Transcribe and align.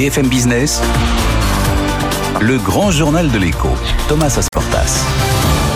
BFM 0.00 0.28
Business, 0.28 0.80
le 2.40 2.56
grand 2.56 2.90
journal 2.90 3.30
de 3.30 3.36
l'écho, 3.36 3.68
Thomas 4.08 4.34
Asportas. 4.34 5.04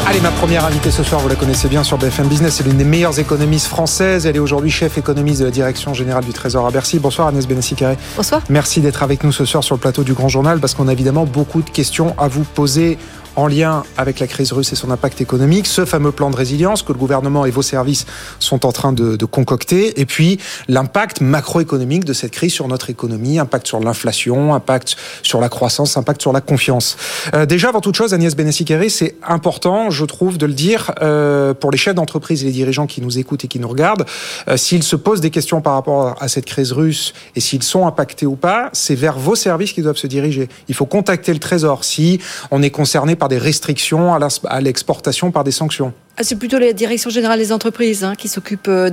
Allez, 0.06 0.20
ma 0.20 0.30
première 0.30 0.64
invitée 0.64 0.90
ce 0.90 1.02
soir, 1.02 1.20
vous 1.20 1.28
la 1.28 1.34
connaissez 1.34 1.68
bien 1.68 1.84
sur 1.84 1.98
BFM 1.98 2.28
Business, 2.28 2.54
c'est 2.54 2.64
l'une 2.64 2.78
des 2.78 2.84
meilleures 2.84 3.18
économistes 3.18 3.66
françaises. 3.66 4.24
Elle 4.24 4.36
est 4.36 4.38
aujourd'hui 4.38 4.70
chef 4.70 4.96
économiste 4.96 5.40
de 5.40 5.44
la 5.44 5.50
direction 5.50 5.92
générale 5.92 6.24
du 6.24 6.32
Trésor 6.32 6.66
à 6.66 6.70
Bercy. 6.70 7.00
Bonsoir 7.00 7.28
Agnès 7.28 7.46
Benassi-Carré. 7.46 7.98
Bonsoir. 8.16 8.40
Merci 8.48 8.80
d'être 8.80 9.02
avec 9.02 9.24
nous 9.24 9.32
ce 9.32 9.44
soir 9.44 9.62
sur 9.62 9.74
le 9.74 9.80
plateau 9.80 10.04
du 10.04 10.14
Grand 10.14 10.30
Journal 10.30 10.58
parce 10.58 10.72
qu'on 10.72 10.88
a 10.88 10.92
évidemment 10.92 11.26
beaucoup 11.26 11.60
de 11.60 11.68
questions 11.68 12.14
à 12.16 12.26
vous 12.26 12.44
poser 12.44 12.96
en 13.36 13.46
lien 13.46 13.82
avec 13.96 14.20
la 14.20 14.26
crise 14.26 14.52
russe 14.52 14.72
et 14.72 14.76
son 14.76 14.90
impact 14.90 15.20
économique, 15.20 15.66
ce 15.66 15.84
fameux 15.84 16.12
plan 16.12 16.30
de 16.30 16.36
résilience 16.36 16.82
que 16.82 16.92
le 16.92 16.98
gouvernement 16.98 17.44
et 17.44 17.50
vos 17.50 17.62
services 17.62 18.06
sont 18.38 18.66
en 18.66 18.72
train 18.72 18.92
de, 18.92 19.16
de 19.16 19.24
concocter, 19.24 20.00
et 20.00 20.06
puis 20.06 20.38
l'impact 20.68 21.20
macroéconomique 21.20 22.04
de 22.04 22.12
cette 22.12 22.32
crise 22.32 22.52
sur 22.52 22.68
notre 22.68 22.90
économie, 22.90 23.38
impact 23.38 23.66
sur 23.66 23.80
l'inflation, 23.80 24.54
impact 24.54 24.96
sur 25.22 25.40
la 25.40 25.48
croissance, 25.48 25.96
impact 25.96 26.22
sur 26.22 26.32
la 26.32 26.40
confiance. 26.40 26.96
Euh, 27.34 27.46
déjà, 27.46 27.68
avant 27.68 27.80
toute 27.80 27.96
chose, 27.96 28.14
Agnès 28.14 28.36
Benassi-Carré, 28.36 28.88
c'est 28.88 29.16
important, 29.26 29.90
je 29.90 30.04
trouve, 30.04 30.38
de 30.38 30.46
le 30.46 30.52
dire 30.52 30.92
euh, 31.02 31.54
pour 31.54 31.70
les 31.70 31.78
chefs 31.78 31.94
d'entreprise 31.94 32.42
et 32.42 32.46
les 32.46 32.52
dirigeants 32.52 32.86
qui 32.86 33.00
nous 33.00 33.18
écoutent 33.18 33.44
et 33.44 33.48
qui 33.48 33.58
nous 33.58 33.68
regardent. 33.68 34.06
Euh, 34.48 34.56
s'ils 34.56 34.82
se 34.82 34.96
posent 34.96 35.20
des 35.20 35.30
questions 35.30 35.60
par 35.60 35.74
rapport 35.74 36.16
à 36.20 36.28
cette 36.28 36.44
crise 36.44 36.72
russe 36.72 37.12
et 37.36 37.40
s'ils 37.40 37.62
sont 37.62 37.86
impactés 37.86 38.26
ou 38.26 38.36
pas, 38.36 38.70
c'est 38.72 38.94
vers 38.94 39.18
vos 39.18 39.34
services 39.34 39.72
qu'ils 39.72 39.84
doivent 39.84 39.96
se 39.96 40.06
diriger. 40.06 40.48
Il 40.68 40.74
faut 40.74 40.86
contacter 40.86 41.32
le 41.32 41.38
Trésor 41.38 41.84
si 41.84 42.20
on 42.50 42.62
est 42.62 42.70
concerné 42.70 43.16
par 43.16 43.23
des 43.28 43.38
restrictions 43.38 44.14
à 44.14 44.60
l'exportation 44.60 45.30
par 45.30 45.44
des 45.44 45.50
sanctions. 45.50 45.92
Ah, 46.16 46.22
c'est 46.22 46.36
plutôt 46.36 46.58
la 46.58 46.72
direction 46.72 47.10
générale 47.10 47.38
des 47.38 47.52
entreprises 47.52 48.04
hein, 48.04 48.14
qui 48.16 48.28
s'occupe 48.28 48.68
euh, 48.68 48.90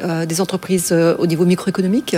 euh, 0.00 0.26
des 0.26 0.40
entreprises 0.40 0.90
euh, 0.92 1.16
au 1.18 1.26
niveau 1.26 1.44
microéconomique. 1.44 2.16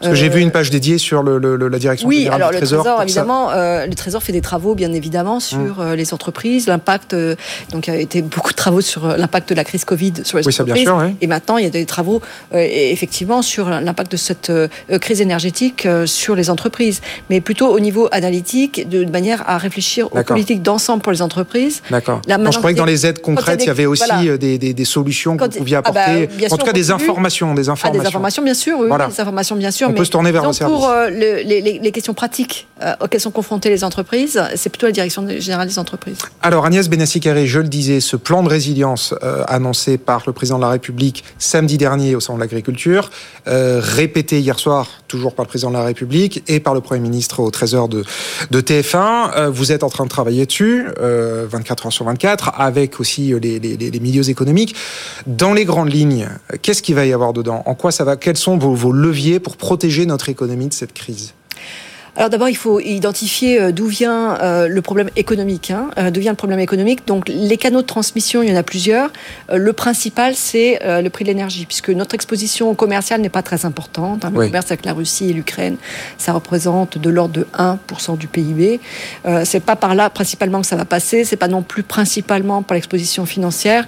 Parce 0.00 0.10
que 0.10 0.16
j'ai 0.16 0.28
vu 0.28 0.40
une 0.40 0.50
page 0.50 0.70
dédiée 0.70 0.98
sur 0.98 1.22
le, 1.22 1.38
le, 1.38 1.56
la 1.68 1.78
direction 1.78 2.08
oui, 2.08 2.18
générale 2.18 2.40
alors 2.42 2.50
du 2.50 2.54
le 2.56 2.60
Trésor. 2.60 2.82
Trésor, 2.84 3.02
évidemment, 3.02 3.50
euh, 3.52 3.86
le 3.86 3.94
Trésor 3.94 4.22
fait 4.22 4.32
des 4.32 4.40
travaux, 4.40 4.74
bien 4.74 4.92
évidemment, 4.92 5.40
sur 5.40 5.80
euh, 5.80 5.94
les 5.96 6.12
entreprises, 6.14 6.66
l'impact. 6.66 7.14
Euh, 7.14 7.36
donc, 7.70 7.86
il 7.86 7.94
y 7.94 7.96
a 7.96 8.00
été 8.00 8.22
beaucoup 8.22 8.50
de 8.50 8.56
travaux 8.56 8.80
sur 8.80 9.06
euh, 9.06 9.16
l'impact 9.16 9.48
de 9.50 9.54
la 9.54 9.64
crise 9.64 9.84
Covid 9.84 10.12
sur 10.24 10.38
les 10.38 10.46
Oui, 10.46 10.52
ça, 10.52 10.64
bien 10.64 10.74
entreprises. 10.74 11.08
sûr. 11.08 11.16
Et 11.20 11.26
maintenant, 11.26 11.56
il 11.58 11.64
y 11.64 11.66
a 11.66 11.70
des 11.70 11.86
travaux, 11.86 12.20
euh, 12.54 12.58
effectivement, 12.70 13.42
sur 13.42 13.68
l'impact 13.70 14.12
de 14.12 14.16
cette 14.16 14.50
euh, 14.50 14.68
crise 15.00 15.20
énergétique 15.20 15.86
euh, 15.86 16.06
sur 16.06 16.34
les 16.34 16.50
entreprises, 16.50 17.00
mais 17.30 17.40
plutôt 17.40 17.68
au 17.68 17.80
niveau 17.80 18.08
analytique, 18.12 18.88
de, 18.88 19.04
manière 19.04 19.48
à 19.48 19.58
réfléchir 19.58 20.08
aux 20.12 20.22
politiques 20.22 20.62
d'ensemble 20.62 21.02
pour 21.02 21.12
les 21.12 21.22
entreprises. 21.22 21.82
D'accord. 21.90 22.20
Je 22.28 22.58
croyais 22.58 22.74
que 22.74 22.78
dans 22.80 22.84
les 22.84 23.06
aides 23.06 23.20
concrètes, 23.20 23.62
il 23.62 23.66
y 23.68 23.70
avait 23.70 23.86
aussi 23.86 24.02
voilà. 24.06 24.30
euh, 24.32 24.38
des, 24.38 24.58
des, 24.58 24.74
des 24.74 24.84
solutions 24.84 25.36
que 25.36 25.44
vous 25.44 25.50
pouviez 25.50 25.76
ah 25.76 25.82
bah, 25.82 26.02
apporter. 26.02 26.28
en 26.44 26.48
sûr, 26.48 26.58
tout 26.58 26.64
cas, 26.64 26.70
on 26.70 26.74
des 26.74 26.90
informations, 26.90 27.54
des 27.54 27.68
Ah, 27.68 27.72
informations. 27.72 28.00
des 28.02 28.06
informations, 28.08 28.42
bien 28.42 28.54
sûr, 28.54 28.78
oui, 28.80 28.88
Voilà. 28.88 29.06
des 29.06 29.20
informations, 29.20 29.56
bien 29.56 29.70
sûr. 29.70 29.83
On 29.86 29.90
mais 29.90 29.98
peut 29.98 30.04
se 30.04 30.10
tourner 30.10 30.32
vers 30.32 30.42
services. 30.54 30.76
Pour 30.76 30.88
euh, 30.88 31.08
le- 31.10 31.42
les, 31.42 31.92
questions 31.92 32.14
pratiques 32.14 32.66
euh, 32.82 32.94
auxquelles 33.00 33.20
sont 33.20 33.30
confrontées 33.30 33.70
les 33.70 33.84
entreprises, 33.84 34.42
c'est 34.56 34.70
plutôt 34.70 34.86
la 34.86 34.92
direction 34.92 35.26
générale 35.38 35.68
des 35.68 35.78
entreprises. 35.78 36.18
Alors 36.42 36.66
Agnès 36.66 36.88
Benassi-Carré, 36.88 37.46
je 37.46 37.60
le 37.60 37.68
disais, 37.68 38.00
ce 38.00 38.16
plan 38.16 38.42
de 38.42 38.48
résilience 38.48 39.14
euh, 39.22 39.44
annoncé 39.48 39.98
par 39.98 40.22
le 40.26 40.32
président 40.32 40.58
de 40.58 40.62
la 40.64 40.70
République 40.70 41.24
samedi 41.38 41.78
dernier 41.78 42.14
au 42.16 42.20
Salon 42.20 42.38
de 42.38 42.42
l'Agriculture, 42.42 43.10
répété 43.46 44.40
hier 44.40 44.58
soir 44.58 44.88
toujours 45.14 45.32
par 45.32 45.44
le 45.44 45.48
président 45.48 45.70
de 45.70 45.76
la 45.76 45.84
République 45.84 46.42
et 46.48 46.58
par 46.58 46.74
le 46.74 46.80
Premier 46.80 46.98
ministre 46.98 47.38
au 47.38 47.48
Trésor 47.48 47.88
de, 47.88 48.02
de 48.50 48.60
TF1, 48.60 49.30
euh, 49.36 49.48
vous 49.48 49.70
êtes 49.70 49.84
en 49.84 49.88
train 49.88 50.02
de 50.02 50.08
travailler 50.08 50.44
dessus, 50.44 50.86
euh, 50.98 51.46
24 51.48 51.86
heures 51.86 51.92
sur 51.92 52.04
24, 52.04 52.50
avec 52.58 52.98
aussi 52.98 53.32
euh, 53.32 53.38
les, 53.38 54.00
milieux 54.00 54.28
économiques. 54.28 54.74
Dans 55.28 55.54
les 55.54 55.64
grandes 55.64 55.92
lignes, 55.92 56.28
euh, 56.52 56.56
qu'est-ce 56.60 56.82
qu'il 56.82 56.96
va 56.96 57.06
y 57.06 57.12
avoir 57.12 57.32
dedans? 57.32 57.62
En 57.64 57.76
quoi 57.76 57.92
ça 57.92 58.02
va? 58.02 58.16
Quels 58.16 58.36
sont 58.36 58.58
vos 58.58 58.90
leviers 58.90 59.38
pour 59.38 59.56
protéger 59.56 60.04
notre 60.04 60.28
économie 60.30 60.66
de 60.66 60.74
cette 60.74 60.92
crise? 60.92 61.34
Alors 62.16 62.30
d'abord, 62.30 62.48
il 62.48 62.56
faut 62.56 62.78
identifier 62.78 63.60
euh, 63.60 63.72
d'où 63.72 63.86
vient 63.86 64.38
euh, 64.40 64.68
le 64.68 64.82
problème 64.82 65.10
économique. 65.16 65.70
Hein, 65.72 65.90
euh, 65.98 66.10
d'où 66.10 66.20
vient 66.20 66.30
le 66.30 66.36
problème 66.36 66.60
économique 66.60 67.06
Donc 67.08 67.28
les 67.28 67.56
canaux 67.56 67.82
de 67.82 67.86
transmission, 67.86 68.40
il 68.42 68.50
y 68.50 68.52
en 68.52 68.56
a 68.56 68.62
plusieurs. 68.62 69.10
Euh, 69.50 69.56
le 69.56 69.72
principal, 69.72 70.34
c'est 70.36 70.80
euh, 70.84 71.02
le 71.02 71.10
prix 71.10 71.24
de 71.24 71.30
l'énergie, 71.30 71.66
puisque 71.66 71.90
notre 71.90 72.14
exposition 72.14 72.72
commerciale 72.76 73.20
n'est 73.20 73.28
pas 73.30 73.42
très 73.42 73.64
importante. 73.66 74.24
hein. 74.24 74.30
Le 74.32 74.38
Oui. 74.38 74.46
commerce 74.46 74.66
avec 74.66 74.84
la 74.86 74.92
Russie 74.92 75.30
et 75.30 75.32
l'Ukraine, 75.32 75.76
ça 76.16 76.32
représente 76.32 76.98
de 76.98 77.10
l'ordre 77.10 77.34
de 77.34 77.46
1% 77.58 78.16
du 78.16 78.28
PIB. 78.28 78.80
C'est 79.44 79.60
pas 79.64 79.76
par 79.76 79.94
là 79.94 80.08
principalement 80.10 80.60
que 80.60 80.66
ça 80.66 80.76
va 80.76 80.84
passer. 80.84 81.24
C'est 81.24 81.36
pas 81.36 81.48
non 81.48 81.62
plus 81.62 81.82
principalement 81.82 82.62
par 82.62 82.74
l'exposition 82.76 83.26
financière, 83.26 83.86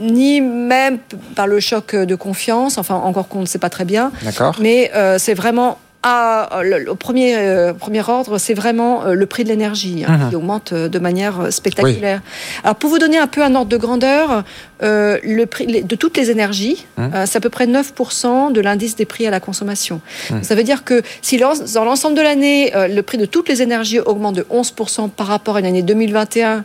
ni 0.00 0.40
même 0.40 0.98
par 1.34 1.46
le 1.46 1.60
choc 1.60 1.94
de 1.94 2.14
confiance. 2.14 2.78
Enfin, 2.78 2.94
encore 2.96 3.28
qu'on 3.28 3.40
ne 3.40 3.46
sait 3.46 3.58
pas 3.58 3.70
très 3.70 3.84
bien. 3.84 4.10
D'accord 4.22 4.56
Mais 4.60 4.90
c'est 5.18 5.34
vraiment 5.34 5.78
à, 6.04 6.60
le, 6.62 6.90
au 6.90 6.94
premier, 6.94 7.36
euh, 7.36 7.72
premier 7.74 8.08
ordre, 8.08 8.38
c'est 8.38 8.54
vraiment 8.54 9.04
euh, 9.04 9.14
le 9.14 9.26
prix 9.26 9.42
de 9.42 9.48
l'énergie 9.48 10.04
hein, 10.06 10.16
Mhm. 10.18 10.28
qui 10.30 10.36
augmente 10.36 10.72
euh, 10.72 10.88
de 10.88 10.98
manière 11.00 11.40
euh, 11.40 11.50
spectaculaire. 11.50 12.20
Alors 12.62 12.76
pour 12.76 12.88
vous 12.88 12.98
donner 13.00 13.18
un 13.18 13.26
peu 13.26 13.42
un 13.42 13.54
ordre 13.56 13.68
de 13.68 13.76
grandeur, 13.76 14.44
euh, 14.84 15.18
le 15.24 15.44
prix 15.46 15.66
les- 15.66 15.82
de 15.82 15.96
toutes 15.96 16.16
les 16.16 16.30
énergies, 16.30 16.86
Mhm. 16.98 17.10
euh, 17.14 17.24
c'est 17.26 17.38
à 17.38 17.40
peu 17.40 17.50
près 17.50 17.66
9% 17.66 18.50
de 18.52 18.60
l'indice 18.60 18.94
des 18.94 19.06
prix 19.06 19.26
à 19.26 19.30
la 19.30 19.40
consommation. 19.40 20.00
Mhm. 20.30 20.42
Ça 20.44 20.54
veut 20.54 20.62
dire 20.62 20.84
que 20.84 21.02
si 21.20 21.36
dans 21.36 21.84
l'ensemble 21.84 22.16
de 22.16 22.22
l'année, 22.22 22.74
euh, 22.76 22.86
le 22.86 23.02
prix 23.02 23.18
de 23.18 23.26
toutes 23.26 23.48
les 23.48 23.60
énergies 23.62 23.98
augmente 23.98 24.36
de 24.36 24.46
11% 24.50 25.08
par 25.08 25.26
rapport 25.26 25.56
à 25.56 25.60
l'année 25.60 25.82
2021, 25.82 26.64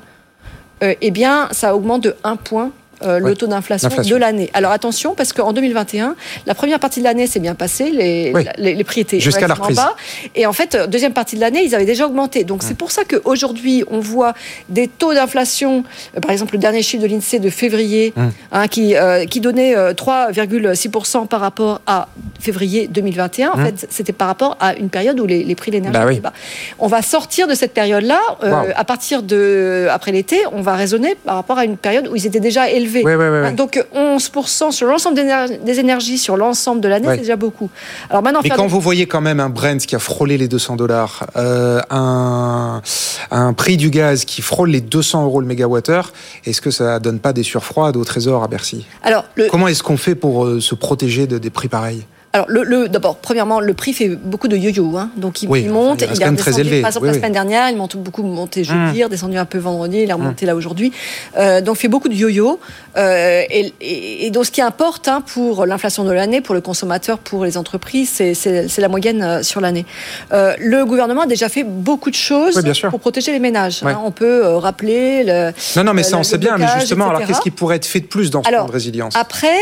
euh, 0.83 0.94
eh 1.01 1.11
bien, 1.11 1.47
ça 1.51 1.75
augmente 1.75 2.03
de 2.03 2.15
1 2.23 2.35
point. 2.35 2.69
Euh, 3.05 3.19
Oui, 3.21 3.29
le 3.29 3.35
taux 3.35 3.47
d'inflation 3.47 3.89
de 3.89 4.15
l'année. 4.15 4.49
Alors 4.53 4.71
attention, 4.71 5.13
parce 5.15 5.33
qu'en 5.33 5.53
2021, 5.53 6.15
la 6.45 6.55
première 6.55 6.79
partie 6.79 6.99
de 6.99 7.05
l'année 7.05 7.27
s'est 7.27 7.39
bien 7.39 7.55
passée, 7.55 7.89
les, 7.91 8.31
Oui. 8.33 8.45
les, 8.57 8.75
les 8.75 8.83
prix 8.83 9.01
étaient 9.01 9.19
Jusqu'à 9.19 9.47
la 9.47 9.53
relativement 9.53 9.83
bas, 9.83 9.95
et 10.35 10.45
en 10.45 10.53
fait, 10.53 10.75
euh, 10.75 10.87
deuxième 10.87 11.13
partie 11.13 11.35
de 11.35 11.41
l'année, 11.41 11.63
ils 11.63 11.75
avaient 11.75 11.85
déjà 11.85 12.05
augmenté. 12.07 12.43
Donc 12.43 12.63
c'est 12.63 12.75
pour 12.77 12.91
ça 12.91 13.03
qu'aujourd'hui, 13.03 13.83
on 13.89 13.99
voit 13.99 14.33
des 14.69 14.87
taux 14.87 15.13
d'inflation, 15.13 15.83
euh, 16.15 16.19
par 16.19 16.31
exemple 16.31 16.53
le 16.53 16.59
dernier 16.59 16.81
chiffre 16.81 17.03
de 17.03 17.07
l'INSEE 17.07 17.39
de 17.39 17.49
février, 17.49 18.13
Hum. 18.17 18.31
hein, 18.51 18.67
qui, 18.67 18.95
euh, 18.95 19.25
qui 19.25 19.39
donnait 19.39 19.75
euh, 19.75 19.93
3,6% 19.93 21.25
par 21.27 21.39
rapport 21.41 21.81
à 21.87 22.07
février 22.39 22.87
2021. 22.87 23.51
En 23.51 23.57
Hum. 23.59 23.65
fait, 23.65 23.87
c'était 23.89 24.13
par 24.13 24.27
rapport 24.27 24.57
à 24.59 24.75
une 24.75 24.89
période 24.89 25.19
où 25.19 25.25
les, 25.25 25.43
les 25.43 25.55
prix 25.55 25.71
de 25.71 25.77
l'énergie 25.77 25.97
Bah 25.99 26.05
oui. 26.05 26.13
étaient 26.13 26.21
bas. 26.21 26.33
On 26.79 26.87
va 26.87 27.01
sortir 27.01 27.47
de 27.47 27.55
cette 27.55 27.73
période-là, 27.73 28.19
euh, 28.43 28.51
Wow. 28.51 28.67
à 28.75 28.83
partir 28.83 29.23
de 29.23 29.87
après 29.89 30.11
l'été, 30.11 30.37
on 30.51 30.61
va 30.61 30.75
raisonner 30.75 31.15
par 31.25 31.35
rapport 31.35 31.57
à 31.57 31.65
une 31.65 31.77
période 31.77 32.07
où 32.07 32.15
ils 32.15 32.25
étaient 32.27 32.39
déjà 32.39 32.69
élevés. 32.69 32.92
Oui, 33.03 33.13
oui, 33.15 33.25
oui. 33.43 33.53
Donc 33.55 33.83
11% 33.95 34.71
sur 34.71 34.87
l'ensemble 34.87 35.15
des 35.15 35.23
éner- 35.23 35.57
des 35.63 35.79
énergies 35.79 36.17
sur 36.17 36.37
l'ensemble 36.37 36.81
de 36.81 36.87
l'année, 36.87 37.07
c'est 37.15 37.17
déjà 37.21 37.35
beaucoup. 37.35 37.69
Alors 38.09 38.21
maintenant, 38.21 38.41
Mais 38.43 38.49
quand 38.49 38.67
vous 38.67 38.79
voyez 38.79 39.05
quand 39.07 39.21
même 39.21 39.39
un 39.39 39.49
Brent 39.49 39.77
qui 39.85 39.95
a 39.95 39.99
frôlé 39.99 40.37
les 40.37 40.47
200 40.47 40.75
dollars, 40.75 41.25
euh, 41.37 41.79
un, 41.89 42.81
un 43.31 43.53
prix 43.53 43.77
du 43.77 43.89
gaz 43.89 44.25
qui 44.25 44.41
frôle 44.41 44.69
les 44.69 44.81
200 44.81 45.23
euros 45.23 45.41
le 45.41 45.47
mégawattheure, 45.47 46.13
est-ce 46.45 46.61
que 46.61 46.71
ça 46.71 46.99
donne 46.99 47.19
pas 47.19 47.33
des 47.33 47.43
surfroides 47.43 47.97
au 47.97 48.03
trésor 48.03 48.43
à 48.43 48.47
Bercy? 48.47 48.85
Alors 49.03 49.25
le, 49.35 49.47
Comment 49.49 49.67
est-ce 49.67 49.83
qu'on 49.83 49.97
fait 49.97 50.15
pour 50.15 50.45
euh, 50.45 50.59
se 50.59 50.75
protéger 50.75 51.27
de, 51.27 51.37
des 51.37 51.49
prix 51.49 51.67
pareils? 51.67 52.05
Alors, 52.35 52.47
le, 52.49 52.63
le- 52.63 52.89
d'abord, 52.89 53.17
premièrement, 53.17 53.59
le 53.59 53.73
prix 53.75 53.94
fait 53.94 54.09
beaucoup 54.09 54.47
de 54.47 54.57
yo-yo. 54.57 54.97
Hein. 54.97 55.11
Donc, 55.17 55.44
il, 55.44 55.49
Oui, 55.49 55.61
il 55.61 55.69
enfin, 55.69 55.73
monte. 55.89 56.01
il 56.01 56.07
il 56.16 56.23
a 56.23 56.29
redescendu, 56.29 56.61
élevé. 56.61 56.81
Par 56.81 56.89
exemple, 56.89 57.05
Oui, 57.05 57.11
la 57.11 57.17
semaine 57.19 57.31
dernière, 57.31 57.69
il 57.69 57.77
monte 57.77 57.95
beaucoup 57.95 58.23
monté 58.23 58.63
jeudi, 58.63 58.97
Hum. 58.99 59.03
redescendu 59.03 59.38
un 59.38 59.45
peu 59.45 59.59
vendredi, 59.59 59.99
il 60.01 60.09
est 60.09 60.13
remonté 60.13 60.47
là 60.47 60.55
aujourd'hui. 60.55 60.91
Euh, 61.38 61.61
donc, 61.61 61.75
il 61.77 61.81
fait 61.81 61.88
beaucoup 61.89 62.09
de 62.09 62.16
yo-yo. 62.16 62.59
Euh, 62.97 63.44
et, 63.51 63.71
et- 63.81 64.25
et 64.25 64.31
donc, 64.31 64.45
ce 64.47 64.51
qui 64.51 64.61
importe 64.61 65.07
hein, 65.07 65.21
pour 65.33 65.67
l'inflation 65.67 66.03
de 66.05 66.11
l'année, 66.11 66.41
pour 66.41 66.55
le 66.55 66.61
consommateur, 66.61 67.19
pour 67.19 67.45
les 67.45 67.55
entreprises, 67.55 68.09
c'est, 68.33 68.77
la 68.79 68.88
moyenne 68.88 69.21
euh, 69.21 69.44
sur 69.44 69.61
l'année. 69.61 69.85
Euh, 70.31 70.55
le 70.59 70.85
gouvernement 70.85 71.21
a 71.21 71.27
déjà 71.27 71.50
fait 71.50 71.63
beaucoup 71.63 72.09
de 72.09 72.15
choses 72.15 72.55
Oui, 72.57 72.63
bien 72.63 72.73
sûr. 72.73 72.89
pour 72.89 73.00
protéger 73.00 73.31
les 73.31 73.39
ménages. 73.39 73.83
Ouais. 73.83 73.91
hein. 73.91 74.01
On 74.03 74.11
peut 74.11 74.44
rappeler 74.55 75.23
le, 75.23 75.51
Non, 75.75 75.83
non, 75.83 75.94
mais 75.94 76.01
ça 76.03 76.17
on 76.17 76.23
sait 76.23 76.39
bien, 76.39 76.57
mais 76.57 76.65
justement, 76.79 77.09
alors 77.09 77.25
qu'est-ce 77.27 77.41
qui 77.41 77.51
pourrait 77.51 77.75
être 77.75 77.85
fait 77.85 78.00
de 78.00 78.07
plus 78.07 78.31
dans 78.31 78.41
ce 78.41 78.47
Alors, 78.47 78.61
plan 78.61 78.69
de 78.69 78.73
résilience? 78.73 79.15
après, 79.15 79.59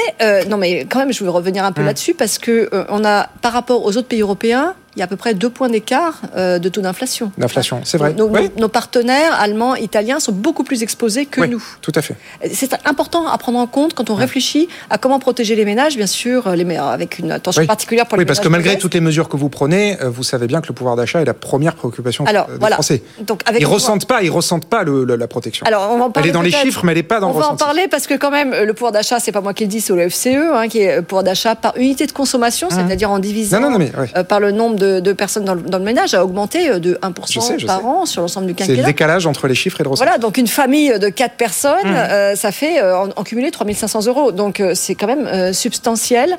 non 0.48 0.56
mais 0.56 0.86
quand 0.90 1.00
même, 1.00 1.12
je 1.12 1.22
veux 1.24 1.30
revenir 1.30 1.66
un 1.66 1.74
peu 1.74 1.82
Hum. 1.82 1.88
là-dessus 1.88 2.14
parce 2.14 2.38
que 2.38 2.61
euh, 2.74 2.86
on 2.90 3.04
a, 3.06 3.28
par 3.42 3.54
rapport 3.54 3.86
aux 3.86 3.98
autres 3.98 4.08
pays 4.08 4.22
européens, 4.22 4.76
il 4.96 5.00
y 5.00 5.02
a 5.02 5.06
à 5.06 5.08
peu 5.08 5.16
près 5.16 5.34
deux 5.34 5.50
points 5.50 5.70
d'écart 5.70 6.22
euh, 6.36 6.60
de 6.60 6.70
taux 6.70 6.82
d'inflation. 6.82 7.32
L'inflation, 7.38 7.82
c'est 7.84 7.98
vrai. 7.98 8.14
Nos, 8.14 8.28
nos- 8.28 8.34
Oui. 8.40 8.50
nos 8.58 8.68
partenaires 8.68 9.34
allemands, 9.40 9.76
italiens 9.76 10.20
sont 10.20 10.32
beaucoup 10.32 10.64
plus 10.64 10.84
exposés 10.84 11.26
que 11.26 11.42
Oui, 11.42 11.50
nous. 11.50 11.64
tout 11.82 11.92
à 11.96 12.02
fait. 12.02 12.16
C'est 12.54 12.74
important 12.86 13.28
à 13.28 13.38
prendre 13.38 13.60
en 13.60 13.68
compte 13.68 13.94
quand 13.94 14.10
on 14.10 14.16
réfléchit 14.16 14.68
à 14.90 14.98
comment 14.98 15.20
protéger 15.20 15.56
les 15.56 15.66
ménages, 15.66 15.96
bien 15.98 16.08
sûr, 16.08 16.50
les 16.56 16.64
ménages 16.66 16.94
avec 16.94 17.20
une 17.20 17.32
attention 17.32 17.62
Oui. 17.62 17.68
particulière 17.68 18.06
pour 18.06 18.18
Oui, 18.18 18.24
les 18.24 18.26
parce 18.26 18.40
que 18.40 18.48
ménages 18.48 18.66
malgré 18.66 18.78
toutes 18.78 18.94
les 18.94 19.00
mesures 19.02 19.30
que 19.30 19.38
vous 19.38 19.50
prenez, 19.50 20.02
euh, 20.02 20.10
vous 20.10 20.24
savez 20.24 20.48
bien 20.48 20.62
que 20.62 20.68
le 20.68 20.74
pouvoir 20.74 20.96
d'achat 20.96 21.22
est 21.22 21.26
la 21.26 21.34
première 21.34 21.76
préoccupation 21.76 22.26
Alors, 22.26 22.48
euh, 22.50 22.54
des 22.54 22.60
voilà. 22.60 22.76
Français. 22.76 23.02
Donc, 23.26 23.42
avec 23.46 23.62
Ils 23.62 23.64
pouvoir- 23.66 23.80
ressentent 23.82 24.08
pas, 24.08 24.24
ils 24.24 24.30
ressentent 24.32 24.66
pas 24.70 24.84
le- 24.84 25.04
le- 25.06 25.16
la 25.16 25.28
protection. 25.28 25.66
Alors, 25.66 25.90
on 25.92 25.98
va 25.98 26.04
en 26.04 26.08
elle 26.08 26.12
parler 26.14 26.30
est 26.30 26.34
dans 26.34 26.42
les 26.42 26.52
chiffres, 26.52 26.84
mais 26.84 26.92
elle 26.92 26.98
n'est 26.98 27.04
pas 27.04 27.20
dans 27.20 27.30
On 27.30 27.34
le 27.34 27.40
va 27.40 27.50
en 27.52 27.56
parler 27.56 27.88
parce 27.90 28.08
que 28.08 28.16
quand 28.16 28.32
même, 28.32 28.54
le 28.54 28.74
pouvoir 28.74 28.92
d'achat, 28.92 29.20
c'est 29.20 29.32
pas 29.32 29.42
moi 29.42 29.54
qui 29.54 29.64
le 29.64 29.70
dis, 29.70 29.82
c'est 29.82 29.94
le 29.94 30.10
FCE, 30.10 30.28
hein, 30.54 30.68
qui 30.68 30.80
est 30.80 30.98
le 30.98 31.02
pouvoir 31.02 31.24
d'achat 31.24 31.56
par 31.56 31.78
unité 31.78 32.06
de 32.08 32.12
consommation, 32.12 32.70
c'est-à-dire 32.70 33.10
en 33.12 33.20
divisant 33.20 33.60
Non, 33.60 33.68
non, 33.68 33.72
non, 33.74 33.80
mais 33.80 33.92
ouais. 33.98 34.10
euh, 34.18 34.24
par 34.24 34.40
le 34.40 34.52
nombre 34.52 34.76
de, 34.82 35.14
personnes 35.14 35.46
dans 35.46 35.56
le, 35.56 35.84
ménage 35.84 36.14
a 36.14 36.24
augmenté 36.24 36.80
de 36.80 36.96
1% 37.02 37.66
par 37.66 37.86
an 37.86 38.06
sur 38.06 38.22
l'ensemble 38.22 38.48
du 38.48 38.56
quinquennat. 38.56 38.76
C'est 38.76 38.82
le 38.82 38.88
décalage 38.88 39.26
entre 39.28 39.48
les 39.48 39.56
chiffres 39.56 39.80
et 39.82 39.84
le 39.84 39.90
ressenti. 39.90 40.06
Voilà, 40.06 40.18
donc 40.20 40.38
une 40.38 40.48
famille 40.48 40.98
de 41.00 41.10
4 41.10 41.36
personnes, 41.36 41.72
mmh. 41.86 42.36
ça 42.36 42.52
fait 42.52 42.82
en, 42.82 43.10
en, 43.16 43.24
cumulé 43.24 43.52
3500 43.52 44.08
euros. 44.08 44.32
Donc 44.32 44.62
c'est 44.74 44.96
quand 44.96 45.08
même 45.08 45.54
substantiel. 45.54 46.38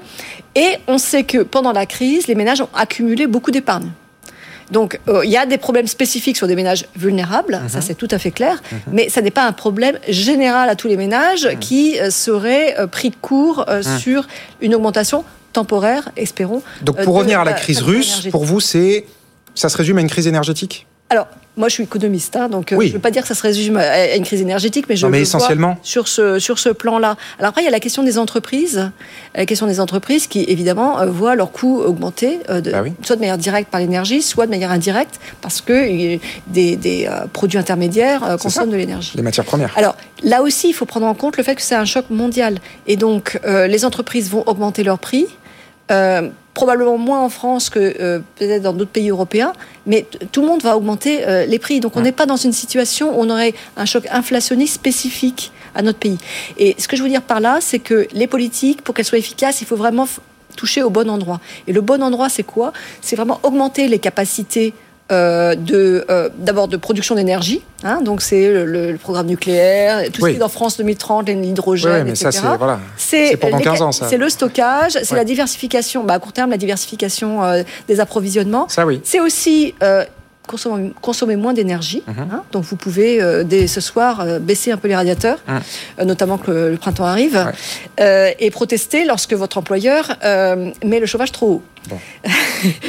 Et 0.55 0.79
on 0.87 0.99
sait 0.99 1.25
que 1.25 1.39
pendant 1.39 1.73
la 1.73 1.87
crise, 1.87 2.27
les 2.27 2.35
ménages 2.35 2.61
ont 2.61 2.69
accumulé 2.75 3.27
beaucoup 3.27 3.51
d'épargne. 3.51 3.91
Donc, 4.73 4.99
euh, 5.09 5.21
il 5.25 5.31
y 5.31 5.37
a 5.37 5.45
des 5.45 5.59
problèmes 5.59 5.87
spécifiques 5.87 6.37
sur 6.37 6.47
des 6.47 6.57
ménages 6.57 6.87
vulnérables, 6.97 7.61
ça 7.69 7.79
mhm. 7.79 7.85
c'est 7.87 7.95
tout 7.95 8.09
à 8.11 8.19
fait 8.19 8.31
clair, 8.31 8.63
mhm. 8.73 8.79
mais 8.93 9.09
ça 9.11 9.21
n'est 9.21 9.31
pas 9.31 9.45
un 9.45 9.53
problème 9.53 9.99
général 10.09 10.71
à 10.71 10.77
tous 10.77 10.89
les 10.89 10.97
ménages 10.97 11.49
qui 11.61 12.01
euh, 12.01 12.11
seraient 12.11 12.79
euh, 12.79 12.87
pris 12.87 13.11
de 13.11 13.17
court 13.21 13.67
sur 13.83 14.27
une 14.63 14.75
augmentation 14.75 15.25
temporaire, 15.53 16.11
espérons. 16.17 16.63
Donc, 16.83 17.03
pour 17.03 17.15
revenir 17.15 17.41
à 17.41 17.45
la 17.45 17.53
crise 17.53 17.83
russe, 17.83 18.29
pour 18.31 18.45
vous, 18.45 18.61
c'est 18.61 19.07
ça 19.55 19.69
se 19.69 19.77
résume 19.77 19.99
à 19.99 20.01
une 20.01 20.09
crise 20.09 20.27
énergétique? 20.27 20.87
Alors, 21.11 21.27
moi, 21.59 21.69
je 21.69 21.75
suis 21.75 21.83
économiste, 21.83 22.37
hein, 22.37 22.49
donc 22.49 22.73
euh, 22.73 22.81
je 22.81 22.87
ne 22.87 22.93
veux 22.93 22.99
pas 22.99 23.11
dire 23.11 23.21
que 23.21 23.29
ça 23.29 23.35
se 23.35 23.43
résume 23.43 23.77
à 23.77 24.17
une 24.17 24.25
crise 24.25 24.41
énergétique, 24.41 24.87
mais 24.89 24.97
je 24.97 25.07
mais 25.07 25.21
essentiellement. 25.21 25.73
Vois 25.75 25.79
sur 25.83 26.09
ce, 26.09 26.39
sur 26.39 26.59
ce 26.59 26.71
plan-là. 26.71 27.19
Alors 27.39 27.51
après, 27.51 27.61
il 27.61 27.67
y 27.67 27.69
a 27.69 27.71
la 27.71 27.81
question 27.81 28.03
des 28.03 28.17
entreprises, 28.17 28.91
la 29.35 29.45
question 29.45 29.67
des 29.67 29.79
entreprises 29.79 30.27
qui, 30.27 30.45
évidemment, 30.49 31.01
euh, 31.01 31.07
voient 31.07 31.35
leurs 31.35 31.53
coûts 31.53 31.83
augmenter, 31.83 32.39
euh, 32.49 32.63
de, 32.63 32.73
ah 32.73 32.83
soit 33.03 33.17
de 33.17 33.21
manière 33.21 33.37
directe 33.37 33.71
par 33.71 33.81
l'énergie, 33.81 34.23
soit 34.23 34.47
de 34.47 34.51
manière 34.51 34.71
indirecte, 34.71 35.21
parce 35.43 35.61
que 35.61 36.19
des, 36.47 36.77
des 36.77 37.11
produits 37.35 37.59
intermédiaires 37.59 38.39
consomment 38.41 38.71
de 38.71 38.77
l'énergie. 38.77 39.13
Les 39.15 39.23
matières 39.23 39.45
premières. 39.45 39.75
Alors, 39.77 39.97
là 40.23 40.41
aussi, 40.41 40.71
il 40.71 40.73
faut 40.73 40.87
prendre 40.87 41.07
en 41.07 41.15
compte 41.15 41.37
le 41.37 41.43
fait 41.43 41.55
que 41.55 41.63
c'est 41.63 41.75
un 41.75 41.85
choc 41.85 42.07
mondial. 42.09 42.57
Et 42.87 42.97
donc, 42.97 43.39
les 43.45 43.85
entreprises 43.85 44.31
vont 44.31 44.45
augmenter 44.47 44.83
leurs 44.85 44.99
prix 44.99 45.27
probablement 46.55 46.99
moins 46.99 47.23
en 47.23 47.29
France 47.29 47.71
que 47.71 47.95
euh, 48.01 48.21
peut-être 48.37 48.63
dans 48.63 48.73
d'autres 48.73 48.91
pays 48.91 49.11
européens, 49.11 49.53
mais 49.87 50.07
tout 50.33 50.43
le 50.43 50.47
monde 50.47 50.63
va 50.63 50.77
augmenter 50.77 51.27
euh, 51.27 51.47
les 51.47 51.59
prix. 51.59 51.81
Donc 51.81 51.97
on 51.97 52.03
n'est 52.03 52.13
pas 52.13 52.27
dans 52.27 52.37
une 52.37 52.53
situation 52.53 53.19
où 53.19 53.23
on 53.23 53.31
aurait 53.31 53.55
un 53.77 53.85
choc 53.85 54.07
inflationniste 54.11 54.75
spécifique 54.75 55.53
à 55.75 55.83
notre 55.83 55.99
pays. 55.99 56.19
Et 56.59 56.75
ce 56.79 56.89
que 56.89 56.97
je 56.97 57.03
veux 57.03 57.09
dire 57.09 57.23
par 57.23 57.41
là, 57.41 57.59
c'est 57.61 57.79
que 57.79 58.07
les 58.13 58.27
politiques, 58.27 58.83
pour 58.83 58.95
qu'elles 58.95 59.07
soient 59.07 59.19
efficaces, 59.19 59.63
il 59.63 59.67
faut 59.67 59.77
vraiment 59.77 60.07
toucher 60.57 60.83
au 60.83 60.91
bon 60.91 61.09
endroit. 61.09 61.41
Et 61.67 61.73
le 61.73 61.81
bon 61.81 62.03
endroit, 62.03 62.29
c'est 62.29 62.43
quoi? 62.43 62.73
C'est 63.01 63.17
vraiment 63.17 63.41
augmenter 63.43 63.89
les 63.89 63.99
capacités 63.99 64.75
euh, 64.75 64.92
de 65.13 66.05
euh, 66.11 66.29
d'abord 66.39 66.69
de 66.69 66.77
production 66.77 67.15
d'énergie. 67.15 67.63
Hein, 67.85 68.01
donc 68.03 68.23
c'est 68.23 68.53
le, 68.53 68.97
programme 68.97 69.27
nucléaire, 69.27 70.11
tout 70.13 70.23
ce 70.23 70.31
qui 70.31 70.37
est 70.37 70.39
dans 70.39 70.49
France 70.49 70.77
2030, 70.77 71.29
l'hydrogène, 71.29 72.09
etc. 72.09 72.31
c'est 72.97 73.37
pendant 73.37 73.59
15 73.59 73.83
ans 73.83 73.93
ça. 73.93 74.07
C'est 74.09 74.19
le 74.19 74.29
stockage, 74.29 74.99
c'est 75.03 75.17
la 75.17 75.25
diversification, 75.25 76.05
bah, 76.05 76.15
à 76.15 76.19
court 76.19 76.33
terme 76.33 76.51
la 76.51 76.57
diversification 76.57 77.45
euh, 77.45 77.63
des 77.89 78.01
approvisionnements. 78.01 78.69
Ça 78.69 78.87
oui. 78.87 79.01
C'est 79.05 79.21
aussi 79.21 79.75
consommer, 80.47 81.37
moins 81.37 81.53
d'énergie. 81.53 82.03
Mhm. 82.07 82.17
Hein. 82.33 82.43
donc 82.53 82.65
vous 82.65 82.77
pouvez 82.77 83.21
dès 83.45 83.67
ce 83.67 83.81
soir 83.81 84.25
baisser 84.41 84.73
un 84.73 84.77
peu 84.77 84.89
les 84.89 84.97
radiateurs, 84.97 85.39
mhm. 85.49 86.07
notamment 86.07 86.39
que 86.39 86.51
le, 86.51 86.77
printemps 86.77 87.05
arrive, 87.05 87.53
et 87.99 88.51
protester 88.51 89.05
lorsque 89.05 89.35
votre 89.35 89.59
employeur 89.59 90.17
met 90.85 91.01
le 91.01 91.07
chauffage 91.07 91.33
trop 91.33 91.47
haut. 91.47 91.63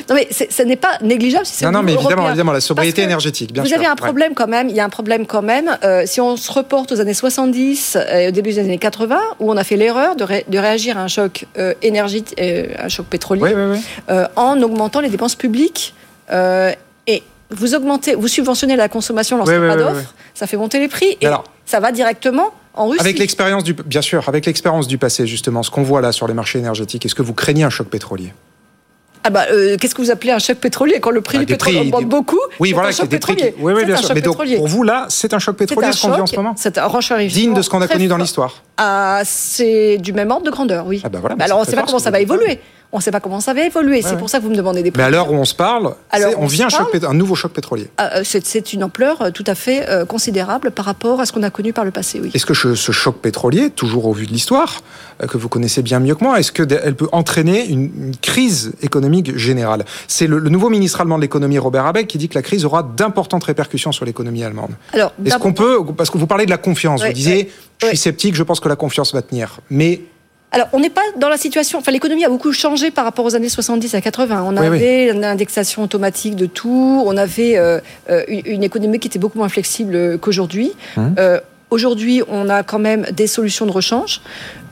non 0.10 0.16
mais 0.16 0.28
ce 0.32 0.62
n'est 0.62 0.76
pas 0.76 0.98
négligeable 1.02 1.46
si 1.46 1.54
c'est 1.56 1.66
Non, 1.66 1.72
non, 1.72 1.84
mais 1.84 1.94
évidemment, 1.94 2.28
évidemment, 2.28 2.52
la 2.52 2.62
sobriété 2.62 3.02
énergétique, 3.02 3.52
bien 3.52 3.64
vous 3.64 3.70
sûr. 3.70 3.78
Avez 3.78 3.88
un 3.88 3.96
problème 3.96 4.34
quand 4.36 4.48
même, 4.48 4.70
il 4.70 4.76
y 4.76 4.80
a 4.80 4.86
un 4.86 4.90
problème 4.90 5.26
quand 5.26 5.42
même, 5.42 5.78
euh, 5.84 6.04
si 6.06 6.22
on 6.22 6.38
se 6.38 6.52
reporte 6.52 6.92
aux 6.92 7.02
années 7.02 7.14
70 7.14 7.98
et 8.14 8.28
au 8.28 8.32
début 8.32 8.52
des 8.52 8.60
années 8.60 8.78
80, 8.78 9.20
où 9.40 9.52
on 9.52 9.58
a 9.58 9.64
fait 9.64 9.78
l'erreur 9.78 10.16
de, 10.16 10.26
de, 10.48 10.58
réagir 10.58 10.98
à 10.98 11.02
un 11.02 11.08
choc 11.08 11.46
euh, 11.58 11.74
énergétique, 11.82 12.38
euh, 12.40 12.68
un 12.78 12.90
choc 12.90 13.08
pétrolier, 13.08 13.56
en 14.36 14.62
augmentant 14.62 15.00
les 15.00 15.10
dépenses 15.10 15.36
publiques. 15.36 15.94
et 16.32 17.24
vous 17.54 17.76
augmentez, 17.76 18.16
vous 18.16 18.28
subventionnez 18.28 18.76
la 18.76 18.90
consommation 18.90 19.38
lorsqu'il 19.38 19.60
n'y 19.60 19.66
a 19.66 19.76
pas 19.76 19.78
d'offre, 19.78 20.14
ça 20.34 20.48
fait 20.48 20.58
monter 20.58 20.80
les 20.80 20.88
prix, 20.88 21.18
et 21.22 21.28
alors, 21.28 21.44
ça 21.66 21.80
va 21.80 21.92
directement 21.92 22.52
en 22.74 22.88
Russie. 22.88 23.02
Avec 23.02 23.20
l'expérience 23.20 23.64
du, 23.64 23.74
bien 23.74 24.02
sûr, 24.02 24.28
avec 24.28 24.46
l'expérience 24.46 24.88
du 24.88 24.98
passé 24.98 25.28
justement, 25.28 25.64
ce 25.64 25.72
qu'on 25.72 25.84
voit 25.84 26.02
là 26.02 26.12
sur 26.12 26.28
les 26.28 26.34
marchés 26.34 26.60
énergétiques, 26.60 27.06
est-ce 27.06 27.16
que 27.16 27.22
vous 27.22 27.34
craignez 27.34 27.64
un 27.64 27.70
choc 27.70 27.88
pétrolier? 27.88 28.34
Ah 29.26 29.30
bah, 29.30 29.46
euh, 29.52 29.78
qu'est-ce 29.78 29.96
que 29.96 30.02
vous 30.02 30.12
appelez 30.12 30.34
un 30.34 30.40
choc 30.40 30.58
pétrolier 30.58 31.00
quand 31.00 31.10
le 31.10 31.22
prix 31.22 31.38
bah, 31.38 31.46
du 31.46 31.54
pétrole 31.54 31.78
augmente 31.78 32.06
beaucoup 32.08 32.40
Oui, 32.60 32.74
voilà, 32.74 32.92
c'est 32.92 33.08
des 33.08 33.20
prix. 33.20 33.38
Oui, 33.58 33.72
oui, 33.74 33.86
bien 33.86 33.96
sûr. 33.96 34.14
Mais 34.14 34.22
donc, 34.22 34.36
pour 34.36 34.68
vous, 34.68 34.84
là, 34.84 35.06
c'est 35.08 35.34
un 35.34 35.40
choc 35.40 35.56
pétrolier 35.56 35.94
ce 35.94 36.02
qu'on 36.02 36.12
vit 36.14 36.22
en 36.22 36.28
ce 36.28 36.36
moment? 36.36 36.56
C'est 36.58 36.78
un 36.78 36.90
Digne 37.28 37.54
de 37.54 37.62
ce 37.62 37.70
qu'on 37.70 37.82
a 37.82 37.88
connu 37.88 38.08
dans 38.08 38.18
l'histoire. 38.18 38.62
Ah, 38.78 39.22
c'est 39.24 39.98
du 39.98 40.12
même 40.12 40.30
ordre 40.32 40.46
de 40.46 40.52
grandeur, 40.52 40.86
oui. 40.88 41.02
Ah 41.06 41.10
bah 41.10 41.20
voilà, 41.22 41.36
bah 41.36 41.46
alors, 41.46 41.60
on 41.60 41.62
ne 41.62 41.66
sait 41.66 41.76
pas 41.76 41.84
comment 41.84 42.00
ça 42.00 42.12
va 42.12 42.20
évoluer 42.20 42.60
on 42.94 42.98
ne 42.98 43.02
sait 43.02 43.12
pas 43.12 43.20
comment 43.20 43.42
ça 43.42 43.56
va 43.56 43.66
évoluer. 43.66 44.04
c'est 44.04 44.18
pour 44.18 44.30
ça 44.30 44.38
que 44.38 44.44
vous 44.44 44.52
me 44.52 44.56
demandez 44.56 44.84
des 44.84 44.94
Mais 44.96 45.04
à 45.04 45.10
l'heure 45.10 45.32
où 45.32 45.36
on 45.36 45.46
se 45.46 45.56
parle, 45.56 45.96
on, 46.38 46.46
vient 46.46 46.68
un, 46.68 47.10
un, 47.10 47.14
nouveau 47.16 47.34
choc 47.34 47.52
pétrolier. 47.52 47.88
Ah, 47.98 48.18
euh, 48.18 48.24
c'est 48.24 48.74
une 48.74 48.84
ampleur 48.84 49.24
euh, 49.24 49.32
tout 49.32 49.44
à 49.48 49.56
fait 49.56 49.90
euh, 49.90 50.06
considérable 50.06 50.70
par 50.70 50.86
rapport 50.86 51.20
à 51.20 51.26
ce 51.26 51.34
qu'on 51.34 51.42
a 51.42 51.50
connu 51.50 51.74
par 51.74 51.86
le 51.86 51.92
passé. 51.92 52.20
Oui. 52.22 52.30
Est-ce 52.36 52.46
que 52.46 52.54
ce 52.54 52.92
choc 52.92 53.18
pétrolier, 53.18 53.72
toujours 53.72 54.06
au 54.06 54.14
vu 54.14 54.28
de 54.28 54.32
l'histoire, 54.32 54.84
que 55.28 55.38
vous 55.38 55.50
connaissez 55.50 55.82
bien 55.82 56.00
mieux 56.00 56.14
que 56.14 56.24
moi, 56.24 56.40
est-ce 56.40 56.52
qu'elle 56.52 56.96
peut 56.96 57.10
entraîner 57.12 57.66
une, 57.66 58.14
crise 58.22 58.74
économique 58.84 59.36
générale? 59.38 59.86
C'est 60.08 60.28
le, 60.28 60.40
nouveau 60.42 60.70
ministre 60.70 61.02
allemand 61.02 61.18
de 61.18 61.24
l'économie, 61.24 61.58
Robert 61.58 61.88
Habeck, 61.88 62.08
qui 62.08 62.20
dit 62.20 62.30
que 62.30 62.36
la 62.36 62.44
crise 62.44 62.64
aura 62.64 62.84
d'importantes 62.84 63.44
répercussions 63.44 63.92
sur 63.92 64.06
l'économie 64.06 64.44
allemande. 64.44 64.72
Alors, 64.94 65.14
est-ce 65.26 65.38
qu'on 65.40 65.54
peut, 65.54 65.80
parce 65.98 66.12
que 66.12 66.20
vous 66.20 66.28
parlez 66.28 66.46
de 66.46 66.52
la 66.52 66.58
confiance, 66.58 67.04
vous 67.04 67.12
disiez, 67.12 67.50
je 67.82 67.88
suis 67.88 67.98
sceptique, 67.98 68.36
je 68.36 68.44
pense 68.44 68.60
que 68.60 68.70
la 68.70 68.76
confiance 68.76 69.14
va 69.14 69.24
tenir, 69.24 69.60
mais 69.72 70.02
alors, 70.54 70.68
on 70.72 70.80
n'est 70.80 70.92
pas 70.92 71.02
dans 71.18 71.30
la 71.30 71.38
situation. 71.38 71.80
Enfin, 71.80 71.92
l'économie 71.92 72.24
a 72.24 72.30
beaucoup 72.30 72.52
changé 72.54 72.92
par 72.92 73.06
rapport 73.06 73.26
aux 73.26 73.36
années 73.36 73.50
70 73.50 73.96
à 73.96 74.02
80. 74.02 74.44
On 74.46 74.56
avait 74.56 75.10
une 75.10 75.26
indexation 75.26 75.82
automatique 75.82 76.36
de 76.36 76.46
tout. 76.46 77.04
On 77.08 77.18
avait 77.18 77.58
euh, 77.58 77.80
euh, 78.12 78.24
une 78.28 78.64
économie 78.64 79.00
qui 79.00 79.08
était 79.08 79.18
beaucoup 79.18 79.40
moins 79.40 79.50
flexible 79.50 80.20
qu'aujourd'hui. 80.20 80.72
Hum. 80.96 81.16
Euh, 81.18 81.40
aujourd'hui, 81.72 82.22
on 82.28 82.50
a 82.50 82.62
quand 82.62 82.78
même 82.78 83.08
des 83.12 83.26
solutions 83.26 83.66
de 83.66 83.72
rechange. 83.72 84.22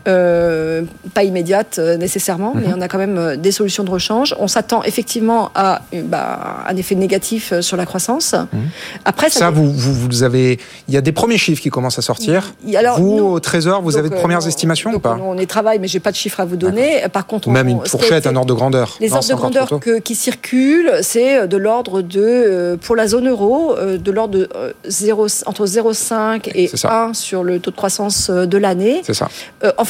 Euh, 0.08 0.82
pas 1.14 1.24
immédiate 1.24 1.78
euh, 1.78 1.96
nécessairement, 1.96 2.54
mais 2.56 2.68
mhm. 2.68 2.76
on 2.78 2.82
a 2.82 2.88
quand 2.88 2.98
même 2.98 3.18
euh, 3.18 3.36
des 3.36 3.52
solutions 3.52 3.84
de 3.84 3.92
rechange. 3.92 4.36
On 4.40 4.48
s'attend 4.48 4.82
effectivement 4.84 5.52
à 5.54 5.82
bah, 6.06 6.64
un 6.68 6.76
effet 6.76 6.96
négatif 6.96 7.54
sur 7.62 7.78
la 7.78 7.86
croissance. 7.86 8.34
Mhm. 8.34 8.62
Après, 9.06 9.30
ça, 9.30 9.52
vous, 9.52 9.72
vous, 9.72 10.24
avez, 10.24 10.60
il 10.88 10.94
y 10.94 10.98
a 10.98 11.02
des 11.02 11.12
premiers 11.12 11.38
chiffres 11.38 11.62
qui 11.62 11.70
commencent 11.70 12.00
à 12.00 12.02
sortir. 12.02 12.54
Alors, 12.76 13.00
vous, 13.00 13.20
au 13.20 13.40
Trésor, 13.40 13.84
vous 13.84 13.98
avez 13.98 14.10
de 14.10 14.16
premières 14.16 14.48
estimations 14.48 14.92
ou 14.92 15.00
pas 15.00 15.20
On 15.22 15.38
y 15.38 15.46
travaille, 15.46 15.78
mais 15.78 15.88
j'ai 15.88 16.00
pas 16.00 16.12
de 16.12 16.16
chiffres 16.16 16.40
à 16.40 16.46
vous 16.46 16.58
donner. 16.58 17.04
Par 17.14 17.28
contre, 17.28 17.50
même 17.50 17.68
une 17.68 17.86
fourchette, 17.86 18.26
un 18.26 18.36
ordre 18.36 18.50
de 18.50 18.54
grandeur. 18.54 18.98
Les 19.00 19.14
ordres 19.14 19.28
de 19.28 19.36
grandeur 19.36 19.70
qui 20.04 20.16
circulent, 20.16 20.94
c'est 21.02 21.48
de 21.48 21.58
l'ordre 21.58 22.02
de, 22.02 22.78
pour 22.82 22.96
la 22.96 23.08
zone 23.08 23.30
euro, 23.30 23.76
de 23.78 24.12
l'ordre 24.12 24.40
de 24.40 24.50
0, 24.88 25.28
entre 25.46 25.68
0,5 25.68 26.50
et 26.56 26.72
1 26.84 27.14
sur 27.14 27.44
le 27.44 27.60
taux 27.60 27.72
de 27.72 27.76
croissance 27.76 28.32
de 28.32 28.58
l'année. 28.58 29.02
C'est 29.04 29.14
ça 29.14 29.30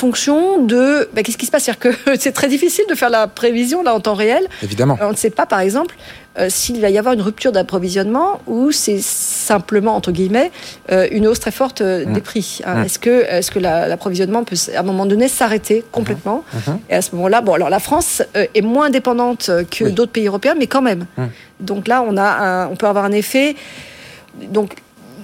fonction 0.02 0.64
de 0.64 1.08
bah, 1.14 1.22
qu'est-ce 1.22 1.38
qui 1.38 1.46
se 1.46 1.52
passe? 1.52 1.66
C'est-à-dire 1.66 1.94
que 2.06 2.18
c'est 2.20 2.32
très 2.32 2.48
difficile 2.48 2.86
de 2.90 2.96
faire 2.96 3.12
la 3.12 3.28
prévision 3.28 3.84
là 3.84 3.94
en 3.94 4.00
temps 4.00 4.16
réel. 4.16 4.44
Évidemment. 4.64 4.98
On 5.00 5.12
ne 5.12 5.16
sait 5.16 5.30
pas, 5.30 5.46
par 5.46 5.60
exemple, 5.60 5.96
euh, 6.40 6.48
s'il 6.50 6.82
va 6.82 6.90
y 6.90 6.98
avoir 6.98 7.14
une 7.14 7.22
rupture 7.22 7.52
d'approvisionnement 7.52 8.42
ou 8.48 8.72
c'est 8.72 9.00
simplement 9.00 9.96
entre 9.96 10.12
guillemets 10.12 10.50
euh, 10.92 11.08
une 11.12 11.28
hausse 11.28 11.42
très 11.42 11.52
forte 11.52 11.82
euh, 11.82 12.06
des 12.06 12.20
mmh. 12.20 12.30
prix. 12.32 12.62
Hein. 12.66 12.76
Mmh. 12.76 12.86
Est-ce 12.86 13.00
que 13.00 13.26
est-ce 13.30 13.52
que 13.52 13.60
l'approvisionnement 13.60 14.44
peut 14.44 14.56
à 14.76 14.80
un 14.80 14.84
moment 14.84 15.06
donné 15.06 15.28
s'arrêter 15.28 15.84
complètement? 15.92 16.44
Mmh. 16.54 16.72
Et 16.90 16.96
à 16.96 17.02
ce 17.04 17.16
moment-là, 17.16 17.42
bon 17.42 17.54
alors 17.54 17.70
la 17.70 17.80
France 17.80 18.24
est 18.34 18.62
moins 18.62 18.90
dépendante 18.90 19.52
que 19.70 19.86
d'autres 19.90 20.14
pays 20.14 20.28
européens, 20.28 20.56
mais 20.58 20.68
quand 20.68 20.82
même. 20.82 21.06
Donc 21.60 21.88
là, 21.88 22.04
on 22.08 22.18
a 22.18 22.68
on 22.72 22.76
peut 22.76 22.88
avoir 22.88 23.06
un 23.06 23.12
effet. 23.12 23.56
Donc 24.58 24.76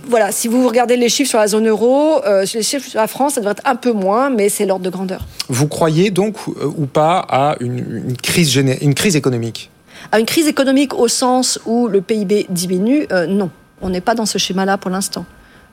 voilà, 0.09 0.31
si 0.31 0.47
vous 0.47 0.67
regardez 0.67 0.97
les 0.97 1.09
chiffres 1.09 1.29
sur 1.29 1.39
la 1.39 1.47
zone 1.47 1.67
euro, 1.67 2.23
euh, 2.25 2.45
les 2.53 2.63
chiffres 2.63 2.89
sur 2.89 2.99
la 2.99 3.07
France, 3.07 3.33
ça 3.33 3.41
devrait 3.41 3.53
être 3.57 3.65
un 3.65 3.75
peu 3.75 3.91
moins, 3.91 4.29
mais 4.29 4.49
c'est 4.49 4.65
l'ordre 4.65 4.85
de 4.85 4.89
grandeur. 4.89 5.25
Vous 5.49 5.67
croyez 5.67 6.11
donc 6.11 6.35
euh, 6.47 6.65
ou 6.65 6.85
pas 6.85 7.25
à 7.29 7.55
une, 7.59 8.15
crise, 8.21 8.55
une 8.55 8.93
crise 8.93 9.15
économique? 9.15 9.69
À 10.11 10.19
une 10.19 10.25
crise 10.25 10.47
économique 10.47 10.93
au 10.93 11.07
sens 11.07 11.59
où 11.65 11.87
le 11.87 12.01
PIB 12.01 12.47
diminue 12.49 13.07
euh, 13.11 13.27
Non, 13.27 13.49
on 13.81 13.89
n'est 13.89 14.01
pas 14.01 14.15
dans 14.15 14.25
ce 14.25 14.37
schéma-là 14.37 14.77
pour 14.77 14.91
l'instant. 14.91 15.25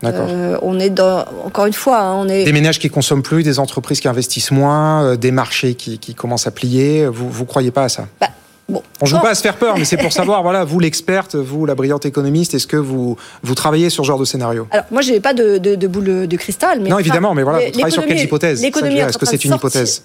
D'accord. 0.02 0.28
on 0.60 0.78
est 0.80 0.90
dans, 0.90 1.24
encore 1.46 1.64
une 1.64 1.72
fois, 1.72 2.00
hein, 2.00 2.14
on 2.14 2.28
est 2.28 2.44
des 2.44 2.52
ménages 2.52 2.78
qui 2.78 2.90
consomment 2.90 3.22
plus, 3.22 3.42
des 3.42 3.58
entreprises 3.58 4.00
qui 4.00 4.08
investissent 4.08 4.50
moins, 4.50 5.16
des 5.16 5.30
marchés 5.30 5.76
qui, 5.76 6.14
commencent 6.14 6.46
à 6.46 6.50
plier. 6.50 7.06
Vous 7.06 7.30
vous 7.30 7.46
croyez 7.46 7.70
pas 7.70 7.84
à 7.84 7.88
ça? 7.88 8.06
Bah, 8.20 8.28
Bon. 8.68 8.82
On 9.00 9.06
joue 9.06 9.18
pas 9.18 9.30
à 9.30 9.34
se 9.34 9.42
faire 9.42 9.56
peur, 9.56 9.76
mais 9.76 9.84
c'est 9.84 9.96
pour 9.96 10.12
savoir, 10.20 10.42
voilà, 10.42 10.64
vous 10.64 10.80
l'experte, 10.80 11.34
vous 11.34 11.66
la 11.66 11.74
brillante 11.74 12.06
économiste, 12.06 12.54
est-ce 12.54 12.66
que 12.66 12.76
vous, 12.76 13.16
vous 13.42 13.54
travaillez 13.54 13.90
sur 13.90 14.04
ce 14.04 14.08
genre 14.08 14.18
de 14.18 14.24
scénario? 14.24 14.66
Alors, 14.70 14.86
moi, 14.90 15.02
je 15.02 15.12
n'ai 15.12 15.20
pas 15.20 15.34
de, 15.34 15.58
de, 15.58 15.86
boule 15.86 16.26
de 16.26 16.36
cristal. 16.36 16.80
Mais 16.80 16.88
non, 16.88 16.98
évidemment, 16.98 17.34
mais 17.34 17.42
voilà, 17.42 17.66
vous 17.66 17.70
travaillez 17.72 17.92
sur 17.92 18.06
quelles 18.06 18.20
hypothèses 18.20 18.64
Est-ce 18.64 19.18
que 19.18 19.26
c'est 19.26 19.44
une 19.44 19.54
hypothèse. 19.54 20.04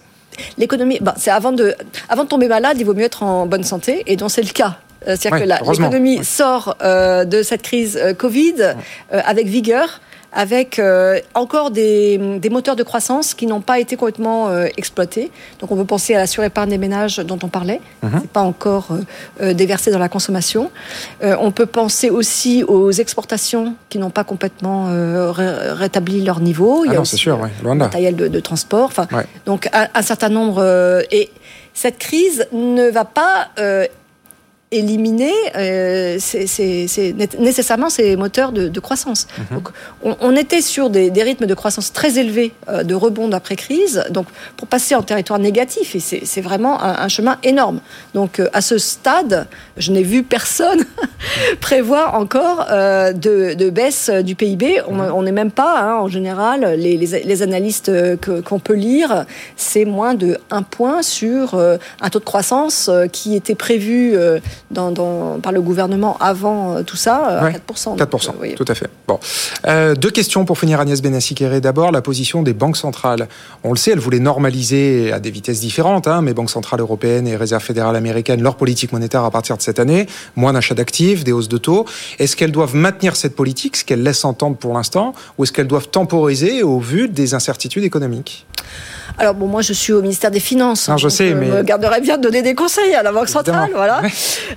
L'économie, 0.58 1.00
c'est 1.18 1.32
avant 1.32 1.52
de, 1.52 1.76
avant 2.08 2.24
de 2.24 2.30
tomber 2.30 2.48
malade, 2.48 2.78
il 2.80 2.86
vaut 2.86 2.94
mieux 2.94 3.04
être 3.04 3.24
en 3.24 3.46
bonne 3.46 3.64
santé, 3.64 4.04
et 4.08 4.16
donc 4.16 4.32
c'est 4.32 4.44
le 4.44 4.50
cas. 4.50 4.78
Euh, 5.08 5.16
c'est-à-dire 5.20 5.46
que 5.46 5.72
l'économie 5.72 6.24
sort 6.24 6.76
euh, 6.82 7.26
de 7.26 7.42
cette 7.42 7.62
crise 7.62 7.98
euh, 8.02 8.14
Covid 8.14 8.76
avec 9.12 9.48
vigueur, 9.48 10.02
avec 10.32 10.80
euh, 10.80 11.20
encore 11.34 11.72
des, 11.72 12.18
des, 12.40 12.50
moteurs 12.50 12.76
de 12.76 12.84
croissance 12.84 13.34
qui 13.34 13.48
n'ont 13.48 13.62
pas 13.62 13.80
été 13.80 13.96
complètement 13.96 14.50
euh, 14.50 14.68
exploités. 14.78 15.32
Donc 15.60 15.72
on 15.72 15.76
peut 15.76 15.86
penser 15.86 16.14
à 16.16 16.20
la 16.20 16.28
surépargne 16.28 16.70
des 16.70 16.78
ménages 16.78 17.18
dont 17.18 17.40
on 17.44 17.48
parlait, 17.48 17.82
mm 18.04 18.10
c'est 18.22 18.30
pas 18.30 18.42
encore 18.42 18.90
euh, 19.42 19.54
déversé 19.54 19.92
dans 19.92 20.00
la 20.00 20.10
consommation. 20.10 20.72
on 21.22 21.52
peut 21.52 21.66
penser 21.66 22.10
aussi 22.10 22.64
aux 22.64 22.92
exportations 22.92 23.76
qui 23.88 23.98
n'ont 23.98 24.10
pas 24.10 24.24
complètement 24.24 24.86
ré 25.32 25.48
rétabli 25.72 26.24
leur 26.24 26.40
niveau. 26.42 26.82
Ah 26.82 26.88
Il 26.88 26.94
y 26.94 26.98
a 26.98 27.06
c'est 27.06 27.18
sûr, 27.18 27.40
ouais. 27.40 27.50
le 27.64 27.76
matériel 27.76 28.16
de, 28.16 28.28
de 28.28 28.40
transport. 28.40 28.86
Enfin, 28.86 29.08
ouais. 29.12 29.26
Donc 29.46 29.70
un, 29.74 29.88
un, 29.94 30.02
certain 30.02 30.30
nombre 30.30 30.62
et 31.12 31.30
cette 31.74 31.98
crise 31.98 32.46
ne 32.52 32.90
va 32.90 33.06
pas 33.06 33.50
éliminer 34.72 35.34
euh, 35.56 36.18
c'est 36.20 37.16
nécessairement 37.40 37.90
ces 37.90 38.16
moteurs 38.16 38.52
de, 38.52 38.68
de 38.68 38.80
croissance. 38.80 39.28
Mhm. 39.38 39.58
Donc, 39.58 39.70
on, 40.04 40.16
on, 40.22 40.36
était 40.36 40.62
sur 40.62 40.92
des, 40.92 41.10
des, 41.10 41.24
rythmes 41.24 41.48
de 41.48 41.54
croissance 41.56 41.92
très 41.92 42.20
élevés 42.20 42.54
euh, 42.68 42.84
de 42.84 42.94
rebond 42.94 43.28
d'après-crise, 43.28 44.04
donc 44.12 44.28
pour 44.58 44.68
passer 44.68 44.94
en 44.94 45.02
territoire 45.02 45.40
négatif, 45.40 45.96
et 45.96 46.00
c'est 46.00 46.42
vraiment 46.42 46.82
un, 46.84 47.00
un, 47.00 47.08
chemin 47.08 47.38
énorme. 47.42 47.80
Donc 48.14 48.40
euh, 48.40 48.48
à 48.54 48.62
ce 48.62 48.78
stade, 48.78 49.48
je 49.78 49.92
n'ai 49.92 50.04
vu 50.04 50.22
personne 50.22 50.86
prévoir 51.62 52.14
encore 52.16 52.68
de, 52.68 53.54
de, 53.54 53.70
baisse 53.70 54.10
du 54.10 54.36
PIB. 54.36 54.82
On 54.88 55.24
n'est 55.24 55.32
même 55.32 55.52
pas, 55.52 55.80
hein, 55.82 55.96
en 55.96 56.08
général, 56.08 56.76
les, 56.78 56.98
les, 56.98 57.24
les 57.24 57.42
analystes 57.42 57.92
qu'on 58.44 58.60
peut 58.60 58.74
lire, 58.74 59.26
c'est 59.56 59.86
moins 59.86 60.14
de 60.14 60.38
1 60.52 60.64
point 60.64 61.02
sur 61.02 61.56
un 61.56 62.10
taux 62.10 62.20
de 62.20 62.26
croissance 62.26 62.90
qui 63.12 63.36
était 63.36 63.56
prévu 63.56 64.16
dans, 64.72 64.92
dans, 64.92 65.40
par 65.40 65.52
le 65.52 65.62
gouvernement 65.62 66.18
avant 66.20 66.76
euh, 66.78 66.84
tout 66.84 66.96
ça, 66.98 67.42
ouais, 67.44 67.52
4%. 67.74 67.98
4%, 67.98 68.32
oui. 68.40 68.56
tout 68.56 68.66
à 68.68 68.76
fait. 68.76 68.88
Bon. 69.08 69.20
Euh, 69.68 69.96
deux 69.96 70.12
questions 70.12 70.46
pour 70.46 70.58
finir, 70.58 70.80
Agnès 70.80 71.02
Benassi-Kéré. 71.02 71.62
D'abord, 71.62 71.92
la 71.92 72.02
position 72.02 72.44
des 72.44 72.54
banques 72.54 72.78
centrales. 72.78 73.28
On 73.64 73.72
le 73.72 73.78
sait, 73.78 73.92
elles 73.92 74.00
voulaient 74.00 74.20
normaliser 74.20 75.12
à 75.12 75.20
des 75.20 75.32
vitesses 75.32 75.60
différentes, 75.60 76.08
hein, 76.08 76.22
mais 76.22 76.34
banques 76.34 76.52
centrales 76.52 76.80
européennes 76.80 77.28
et 77.28 77.36
réserve 77.36 77.64
fédérale 77.64 77.96
américaine, 77.96 78.42
leur 78.42 78.56
politique 78.56 78.92
monétaire 78.94 79.24
à 79.24 79.32
partir 79.32 79.58
de 79.58 79.62
cette 79.62 79.80
année, 79.80 80.08
moins 80.36 80.54
d'achat 80.54 80.76
d'actifs, 80.76 81.24
des 81.24 81.32
hausses 81.32 81.50
de 81.50 81.58
taux. 81.58 81.86
Est-ce 82.20 82.36
qu'elles 82.36 82.52
doivent 82.52 82.76
maintenir 82.76 83.16
cette 83.16 83.36
politique, 83.36 83.78
ce 83.78 83.86
qu'elles 83.86 84.04
laissent 84.04 84.26
entendre 84.26 84.58
pour 84.58 84.74
l'instant, 84.74 85.14
ou 85.38 85.44
est-ce 85.44 85.52
qu'elles 85.52 85.68
doivent 85.68 85.90
temporiser 85.90 86.64
au 86.64 86.80
vu 86.80 87.08
des 87.10 87.34
incertitudes 87.34 87.84
économiques? 87.84 88.46
Alors 89.18 89.34
bon, 89.34 89.48
moi 89.48 89.62
je 89.62 89.74
suis 89.74 89.92
au 89.92 90.02
ministère 90.02 90.32
des 90.32 90.40
Finances. 90.40 90.88
Non, 90.88 90.98
je 90.98 91.10
sais, 91.10 91.30
je 91.30 91.34
mais 91.34 91.48
me 91.48 91.64
garderais 91.64 92.00
bien 92.00 92.18
de 92.18 92.24
donner 92.24 92.42
des 92.42 92.56
conseils 92.56 92.94
à 92.94 93.04
la 93.04 93.12
Banque 93.12 93.24
Évidemment. 93.30 93.44
centrale, 93.46 93.72
voilà. 93.76 94.02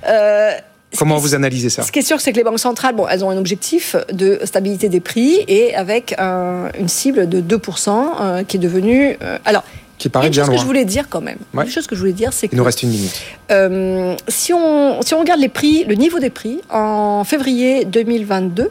Euh, 0.07 0.51
Comment 0.97 1.17
vous 1.17 1.33
analysez 1.33 1.69
ça 1.71 1.81
Ce 1.81 1.91
qui 1.91 1.99
est 1.99 2.03
sûr, 2.03 2.21
c'est 2.21 2.31
que 2.31 2.37
les 2.37 2.43
banques 2.43 2.59
centrales, 2.59 2.95
bon, 2.95 3.07
elles 3.07 3.25
ont 3.25 3.31
un 3.31 3.37
objectif 3.37 3.95
de 4.11 4.39
stabilité 4.43 4.89
des 4.89 4.99
prix 4.99 5.43
et 5.47 5.73
avec 5.73 6.13
un, 6.19 6.69
une 6.79 6.87
cible 6.87 7.27
de 7.27 7.41
2% 7.41 7.89
euh, 8.21 8.43
qui 8.43 8.57
est 8.57 8.59
devenue. 8.59 9.17
Euh, 9.23 9.39
alors, 9.43 9.63
qui 9.97 10.09
paraît 10.09 10.27
une 10.27 10.33
bien 10.33 10.43
chose 10.43 10.49
loin. 10.49 10.55
que 10.57 10.61
je 10.61 10.65
voulais 10.67 10.85
dire 10.85 11.05
quand 11.09 11.21
même. 11.21 11.37
Ouais. 11.53 11.63
Une 11.65 11.71
chose 11.71 11.87
que 11.87 11.95
je 11.95 11.99
voulais 11.99 12.11
dire, 12.13 12.31
c'est 12.31 12.47
que 12.47 12.53
Il 12.53 12.57
nous 12.57 12.63
reste 12.63 12.83
une 12.83 12.89
minute. 12.89 13.19
euh, 13.51 14.15
si 14.27 14.53
on 14.53 15.01
si 15.01 15.13
on 15.15 15.19
regarde 15.19 15.39
les 15.39 15.49
prix, 15.49 15.83
le 15.85 15.95
niveau 15.95 16.19
des 16.19 16.29
prix 16.29 16.59
en 16.69 17.23
février 17.23 17.85
2022. 17.85 18.69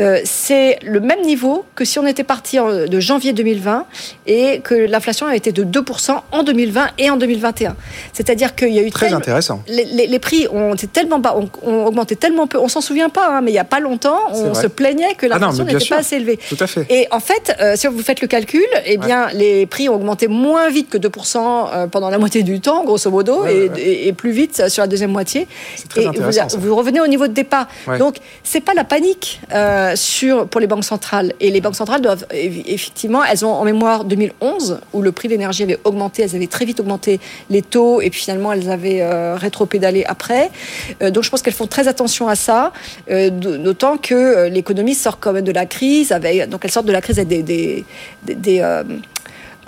Euh, 0.00 0.20
c'est 0.24 0.78
le 0.82 1.00
même 1.00 1.20
niveau 1.22 1.64
que 1.74 1.84
si 1.84 1.98
on 1.98 2.06
était 2.06 2.24
parti 2.24 2.58
en, 2.58 2.70
de 2.86 3.00
janvier 3.00 3.32
2020 3.32 3.84
et 4.26 4.60
que 4.60 4.74
l'inflation 4.74 5.26
a 5.26 5.36
été 5.36 5.52
de 5.52 5.62
2% 5.64 6.16
en 6.32 6.42
2020 6.42 6.88
et 6.98 7.10
en 7.10 7.16
2021. 7.16 7.76
C'est-à-dire 8.12 8.54
qu'il 8.54 8.70
y 8.72 8.78
a 8.78 8.82
eu 8.82 8.90
Très 8.90 9.06
tel- 9.08 9.14
intéressant. 9.16 9.62
les, 9.68 9.84
les- 9.84 10.06
les 10.06 10.18
prix 10.18 10.46
ont 10.52 10.74
été 10.74 10.86
tellement 10.86 11.18
bas, 11.18 11.36
ont, 11.36 11.48
ont 11.68 11.84
augmenté 11.86 12.16
tellement 12.16 12.46
peu. 12.46 12.58
On 12.58 12.68
s'en 12.68 12.80
souvient 12.80 13.08
pas, 13.10 13.28
hein, 13.28 13.40
mais 13.42 13.50
il 13.50 13.54
y 13.54 13.58
a 13.58 13.64
pas 13.64 13.80
longtemps, 13.80 14.18
on 14.32 14.54
se 14.54 14.66
plaignait 14.66 15.14
que 15.14 15.26
Ah 15.26 15.38
l'inflation 15.38 15.64
n'était 15.64 15.84
pas 15.86 15.98
assez 15.98 16.16
élevée. 16.16 16.38
Tout 16.48 16.56
à 16.60 16.66
fait. 16.66 16.86
Et 16.88 17.06
en 17.10 17.20
fait, 17.20 17.54
euh, 17.60 17.74
si 17.76 17.86
vous 17.86 18.02
faites 18.02 18.20
le 18.22 18.28
calcul, 18.28 18.64
eh 18.86 18.96
bien, 18.96 19.28
les 19.34 19.66
prix 19.66 19.88
ont 19.88 19.94
augmenté 19.94 20.28
moins 20.28 20.68
vite 20.70 20.88
que 20.88 20.98
2% 20.98 21.36
euh, 21.72 21.86
pendant 21.86 22.10
la 22.10 22.18
moitié 22.18 22.42
du 22.42 22.60
temps, 22.60 22.84
grosso 22.84 23.10
modo, 23.10 23.42
Ouais, 23.42 23.54
et, 23.54 23.60
ouais, 23.62 23.68
ouais. 23.70 23.80
et- 23.82 24.08
et 24.08 24.12
plus 24.12 24.30
vite 24.30 24.68
sur 24.68 24.82
la 24.82 24.86
deuxième 24.86 25.10
moitié. 25.12 25.46
C'est 25.76 25.88
très 25.88 26.02
et 26.04 26.06
vous, 26.06 26.60
vous 26.68 26.76
revenez 26.76 27.00
au 27.00 27.06
niveau 27.06 27.26
de 27.26 27.32
départ. 27.32 27.68
Donc, 27.98 28.16
c'est 28.44 28.60
pas 28.60 28.74
la 28.74 28.84
panique 28.84 29.40
euh, 29.54 29.89
sur 29.96 30.46
pour 30.46 30.60
les 30.60 30.66
banques 30.66 30.84
centrales. 30.84 31.32
Et 31.40 31.50
les 31.50 31.60
banques 31.60 31.76
centrales 31.76 32.00
doivent 32.00 32.26
eff- 32.30 32.62
effectivement, 32.66 33.24
elles 33.24 33.44
ont 33.44 33.52
en 33.52 33.64
mémoire 33.64 34.04
2011 34.04 34.80
où 34.92 35.02
le 35.02 35.12
prix 35.12 35.28
de 35.28 35.32
l'énergie 35.34 35.62
avait 35.62 35.78
augmenté, 35.84 36.22
elles 36.22 36.34
avaient 36.36 36.46
très 36.46 36.64
vite 36.64 36.80
augmenté 36.80 37.20
les 37.50 37.62
taux, 37.62 38.00
et 38.00 38.10
puis 38.10 38.20
finalement 38.20 38.52
elles 38.52 38.70
avaient 38.70 39.02
euh, 39.02 39.36
rétro-pédalé 39.36 40.04
après. 40.04 40.50
Euh, 41.02 41.10
donc, 41.10 41.24
je 41.24 41.30
pense 41.30 41.42
qu'elles 41.42 41.54
font 41.54 41.66
très 41.66 41.88
attention 41.88 42.28
à 42.28 42.34
ça, 42.34 42.72
euh, 43.10 43.30
d'autant 43.30 43.96
que 43.96 44.14
euh, 44.14 44.48
l'économie 44.48 44.94
sort 44.94 45.18
quand 45.20 45.32
même 45.32 45.44
de 45.44 45.52
la 45.52 45.66
crise. 45.66 46.14
Donc, 46.48 46.60
elles 46.64 46.70
sortent 46.70 46.86
de 46.86 46.92
la 46.92 47.00
crise 47.00 47.18
avec 47.18 47.28
des, 47.44 47.84
euh, 48.28 48.34
euh, 48.48 48.82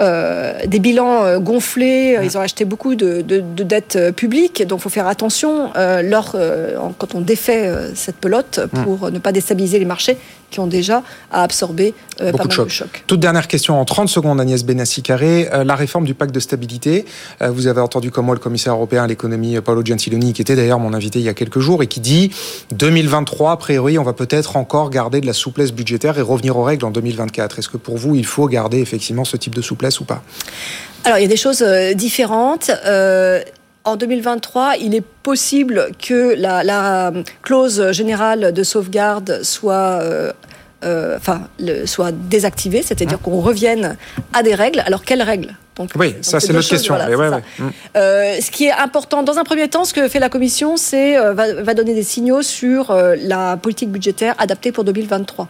des 0.02 0.78
bilans 0.78 1.24
euh, 1.24 1.38
gonflés, 1.38 2.18
ils 2.22 2.36
ont 2.36 2.40
acheté 2.40 2.64
beaucoup 2.64 2.94
de, 2.94 3.22
de, 3.22 3.40
de 3.40 3.62
dettes 3.62 3.96
euh, 3.96 4.12
publiques, 4.12 4.66
donc 4.66 4.80
il 4.80 4.82
faut 4.82 4.88
faire 4.88 5.06
attention 5.06 5.70
euh, 5.76 6.02
lors, 6.02 6.32
euh, 6.34 6.76
quand 6.98 7.14
on 7.14 7.20
défait 7.20 7.66
euh, 7.66 7.94
cette 7.94 8.16
pelote 8.16 8.60
pour 8.84 9.10
ne 9.10 9.18
pas 9.18 9.32
déstabiliser 9.32 9.78
les 9.78 9.84
marchés 9.84 10.16
qui 10.52 10.60
ont 10.60 10.68
déjà 10.68 11.02
à 11.32 11.42
absorber 11.42 11.94
euh, 12.20 12.30
pas 12.30 12.44
de 12.44 12.48
mal 12.48 12.66
de 12.66 12.70
chocs. 12.70 13.02
Toute 13.08 13.18
dernière 13.18 13.48
question 13.48 13.80
en 13.80 13.84
30 13.84 14.08
secondes, 14.08 14.40
Agnès 14.40 14.64
Benassi-Carré. 14.64 15.48
Euh, 15.52 15.64
la 15.64 15.74
réforme 15.74 16.04
du 16.04 16.14
pacte 16.14 16.34
de 16.34 16.40
stabilité. 16.40 17.04
Euh, 17.40 17.50
vous 17.50 17.66
avez 17.66 17.80
entendu 17.80 18.10
comme 18.10 18.26
moi 18.26 18.34
le 18.34 18.40
commissaire 18.40 18.74
européen 18.74 19.04
à 19.04 19.06
l'économie, 19.06 19.56
euh, 19.56 19.60
Paolo 19.60 19.84
Gentiloni, 19.84 20.32
qui 20.32 20.42
était 20.42 20.54
d'ailleurs 20.54 20.78
mon 20.78 20.92
invité 20.92 21.18
il 21.18 21.24
y 21.24 21.28
a 21.28 21.34
quelques 21.34 21.58
jours 21.58 21.82
et 21.82 21.86
qui 21.86 22.00
dit 22.00 22.30
2023, 22.72 23.52
a 23.52 23.56
priori, 23.56 23.98
on 23.98 24.04
va 24.04 24.12
peut-être 24.12 24.56
encore 24.56 24.90
garder 24.90 25.20
de 25.20 25.26
la 25.26 25.32
souplesse 25.32 25.72
budgétaire 25.72 26.18
et 26.18 26.22
revenir 26.22 26.56
aux 26.56 26.62
règles 26.62 26.84
en 26.84 26.90
2024. 26.90 27.58
Est-ce 27.58 27.68
que 27.68 27.78
pour 27.78 27.96
vous, 27.96 28.14
il 28.14 28.26
faut 28.26 28.46
garder 28.46 28.78
effectivement 28.78 29.24
ce 29.24 29.36
type 29.36 29.54
de 29.54 29.62
souplesse 29.62 30.00
ou 30.00 30.04
pas? 30.04 30.22
Alors, 31.04 31.18
il 31.18 31.22
y 31.22 31.24
a 31.24 31.28
des 31.28 31.36
choses 31.36 31.64
différentes. 31.96 32.70
Euh, 32.86 33.42
en 33.84 33.96
2023, 33.96 34.76
il 34.80 34.94
est 34.94 35.04
possible 35.22 35.88
que 36.00 36.34
la, 36.38 36.62
la 36.62 37.12
clause 37.42 37.90
générale 37.92 38.52
de 38.52 38.62
sauvegarde 38.62 39.40
soit, 39.42 40.00
euh, 40.02 40.32
euh, 40.84 41.16
enfin, 41.16 41.42
le- 41.58 41.86
soit 41.86 42.12
désactivée, 42.12 42.82
c'est-à-dire 42.82 43.18
qu'on 43.20 43.40
revienne 43.40 43.96
à 44.32 44.42
des 44.42 44.54
règles. 44.54 44.80
Alors, 44.86 45.02
quelles 45.04 45.22
règles? 45.22 45.54
Donc, 45.76 45.90
Oui, 45.96 46.12
donc 46.12 46.18
ça 46.24 46.38
c'est 46.38 46.52
choses, 46.52 46.68
question. 46.68 46.94
voilà, 46.96 47.16
ouais, 47.16 47.28
ouais. 47.28 47.42
Mm. 47.58 47.70
Euh, 47.96 48.40
ce 48.40 48.50
qui 48.50 48.66
est 48.66 48.72
important, 48.72 49.22
dans 49.22 49.38
un 49.38 49.44
premier 49.44 49.68
temps, 49.68 49.84
ce 49.84 49.94
que 49.94 50.06
fait 50.08 50.18
la 50.20 50.28
Commission, 50.28 50.76
c'est 50.76 51.16
euh, 51.16 51.32
va, 51.32 51.62
va 51.62 51.74
donner 51.74 51.94
des 51.94 52.02
signaux 52.02 52.42
sur 52.42 52.90
euh, 52.90 53.16
la 53.18 53.56
politique 53.56 53.90
budgétaire 53.90 54.34
adaptée 54.38 54.70
pour 54.70 54.84
2023 54.84 55.48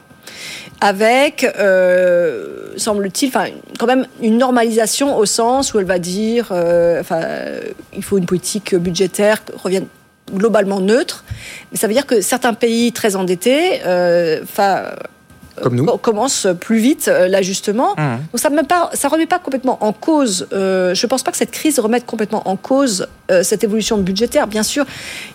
avec, 0.80 1.44
euh, 1.58 2.72
semble-t-il, 2.76 3.28
enfin, 3.28 3.46
quand 3.78 3.86
même 3.86 4.06
une 4.20 4.38
normalisation 4.38 5.16
au 5.16 5.26
sens 5.26 5.74
où 5.74 5.78
elle 5.78 5.84
va 5.86 5.98
dire, 5.98 6.48
euh, 6.50 7.00
enfin, 7.00 7.20
il 7.96 8.02
faut 8.02 8.18
une 8.18 8.26
politique 8.26 8.74
budgétaire 8.74 9.44
qui 9.44 9.52
revienne 9.62 9.86
globalement 10.34 10.80
neutre. 10.80 11.24
Mais 11.70 11.78
ça 11.78 11.86
veut 11.86 11.92
dire 11.94 12.06
que 12.06 12.20
certains 12.20 12.54
pays 12.54 12.92
très 12.92 13.16
endettés, 13.16 13.80
euh, 13.86 14.40
enfin, 14.42 14.82
Comme 15.62 15.76
nous. 15.76 15.84
co- 15.84 15.98
commencent 15.98 16.46
plus 16.58 16.78
vite 16.78 17.08
euh, 17.08 17.28
l'ajustement. 17.28 17.94
Mhm. 17.98 18.18
Donc 18.32 18.40
ça 18.40 18.48
ne 18.50 19.08
remet 19.12 19.26
pas 19.26 19.38
complètement 19.38 19.78
en 19.84 19.92
cause. 19.92 20.48
euh, 20.52 20.94
je 20.94 21.06
ne 21.06 21.08
pense 21.08 21.22
pas 21.22 21.30
que 21.30 21.36
cette 21.36 21.50
crise 21.50 21.78
remette 21.78 22.06
complètement 22.06 22.48
en 22.48 22.56
cause 22.56 23.06
euh, 23.30 23.42
cette 23.42 23.62
évolution 23.62 23.98
budgétaire. 23.98 24.46
Bien 24.46 24.62
sûr, 24.62 24.84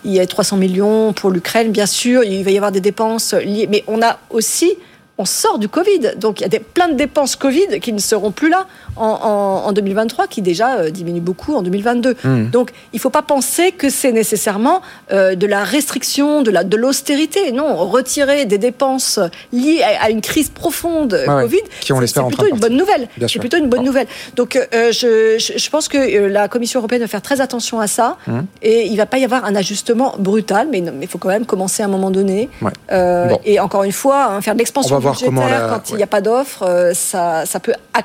il 0.04 0.12
y 0.12 0.20
a 0.20 0.26
300 0.26 0.56
millions 0.56 1.12
pour 1.12 1.30
l'Ukraine. 1.30 1.70
Bien 1.70 1.86
sûr, 1.86 2.24
il 2.24 2.42
va 2.44 2.50
y 2.50 2.56
avoir 2.56 2.72
des 2.72 2.80
dépenses 2.80 3.32
liées. 3.34 3.68
Mais 3.70 3.84
on 3.86 4.02
a 4.02 4.18
aussi 4.30 4.72
on 5.18 5.24
sort 5.24 5.58
du 5.58 5.68
Covid. 5.68 6.12
Donc 6.16 6.40
il 6.40 6.42
y 6.42 6.46
a 6.46 6.48
des, 6.48 6.60
plein 6.60 6.88
de 6.88 6.94
dépenses 6.94 7.34
Covid 7.36 7.80
qui 7.80 7.92
ne 7.92 7.98
seront 7.98 8.30
plus 8.30 8.48
là 8.48 8.66
en, 8.96 9.04
en, 9.06 9.68
en 9.68 9.72
2023, 9.72 10.28
qui 10.28 10.42
déjà 10.42 10.76
euh, 10.76 10.90
diminuent 10.90 11.20
beaucoup 11.20 11.54
en 11.54 11.62
2022. 11.62 12.16
Mhm. 12.24 12.50
Donc 12.50 12.70
il 12.92 12.96
ne 12.96 13.00
faut 13.00 13.10
pas 13.10 13.22
penser 13.22 13.72
que 13.72 13.90
c'est 13.90 14.12
nécessairement 14.12 14.80
euh, 15.12 15.34
de 15.34 15.46
la 15.46 15.64
restriction, 15.64 16.42
de 16.42 16.50
la 16.50 16.62
de 16.64 16.76
l'austérité. 16.76 17.50
Non, 17.52 17.76
retirer 17.76 18.44
des 18.44 18.58
dépenses 18.58 19.18
liées 19.52 19.82
à, 19.82 20.04
à 20.04 20.10
une 20.10 20.20
crise 20.20 20.48
profonde 20.50 21.14
Ouais. 21.28 21.42
Covid, 21.42 21.58
c'est- 21.80 22.22
plutôt 22.28 22.46
une 22.46 22.58
bonne 22.60 22.76
nouvelle. 22.76 23.08
C'est 23.26 23.38
plutôt 23.38 23.56
une 23.56 23.68
bonne 23.68 23.80
Bon. 23.80 23.86
nouvelle. 23.86 24.06
Donc 24.36 24.56
euh, 24.56 24.92
je, 24.92 25.36
je, 25.38 25.58
je 25.58 25.70
pense 25.70 25.88
que 25.88 25.98
la 26.28 26.48
Commission 26.48 26.78
européenne 26.80 27.00
va 27.02 27.06
faire 27.08 27.22
très 27.22 27.40
attention 27.40 27.80
à 27.80 27.86
ça 27.86 28.16
Mhm. 28.26 28.46
et 28.62 28.86
il 28.86 28.92
ne 28.92 28.96
va 28.96 29.06
pas 29.06 29.18
y 29.18 29.24
avoir 29.24 29.44
un 29.44 29.54
ajustement 29.56 30.14
brutal, 30.18 30.68
mais 30.70 30.82
il 31.02 31.08
faut 31.08 31.18
quand 31.18 31.28
même 31.28 31.44
commencer 31.46 31.82
à 31.82 31.86
un 31.86 31.88
moment 31.88 32.10
donné. 32.10 32.48
Ouais. 32.62 32.70
Bon. 32.90 33.40
Et 33.44 33.58
encore 33.60 33.82
une 33.84 33.92
fois, 33.92 34.26
hein, 34.30 34.40
faire 34.40 34.54
de 34.54 34.58
l'expansion 34.58 34.96
voir 35.12 35.20
comment 35.24 35.46
la- 35.46 35.68
quand 35.68 35.90
il 35.90 35.96
n'y 35.96 36.02
a 36.02 36.06
pas 36.06 36.20
d'offre, 36.20 36.62
euh, 36.62 36.92
ça, 36.94 37.44
ça 37.46 37.60
peut 37.60 37.72
ac- 37.94 38.04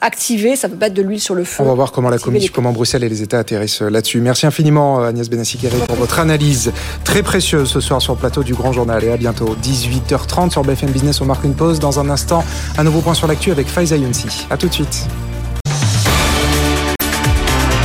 activer, 0.00 0.54
ça 0.56 0.68
peut 0.68 0.76
mettre 0.76 0.94
de 0.94 1.02
l'huile 1.02 1.20
sur 1.20 1.34
le 1.34 1.44
feu. 1.44 1.62
On 1.62 1.66
va 1.66 1.74
voir 1.74 1.90
comment 1.92 2.10
la 2.10 2.18
commission, 2.18 2.46
les- 2.48 2.52
comment 2.52 2.72
Bruxelles 2.72 3.02
et 3.04 3.08
les 3.08 3.22
États 3.22 3.38
atterrissent 3.40 3.82
euh, 3.82 3.88
là-dessus. 3.90 4.20
Merci 4.20 4.46
infiniment 4.46 5.00
euh, 5.00 5.08
Agnès 5.08 5.28
Benassi-Kéré 5.28 5.76
pour 5.86 5.96
votre 5.96 6.18
analyse 6.20 6.72
très 7.04 7.22
précieuse 7.22 7.68
ce 7.70 7.80
soir 7.80 8.00
sur 8.02 8.12
le 8.14 8.18
plateau 8.18 8.42
du 8.42 8.54
Grand 8.54 8.72
Journal. 8.72 9.02
Et 9.02 9.10
à 9.10 9.16
bientôt 9.16 9.56
18h30 9.62 10.50
sur 10.50 10.62
BFM 10.62 10.90
Business. 10.90 11.20
On 11.20 11.24
marque 11.26 11.44
une 11.44 11.54
pause. 11.54 11.80
Dans 11.80 11.98
un 12.00 12.08
instant, 12.10 12.44
un 12.78 12.84
nouveau 12.84 13.00
point 13.00 13.14
sur 13.14 13.26
l'actu 13.26 13.50
avec 13.50 13.66
Faiza 13.66 13.96
Younsi. 13.96 14.46
À 14.50 14.56
tout 14.56 14.68
de 14.68 14.74
suite. 14.74 15.06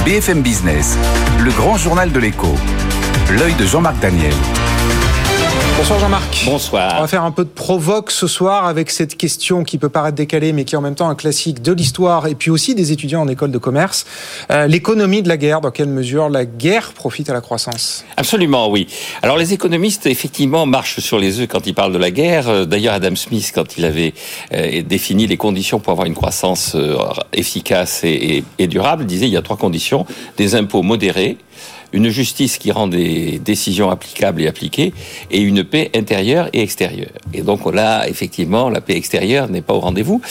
BFM 0.05 0.41
Business, 0.41 0.97
le 1.39 1.51
grand 1.51 1.77
journal 1.77 2.11
de 2.11 2.19
l'écho. 2.19 2.47
L'œil 3.31 3.53
de 3.55 3.65
Jean-Marc 3.65 3.99
Daniel. 3.99 4.33
Bonsoir 5.79 5.97
Jean-Marc. 5.97 6.43
Bonsoir. 6.45 6.95
On 6.97 7.01
va 7.01 7.07
faire 7.07 7.23
un 7.23 7.31
peu 7.31 7.45
de 7.45 7.49
provoque 7.49 8.11
ce 8.11 8.27
soir 8.27 8.65
avec 8.65 8.89
cette 8.89 9.15
question 9.15 9.63
qui 9.63 9.77
peut 9.77 9.87
paraître 9.87 10.17
décalée 10.17 10.51
mais 10.51 10.65
qui 10.65 10.75
est 10.75 10.77
en 10.77 10.81
même 10.81 10.93
temps 10.93 11.07
un 11.07 11.15
classique 11.15 11.61
de 11.61 11.71
l'histoire 11.71 12.27
et 12.27 12.35
puis 12.35 12.51
aussi 12.51 12.75
des 12.75 12.91
étudiants 12.91 13.21
en 13.21 13.29
école 13.29 13.49
de 13.49 13.57
commerce. 13.57 14.05
Euh, 14.51 14.67
l'économie 14.67 15.21
de 15.21 15.29
la 15.29 15.37
guerre, 15.37 15.61
dans 15.61 15.71
quelle 15.71 15.87
mesure 15.87 16.27
la 16.27 16.43
guerre 16.43 16.91
profite 16.91 17.29
à 17.29 17.33
la 17.33 17.39
croissance? 17.39 18.03
Absolument, 18.17 18.69
oui. 18.69 18.87
Alors 19.21 19.37
les 19.37 19.53
économistes, 19.53 20.05
effectivement, 20.05 20.65
marchent 20.65 20.99
sur 20.99 21.17
les 21.17 21.39
œufs 21.39 21.47
quand 21.47 21.65
ils 21.65 21.73
parlent 21.73 21.93
de 21.93 21.97
la 21.97 22.11
guerre. 22.11 22.49
Euh, 22.49 22.65
d'ailleurs, 22.65 22.95
Adam 22.95 23.15
Smith, 23.15 23.53
quand 23.55 23.77
il 23.77 23.85
avait 23.85 24.13
euh, 24.51 24.81
défini 24.81 25.27
les 25.27 25.37
conditions 25.37 25.79
pour 25.79 25.93
avoir 25.93 26.07
une 26.07 26.15
croissance 26.15 26.75
efficace 27.31 28.03
et, 28.03 28.43
et 28.57 28.67
durable, 28.67 29.05
disait 29.05 29.27
il 29.27 29.33
y 29.33 29.37
a 29.37 29.41
trois 29.41 29.55
conditions. 29.55 30.05
Des 30.35 30.55
impôts 30.55 30.83
modérés, 30.83 31.37
une 31.93 32.09
justice 32.09 32.57
qui 32.57 32.71
rend 32.71 32.87
des 32.87 33.39
décisions 33.39 33.89
applicables 33.89 34.41
et 34.41 34.47
appliquées, 34.47 34.93
et 35.31 35.39
une 35.41 35.63
paix 35.63 35.91
intérieure 35.95 36.49
et 36.53 36.61
extérieure. 36.61 37.11
Et 37.33 37.41
donc 37.41 37.71
là, 37.71 38.07
effectivement, 38.07 38.69
la 38.69 38.81
paix 38.81 38.95
extérieure 38.95 39.49
n'est 39.49 39.61
pas 39.61 39.73
au 39.73 39.79
rendez-vous. 39.79 40.21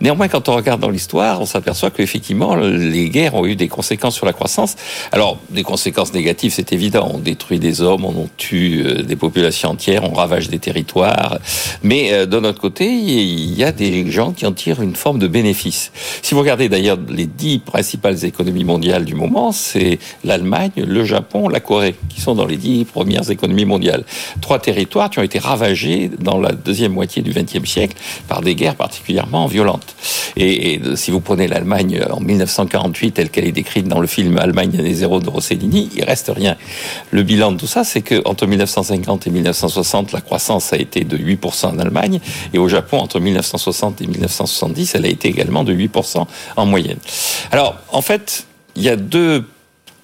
Néanmoins, 0.00 0.28
quand 0.28 0.48
on 0.48 0.54
regarde 0.54 0.80
dans 0.80 0.90
l'histoire, 0.90 1.40
on 1.40 1.46
s'aperçoit 1.46 1.90
qu'effectivement, 1.90 2.56
les 2.56 3.08
guerres 3.10 3.34
ont 3.34 3.46
eu 3.46 3.56
des 3.56 3.68
conséquences 3.68 4.14
sur 4.14 4.26
la 4.26 4.32
croissance. 4.32 4.76
Alors, 5.12 5.38
des 5.50 5.62
conséquences 5.62 6.12
négatives, 6.12 6.52
c'est 6.54 6.72
évident. 6.72 7.10
On 7.14 7.18
détruit 7.18 7.58
des 7.58 7.82
hommes, 7.82 8.04
on 8.04 8.28
tue 8.36 8.84
euh, 8.84 9.02
des 9.02 9.16
populations 9.16 9.70
entières, 9.70 10.04
on 10.04 10.12
ravage 10.12 10.48
des 10.48 10.58
territoires. 10.58 11.38
Mais 11.82 12.12
euh, 12.12 12.26
d'un 12.26 12.44
autre 12.44 12.60
côté, 12.60 12.86
il 12.86 13.54
y 13.54 13.64
a 13.64 13.72
des 13.72 14.10
gens 14.10 14.32
qui 14.32 14.46
en 14.46 14.52
tirent 14.52 14.82
une 14.82 14.94
forme 14.94 15.18
de 15.18 15.26
bénéfice. 15.26 15.90
Si 16.22 16.34
vous 16.34 16.40
regardez 16.40 16.68
d'ailleurs 16.68 16.98
les 17.08 17.26
dix 17.26 17.58
principales 17.58 18.24
économies 18.24 18.64
mondiales 18.64 19.04
du 19.04 19.14
moment, 19.14 19.52
c'est 19.52 19.98
l'Allemagne, 20.24 20.72
le 20.76 21.04
Japon, 21.08 21.48
la 21.48 21.60
Corée, 21.60 21.96
qui 22.08 22.20
sont 22.20 22.34
dans 22.34 22.46
les 22.46 22.56
dix 22.56 22.84
premières 22.84 23.30
économies 23.30 23.64
mondiales. 23.64 24.04
Trois 24.40 24.58
territoires 24.58 25.10
qui 25.10 25.18
ont 25.18 25.22
été 25.22 25.38
ravagés 25.38 26.10
dans 26.20 26.38
la 26.38 26.52
deuxième 26.52 26.92
moitié 26.92 27.22
du 27.22 27.32
XXe 27.32 27.68
siècle 27.68 27.96
par 28.28 28.42
des 28.42 28.54
guerres 28.54 28.76
particulièrement 28.76 29.46
violentes. 29.46 29.96
Et, 30.36 30.80
si 30.94 31.10
vous 31.10 31.20
prenez 31.20 31.48
l'Allemagne 31.48 32.00
en 32.10 32.20
1948, 32.20 33.12
telle 33.12 33.30
qu'elle 33.30 33.46
est 33.46 33.52
décrite 33.52 33.88
dans 33.88 34.00
le 34.00 34.06
film 34.06 34.38
Allemagne 34.38 34.78
année 34.78 34.94
zéro 34.94 35.20
de 35.20 35.28
Rossellini, 35.28 35.90
il 35.96 36.04
reste 36.04 36.30
rien. 36.34 36.56
Le 37.10 37.22
bilan 37.22 37.52
de 37.52 37.56
tout 37.56 37.66
ça, 37.66 37.82
c'est 37.84 38.02
que 38.02 38.22
entre 38.24 38.46
1950 38.46 39.26
et 39.26 39.30
1960, 39.30 40.12
la 40.12 40.20
croissance 40.20 40.72
a 40.72 40.76
été 40.76 41.04
de 41.04 41.16
8% 41.16 41.66
en 41.66 41.78
Allemagne, 41.78 42.20
et 42.52 42.58
au 42.58 42.68
Japon, 42.68 42.98
entre 42.98 43.18
1960 43.18 44.02
et 44.02 44.06
1970, 44.06 44.94
elle 44.94 45.06
a 45.06 45.08
été 45.08 45.28
également 45.28 45.64
de 45.64 45.74
8% 45.74 46.26
en 46.56 46.66
moyenne. 46.66 46.98
Alors, 47.50 47.76
en 47.90 48.02
fait, 48.02 48.46
il 48.76 48.82
y 48.82 48.88
a 48.88 48.96
deux 48.96 49.44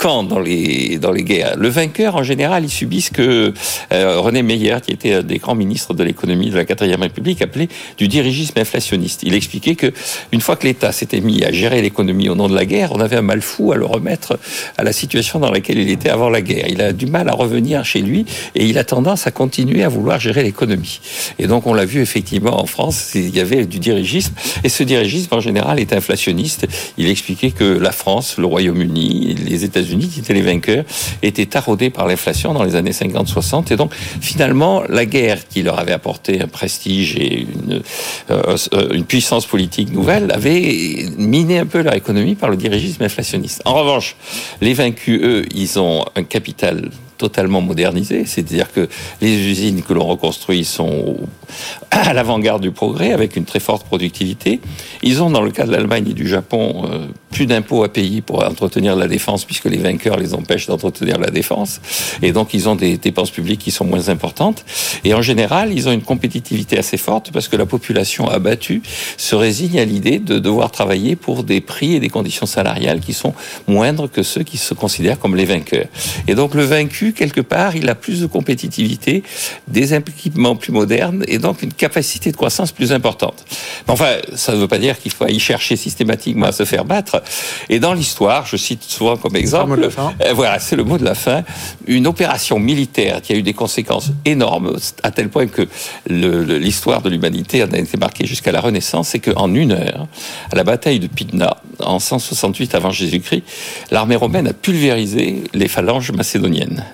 dans 0.04 0.38
les, 0.38 0.98
guerres. 1.24 1.56
Le 1.56 1.68
vainqueur, 1.68 2.16
en 2.16 2.22
général, 2.22 2.64
il 2.64 2.68
subit 2.68 3.00
ce 3.00 3.10
que 3.10 3.54
euh, 3.90 4.20
René 4.20 4.42
Meyer, 4.42 4.76
qui 4.84 4.92
était 4.92 5.14
un 5.14 5.22
des 5.22 5.38
grands 5.38 5.54
ministres 5.54 5.94
de 5.94 6.04
l'économie 6.04 6.50
de 6.50 6.56
la 6.56 6.66
quatrième 6.66 7.00
République, 7.00 7.40
appelait 7.40 7.68
du 7.96 8.06
dirigisme 8.06 8.58
inflationniste. 8.58 9.22
Il 9.22 9.34
expliquait 9.34 9.76
que 9.76 9.92
une 10.32 10.42
fois 10.42 10.56
que 10.56 10.66
l'État 10.66 10.92
s'était 10.92 11.22
mis 11.22 11.42
à 11.42 11.52
gérer 11.52 11.80
l'économie 11.80 12.28
au 12.28 12.34
nom 12.34 12.48
de 12.48 12.54
la 12.54 12.66
guerre, 12.66 12.92
on 12.92 13.00
avait 13.00 13.16
un 13.16 13.22
mal 13.22 13.40
fou 13.40 13.72
à 13.72 13.76
le 13.76 13.86
remettre 13.86 14.38
à 14.76 14.82
la 14.82 14.92
situation 14.92 15.38
dans 15.38 15.50
laquelle 15.50 15.78
il 15.78 15.88
était 15.88 16.10
avant 16.10 16.28
la 16.28 16.42
guerre. 16.42 16.66
Il 16.68 16.82
a 16.82 16.92
du 16.92 17.06
mal 17.06 17.30
à 17.30 17.32
revenir 17.32 17.82
chez 17.86 18.02
lui 18.02 18.26
et 18.54 18.66
il 18.66 18.76
a 18.76 18.84
tendance 18.84 19.26
à 19.26 19.30
continuer 19.30 19.84
à 19.84 19.88
vouloir 19.88 20.20
gérer 20.20 20.42
l'économie. 20.42 21.00
Et 21.38 21.46
donc, 21.46 21.66
on 21.66 21.72
l'a 21.72 21.86
vu 21.86 22.02
effectivement 22.02 22.60
en 22.60 22.66
France, 22.66 23.12
il 23.14 23.34
y 23.34 23.40
avait 23.40 23.64
du 23.64 23.78
dirigisme 23.78 24.34
et 24.64 24.68
ce 24.68 24.82
dirigisme, 24.82 25.34
en 25.34 25.40
général, 25.40 25.80
est 25.80 25.94
inflationniste. 25.94 26.66
Il 26.98 27.08
expliquait 27.08 27.52
que 27.52 27.64
la 27.64 27.92
France, 27.92 28.36
le 28.36 28.44
Royaume-Uni, 28.44 29.34
les 29.46 29.64
États 29.64 29.80
États-Unis, 29.94 30.12
qui 30.12 30.20
étaient 30.20 30.34
les 30.34 30.42
vainqueurs, 30.42 30.84
étaient 31.22 31.46
taraudés 31.46 31.90
par 31.90 32.06
l'inflation 32.06 32.52
dans 32.52 32.64
les 32.64 32.76
années 32.76 32.92
50-60. 32.92 33.72
Et 33.72 33.76
donc, 33.76 33.92
finalement, 33.94 34.82
la 34.88 35.06
guerre 35.06 35.46
qui 35.48 35.62
leur 35.62 35.78
avait 35.78 35.92
apporté 35.92 36.40
un 36.40 36.48
prestige 36.48 37.16
et 37.16 37.40
une, 37.40 37.82
euh, 38.30 38.56
euh, 38.72 38.88
une 38.92 39.04
puissance 39.04 39.46
politique 39.46 39.92
nouvelle 39.92 40.30
avait 40.32 41.06
miné 41.16 41.58
un 41.58 41.66
peu 41.66 41.82
leur 41.82 41.94
économie 41.94 42.34
par 42.34 42.50
le 42.50 42.56
dirigisme 42.56 43.02
inflationniste. 43.02 43.62
En 43.64 43.74
revanche, 43.74 44.16
les 44.60 44.74
vaincus, 44.74 45.20
eux, 45.22 45.44
ils 45.54 45.78
ont 45.78 46.04
un 46.16 46.24
capital 46.24 46.90
totalement 47.24 47.62
modernisé, 47.62 48.26
c'est-à-dire 48.26 48.70
que 48.70 48.86
les 49.22 49.34
usines 49.34 49.82
que 49.82 49.94
l'on 49.94 50.04
reconstruit 50.04 50.62
sont 50.62 51.16
à 51.90 52.12
l'avant-garde 52.12 52.60
du 52.60 52.70
progrès, 52.70 53.12
avec 53.12 53.36
une 53.36 53.46
très 53.46 53.60
forte 53.60 53.86
productivité. 53.86 54.60
Ils 55.02 55.22
ont, 55.22 55.30
dans 55.30 55.40
le 55.40 55.50
cas 55.50 55.64
de 55.64 55.72
l'Allemagne 55.72 56.10
et 56.10 56.12
du 56.12 56.28
Japon, 56.28 56.82
euh, 56.84 57.06
plus 57.30 57.46
d'impôts 57.46 57.82
à 57.82 57.90
payer 57.90 58.20
pour 58.20 58.44
entretenir 58.44 58.94
la 58.94 59.08
défense, 59.08 59.46
puisque 59.46 59.64
les 59.64 59.78
vainqueurs 59.78 60.18
les 60.18 60.34
empêchent 60.34 60.66
d'entretenir 60.66 61.18
la 61.18 61.30
défense. 61.30 61.80
Et 62.20 62.32
donc, 62.32 62.52
ils 62.52 62.68
ont 62.68 62.76
des 62.76 62.98
dépenses 62.98 63.30
publiques 63.30 63.60
qui 63.60 63.70
sont 63.70 63.86
moins 63.86 64.10
importantes. 64.10 64.66
Et 65.02 65.14
en 65.14 65.22
général, 65.22 65.72
ils 65.72 65.88
ont 65.88 65.92
une 65.92 66.02
compétitivité 66.02 66.78
assez 66.78 66.98
forte, 66.98 67.32
parce 67.32 67.48
que 67.48 67.56
la 67.56 67.64
population 67.64 68.28
abattue 68.28 68.82
se 69.16 69.34
résigne 69.34 69.78
à 69.80 69.86
l'idée 69.86 70.18
de 70.18 70.38
devoir 70.38 70.70
travailler 70.70 71.16
pour 71.16 71.42
des 71.42 71.62
prix 71.62 71.94
et 71.94 72.00
des 72.00 72.10
conditions 72.10 72.46
salariales 72.46 73.00
qui 73.00 73.14
sont 73.14 73.32
moindres 73.66 74.10
que 74.10 74.22
ceux 74.22 74.42
qui 74.42 74.58
se 74.58 74.74
considèrent 74.74 75.18
comme 75.18 75.36
les 75.36 75.46
vainqueurs. 75.46 75.88
Et 76.28 76.34
donc, 76.34 76.54
le 76.54 76.64
vaincu, 76.64 77.13
quelque 77.14 77.40
part, 77.40 77.76
il 77.76 77.88
a 77.88 77.94
plus 77.94 78.20
de 78.20 78.26
compétitivité, 78.26 79.22
des 79.68 79.94
équipements 79.94 80.56
plus 80.56 80.72
modernes, 80.72 81.24
et 81.28 81.38
donc 81.38 81.62
une 81.62 81.72
capacité 81.72 82.30
de 82.30 82.36
croissance 82.36 82.72
plus 82.72 82.92
importante. 82.92 83.44
enfin, 83.88 84.16
ça 84.34 84.52
ne 84.52 84.58
veut 84.58 84.68
pas 84.68 84.78
dire 84.78 84.98
qu'il 84.98 85.12
faut 85.12 85.26
y 85.26 85.38
chercher 85.38 85.76
systématiquement 85.76 86.46
à 86.46 86.52
se 86.52 86.64
faire 86.64 86.84
battre. 86.84 87.22
Et 87.68 87.78
dans 87.78 87.94
l'histoire, 87.94 88.46
je 88.46 88.56
cite 88.56 88.82
souvent 88.82 89.16
comme 89.16 89.36
exemple, 89.36 89.88
euh, 89.88 90.32
voilà, 90.34 90.58
c'est 90.58 90.76
le 90.76 90.84
mot 90.84 90.98
de 90.98 91.04
la 91.04 91.14
fin, 91.14 91.44
une 91.86 92.06
opération 92.06 92.58
militaire 92.58 93.22
qui 93.22 93.32
a 93.32 93.36
eu 93.36 93.42
des 93.42 93.54
conséquences 93.54 94.10
énormes, 94.24 94.76
à 95.02 95.10
tel 95.10 95.28
point 95.28 95.46
que 95.46 95.68
l'histoire 96.08 97.02
de 97.02 97.10
l'humanité 97.10 97.62
a 97.62 97.66
été 97.66 97.96
marquée 97.96 98.26
jusqu'à 98.26 98.52
la 98.52 98.60
Renaissance, 98.60 99.08
c'est 99.08 99.20
qu'en 99.20 99.52
une 99.54 99.72
heure, 99.72 100.06
à 100.50 100.56
la 100.56 100.64
bataille 100.64 101.00
de 101.00 101.06
Pydna, 101.06 101.53
en 101.80 101.98
168 101.98 102.74
avant 102.74 102.90
Jésus-Christ, 102.90 103.42
l'armée 103.90 104.16
romaine 104.16 104.48
a 104.48 104.52
pulvérisé 104.52 105.44
les 105.52 105.68
phalanges 105.68 106.12
macédoniennes. 106.12 106.84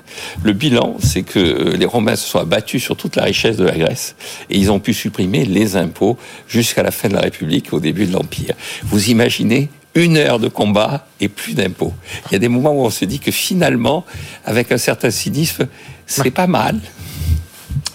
Le 0.42 0.52
bilan, 0.52 0.96
c'est 1.00 1.22
que 1.22 1.74
les 1.76 1.86
Romains 1.86 2.16
se 2.16 2.28
sont 2.28 2.38
abattus 2.38 2.82
sur 2.82 2.96
toute 2.96 3.16
la 3.16 3.24
richesse 3.24 3.56
de 3.56 3.64
la 3.64 3.76
Grèce 3.76 4.14
et 4.48 4.58
ils 4.58 4.70
ont 4.70 4.80
pu 4.80 4.94
supprimer 4.94 5.44
les 5.44 5.76
impôts 5.76 6.16
jusqu'à 6.48 6.82
la 6.82 6.90
fin 6.90 7.08
de 7.08 7.14
la 7.14 7.20
République, 7.20 7.72
au 7.72 7.80
début 7.80 8.06
de 8.06 8.12
l'Empire. 8.12 8.54
Vous 8.84 9.10
imaginez 9.10 9.68
une 9.94 10.16
heure 10.16 10.38
de 10.38 10.48
combat 10.48 11.06
et 11.20 11.28
plus 11.28 11.54
d'impôts. 11.54 11.92
Il 12.26 12.32
y 12.32 12.36
a 12.36 12.38
des 12.38 12.48
moments 12.48 12.72
où 12.72 12.84
on 12.84 12.90
se 12.90 13.04
dit 13.04 13.18
que 13.18 13.32
finalement, 13.32 14.04
avec 14.44 14.70
un 14.72 14.78
certain 14.78 15.10
cynisme, 15.10 15.66
c'est 16.06 16.30
pas 16.30 16.46
mal. 16.46 16.80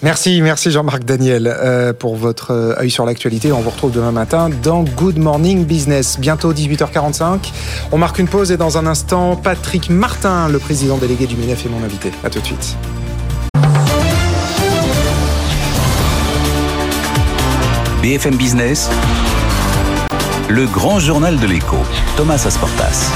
Merci, 0.02 0.42
merci 0.42 0.70
Jean-Marc 0.70 1.04
Daniel 1.04 1.46
euh, 1.46 1.92
pour 1.92 2.16
votre 2.16 2.52
euh, 2.52 2.78
œil 2.78 2.90
sur 2.90 3.06
l'actualité. 3.06 3.50
On 3.52 3.60
vous 3.60 3.70
retrouve 3.70 3.92
demain 3.92 4.12
matin 4.12 4.50
dans 4.62 4.82
Good 4.82 5.18
Morning 5.18 5.64
Business. 5.64 6.18
Bientôt 6.20 6.52
18h45. 6.52 7.50
On 7.92 7.98
marque 7.98 8.18
une 8.18 8.28
pause 8.28 8.52
et 8.52 8.56
dans 8.56 8.78
un 8.78 8.86
instant, 8.86 9.36
Patrick 9.36 9.88
Martin, 9.88 10.48
le 10.48 10.58
président 10.58 10.98
délégué 10.98 11.26
du 11.26 11.36
MINEF, 11.36 11.64
est 11.64 11.68
mon 11.70 11.82
invité. 11.82 12.12
À 12.24 12.30
tout 12.30 12.40
de 12.40 12.44
suite. 12.44 12.76
BFM 18.02 18.36
Business, 18.36 18.88
le 20.48 20.66
grand 20.66 21.00
journal 21.00 21.40
de 21.40 21.46
l'écho, 21.46 21.78
Thomas 22.16 22.44
Asportas. 22.46 23.10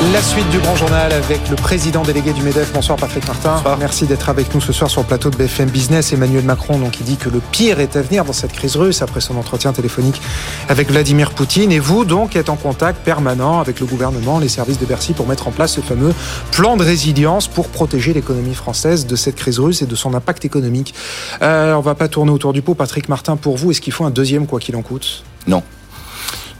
La 0.00 0.22
suite 0.22 0.48
du 0.50 0.60
grand 0.60 0.76
journal 0.76 1.12
avec 1.12 1.50
le 1.50 1.56
président 1.56 2.02
délégué 2.02 2.32
du 2.32 2.40
MEDEF. 2.42 2.72
Bonsoir 2.72 2.96
Patrick 2.96 3.26
Martin. 3.26 3.60
Merci 3.80 4.06
d'être 4.06 4.28
avec 4.28 4.54
nous 4.54 4.60
ce 4.60 4.72
soir 4.72 4.88
sur 4.88 5.00
le 5.00 5.06
plateau 5.08 5.28
de 5.28 5.36
BFM 5.36 5.70
Business. 5.70 6.12
Emmanuel 6.12 6.44
Macron, 6.44 6.78
donc, 6.78 7.00
il 7.00 7.04
dit 7.04 7.16
que 7.16 7.28
le 7.28 7.40
pire 7.40 7.80
est 7.80 7.96
à 7.96 8.02
venir 8.02 8.24
dans 8.24 8.32
cette 8.32 8.52
crise 8.52 8.76
russe 8.76 9.02
après 9.02 9.20
son 9.20 9.36
entretien 9.36 9.72
téléphonique 9.72 10.22
avec 10.68 10.88
Vladimir 10.88 11.32
Poutine. 11.32 11.72
Et 11.72 11.80
vous, 11.80 12.04
donc, 12.04 12.36
êtes 12.36 12.48
en 12.48 12.54
contact 12.54 13.04
permanent 13.04 13.58
avec 13.58 13.80
le 13.80 13.86
gouvernement, 13.86 14.38
les 14.38 14.48
services 14.48 14.78
de 14.78 14.86
Bercy 14.86 15.14
pour 15.14 15.26
mettre 15.26 15.48
en 15.48 15.50
place 15.50 15.72
ce 15.72 15.80
fameux 15.80 16.14
plan 16.52 16.76
de 16.76 16.84
résilience 16.84 17.48
pour 17.48 17.66
protéger 17.68 18.12
l'économie 18.12 18.54
française 18.54 19.04
de 19.04 19.16
cette 19.16 19.34
crise 19.34 19.58
russe 19.58 19.82
et 19.82 19.86
de 19.86 19.96
son 19.96 20.14
impact 20.14 20.44
économique. 20.44 20.94
Euh, 21.42 21.74
on 21.74 21.80
va 21.80 21.96
pas 21.96 22.06
tourner 22.06 22.30
autour 22.30 22.52
du 22.52 22.62
pot. 22.62 22.76
Patrick 22.76 23.08
Martin, 23.08 23.34
pour 23.34 23.56
vous, 23.56 23.72
est-ce 23.72 23.80
qu'il 23.80 23.92
faut 23.92 24.04
un 24.04 24.10
deuxième 24.10 24.46
quoi 24.46 24.60
qu'il 24.60 24.76
en 24.76 24.82
coûte? 24.82 25.24
Non. 25.48 25.64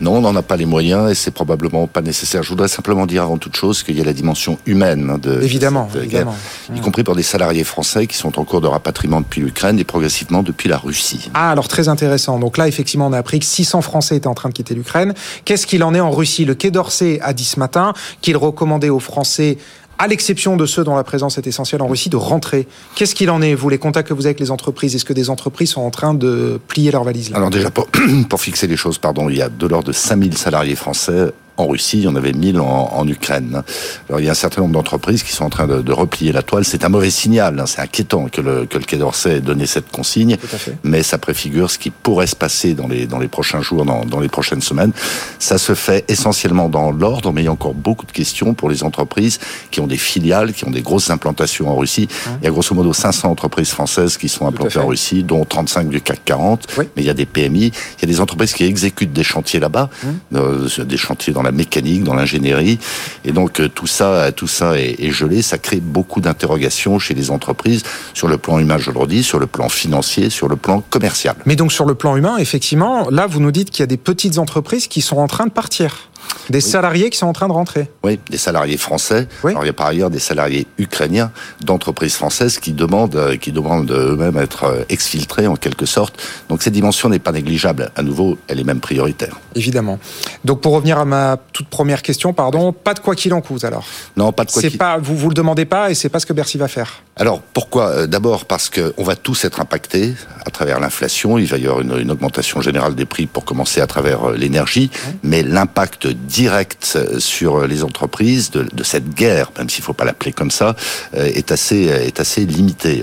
Non, 0.01 0.17
on 0.17 0.21
n'en 0.21 0.37
a 0.37 0.43
pas 0.43 0.57
les 0.57 0.67
moyens 0.67 1.11
et 1.11 1.15
c'est 1.15 1.31
probablement 1.31 1.87
pas 1.87 2.03
nécessaire. 2.03 2.43
Je 2.43 2.51
voudrais 2.51 2.69
simplement 2.69 3.07
dire 3.07 3.25
avant 3.25 3.39
toute 3.39 3.57
chose 3.57 3.83
qu'il 3.83 3.99
y 3.99 4.01
a 4.01 4.05
la 4.05 4.13
dimension 4.13 4.59
humaine 4.67 5.19
de 5.21 5.43
évidemment, 5.43 5.89
évidemment. 5.97 6.35
y 6.75 6.81
compris 6.81 7.03
pour 7.03 7.17
des 7.17 7.23
salariés 7.23 7.65
français 7.65 8.07
qui 8.07 8.17
sont 8.17 8.39
en 8.39 8.45
cours 8.45 8.61
de 8.61 8.69
rapatriement 8.69 9.21
depuis 9.21 9.41
l'Ukraine 9.41 9.79
et 9.79 9.85
progressivement 9.85 10.43
depuis 10.43 10.69
la 10.69 10.79
Russie. 10.79 11.31
Ah, 11.35 11.51
alors 11.51 11.69
très 11.69 11.89
intéressant. 11.89 12.39
Donc 12.39 12.59
là, 12.59 12.69
effectivement, 12.69 13.07
on 13.09 13.13
a 13.13 13.19
appris 13.19 13.41
que 13.41 13.47
600 13.47 13.83
Français 13.83 14.17
étaient 14.17 14.29
en 14.29 14.35
train 14.35 14.49
de 14.49 14.55
quitter 14.55 14.75
l'Ukraine. 14.75 15.15
Qu'est-ce 15.45 15.67
qu'il 15.67 15.83
en 15.83 15.95
est 15.95 16.01
en 16.01 16.11
Russie? 16.11 16.45
Le 16.45 16.55
Quai 16.55 16.71
d'Orsay 16.71 17.19
a 17.23 17.33
dit 17.33 17.45
ce 17.45 17.59
matin 17.59 17.93
qu'il 18.21 18.37
recommandait 18.37 18.91
aux 18.91 19.01
Français 19.01 19.59
à 19.99 20.07
l'exception 20.07 20.57
de 20.57 20.67
ceux 20.67 20.85
dont 20.85 20.97
la 20.97 21.05
présence 21.05 21.39
est 21.39 21.47
essentielle 21.47 21.83
en 21.83 21.89
Russie, 21.89 22.09
de 22.09 22.17
rentrer. 22.17 22.67
Qu'est-ce 22.95 23.15
qu'il 23.15 23.31
en 23.31 23.43
est, 23.43 23.55
vous, 23.55 23.69
les 23.69 23.79
contacts 23.79 24.09
que 24.09 24.15
vous 24.15 24.23
avez 24.23 24.31
avec 24.31 24.41
les 24.41 24.51
entreprises? 24.51 24.95
Est-ce 24.95 25.05
que 25.05 25.13
des 25.13 25.31
entreprises 25.31 25.71
sont 25.71 25.81
en 25.81 25.91
train 25.91 26.15
de 26.15 26.61
plier 26.69 26.91
leurs 26.91 27.05
valises 27.05 27.31
là? 27.31 27.37
Alors 27.37 27.51
déjà, 27.51 27.71
pour, 27.71 27.89
pour, 28.29 28.41
fixer 28.41 28.67
les 28.67 28.77
choses, 28.77 28.99
pardon, 28.99 29.29
il 29.29 29.37
y 29.37 29.43
a 29.43 29.49
de 29.49 29.67
l'ordre 29.67 29.89
de 29.89 29.93
5000 29.93 30.39
salariés 30.39 30.77
français 30.77 31.33
en 31.59 31.66
Russie, 31.66 31.99
il 31.99 32.05
y 32.05 32.09
en 32.09 32.16
avait 32.16 32.33
1000 32.33 32.61
en, 32.61 33.07
Ukraine. 33.09 33.62
Alors 34.09 34.21
il 34.21 34.27
y 34.27 34.29
a 34.29 34.33
un 34.33 34.35
certain 34.35 34.62
nombre 34.62 34.75
d'entreprises 34.75 35.23
qui 35.23 35.33
sont 35.33 35.44
en 35.44 35.51
train 35.51 35.66
de, 35.66 35.92
replier 35.92 36.31
la 36.33 36.42
toile. 36.42 36.64
C'est 36.64 36.85
un 36.85 36.88
mauvais 36.88 37.11
signal, 37.11 37.59
hein. 37.59 37.66
c'est 37.66 37.81
inquiétant 37.81 38.29
que 38.29 38.40
le, 38.40 38.66
que 38.66 38.79
le 38.79 38.85
Quai 38.85 38.99
d'Orsay 38.99 39.37
ait 39.37 39.40
donné 39.40 39.66
cette 39.66 39.90
consigne, 39.90 40.37
mais 40.85 41.03
ça 41.03 41.18
préfigure 41.18 41.71
ce 41.71 41.79
qui 41.79 41.90
pourrait 41.90 42.27
se 42.27 42.37
passer 42.37 42.75
dans 42.75 42.87
les, 42.87 43.07
dans 43.07 43.18
les 43.18 43.27
prochains 43.29 43.61
jours, 43.61 43.85
dans, 43.85 44.05
dans 44.05 44.21
les 44.21 44.29
prochaines 44.29 44.62
semaines. 44.62 44.92
Ça 45.38 45.59
se 45.59 45.75
fait 45.75 46.05
essentiellement 46.09 46.68
dans 46.68 46.92
l'ordre, 46.92 47.33
mais 47.33 47.42
il 47.42 47.47
y 47.47 47.49
a 47.49 47.53
encore 47.53 47.75
beaucoup 47.75 48.07
de 48.07 48.12
questions 48.12 48.55
pour 48.55 48.71
les 48.71 48.85
entreprises 48.85 49.40
qui 49.71 49.81
ont 49.81 49.87
des 49.87 49.97
filiales, 49.97 50.53
qui 50.53 50.64
ont 50.64 50.71
des 50.71 50.83
grosses 50.83 51.11
implantations 51.11 51.68
en 51.68 51.77
Russie. 51.77 52.09
Il 52.40 52.44
y 52.44 52.47
a 52.47 52.51
grosso 52.51 52.75
modo 52.75 52.92
500 52.92 53.29
entreprises 53.29 53.71
françaises 53.71 54.16
qui 54.16 54.29
sont 54.29 54.47
implantées 54.47 54.79
en 54.79 54.87
Russie, 54.87 55.25
dont 55.25 55.44
35 55.44 55.88
du 55.88 56.01
CAC 56.01 56.25
40. 56.25 56.66
Mais 56.79 56.87
il 56.99 57.05
y 57.05 57.11
a 57.11 57.14
des 57.14 57.27
PMI, 57.27 57.66
il 57.66 58.03
y 58.03 58.05
a 58.05 58.07
des 58.07 58.21
entreprises 58.21 58.53
qui 58.53 58.64
exécutent 58.64 59.12
des 59.12 59.25
chantiers 59.25 59.61
là-bas, 59.61 59.90
euh, 60.35 60.68
des 60.85 60.97
chantiers 60.97 61.33
dans 61.33 61.42
la 61.42 61.48
mécanique, 61.53 62.05
dans 62.05 62.15
l'ingénierie. 62.15 62.79
Et 63.25 63.33
donc 63.33 63.61
euh, 63.61 63.69
tout 63.69 63.87
ça, 63.87 64.33
tout 64.33 64.47
ça 64.49 64.79
est, 64.79 64.97
est 65.01 65.11
gelé. 65.11 65.43
Ça 65.43 65.59
crée 65.59 65.81
beaucoup 65.81 66.21
d'interrogations 66.21 66.99
chez 66.99 67.15
les 67.15 67.31
entreprises 67.31 67.83
sur 68.15 68.29
le 68.29 68.39
plan 68.39 68.59
humain, 68.59 68.79
je 68.79 68.91
le 68.91 68.99
redis, 68.99 69.23
sur 69.23 69.39
le 69.39 69.47
plan 69.47 69.69
financier, 69.69 70.31
sur 70.31 70.49
le 70.49 70.57
plan 70.57 70.83
commercial. 70.91 71.37
Mais 71.47 71.57
donc 71.57 71.73
sur 71.73 71.85
le 71.85 71.95
plan 71.95 72.17
humain, 72.17 72.37
effectivement, 72.39 73.09
là 73.11 73.27
vous 73.27 73.41
nous 73.41 73.53
dites 73.53 73.71
qu'il 73.71 73.81
y 73.81 73.85
a 73.85 73.87
des 73.87 73.97
petites 73.97 74.39
entreprises 74.39 74.87
qui 74.87 75.01
sont 75.01 75.19
en 75.19 75.27
train 75.27 75.47
de 75.47 75.53
partir. 75.53 76.08
Des 76.51 76.61
salariés 76.61 77.11
qui 77.11 77.19
sont 77.19 77.27
en 77.27 77.33
train 77.33 77.49
de 77.49 77.53
rentrer. 77.53 77.91
Oui, 78.03 78.19
des 78.31 78.39
salariés 78.39 78.77
français. 78.77 79.29
Alors 79.45 79.65
il 79.65 79.67
y 79.67 79.71
a 79.71 79.75
par 79.75 79.89
ailleurs 79.89 80.11
des 80.11 80.19
salariés 80.19 80.67
ukrainiens 80.79 81.31
d'entreprises 81.63 82.15
françaises 82.15 82.59
qui 82.59 82.73
demandent, 82.73 83.17
euh, 83.17 83.37
qui 83.37 83.53
demandent 83.53 83.91
eux-mêmes 83.91 84.37
à 84.37 84.43
être 84.43 84.65
euh, 84.65 84.85
exfiltrés 84.89 85.47
en 85.47 85.57
quelque 85.57 85.87
sorte. 85.87 86.21
Donc 86.49 86.63
cette 86.63 86.73
dimension 86.73 87.09
n'est 87.09 87.19
pas 87.19 87.33
négligeable. 87.33 87.91
À 87.97 88.03
nouveau, 88.03 88.39
elle 88.49 88.61
est 88.61 88.65
même 88.65 88.81
prioritaire. 88.81 89.39
Évidemment. 89.55 89.99
Donc 90.45 90.61
pour 90.61 90.73
revenir 90.73 90.99
à 90.99 91.05
ma 91.05 91.39
toute 91.53 91.69
première 91.69 92.03
question, 92.03 92.33
pardon, 92.33 92.73
pas 92.73 92.95
de 92.95 93.01
quoi 93.01 93.15
qu'il 93.15 93.35
en 93.35 93.41
coûte 93.41 93.65
alors. 93.65 93.85
Non, 94.17 94.33
pas 94.33 94.45
de 94.45 94.51
quoi 94.51 94.63
qu'il. 94.63 94.79
Pas, 94.79 94.99
vous 94.99 95.17
vous 95.17 95.29
le 95.29 95.35
demandez 95.35 95.65
pas 95.65 95.91
et 95.91 95.95
c'est 95.95 96.09
pas 96.09 96.21
ce 96.21 96.27
que 96.27 96.33
Bercy 96.33 96.59
va 96.59 96.69
faire. 96.69 97.03
Alors 97.17 97.41
pourquoi? 97.41 97.89
Euh, 97.89 98.07
D'abord 98.07 98.47
parce 98.47 98.71
qu'on 98.71 99.05
va 99.05 99.17
tous 99.17 99.45
être 99.45 99.61
impactés 99.61 100.15
à 100.47 100.51
travers 100.51 100.81
l'inflation. 100.81 101.39
Il 101.39 101.47
va 101.47 101.59
y 101.59 101.67
avoir 101.67 101.81
une, 101.81 102.11
augmentation 102.11 102.61
générale 102.61 102.95
des 102.95 103.05
prix 103.05 103.27
pour 103.27 103.45
commencer 103.45 103.81
à 103.81 103.87
travers 103.87 104.31
l'énergie, 104.31 104.91
mais 105.23 105.43
l'impact 105.43 106.08
direct 106.12 106.99
sur 107.18 107.66
les 107.66 107.85
entreprises 107.85 108.51
de, 108.51 108.83
cette 108.83 109.14
guerre, 109.14 109.51
même 109.59 109.68
s'il 109.68 109.83
ne 109.83 109.87
faut 109.87 109.92
pas 109.92 110.05
l'appeler 110.05 110.33
comme 110.33 110.51
ça, 110.51 110.77
euh, 111.14 111.25
est 111.25 111.53
assez, 111.53 111.85
est 111.85 112.21
assez 112.21 112.44
limité. 112.47 113.03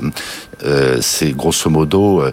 Euh, 0.63 0.99
c'est 1.01 1.31
grosso 1.31 1.69
modo 1.69 2.23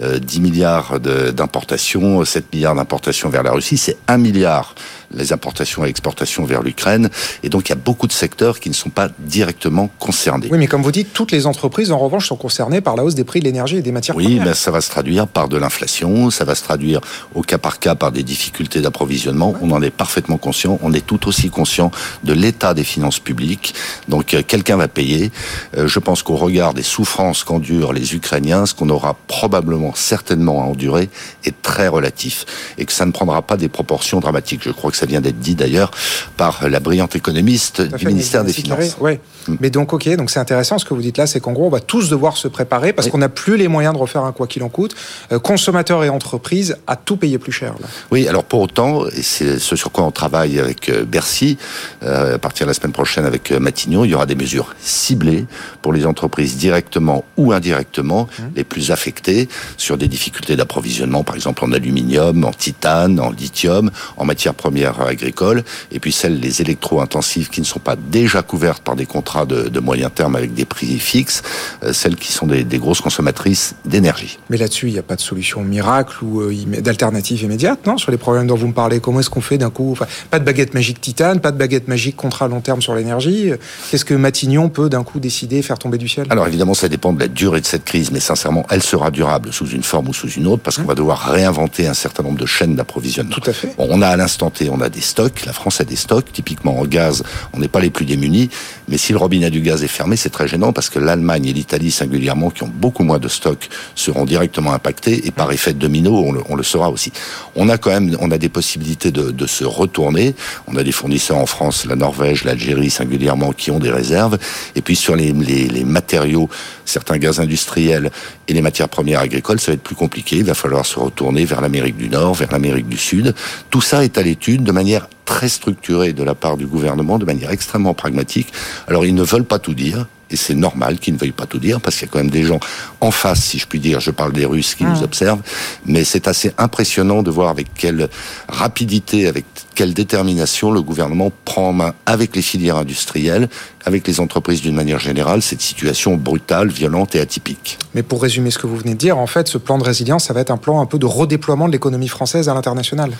10 0.00 0.38
euh, 0.38 0.40
milliards 0.40 1.00
d'importations, 1.00 2.24
7 2.24 2.52
milliards 2.52 2.74
d'importations 2.74 3.28
vers 3.28 3.42
la 3.42 3.52
Russie, 3.52 3.76
c'est 3.76 3.96
1 4.08 4.18
milliard 4.18 4.74
les 5.14 5.32
importations 5.32 5.84
et 5.84 5.88
exportations 5.88 6.44
vers 6.44 6.62
l'Ukraine. 6.62 7.10
Et 7.42 7.48
donc, 7.48 7.68
il 7.68 7.70
y 7.70 7.72
a 7.72 7.76
beaucoup 7.76 8.06
de 8.06 8.12
secteurs 8.12 8.60
qui 8.60 8.68
ne 8.68 8.74
sont 8.74 8.90
pas 8.90 9.08
directement 9.18 9.90
concernés. 9.98 10.48
Oui, 10.50 10.58
mais 10.58 10.66
comme 10.66 10.82
vous 10.82 10.92
dites, 10.92 11.12
toutes 11.12 11.32
les 11.32 11.46
entreprises, 11.46 11.92
en 11.92 11.98
revanche, 11.98 12.28
sont 12.28 12.36
concernées 12.36 12.80
par 12.80 12.96
la 12.96 13.04
hausse 13.04 13.14
des 13.14 13.24
prix 13.24 13.40
de 13.40 13.44
l'énergie 13.44 13.76
et 13.76 13.82
des 13.82 13.92
matières 13.92 14.16
oui, 14.16 14.24
premières. 14.24 14.42
Oui, 14.42 14.48
mais 14.48 14.54
ça 14.54 14.70
va 14.70 14.80
se 14.80 14.90
traduire 14.90 15.26
par 15.26 15.48
de 15.48 15.56
l'inflation, 15.56 16.30
ça 16.30 16.44
va 16.44 16.54
se 16.54 16.62
traduire 16.62 17.00
au 17.34 17.42
cas 17.42 17.58
par 17.58 17.78
cas 17.78 17.94
par 17.94 18.12
des 18.12 18.22
difficultés 18.22 18.80
d'approvisionnement. 18.80 19.54
On 19.60 19.70
en 19.70 19.82
est 19.82 19.90
parfaitement 19.90 20.38
conscient. 20.38 20.78
On 20.82 20.92
est 20.92 21.06
tout 21.06 21.28
aussi 21.28 21.50
conscient 21.50 21.90
de 22.24 22.32
l'état 22.32 22.74
des 22.74 22.84
finances 22.84 23.18
publiques. 23.18 23.74
Donc, 24.08 24.34
euh, 24.34 24.42
quelqu'un 24.46 24.76
va 24.76 24.88
payer. 24.88 25.30
Euh, 25.76 25.86
je 25.86 25.98
pense 25.98 26.22
qu'au 26.22 26.36
regard 26.36 26.74
des 26.74 26.82
souffrances 26.82 27.44
les 27.90 28.14
Ukrainiens, 28.14 28.66
ce 28.66 28.74
qu'on 28.74 28.90
aura 28.90 29.16
probablement, 29.26 29.92
certainement 29.96 30.62
à 30.62 30.66
endurer 30.66 31.10
est 31.44 31.60
très 31.62 31.88
relatif 31.88 32.44
et 32.78 32.84
que 32.84 32.92
ça 32.92 33.06
ne 33.06 33.10
prendra 33.10 33.42
pas 33.42 33.56
des 33.56 33.68
proportions 33.68 34.20
dramatiques. 34.20 34.60
Je 34.62 34.70
crois 34.70 34.92
que 34.92 34.96
ça 34.96 35.06
vient 35.06 35.20
d'être 35.20 35.40
dit 35.40 35.56
d'ailleurs 35.56 35.90
par 36.36 36.68
la 36.68 36.78
brillante 36.78 37.16
économiste 37.16 37.82
du 37.82 38.06
ministère 38.06 38.44
des 38.44 38.52
Finances. 38.52 38.96
Oui. 39.00 39.18
Mm. 39.48 39.56
Mais 39.60 39.70
donc, 39.70 39.92
ok, 39.92 40.08
donc 40.16 40.30
c'est 40.30 40.38
intéressant 40.38 40.78
ce 40.78 40.84
que 40.84 40.94
vous 40.94 41.02
dites 41.02 41.18
là, 41.18 41.26
c'est 41.26 41.40
qu'en 41.40 41.52
gros, 41.52 41.66
on 41.66 41.70
va 41.70 41.80
tous 41.80 42.08
devoir 42.08 42.36
se 42.36 42.46
préparer 42.46 42.92
parce 42.92 43.08
qu'on 43.08 43.18
n'a 43.18 43.28
plus 43.28 43.56
les 43.56 43.68
moyens 43.68 43.94
de 43.94 43.98
refaire 43.98 44.24
un 44.24 44.32
quoi 44.32 44.46
qu'il 44.46 44.62
en 44.62 44.68
coûte. 44.68 44.94
Euh, 45.32 45.38
consommateurs 45.38 46.04
et 46.04 46.08
entreprises 46.08 46.76
à 46.86 46.96
tout 46.96 47.16
payer 47.16 47.38
plus 47.38 47.52
cher. 47.52 47.74
Oui, 48.10 48.28
alors 48.28 48.44
pour 48.44 48.60
autant, 48.60 49.06
et 49.08 49.22
c'est 49.22 49.58
ce 49.58 49.76
sur 49.76 49.90
quoi 49.90 50.04
on 50.04 50.10
travaille 50.10 50.60
avec 50.60 50.88
euh, 50.88 51.04
Bercy, 51.04 51.56
euh, 52.02 52.36
à 52.36 52.38
partir 52.38 52.66
de 52.66 52.70
la 52.70 52.74
semaine 52.74 52.92
prochaine 52.92 53.24
avec 53.24 53.50
Matignon, 53.50 54.04
il 54.04 54.10
y 54.10 54.14
aura 54.14 54.26
des 54.26 54.34
mesures 54.34 54.74
ciblées 54.80 55.46
pour 55.80 55.92
les 55.92 56.06
entreprises 56.06 56.56
directement 56.56 57.24
ou 57.36 57.52
indirectement 57.52 57.61
mm. 57.70 58.42
les 58.56 58.64
plus 58.64 58.90
affectées 58.90 59.48
sur 59.76 59.96
des 59.96 60.08
difficultés 60.08 60.56
d'approvisionnement, 60.56 61.24
par 61.24 61.34
exemple 61.34 61.64
en 61.64 61.72
aluminium, 61.72 62.44
en 62.44 62.52
titane, 62.52 63.20
en 63.20 63.30
lithium, 63.30 63.90
en 64.16 64.24
matières 64.24 64.54
premières 64.54 65.00
agricoles, 65.00 65.64
et 65.90 65.98
puis 65.98 66.12
celles, 66.12 66.40
les 66.40 66.60
électro-intensives 66.60 67.48
qui 67.48 67.60
ne 67.60 67.66
sont 67.66 67.78
pas 67.80 67.96
déjà 67.96 68.42
couvertes 68.42 68.82
par 68.82 68.96
des 68.96 69.06
contrats 69.06 69.46
de, 69.46 69.68
de 69.68 69.80
moyen 69.80 70.10
terme 70.10 70.36
avec 70.36 70.54
des 70.54 70.64
prix 70.64 70.98
fixes, 70.98 71.42
euh, 71.82 71.92
celles 71.92 72.16
qui 72.16 72.32
sont 72.32 72.46
des, 72.46 72.64
des 72.64 72.78
grosses 72.78 73.00
consommatrices 73.00 73.74
d'énergie. 73.84 74.38
Mais 74.50 74.56
là-dessus, 74.56 74.88
il 74.88 74.92
n'y 74.92 74.98
a 74.98 75.02
pas 75.02 75.16
de 75.16 75.20
solution 75.20 75.62
miracle 75.62 76.24
ou 76.24 76.40
euh, 76.40 76.54
d'alternative 76.80 77.42
immédiate, 77.42 77.86
non 77.86 77.98
Sur 77.98 78.10
les 78.10 78.16
problèmes 78.16 78.46
dont 78.46 78.56
vous 78.56 78.68
me 78.68 78.72
parlez, 78.72 79.00
comment 79.00 79.20
est-ce 79.20 79.30
qu'on 79.30 79.40
fait 79.40 79.58
d'un 79.58 79.70
coup? 79.70 79.92
Enfin, 79.92 80.06
Pas 80.30 80.38
de 80.38 80.44
baguette 80.44 80.74
magique 80.74 81.00
titane, 81.00 81.40
pas 81.40 81.52
de 81.52 81.58
baguette 81.58 81.88
magique 81.88 82.16
contrat 82.16 82.48
long 82.48 82.60
terme 82.60 82.82
sur 82.82 82.94
l'énergie. 82.94 83.52
Qu'est-ce 83.90 84.04
que 84.04 84.14
Matignon 84.14 84.68
peut 84.68 84.88
d'un 84.88 85.04
coup 85.04 85.20
décider, 85.20 85.62
faire 85.62 85.78
tomber 85.78 85.98
du 85.98 86.08
ciel? 86.08 86.26
Alors 86.30 86.46
évidemment, 86.46 86.74
ça 86.74 86.88
dépend 86.88 87.12
de 87.12 87.20
la 87.20 87.28
durée 87.28 87.51
de 87.60 87.66
cette 87.66 87.84
crise, 87.84 88.10
mais 88.10 88.20
sincèrement, 88.20 88.66
elle 88.70 88.82
sera 88.82 89.10
durable 89.10 89.52
sous 89.52 89.68
une 89.68 89.82
forme 89.82 90.08
ou 90.08 90.14
sous 90.14 90.30
une 90.30 90.46
autre, 90.46 90.62
parce 90.62 90.76
qu'on 90.76 90.84
va 90.84 90.94
devoir 90.94 91.20
réinventer 91.30 91.86
un 91.86 91.94
certain 91.94 92.22
nombre 92.22 92.38
de 92.38 92.46
chaînes 92.46 92.74
d'approvisionnement. 92.74 93.34
Tout 93.34 93.50
à 93.50 93.52
fait. 93.52 93.74
Bon, 93.76 93.86
on 93.90 94.02
a 94.02 94.08
à 94.08 94.16
l'instant 94.16 94.50
T, 94.50 94.70
on 94.70 94.80
a 94.80 94.88
des 94.88 95.00
stocks. 95.00 95.44
La 95.44 95.52
France 95.52 95.80
a 95.80 95.84
des 95.84 95.96
stocks. 95.96 96.32
Typiquement 96.32 96.78
en 96.78 96.84
gaz, 96.84 97.22
on 97.52 97.58
n'est 97.58 97.68
pas 97.68 97.80
les 97.80 97.90
plus 97.90 98.04
démunis. 98.04 98.50
Mais 98.88 98.98
si 98.98 99.12
le 99.12 99.18
robinet 99.18 99.50
du 99.50 99.60
gaz 99.60 99.84
est 99.84 99.88
fermé, 99.88 100.16
c'est 100.16 100.30
très 100.30 100.48
gênant 100.48 100.72
parce 100.72 100.90
que 100.90 100.98
l'Allemagne 100.98 101.46
et 101.46 101.52
l'Italie 101.52 101.90
singulièrement, 101.90 102.50
qui 102.50 102.62
ont 102.62 102.72
beaucoup 102.72 103.04
moins 103.04 103.18
de 103.18 103.28
stocks, 103.28 103.68
seront 103.94 104.24
directement 104.24 104.72
impactés. 104.72 105.26
Et 105.26 105.30
par 105.30 105.50
effet 105.52 105.72
de 105.72 105.78
domino, 105.78 106.16
on 106.16 106.32
le, 106.32 106.40
on 106.48 106.56
le 106.56 106.62
saura 106.62 106.90
aussi. 106.90 107.12
On 107.54 107.68
a 107.68 107.78
quand 107.78 107.90
même, 107.90 108.16
on 108.20 108.30
a 108.30 108.38
des 108.38 108.48
possibilités 108.48 109.10
de, 109.10 109.30
de 109.30 109.46
se 109.46 109.64
retourner. 109.64 110.34
On 110.66 110.76
a 110.76 110.82
des 110.82 110.92
fournisseurs 110.92 111.38
en 111.38 111.46
France, 111.46 111.84
la 111.86 111.96
Norvège, 111.96 112.44
l'Algérie 112.44 112.90
singulièrement, 112.90 113.52
qui 113.52 113.70
ont 113.70 113.78
des 113.78 113.90
réserves. 113.90 114.38
Et 114.74 114.82
puis 114.82 114.96
sur 114.96 115.16
les, 115.16 115.32
les, 115.32 115.68
les 115.68 115.84
matériaux, 115.84 116.48
certains 116.84 117.18
gaz 117.18 117.40
industriels 117.42 118.10
et 118.48 118.52
les 118.52 118.62
matières 118.62 118.88
premières 118.88 119.20
agricoles, 119.20 119.60
ça 119.60 119.72
va 119.72 119.74
être 119.74 119.82
plus 119.82 119.94
compliqué. 119.94 120.36
Il 120.36 120.44
va 120.44 120.54
falloir 120.54 120.86
se 120.86 120.98
retourner 120.98 121.44
vers 121.44 121.60
l'Amérique 121.60 121.96
du 121.96 122.08
Nord, 122.08 122.34
vers 122.34 122.50
l'Amérique 122.50 122.88
du 122.88 122.96
Sud. 122.96 123.34
Tout 123.70 123.80
ça 123.80 124.04
est 124.04 124.18
à 124.18 124.22
l'étude 124.22 124.62
de 124.62 124.72
manière 124.72 125.08
très 125.24 125.48
structurée 125.48 126.12
de 126.12 126.22
la 126.22 126.34
part 126.34 126.56
du 126.56 126.66
gouvernement, 126.66 127.18
de 127.18 127.24
manière 127.24 127.50
extrêmement 127.50 127.94
pragmatique. 127.94 128.52
Alors 128.88 129.04
ils 129.04 129.14
ne 129.14 129.22
veulent 129.22 129.44
pas 129.44 129.58
tout 129.58 129.74
dire, 129.74 130.06
et 130.32 130.36
c'est 130.36 130.54
normal 130.54 130.98
qu'ils 130.98 131.14
ne 131.14 131.18
veuillent 131.18 131.32
pas 131.32 131.46
tout 131.46 131.58
dire, 131.58 131.80
parce 131.80 131.96
qu'il 131.96 132.06
y 132.06 132.10
a 132.10 132.12
quand 132.12 132.18
même 132.18 132.30
des 132.30 132.44
gens 132.44 132.60
en 133.00 133.10
face, 133.10 133.42
si 133.42 133.58
je 133.58 133.66
puis 133.66 133.80
dire, 133.80 134.00
je 134.00 134.10
parle 134.10 134.32
des 134.32 134.44
Russes 134.44 134.74
qui 134.74 134.84
nous 134.84 135.00
mmh. 135.00 135.04
observent, 135.04 135.42
mais 135.86 136.04
c'est 136.04 136.28
assez 136.28 136.52
impressionnant 136.58 137.22
de 137.22 137.30
voir 137.30 137.48
avec 137.48 137.74
quelle 137.74 138.08
rapidité, 138.48 139.26
avec 139.26 139.44
quelle 139.74 139.94
détermination 139.94 140.70
le 140.70 140.82
gouvernement 140.82 141.32
prend 141.44 141.68
en 141.68 141.72
main 141.72 141.94
avec 142.06 142.36
les 142.36 142.42
filières 142.42 142.76
industrielles, 142.76 143.48
avec 143.84 144.06
les 144.06 144.20
entreprises 144.20 144.60
d'une 144.60 144.74
manière 144.74 144.98
générale, 144.98 145.42
cette 145.42 145.62
situation 145.62 146.16
brutale, 146.16 146.68
violente 146.68 147.14
et 147.14 147.20
atypique. 147.20 147.78
Mais 147.94 148.02
pour 148.02 148.22
résumer 148.22 148.50
ce 148.50 148.58
que 148.58 148.66
vous 148.66 148.76
venez 148.76 148.94
de 148.94 148.98
dire, 148.98 149.18
en 149.18 149.26
fait, 149.26 149.48
ce 149.48 149.58
plan 149.58 149.78
de 149.78 149.84
résilience, 149.84 150.24
ça 150.24 150.34
va 150.34 150.40
être 150.40 150.50
un 150.50 150.56
plan 150.56 150.80
un 150.80 150.86
peu 150.86 150.98
de 150.98 151.06
redéploiement 151.06 151.66
de 151.66 151.72
l'économie 151.72 152.08
française 152.08 152.48
à 152.48 152.54
l'international. 152.54 153.12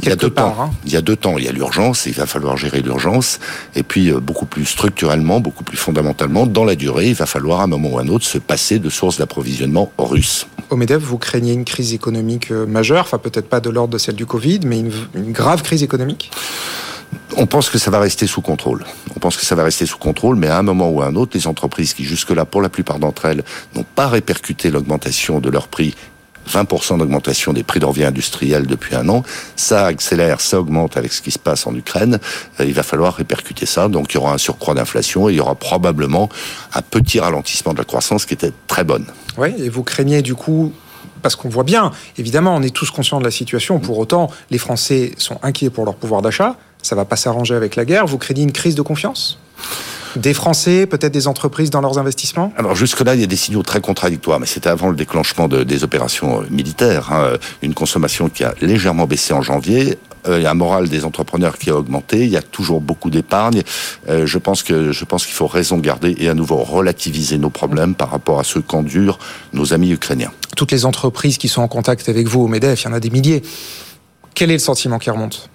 Il 0.00 0.08
y 0.08 0.12
a 0.12 0.16
deux 0.16 0.30
temps. 0.30 0.56
Hein. 0.58 0.70
Il 0.84 0.92
y 0.92 0.96
a 0.96 1.00
deux 1.00 1.16
temps. 1.16 1.38
Il 1.38 1.44
y 1.44 1.48
a 1.48 1.52
l'urgence, 1.52 2.06
il 2.06 2.14
va 2.14 2.26
falloir 2.26 2.56
gérer 2.56 2.82
l'urgence. 2.82 3.38
Et 3.74 3.82
puis, 3.82 4.10
euh, 4.10 4.20
beaucoup 4.20 4.46
plus 4.46 4.64
structurellement, 4.64 5.40
beaucoup 5.40 5.64
plus 5.64 5.76
fondamentalement, 5.76 6.46
dans 6.46 6.64
la 6.64 6.74
durée, 6.74 7.08
il 7.08 7.14
va 7.14 7.26
falloir 7.26 7.60
à 7.60 7.64
un 7.64 7.68
moment 7.68 7.90
ou 7.90 7.98
à 7.98 8.02
un 8.02 8.08
autre 8.08 8.24
se 8.24 8.38
passer 8.38 8.78
de 8.78 8.90
sources 8.90 9.18
d'approvisionnement 9.18 9.92
russes. 9.98 10.46
Au 10.70 10.76
MEDEF, 10.76 11.02
vous 11.02 11.18
craignez 11.18 11.52
une 11.52 11.64
crise 11.64 11.92
économique 11.92 12.50
euh, 12.50 12.66
majeure, 12.66 13.02
enfin 13.04 13.18
peut-être 13.18 13.48
pas 13.48 13.60
de 13.60 13.70
l'ordre 13.70 13.92
de 13.92 13.98
celle 13.98 14.16
du 14.16 14.26
Covid, 14.26 14.60
mais 14.64 14.80
une, 14.80 14.92
une 15.14 15.32
grave 15.32 15.62
crise 15.62 15.82
économique? 15.82 16.30
On 17.36 17.46
pense 17.46 17.70
que 17.70 17.78
ça 17.78 17.90
va 17.90 17.98
rester 17.98 18.26
sous 18.26 18.42
contrôle. 18.42 18.84
On 19.16 19.20
pense 19.20 19.36
que 19.36 19.44
ça 19.44 19.54
va 19.54 19.64
rester 19.64 19.86
sous 19.86 19.98
contrôle, 19.98 20.36
mais 20.36 20.48
à 20.48 20.58
un 20.58 20.62
moment 20.62 20.90
ou 20.90 21.02
à 21.02 21.06
un 21.06 21.14
autre, 21.14 21.32
les 21.34 21.46
entreprises 21.46 21.94
qui 21.94 22.04
jusque-là, 22.04 22.44
pour 22.44 22.60
la 22.60 22.68
plupart 22.68 22.98
d'entre 22.98 23.26
elles, 23.26 23.42
n'ont 23.74 23.84
pas 23.84 24.08
répercuté 24.08 24.70
l'augmentation 24.70 25.40
de 25.40 25.48
leurs 25.48 25.68
prix 25.68 25.94
20% 26.50 26.98
d'augmentation 26.98 27.52
des 27.52 27.62
prix 27.62 27.80
de 27.80 27.84
revient 27.84 28.04
industriels 28.04 28.66
depuis 28.66 28.94
un 28.94 29.08
an. 29.08 29.22
Ça 29.56 29.86
accélère, 29.86 30.40
ça 30.40 30.60
augmente 30.60 30.96
avec 30.96 31.12
ce 31.12 31.22
qui 31.22 31.30
se 31.30 31.38
passe 31.38 31.66
en 31.66 31.74
Ukraine. 31.74 32.18
Euh, 32.60 32.64
il 32.64 32.74
va 32.74 32.82
falloir 32.82 33.14
répercuter 33.14 33.66
ça. 33.66 33.88
Donc 33.88 34.12
il 34.12 34.16
y 34.16 34.18
aura 34.18 34.32
un 34.32 34.38
surcroît 34.38 34.74
d'inflation 34.74 35.28
et 35.28 35.32
il 35.32 35.36
y 35.36 35.40
aura 35.40 35.54
probablement 35.54 36.28
un 36.74 36.82
petit 36.82 37.20
ralentissement 37.20 37.72
de 37.72 37.78
la 37.78 37.84
croissance 37.84 38.26
qui 38.26 38.34
était 38.34 38.52
très 38.66 38.84
bonne. 38.84 39.06
Oui, 39.38 39.54
et 39.58 39.68
vous 39.68 39.82
craignez 39.82 40.22
du 40.22 40.34
coup 40.34 40.72
parce 41.22 41.36
qu'on 41.36 41.48
voit 41.48 41.64
bien, 41.64 41.92
évidemment, 42.18 42.54
on 42.56 42.62
est 42.62 42.74
tous 42.74 42.90
conscients 42.90 43.20
de 43.20 43.24
la 43.24 43.30
situation. 43.30 43.78
Pour 43.78 43.98
autant, 43.98 44.30
les 44.50 44.58
Français 44.58 45.12
sont 45.18 45.38
inquiets 45.42 45.70
pour 45.70 45.84
leur 45.84 45.94
pouvoir 45.94 46.20
d'achat. 46.20 46.56
Ça 46.82 46.96
va 46.96 47.04
pas 47.04 47.16
s'arranger 47.16 47.54
avec 47.54 47.76
la 47.76 47.84
guerre. 47.84 48.06
Vous 48.06 48.18
craignez 48.18 48.42
une 48.42 48.52
crise 48.52 48.74
de 48.74 48.82
confiance? 48.82 49.38
Des 50.16 50.34
Français, 50.34 50.86
peut-être 50.86 51.12
des 51.12 51.26
entreprises 51.26 51.70
dans 51.70 51.80
leurs 51.80 51.98
investissements? 51.98 52.52
Alors 52.56 52.74
jusque-là, 52.74 53.14
il 53.14 53.20
y 53.20 53.24
a 53.24 53.26
des 53.26 53.36
signaux 53.36 53.62
très 53.62 53.80
contradictoires, 53.80 54.40
mais 54.40 54.46
c'était 54.46 54.68
avant 54.68 54.90
le 54.90 54.96
déclenchement 54.96 55.48
de, 55.48 55.62
des 55.64 55.84
opérations 55.84 56.40
euh, 56.40 56.44
militaires. 56.50 57.12
Hein. 57.12 57.38
Une 57.62 57.74
consommation 57.74 58.28
qui 58.28 58.44
a 58.44 58.54
légèrement 58.60 59.06
baissé 59.06 59.32
en 59.32 59.42
janvier, 59.42 59.98
il 60.28 60.40
y 60.40 60.46
a 60.46 60.50
un 60.50 60.54
moral 60.54 60.88
des 60.88 61.04
entrepreneurs 61.04 61.58
qui 61.58 61.70
a 61.70 61.76
augmenté. 61.76 62.20
Il 62.20 62.30
y 62.30 62.36
a 62.36 62.42
toujours 62.42 62.80
beaucoup 62.80 63.10
d'épargne. 63.10 63.62
Euh, 64.08 64.26
je 64.26 64.38
pense 64.38 64.62
que 64.62 64.92
je 64.92 65.04
pense 65.04 65.26
qu'il 65.26 65.34
faut 65.34 65.46
raison 65.46 65.78
garder 65.78 66.14
et 66.18 66.28
à 66.28 66.34
nouveau 66.34 66.56
relativiser 66.56 67.38
nos 67.38 67.50
problèmes 67.50 67.94
par 67.94 68.10
rapport 68.10 68.38
à 68.38 68.44
ce 68.44 68.58
qu'endurent 68.58 69.18
nos 69.52 69.72
amis 69.72 69.90
ukrainiens. 69.90 70.32
Toutes 70.56 70.72
les 70.72 70.84
entreprises 70.84 71.38
qui 71.38 71.48
sont 71.48 71.62
en 71.62 71.68
contact 71.68 72.08
avec 72.08 72.28
vous 72.28 72.42
au 72.42 72.48
Medef, 72.48 72.82
il 72.82 72.84
y 72.84 72.88
en 72.88 72.92
a 72.92 73.00
des 73.00 73.10
milliers. 73.10 73.42
Quel 74.34 74.50
est 74.50 74.54
le 74.54 74.58
sentiment 74.60 74.98
qui 74.98 75.10
remonte? 75.10 75.50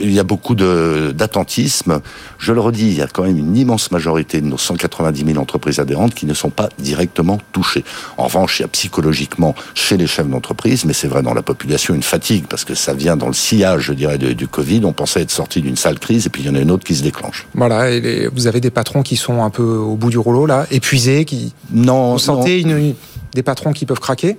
Il 0.00 0.12
y 0.12 0.18
a 0.18 0.24
beaucoup 0.24 0.54
d'attentisme. 0.54 2.00
Je 2.38 2.52
le 2.52 2.60
redis, 2.60 2.88
il 2.88 2.94
y 2.94 3.02
a 3.02 3.06
quand 3.06 3.24
même 3.24 3.38
une 3.38 3.56
immense 3.56 3.90
majorité 3.90 4.40
de 4.40 4.46
nos 4.46 4.58
190 4.58 5.24
000 5.24 5.38
entreprises 5.38 5.78
adhérentes 5.80 6.14
qui 6.14 6.26
ne 6.26 6.34
sont 6.34 6.50
pas 6.50 6.68
directement 6.78 7.38
touchées. 7.52 7.84
En 8.16 8.24
revanche, 8.24 8.60
il 8.60 8.62
y 8.62 8.64
a 8.64 8.68
psychologiquement 8.68 9.54
chez 9.74 9.96
les 9.96 10.06
chefs 10.06 10.28
d'entreprise, 10.28 10.84
mais 10.84 10.92
c'est 10.92 11.08
vrai 11.08 11.22
dans 11.22 11.34
la 11.34 11.42
population, 11.42 11.94
une 11.94 12.02
fatigue, 12.02 12.44
parce 12.48 12.64
que 12.64 12.74
ça 12.74 12.94
vient 12.94 13.16
dans 13.16 13.28
le 13.28 13.32
sillage, 13.32 13.82
je 13.82 13.92
dirais, 13.92 14.18
du 14.18 14.46
Covid. 14.48 14.82
On 14.84 14.92
pensait 14.92 15.22
être 15.22 15.30
sorti 15.30 15.60
d'une 15.60 15.76
sale 15.76 15.98
crise, 15.98 16.26
et 16.26 16.30
puis 16.30 16.42
il 16.42 16.46
y 16.46 16.50
en 16.50 16.54
a 16.54 16.60
une 16.60 16.70
autre 16.70 16.84
qui 16.84 16.94
se 16.94 17.02
déclenche. 17.02 17.46
Voilà, 17.54 17.90
et 17.90 18.28
vous 18.32 18.46
avez 18.46 18.60
des 18.60 18.70
patrons 18.70 19.02
qui 19.02 19.16
sont 19.16 19.42
un 19.42 19.50
peu 19.50 19.62
au 19.62 19.96
bout 19.96 20.10
du 20.10 20.18
rouleau, 20.18 20.46
là, 20.46 20.66
épuisés, 20.70 21.24
qui... 21.24 21.52
Non, 21.72 22.12
Vous 22.12 22.18
sentez 22.18 22.60
Une, 22.60 22.94
des 23.34 23.42
patrons 23.42 23.72
qui 23.72 23.86
peuvent 23.86 24.00
craquer? 24.00 24.38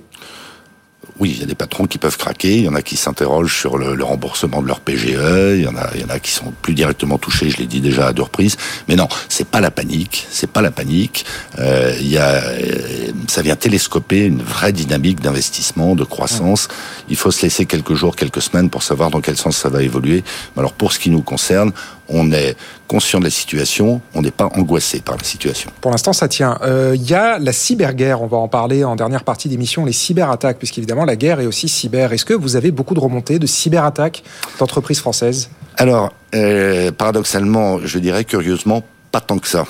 Oui, 1.20 1.32
il 1.36 1.40
y 1.40 1.44
a 1.44 1.46
des 1.46 1.56
patrons 1.56 1.86
qui 1.86 1.98
peuvent 1.98 2.18
craquer, 2.18 2.58
il 2.58 2.64
y 2.64 2.68
en 2.68 2.76
a 2.76 2.82
qui 2.82 2.98
s'interrogent 2.98 3.58
sur 3.58 3.78
le, 3.78 4.04
remboursement 4.04 4.62
de 4.62 4.68
leur 4.68 4.80
PGE, 4.80 5.58
il 5.58 5.62
y 5.62 5.68
en 5.68 5.76
a, 5.76 5.90
il 5.96 6.02
y 6.02 6.04
en 6.04 6.10
a 6.10 6.20
qui 6.20 6.32
sont 6.32 6.54
plus 6.62 6.74
directement 6.74 7.18
touchés, 7.18 7.50
je 7.50 7.58
l'ai 7.58 7.68
dit 7.68 7.82
déjà 7.82 8.08
à 8.08 8.14
deux 8.14 8.24
reprises. 8.24 8.58
Mais 8.88 8.96
non, 8.96 9.08
c'est 9.30 9.48
pas 9.48 9.62
la 9.62 9.70
panique, 9.70 10.28
c'est 10.30 10.50
pas 10.50 10.62
la 10.62 10.72
panique. 10.72 11.26
Euh, 11.60 11.96
il 12.00 12.08
y 12.08 12.18
a, 12.18 12.44
euh, 12.44 13.12
ça 13.28 13.42
vient 13.42 13.56
télescoper 13.56 14.26
une 14.26 14.42
vraie 14.42 14.74
dynamique 14.74 15.20
d'investissement, 15.20 15.96
de 15.96 16.04
croissance. 16.04 16.68
Il 17.10 17.16
faut 17.16 17.32
se 17.32 17.44
laisser 17.44 17.66
quelques 17.66 17.94
jours, 17.94 18.16
quelques 18.16 18.42
semaines 18.42 18.70
pour 18.70 18.84
savoir 18.84 19.10
dans 19.10 19.22
quel 19.22 19.38
sens 19.38 19.58
ça 19.58 19.70
va 19.70 19.84
évoluer. 19.84 20.24
Alors 20.58 20.74
pour 20.74 20.94
ce 20.94 21.00
qui 21.00 21.10
nous 21.10 21.22
concerne, 21.22 21.72
on 22.10 22.32
est 22.32 22.56
conscient 22.88 23.20
de 23.20 23.26
la 23.26 23.30
situation, 23.30 24.02
on 24.14 24.22
n'est 24.22 24.32
pas 24.32 24.50
angoissé 24.56 25.02
par 25.02 25.18
la 25.18 25.24
situation. 25.24 25.72
Pour 25.82 25.92
l'instant, 25.92 26.14
ça 26.14 26.28
tient. 26.28 26.58
Il 26.62 26.68
euh, 26.68 26.96
y 26.96 27.14
a 27.14 27.40
la 27.40 27.54
cyberguerre, 27.54 28.22
on 28.22 28.28
va 28.28 28.38
en 28.38 28.48
parler 28.48 28.84
en 28.84 28.96
dernière 28.96 29.24
partie 29.24 29.50
d'émission, 29.50 29.86
les 29.86 29.94
cyberattaques, 29.94 30.58
puisqu'évidemment 30.58 31.06
la 31.06 31.16
guerre 31.16 31.40
est 31.40 31.46
aussi 31.46 31.68
cyber. 31.68 32.14
Est-ce 32.14 32.26
que 32.26 32.34
vous 32.34 32.56
avez 32.56 32.72
beaucoup 32.72 32.94
de 32.94 33.00
remontées 33.00 33.40
de 33.40 33.48
cyberattaques 33.48 34.24
d'entreprises 34.60 35.00
françaises? 35.00 35.50
Alors, 35.78 36.12
euh, 36.36 36.92
paradoxalement, 36.92 37.80
je 37.84 38.00
dirais 38.00 38.26
curieusement, 38.26 38.84
pas 39.12 39.22
tant 39.22 39.38
que 39.40 39.48
ça 39.48 39.66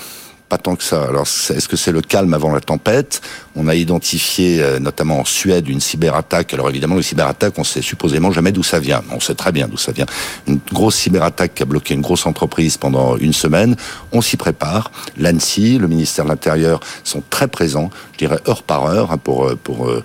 pas 0.54 0.58
tant 0.58 0.76
que 0.76 0.84
ça. 0.84 1.02
Alors, 1.02 1.26
est-ce 1.26 1.66
que 1.66 1.76
c'est 1.76 1.90
le 1.90 2.00
calme 2.00 2.32
avant 2.32 2.52
la 2.52 2.60
tempête? 2.60 3.20
On 3.56 3.66
a 3.66 3.74
identifié, 3.74 4.62
euh, 4.62 4.78
notamment 4.78 5.18
en 5.18 5.24
Suède, 5.24 5.68
une 5.68 5.80
cyberattaque. 5.80 6.54
Alors 6.54 6.70
évidemment, 6.70 6.94
les 6.94 7.02
cyberattaques, 7.02 7.58
on 7.58 7.64
sait 7.64 7.82
supposément 7.82 8.30
jamais 8.30 8.52
d'où 8.52 8.62
ça 8.62 8.78
vient. 8.78 9.02
On 9.10 9.18
sait 9.18 9.34
très 9.34 9.50
bien 9.50 9.66
d'où 9.66 9.76
ça 9.76 9.90
vient. 9.90 10.06
Une 10.46 10.60
grosse 10.72 10.94
cyberattaque 10.94 11.54
qui 11.54 11.64
a 11.64 11.66
bloqué 11.66 11.94
une 11.94 12.02
grosse 12.02 12.24
entreprise 12.24 12.76
pendant 12.76 13.16
une 13.16 13.32
semaine. 13.32 13.74
On 14.12 14.20
s'y 14.20 14.36
prépare. 14.36 14.92
L'ANSI, 15.16 15.78
le 15.78 15.88
ministère 15.88 16.24
de 16.24 16.30
l'Intérieur 16.30 16.78
sont 17.02 17.22
très 17.30 17.48
présents, 17.48 17.90
je 18.12 18.18
dirais 18.18 18.38
heure 18.46 18.62
par 18.62 18.84
heure, 18.84 19.10
hein, 19.10 19.18
pour, 19.18 19.48
euh, 19.48 19.56
pour 19.56 19.88
euh, 19.88 20.04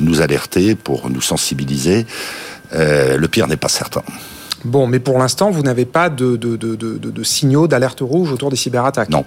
nous 0.00 0.22
alerter, 0.22 0.76
pour 0.76 1.10
nous 1.10 1.20
sensibiliser. 1.20 2.06
Euh, 2.72 3.18
le 3.18 3.28
pire 3.28 3.48
n'est 3.48 3.58
pas 3.58 3.68
certain. 3.68 4.02
Bon, 4.64 4.86
mais 4.86 4.98
pour 4.98 5.18
l'instant, 5.18 5.50
vous 5.50 5.62
n'avez 5.62 5.84
pas 5.84 6.08
de, 6.08 6.36
de, 6.36 6.56
de, 6.56 6.74
de 6.74 7.22
signaux 7.22 7.66
d'alerte 7.66 8.00
rouge 8.00 8.32
autour 8.32 8.50
des 8.50 8.56
cyberattaques? 8.56 9.10
Non, 9.10 9.26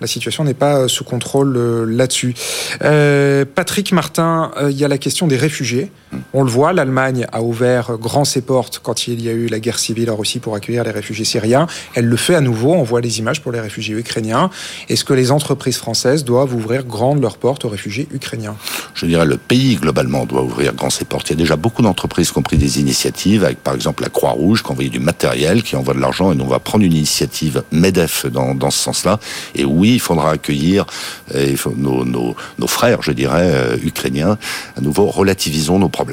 La 0.00 0.06
situation 0.06 0.44
n'est 0.44 0.54
pas 0.54 0.78
euh, 0.78 0.88
sous 0.88 1.04
contrôle 1.04 1.56
euh, 1.56 1.84
là-dessus. 1.84 2.34
Euh, 2.82 3.44
Patrick 3.44 3.92
Martin, 3.92 4.50
il 4.62 4.76
y 4.76 4.84
a 4.84 4.88
la 4.88 4.98
question 4.98 5.26
des 5.26 5.36
réfugiés. 5.36 5.90
On 6.32 6.42
le 6.42 6.50
voit, 6.50 6.72
l'Allemagne 6.72 7.26
a 7.32 7.42
ouvert 7.42 7.96
grand 7.98 8.24
ses 8.24 8.40
portes 8.40 8.80
quand 8.82 9.06
il 9.06 9.22
y 9.22 9.28
a 9.28 9.32
eu 9.32 9.46
la 9.46 9.60
guerre 9.60 9.78
civile 9.78 10.10
en 10.10 10.16
Russie 10.16 10.38
pour 10.38 10.54
accueillir 10.54 10.84
les 10.84 10.90
réfugiés 10.90 11.24
syriens. 11.24 11.66
Elle 11.94 12.06
le 12.06 12.16
fait 12.16 12.34
à 12.34 12.40
nouveau. 12.40 12.72
On 12.72 12.82
voit 12.82 13.00
les 13.00 13.18
images 13.18 13.40
pour 13.40 13.52
les 13.52 13.60
réfugiés 13.60 13.94
ukrainiens. 13.94 14.50
Est-ce 14.88 15.04
que 15.04 15.12
les 15.12 15.30
entreprises 15.30 15.76
françaises 15.76 16.24
doivent 16.24 16.54
ouvrir 16.54 16.84
grandes 16.84 17.20
leurs 17.20 17.38
portes 17.38 17.64
aux 17.64 17.68
réfugiés 17.68 18.08
ukrainiens? 18.12 18.56
Je 18.94 19.06
dirais 19.06 19.26
le 19.26 19.36
pays 19.36 19.76
globalement 19.76 20.26
doit 20.26 20.42
ouvrir 20.42 20.74
grand 20.74 20.90
ses 20.90 21.04
portes. 21.04 21.30
Il 21.30 21.34
y 21.34 21.36
a 21.36 21.38
déjà 21.38 21.56
beaucoup 21.56 21.82
d'entreprises 21.82 22.30
qui 22.30 22.38
ont 22.38 22.42
pris 22.42 22.58
des 22.58 22.80
initiatives, 22.80 23.44
avec 23.44 23.58
par 23.62 23.74
exemple 23.74 24.02
la 24.02 24.08
Croix-Rouge 24.08 24.62
qui 24.62 24.70
envoie 24.70 24.84
du 24.84 25.00
matériel, 25.00 25.62
qui 25.62 25.76
envoie 25.76 25.94
de 25.94 26.00
l'argent, 26.00 26.32
et 26.32 26.34
nous 26.34 26.44
on 26.44 26.48
va 26.48 26.58
prendre 26.58 26.84
une 26.84 26.92
initiative 26.92 27.62
MEDEF 27.72 28.26
dans, 28.26 28.70
ce 28.70 28.78
sens-là. 28.78 29.18
Et 29.54 29.64
oui, 29.64 29.94
il 29.94 30.00
faudra 30.00 30.32
accueillir 30.32 30.86
euh, 31.34 31.54
nos, 31.76 32.04
nos, 32.04 32.66
frères, 32.66 33.02
je 33.02 33.12
dirais, 33.12 33.50
euh, 33.54 33.76
ukrainiens. 33.82 34.38
À 34.76 34.80
nouveau, 34.80 35.06
relativisons 35.06 35.78
nos 35.78 35.88
problèmes. 35.88 36.03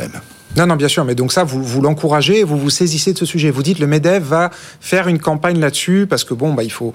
Non, 0.58 0.68
non, 0.68 0.76
bien 0.76 0.90
sûr, 0.90 1.06
mais 1.06 1.16
donc 1.16 1.32
ça, 1.32 1.44
vous, 1.44 1.64
vous 1.64 1.82
l'encouragez, 1.82 2.44
vous 2.44 2.58
vous 2.58 2.70
saisissez 2.70 3.14
de 3.14 3.18
ce 3.18 3.26
sujet. 3.26 3.52
Vous 3.52 3.64
dites 3.64 3.80
le 3.80 3.88
MEDEF 3.88 4.24
va 4.24 4.52
faire 4.82 5.08
une 5.08 5.20
campagne 5.20 5.60
là-dessus 5.60 6.08
parce 6.10 6.24
que 6.24 6.34
bon, 6.34 6.54
bah, 6.54 6.64
il 6.64 6.72
faut 6.72 6.94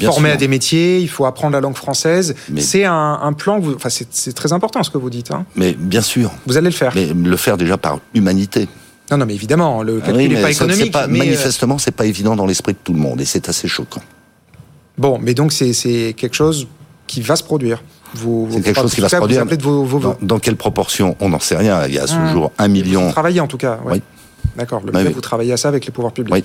former 0.00 0.28
sûr. 0.28 0.34
à 0.34 0.36
des 0.36 0.48
métiers, 0.48 0.98
il 0.98 1.08
faut 1.08 1.24
apprendre 1.24 1.54
la 1.54 1.60
langue 1.60 1.76
française. 1.76 2.34
C'est 2.58 2.84
un, 2.84 3.18
un, 3.22 3.32
plan, 3.32 3.60
vous, 3.60 3.74
enfin, 3.74 3.88
c'est 3.88 4.32
très 4.34 4.52
important 4.52 4.82
ce 4.82 4.90
que 4.90 4.98
vous 4.98 5.10
dites. 5.10 5.30
Hein. 5.30 5.46
Mais 5.56 5.72
bien 5.72 6.02
sûr. 6.02 6.32
Vous 6.46 6.58
allez 6.58 6.68
le 6.68 6.74
faire. 6.74 6.92
Mais 6.94 7.06
le 7.06 7.36
faire 7.36 7.56
déjà 7.56 7.78
par 7.78 7.98
humanité. 8.14 8.68
Non, 9.10 9.16
non, 9.16 9.26
mais 9.26 9.34
évidemment, 9.34 9.82
le 9.82 10.00
calcul 10.00 10.28
n'est 10.28 10.42
pas 10.42 10.50
économique. 10.50 10.92
Pas, 10.92 11.06
mais 11.06 11.18
manifestement, 11.18 11.78
c'est 11.78 11.92
pas 11.92 12.04
évident 12.04 12.36
dans 12.36 12.44
l'esprit 12.44 12.74
de 12.74 12.78
tout 12.82 12.92
le 12.92 12.98
monde 12.98 13.20
et 13.22 13.24
c'est 13.24 13.48
assez 13.48 13.68
choquant. 13.68 14.02
Bon, 14.98 15.18
mais 15.18 15.32
donc 15.32 15.52
c'est 15.52 16.14
quelque 16.16 16.34
chose 16.34 16.66
qui 17.06 17.22
va 17.22 17.36
se 17.36 17.42
produire. 17.42 17.82
C'est 18.14 18.62
quelque 18.62 18.80
chose 18.80 18.94
qui 18.94 19.00
va 19.00 19.08
se 19.08 19.16
produire. 19.16 19.44
Vos, 19.60 19.84
vos, 19.84 19.98
dans, 19.98 20.16
dans, 20.20 20.38
quelle 20.38 20.56
proportion 20.56 21.16
On 21.20 21.28
n'en 21.28 21.40
sait 21.40 21.56
rien. 21.56 21.86
Il 21.86 21.94
y 21.94 21.98
a 21.98 22.04
à 22.04 22.06
ce 22.06 22.16
mmh. 22.16 22.28
jour 22.32 22.52
un 22.58 22.68
million. 22.68 23.06
Vous 23.06 23.12
travaillez 23.12 23.40
en 23.40 23.46
tout 23.46 23.58
cas. 23.58 23.78
Ouais. 23.84 23.94
Oui. 23.94 24.02
D'accord. 24.56 24.82
Le 24.84 24.92
oui. 24.94 25.12
vous 25.12 25.20
travaillez 25.20 25.52
à 25.52 25.56
ça 25.56 25.68
avec 25.68 25.86
les 25.86 25.92
pouvoirs 25.92 26.12
publics. 26.12 26.34
Oui. 26.34 26.44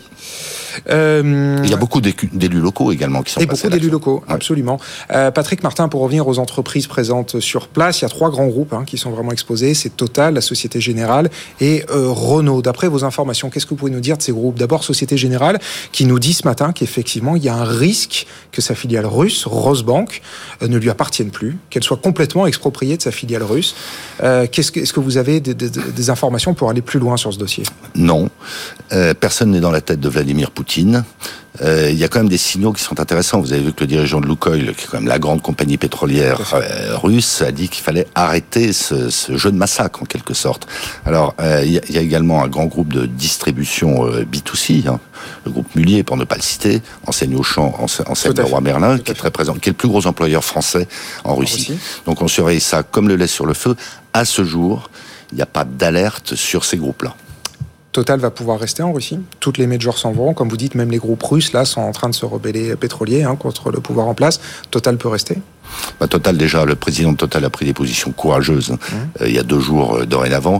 Euh, 0.89 1.59
il 1.63 1.69
y 1.69 1.73
a 1.73 1.77
beaucoup 1.77 2.01
d'élus 2.01 2.59
locaux 2.59 2.91
également 2.91 3.21
qui 3.21 3.33
sont 3.33 3.39
Et 3.39 3.45
beaucoup 3.45 3.69
d'élus 3.69 3.89
locaux, 3.89 4.23
ouais. 4.27 4.33
absolument. 4.33 4.79
Euh, 5.11 5.31
Patrick 5.31 5.63
Martin, 5.63 5.87
pour 5.87 6.01
revenir 6.01 6.27
aux 6.27 6.39
entreprises 6.39 6.87
présentes 6.87 7.39
sur 7.39 7.67
place, 7.67 8.01
il 8.01 8.03
y 8.03 8.05
a 8.05 8.09
trois 8.09 8.29
grands 8.29 8.47
groupes 8.47 8.73
hein, 8.73 8.83
qui 8.85 8.97
sont 8.97 9.11
vraiment 9.11 9.31
exposés. 9.31 9.73
C'est 9.73 9.95
Total, 9.95 10.33
la 10.33 10.41
Société 10.41 10.81
Générale 10.81 11.29
et 11.61 11.85
euh, 11.91 12.09
Renault. 12.09 12.61
D'après 12.61 12.87
vos 12.87 13.03
informations, 13.03 13.49
qu'est-ce 13.49 13.65
que 13.65 13.71
vous 13.71 13.75
pouvez 13.75 13.91
nous 13.91 13.99
dire 13.99 14.17
de 14.17 14.21
ces 14.21 14.31
groupes? 14.31 14.57
D'abord, 14.57 14.83
Société 14.83 15.17
Générale, 15.17 15.59
qui 15.91 16.05
nous 16.05 16.19
dit 16.19 16.33
ce 16.33 16.47
matin 16.47 16.71
qu'effectivement, 16.71 17.35
il 17.35 17.43
y 17.43 17.49
a 17.49 17.55
un 17.55 17.65
risque 17.65 18.25
que 18.51 18.61
sa 18.61 18.75
filiale 18.75 19.05
russe, 19.05 19.45
Rosbank, 19.45 20.21
ne 20.61 20.77
lui 20.77 20.89
appartienne 20.89 21.29
plus, 21.29 21.57
qu'elle 21.69 21.83
soit 21.83 21.97
complètement 21.97 22.47
expropriée 22.47 22.97
de 22.97 23.01
sa 23.01 23.11
filiale 23.11 23.43
russe. 23.43 23.75
Est-ce 24.21 24.71
que, 24.71 24.79
est 24.79 24.91
que 24.91 24.99
vous 24.99 25.17
avez 25.17 25.39
des, 25.39 25.53
des, 25.53 25.69
des, 25.69 26.09
informations 26.09 26.53
pour 26.53 26.69
aller 26.69 26.81
plus 26.81 26.99
loin 26.99 27.17
sur 27.17 27.33
ce 27.33 27.37
dossier? 27.37 27.63
Non. 27.95 28.29
Euh, 28.91 29.13
personne 29.13 29.51
n'est 29.51 29.59
dans 29.59 29.71
la 29.71 29.81
tête 29.81 29.99
de 29.99 30.09
Vladimir 30.09 30.51
Poutine. 30.51 31.03
Euh, 31.61 31.89
il 31.91 31.97
y 31.97 32.03
a 32.03 32.07
quand 32.07 32.19
même 32.19 32.29
des 32.29 32.37
signaux 32.37 32.73
qui 32.73 32.81
sont 32.81 32.99
intéressants. 32.99 33.39
Vous 33.39 33.53
avez 33.53 33.61
vu 33.61 33.73
que 33.73 33.81
le 33.81 33.87
dirigeant 33.87 34.19
de 34.19 34.25
Lukoil, 34.25 34.73
qui 34.75 34.85
est 34.85 34.87
quand 34.87 34.97
même 34.97 35.07
la 35.07 35.19
grande 35.19 35.41
compagnie 35.41 35.77
pétrolière 35.77 36.39
euh, 36.53 36.97
russe, 36.97 37.41
a 37.41 37.51
dit 37.51 37.69
qu'il 37.69 37.83
fallait 37.83 38.07
arrêter 38.15 38.73
ce, 38.73 39.09
ce, 39.11 39.37
jeu 39.37 39.51
de 39.51 39.57
massacre 39.57 40.01
en 40.01 40.05
quelque 40.05 40.33
sorte. 40.33 40.67
Alors, 41.05 41.35
euh, 41.39 41.61
il, 41.63 41.73
y 41.73 41.77
a, 41.77 41.81
il, 41.89 41.95
y 41.95 41.97
a, 41.99 42.01
également 42.01 42.43
un 42.43 42.47
grand 42.47 42.65
groupe 42.65 42.91
de 42.91 43.05
distribution 43.05 44.07
euh, 44.07 44.25
B2C, 44.25 44.87
hein, 44.87 44.99
le 45.45 45.51
groupe 45.51 45.75
Mullier, 45.75 46.03
pour 46.03 46.17
ne 46.17 46.23
pas 46.23 46.35
le 46.35 46.41
citer, 46.41 46.81
enseigne 47.05 47.35
Auchan, 47.35 47.75
enseigne 47.79 48.33
Roi 48.41 48.61
Merlin, 48.61 48.97
qui 48.97 49.11
est 49.11 49.15
très 49.15 49.31
présent, 49.31 49.53
qui 49.53 49.69
est 49.69 49.73
le 49.73 49.77
plus 49.77 49.89
gros 49.89 50.07
employeur 50.07 50.43
français 50.43 50.87
en 51.23 51.35
Russie. 51.35 51.67
en 51.69 51.73
Russie. 51.73 51.79
Donc, 52.07 52.21
on 52.23 52.27
surveille 52.27 52.61
ça 52.61 52.81
comme 52.81 53.07
le 53.07 53.15
lait 53.15 53.27
sur 53.27 53.45
le 53.45 53.53
feu. 53.53 53.75
À 54.13 54.25
ce 54.25 54.43
jour, 54.43 54.89
il 55.31 55.35
n'y 55.35 55.41
a 55.41 55.47
pas 55.47 55.65
d'alerte 55.65 56.35
sur 56.35 56.65
ces 56.65 56.77
groupes-là. 56.77 57.15
Total 57.93 58.19
va 58.19 58.31
pouvoir 58.31 58.59
rester 58.59 58.83
en 58.83 58.91
Russie. 58.91 59.19
Toutes 59.39 59.57
les 59.57 59.67
majors 59.67 59.99
s'en 59.99 60.11
vont. 60.11 60.33
Comme 60.33 60.49
vous 60.49 60.57
dites, 60.57 60.75
même 60.75 60.91
les 60.91 60.97
groupes 60.97 61.23
russes, 61.23 61.53
là, 61.53 61.63
sont 61.63 61.81
en 61.81 61.91
train 61.91 62.09
de 62.09 62.15
se 62.15 62.25
rebeller 62.25 62.75
pétroliers 62.75 63.23
hein, 63.23 63.35
contre 63.35 63.71
le 63.71 63.79
pouvoir 63.79 64.07
en 64.07 64.15
place. 64.15 64.41
Total 64.71 64.97
peut 64.97 65.09
rester 65.09 65.37
bah, 65.99 66.07
Total, 66.07 66.35
déjà, 66.35 66.65
le 66.65 66.75
président 66.75 67.11
de 67.11 67.17
Total 67.17 67.45
a 67.45 67.49
pris 67.51 67.65
des 67.65 67.73
positions 67.73 68.11
courageuses 68.11 68.71
mmh. 68.71 68.75
euh, 69.21 69.29
il 69.29 69.35
y 69.35 69.39
a 69.39 69.43
deux 69.43 69.59
jours 69.59 69.97
euh, 69.97 70.05
dorénavant. 70.05 70.59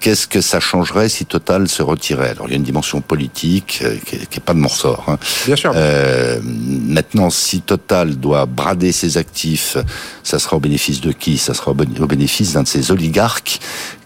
Qu'est-ce 0.00 0.28
que 0.28 0.40
ça 0.40 0.60
changerait 0.60 1.08
si 1.08 1.26
Total 1.26 1.66
se 1.66 1.82
retirait? 1.82 2.30
Alors, 2.30 2.46
il 2.46 2.50
y 2.50 2.54
a 2.54 2.56
une 2.56 2.62
dimension 2.62 3.00
politique 3.00 3.80
euh, 3.82 3.96
qui 4.06 4.16
n'est 4.16 4.40
pas 4.40 4.54
de 4.54 4.60
mon 4.60 4.68
ressort. 4.68 5.04
Hein. 5.08 5.18
Bien 5.46 5.56
sûr. 5.56 5.72
Euh, 5.74 6.38
maintenant, 6.44 7.30
si 7.30 7.60
Total 7.60 8.14
doit 8.14 8.46
brader 8.46 8.92
ses 8.92 9.16
actifs, 9.16 9.76
ça 10.22 10.38
sera 10.38 10.56
au 10.56 10.60
bénéfice 10.60 11.00
de 11.00 11.10
qui? 11.10 11.38
Ça 11.38 11.54
sera 11.54 11.72
au 11.72 11.74
bénéfice 11.74 12.52
d'un 12.52 12.62
de 12.62 12.68
ces 12.68 12.92
oligarques 12.92 13.58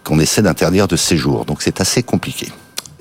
qu'on 0.05 0.19
essaie 0.19 0.41
d'interdire 0.41 0.89
de 0.89 0.97
séjour. 0.97 1.45
Donc, 1.45 1.61
c'est 1.61 1.83
assez 1.83 2.03
compliqué. 2.03 2.49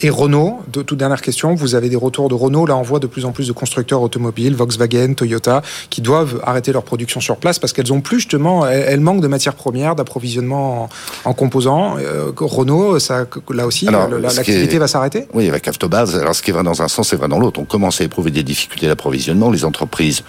Et 0.03 0.09
Renault, 0.09 0.61
de, 0.71 0.81
toute 0.81 0.97
dernière 0.97 1.21
question, 1.21 1.53
vous 1.53 1.75
avez 1.75 1.87
des 1.87 1.95
retours 1.95 2.27
de 2.27 2.33
Renault. 2.33 2.65
Là, 2.65 2.75
on 2.75 2.81
voit 2.81 2.99
de 2.99 3.07
plus 3.07 3.25
en 3.25 3.31
plus 3.31 3.47
de 3.47 3.53
constructeurs 3.53 4.01
automobiles, 4.01 4.55
Volkswagen, 4.55 5.13
Toyota, 5.13 5.61
qui 5.89 6.01
doivent 6.01 6.41
arrêter 6.43 6.71
leur 6.71 6.83
production 6.83 7.19
sur 7.19 7.37
place 7.37 7.59
parce 7.59 7.71
qu'elles 7.71 7.93
ont 7.93 8.01
plus 8.01 8.17
justement, 8.17 8.65
elles, 8.65 8.85
elles 8.87 8.99
manquent 8.99 9.21
de 9.21 9.27
matières 9.27 9.53
premières, 9.53 9.95
d'approvisionnement 9.95 10.89
en, 11.25 11.29
en, 11.29 11.33
composants. 11.33 11.97
Euh, 11.99 12.31
Renault, 12.35 12.99
ça, 12.99 13.25
là 13.51 13.67
aussi, 13.67 13.85
l'activité 13.85 14.79
va 14.79 14.87
s'arrêter? 14.87 15.27
Oui, 15.33 15.47
avec 15.47 15.67
Avtobase. 15.67 16.15
Alors, 16.15 16.35
ce 16.35 16.41
qui 16.41 16.51
va 16.51 16.63
dans 16.63 16.81
un 16.81 16.87
sens, 16.87 17.09
c'est 17.09 17.15
vrai 17.15 17.27
dans 17.27 17.39
l'autre. 17.39 17.59
On 17.59 17.65
commence 17.65 18.01
à 18.01 18.03
éprouver 18.03 18.31
des 18.31 18.43
difficultés 18.43 18.87
d'approvisionnement. 18.87 19.51
Les 19.51 19.65
entreprises 19.65 20.23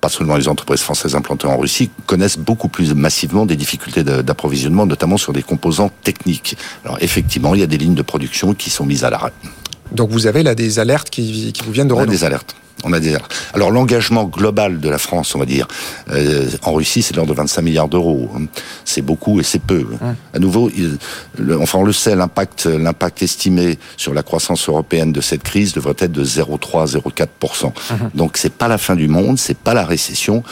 pas 0.00 0.08
seulement 0.08 0.36
les 0.36 0.48
entreprises 0.48 0.80
françaises 0.80 1.14
implantées 1.14 1.46
en 1.46 1.56
Russie, 1.56 1.90
connaissent 2.06 2.38
beaucoup 2.38 2.68
plus 2.68 2.94
massivement 2.94 3.46
des 3.46 3.56
difficultés 3.56 4.04
d'approvisionnement, 4.04 4.86
notamment 4.86 5.16
sur 5.16 5.32
des 5.32 5.42
composants 5.42 5.90
techniques. 6.02 6.56
Alors 6.84 6.98
effectivement, 7.00 7.54
il 7.54 7.60
y 7.60 7.64
a 7.64 7.66
des 7.66 7.78
lignes 7.78 7.94
de 7.94 8.02
production 8.02 8.54
qui 8.54 8.70
sont 8.70 8.86
mises 8.86 9.04
à 9.04 9.10
l'arrêt. 9.10 9.32
Donc 9.92 10.10
vous 10.10 10.26
avez 10.26 10.42
là 10.42 10.54
des 10.54 10.78
alertes 10.78 11.10
qui, 11.10 11.52
qui 11.52 11.62
vous 11.62 11.72
viennent 11.72 11.88
de 11.88 11.94
Renault. 11.94 12.10
des 12.10 12.24
alertes. 12.24 12.54
On 12.84 12.92
a 12.92 13.00
des. 13.00 13.16
Alors 13.54 13.70
l'engagement 13.70 14.24
global 14.24 14.78
de 14.80 14.88
la 14.88 14.98
France, 14.98 15.34
on 15.34 15.38
va 15.40 15.46
dire, 15.46 15.66
euh, 16.10 16.48
en 16.62 16.72
Russie, 16.74 17.02
c'est 17.02 17.12
de 17.12 17.16
l'ordre 17.16 17.32
de 17.32 17.36
25 17.36 17.62
milliards 17.62 17.88
d'euros. 17.88 18.30
hein. 18.36 18.42
C'est 18.84 19.02
beaucoup 19.02 19.40
et 19.40 19.42
c'est 19.42 19.58
peu. 19.58 19.84
À 20.32 20.38
nouveau, 20.38 20.70
il- 20.76 20.96
le- 21.38 21.60
enfin 21.60 21.78
on 21.78 21.84
le 21.84 21.92
sait, 21.92 22.14
l'impact, 22.14 22.66
l'impact 22.66 23.22
estimé 23.22 23.78
sur 23.96 24.14
la 24.14 24.22
croissance 24.22 24.68
européenne 24.68 25.12
de 25.12 25.20
cette 25.20 25.42
crise 25.42 25.72
devrait 25.72 25.94
être 25.98 26.12
de 26.12 26.24
0,3-0,4% 26.24 27.72
Donc 28.14 28.36
c'est 28.36 28.52
pas 28.52 28.68
la 28.68 28.78
fin 28.78 28.94
du 28.96 29.08
monde, 29.08 29.38
c'est 29.38 29.58
pas 29.58 29.74
la 29.74 29.84
récession. 29.84 30.42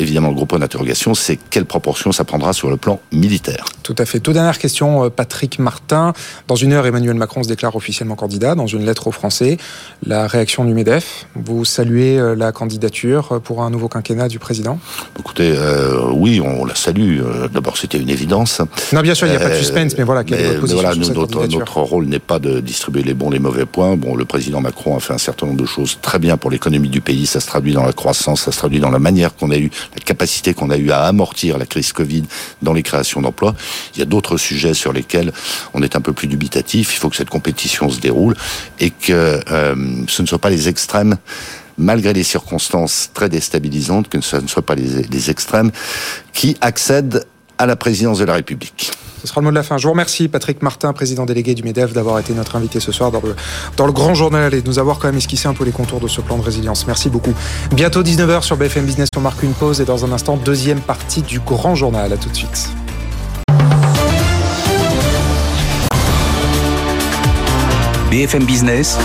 Évidemment, 0.00 0.28
le 0.28 0.34
gros 0.34 0.46
point 0.46 0.58
d'interrogation, 0.58 1.14
c'est 1.14 1.38
quelle 1.50 1.64
proportion 1.64 2.12
ça 2.12 2.24
prendra 2.24 2.52
sur 2.52 2.70
le 2.70 2.76
plan 2.76 3.00
militaire. 3.12 3.64
Tout 3.82 3.94
à 3.98 4.04
fait. 4.04 4.20
Toute 4.20 4.34
dernière 4.34 4.58
question, 4.58 5.04
euh, 5.04 5.10
Patrick 5.10 5.58
Martin. 5.58 6.12
Dans 6.48 6.56
une 6.56 6.72
heure, 6.72 6.86
Emmanuel 6.86 7.14
Macron 7.14 7.42
se 7.42 7.48
déclare 7.48 7.76
officiellement 7.76 8.16
candidat 8.16 8.54
dans 8.54 8.66
une 8.66 8.84
lettre 8.84 9.06
aux 9.06 9.12
Français. 9.12 9.58
La 10.06 10.26
réaction 10.26 10.64
du 10.64 10.74
MEDEF, 10.74 11.26
vous 11.34 11.64
saluez 11.64 12.18
euh, 12.18 12.34
la 12.34 12.52
candidature 12.52 13.40
pour 13.42 13.62
un 13.62 13.70
nouveau 13.70 13.88
quinquennat 13.88 14.28
du 14.28 14.38
président? 14.38 14.78
Écoutez, 15.18 15.52
euh, 15.56 16.10
oui, 16.12 16.40
on 16.40 16.64
la 16.64 16.74
salue. 16.74 17.20
Euh, 17.20 17.48
D'abord, 17.48 17.76
c'était 17.76 17.98
une 17.98 18.10
évidence. 18.10 18.60
Non, 18.92 19.00
bien 19.02 19.14
sûr, 19.14 19.26
il 19.26 19.30
n'y 19.30 19.36
a 19.36 19.40
pas 19.40 19.48
de 19.48 19.54
Euh, 19.54 19.58
suspense, 19.58 19.94
mais 19.96 20.04
voilà, 20.04 20.24
quelle 20.24 20.40
est 20.40 20.46
votre 20.48 20.60
position 20.60 20.80
voilà, 20.80 20.92
sur 20.92 20.98
nous, 21.00 21.06
cette 21.06 21.16
notre, 21.16 21.32
candidature? 21.34 21.58
notre 21.60 21.80
rôle 21.80 22.06
n'est 22.06 22.18
pas 22.18 22.38
de 22.38 22.60
distribuer 22.60 23.02
les 23.02 23.14
bons, 23.14 23.30
les 23.30 23.38
mauvais 23.38 23.66
points. 23.66 23.96
Bon, 23.96 24.16
le 24.16 24.24
président 24.24 24.60
Macron 24.60 24.96
a 24.96 25.00
fait 25.00 25.12
un 25.12 25.18
certain 25.18 25.46
nombre 25.46 25.60
de 25.60 25.66
choses 25.66 25.98
très 26.02 26.18
bien 26.18 26.36
pour 26.36 26.50
l'économie 26.50 26.88
du 26.88 27.00
pays. 27.00 27.26
Ça 27.26 27.40
se 27.40 27.46
traduit 27.46 27.72
dans 27.74 27.84
la 27.84 27.92
croissance, 27.92 28.42
ça 28.42 28.52
se 28.52 28.58
traduit 28.58 28.80
dans 28.80 28.90
la 28.90 28.98
manière 28.98 29.34
qu'on 29.36 29.50
a 29.50 29.56
eu, 29.56 29.70
la 29.94 30.00
capacité 30.00 30.54
qu'on 30.54 30.70
a 30.70 30.76
eu 30.76 30.90
à 30.90 31.02
amortir 31.02 31.58
la 31.58 31.66
crise 31.66 31.92
Covid 31.92 32.24
dans 32.62 32.72
les 32.72 32.82
créations 32.82 33.20
d'emplois. 33.20 33.54
Il 33.94 33.98
y 33.98 34.02
a 34.02 34.06
d'autres 34.06 34.36
sujets 34.36 34.74
sur 34.74 34.92
lesquels 34.92 35.32
on 35.72 35.82
est 35.82 35.96
un 35.96 36.00
peu 36.00 36.12
plus 36.12 36.28
dubitatif. 36.28 36.94
Il 36.94 36.98
faut 36.98 37.10
que 37.10 37.16
cette 37.16 37.30
compétition 37.30 37.90
se 37.90 38.00
déroule 38.00 38.36
et 38.80 38.90
que 38.90 39.40
euh, 39.50 39.74
ce 40.08 40.22
ne 40.22 40.26
soit 40.26 40.38
pas 40.38 40.50
les 40.50 40.68
extrêmes 40.68 41.16
malgré 41.76 42.12
les 42.12 42.22
circonstances 42.22 43.10
très 43.14 43.28
déstabilisantes, 43.28 44.08
que 44.08 44.20
ce 44.20 44.36
ne 44.36 44.46
soient 44.46 44.62
pas 44.62 44.76
les, 44.76 45.02
les 45.02 45.30
extrêmes 45.30 45.72
qui 46.32 46.56
accèdent 46.60 47.26
à 47.58 47.66
la 47.66 47.74
présidence 47.76 48.18
de 48.18 48.24
la 48.24 48.34
République. 48.34 48.92
Ce 49.24 49.28
sera 49.28 49.40
le 49.40 49.46
mot 49.46 49.50
de 49.50 49.54
la 49.54 49.62
fin. 49.62 49.78
Je 49.78 49.84
vous 49.84 49.92
remercie, 49.92 50.28
Patrick 50.28 50.60
Martin, 50.60 50.92
président 50.92 51.24
délégué 51.24 51.54
du 51.54 51.62
MEDEF, 51.62 51.94
d'avoir 51.94 52.18
été 52.18 52.34
notre 52.34 52.56
invité 52.56 52.78
ce 52.78 52.92
soir 52.92 53.10
dans 53.10 53.22
le, 53.22 53.34
dans 53.78 53.86
le 53.86 53.92
grand 53.92 54.12
journal 54.12 54.52
et 54.52 54.60
de 54.60 54.68
nous 54.68 54.78
avoir 54.78 54.98
quand 54.98 55.08
même 55.08 55.16
esquissé 55.16 55.48
un 55.48 55.54
peu 55.54 55.64
les 55.64 55.72
contours 55.72 55.98
de 55.98 56.08
ce 56.08 56.20
plan 56.20 56.36
de 56.36 56.42
résilience. 56.42 56.86
Merci 56.86 57.08
beaucoup. 57.08 57.32
Bientôt 57.72 58.02
19h 58.02 58.42
sur 58.42 58.58
BFM 58.58 58.84
Business, 58.84 59.08
on 59.16 59.20
marque 59.20 59.42
une 59.42 59.54
pause 59.54 59.80
et 59.80 59.86
dans 59.86 60.04
un 60.04 60.12
instant, 60.12 60.36
deuxième 60.36 60.80
partie 60.80 61.22
du 61.22 61.40
grand 61.40 61.74
journal. 61.74 62.12
À 62.12 62.18
tout 62.18 62.28
de 62.28 62.36
suite. 62.36 62.68
BFM 68.10 68.44
Business, 68.44 68.98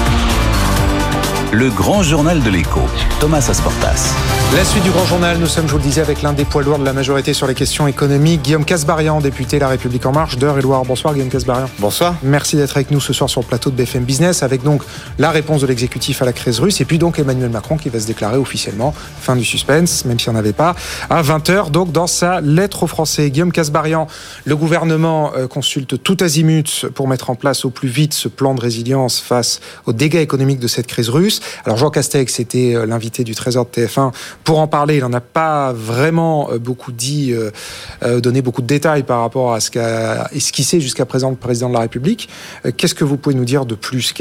le 1.51 1.71
grand 1.71 2.03
journal 2.03 2.43
de 2.43 2.49
l'écho, 2.51 2.81
Thomas 3.19 3.47
Asportas. 3.49 4.13
La 4.55 4.63
suite 4.63 4.83
du 4.83 4.91
grand 4.91 5.05
journal, 5.05 5.37
nous 5.37 5.47
sommes, 5.47 5.67
je 5.67 5.71
vous 5.71 5.77
le 5.77 5.83
disais, 5.83 6.01
avec 6.01 6.21
l'un 6.21 6.33
des 6.33 6.45
poids 6.45 6.61
lourds 6.61 6.79
de 6.79 6.85
la 6.85 6.93
majorité 6.93 7.33
sur 7.33 7.47
les 7.47 7.55
questions 7.55 7.87
économiques, 7.87 8.41
Guillaume 8.41 8.65
Casbarian, 8.65 9.19
député 9.19 9.57
La 9.57 9.67
République 9.67 10.05
En 10.05 10.11
Marche 10.11 10.37
d'Eure-et-Loire. 10.37 10.85
Bonsoir 10.85 11.13
Guillaume 11.13 11.29
Casbarian. 11.29 11.69
Bonsoir. 11.79 12.15
Merci 12.23 12.55
d'être 12.55 12.75
avec 12.75 12.91
nous 12.91 12.99
ce 12.99 13.13
soir 13.13 13.29
sur 13.29 13.41
le 13.41 13.47
plateau 13.47 13.71
de 13.71 13.75
BFM 13.75 14.03
Business, 14.03 14.43
avec 14.43 14.63
donc 14.63 14.83
la 15.17 15.31
réponse 15.31 15.61
de 15.61 15.67
l'exécutif 15.67 16.21
à 16.21 16.25
la 16.25 16.33
crise 16.33 16.59
russe, 16.59 16.81
et 16.81 16.85
puis 16.85 16.99
donc 16.99 17.17
Emmanuel 17.17 17.49
Macron 17.49 17.77
qui 17.77 17.89
va 17.89 17.99
se 17.99 18.07
déclarer 18.07 18.37
officiellement, 18.37 18.93
fin 19.21 19.35
du 19.35 19.45
suspense, 19.45 20.05
même 20.05 20.19
s'il 20.19 20.31
n'y 20.31 20.37
en 20.37 20.39
avait 20.39 20.53
pas, 20.53 20.75
à 21.09 21.21
20h, 21.21 21.71
donc 21.71 21.91
dans 21.91 22.07
sa 22.07 22.41
lettre 22.41 22.83
aux 22.83 22.87
Français. 22.87 23.29
Guillaume 23.31 23.51
Casbarian, 23.51 24.07
le 24.45 24.55
gouvernement 24.55 25.31
euh, 25.35 25.47
consulte 25.47 26.01
tout 26.01 26.17
azimut 26.21 26.87
pour 26.93 27.07
mettre 27.07 27.29
en 27.29 27.35
place 27.35 27.65
au 27.65 27.69
plus 27.69 27.89
vite 27.89 28.13
ce 28.13 28.27
plan 28.27 28.55
de 28.55 28.61
résilience 28.61 29.19
face 29.19 29.61
aux 29.85 29.93
dégâts 29.93 30.15
économiques 30.15 30.59
de 30.59 30.67
cette 30.67 30.87
crise 30.87 31.09
russe. 31.09 31.38
Alors 31.65 31.77
Jean 31.77 31.89
Castex 31.89 32.39
était 32.39 32.75
euh, 32.75 32.85
l'invité 32.85 33.23
du 33.23 33.35
Trésor 33.35 33.65
de 33.65 33.81
TF1 33.81 34.11
pour 34.43 34.59
en 34.59 34.67
parler. 34.67 34.97
Il 34.97 35.01
n'en 35.01 35.13
a 35.13 35.21
pas 35.21 35.73
vraiment 35.73 36.49
euh, 36.51 36.59
beaucoup 36.59 36.91
dit, 36.91 37.33
euh, 37.33 38.19
donné 38.19 38.41
beaucoup 38.41 38.61
de 38.61 38.67
détails 38.67 39.03
par 39.03 39.21
rapport 39.21 39.53
à 39.53 39.59
ce 39.59 39.71
qu'a 39.71 40.29
esquissé 40.33 40.81
jusqu'à 40.81 41.05
présent 41.05 41.29
le 41.29 41.35
président 41.35 41.69
de 41.69 41.73
la 41.73 41.81
République. 41.81 42.29
Qu'est-ce 42.77 42.95
que 42.95 43.03
vous 43.03 43.17
pouvez 43.17 43.35
nous 43.35 43.45
dire 43.45 43.65
de 43.65 43.75
plus? 43.75 44.13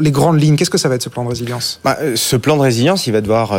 Les 0.00 0.10
grandes 0.10 0.40
lignes, 0.40 0.56
qu'est-ce 0.56 0.70
que 0.70 0.78
ça 0.78 0.88
va 0.88 0.94
être 0.94 1.02
ce 1.02 1.08
plan 1.08 1.24
de 1.24 1.28
résilience? 1.28 1.80
Bah, 1.84 1.98
ce 2.14 2.36
plan 2.36 2.56
de 2.56 2.62
résilience, 2.62 3.06
il 3.06 3.12
va 3.12 3.20
devoir 3.20 3.52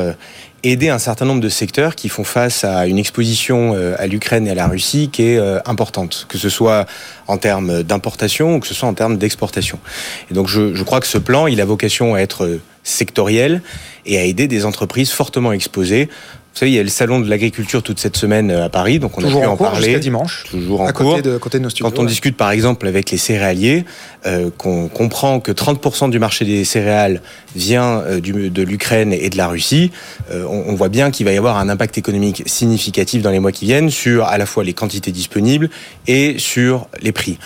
aider 0.71 0.89
un 0.89 0.99
certain 0.99 1.25
nombre 1.25 1.41
de 1.41 1.49
secteurs 1.49 1.95
qui 1.95 2.10
font 2.10 2.23
face 2.23 2.63
à 2.63 2.88
une 2.88 2.97
exposition 2.97 3.73
euh, 3.75 3.95
à 3.99 4.08
l'Ukraine 4.08 4.47
et 4.47 4.51
à 4.51 4.56
la 4.56 4.67
Russie 4.67 5.10
qui 5.12 5.23
est 5.23 5.38
euh, 5.38 5.60
importante, 5.65 6.25
que 6.28 6.38
ce 6.38 6.49
soit 6.49 6.86
en 7.28 7.38
termes 7.38 7.84
d'importation 7.84 8.56
ou 8.56 8.60
que 8.60 8.67
ce 8.67 8.73
soit 8.73 8.89
en 8.89 8.93
termes 8.93 9.17
d'exportation. 9.17 9.80
Et 10.32 10.34
donc 10.34 10.47
je, 10.47 10.73
je 10.73 10.84
crois 10.84 10.99
que 10.99 11.08
ce 11.08 11.17
plan, 11.17 11.45
a 11.45 11.65
vocation 11.65 12.15
à 12.15 12.19
être 12.19 12.45
euh, 12.45 12.62
sectoriel 12.84 13.62
et 14.06 14.17
à 14.17 14.23
aider 14.23 14.47
des 14.47 14.65
entreprises 14.65 15.12
fortement 15.12 15.51
exposées. 15.51 16.10
Vous 16.55 16.59
savez, 16.59 16.71
il 16.71 16.75
y 16.75 16.79
a 16.79 16.83
le 16.83 16.87
salon 16.89 17.19
de 17.19 17.29
l'agriculture 17.29 17.83
toute 17.83 17.99
cette 17.99 18.15
semaine 18.15 18.49
euh, 18.49 18.63
à 18.63 18.69
Paris, 18.69 18.97
donc 18.99 19.17
on 19.17 19.21
Toujours 19.21 19.41
a 19.41 19.43
pu 19.43 19.49
en 19.49 19.51
en 19.51 19.57
cours 19.57 19.71
parler. 19.71 19.99
dimanche, 19.99 20.45
Toujours 20.49 20.79
en 20.79 20.85
à 20.87 20.93
cours. 20.93 21.15
côté 21.17 21.21
de, 21.29 21.35
à 21.35 21.39
côté 21.39 21.57
de 21.59 21.63
nos 21.63 21.69
studios. 21.69 21.89
Quand 21.91 21.99
on 21.99 22.03
ouais. 22.03 22.07
discute 22.07 22.37
par 22.37 22.51
exemple 22.51 22.87
avec 22.87 23.11
les 23.11 23.17
céréaliers, 23.17 23.83
euh, 24.25 24.49
qu'on 24.57 24.87
comprend 24.87 25.41
que 25.41 25.51
30% 25.51 26.09
du 26.09 26.17
marché 26.17 26.45
des 26.45 26.63
céréales 26.63 27.21
vient 27.57 27.99
euh, 28.07 28.21
du- 28.21 28.49
de 28.49 28.61
l'Ukraine 28.61 29.11
et 29.11 29.29
de 29.29 29.35
la 29.35 29.49
Russie, 29.49 29.91
euh, 30.31 30.45
on, 30.49 30.71
on 30.71 30.75
voit 30.75 30.87
bien 30.87 31.11
qu'il 31.11 31.25
va 31.25 31.33
y 31.33 31.37
avoir 31.37 31.57
un 31.57 31.67
impact 31.67 31.97
économique 31.97 32.43
significatif 32.45 33.21
dans 33.21 33.31
les 33.31 33.39
mois 33.39 33.51
qui 33.51 33.65
viennent 33.65 33.89
sur 33.89 34.23
à 34.23 34.37
la 34.37 34.45
fois 34.45 34.63
les 34.63 34.71
quantités 34.73 35.11
disponibles 35.11 35.69
et 36.07 36.35
sur 36.39 36.87
les 37.01 37.11
prix. 37.11 37.37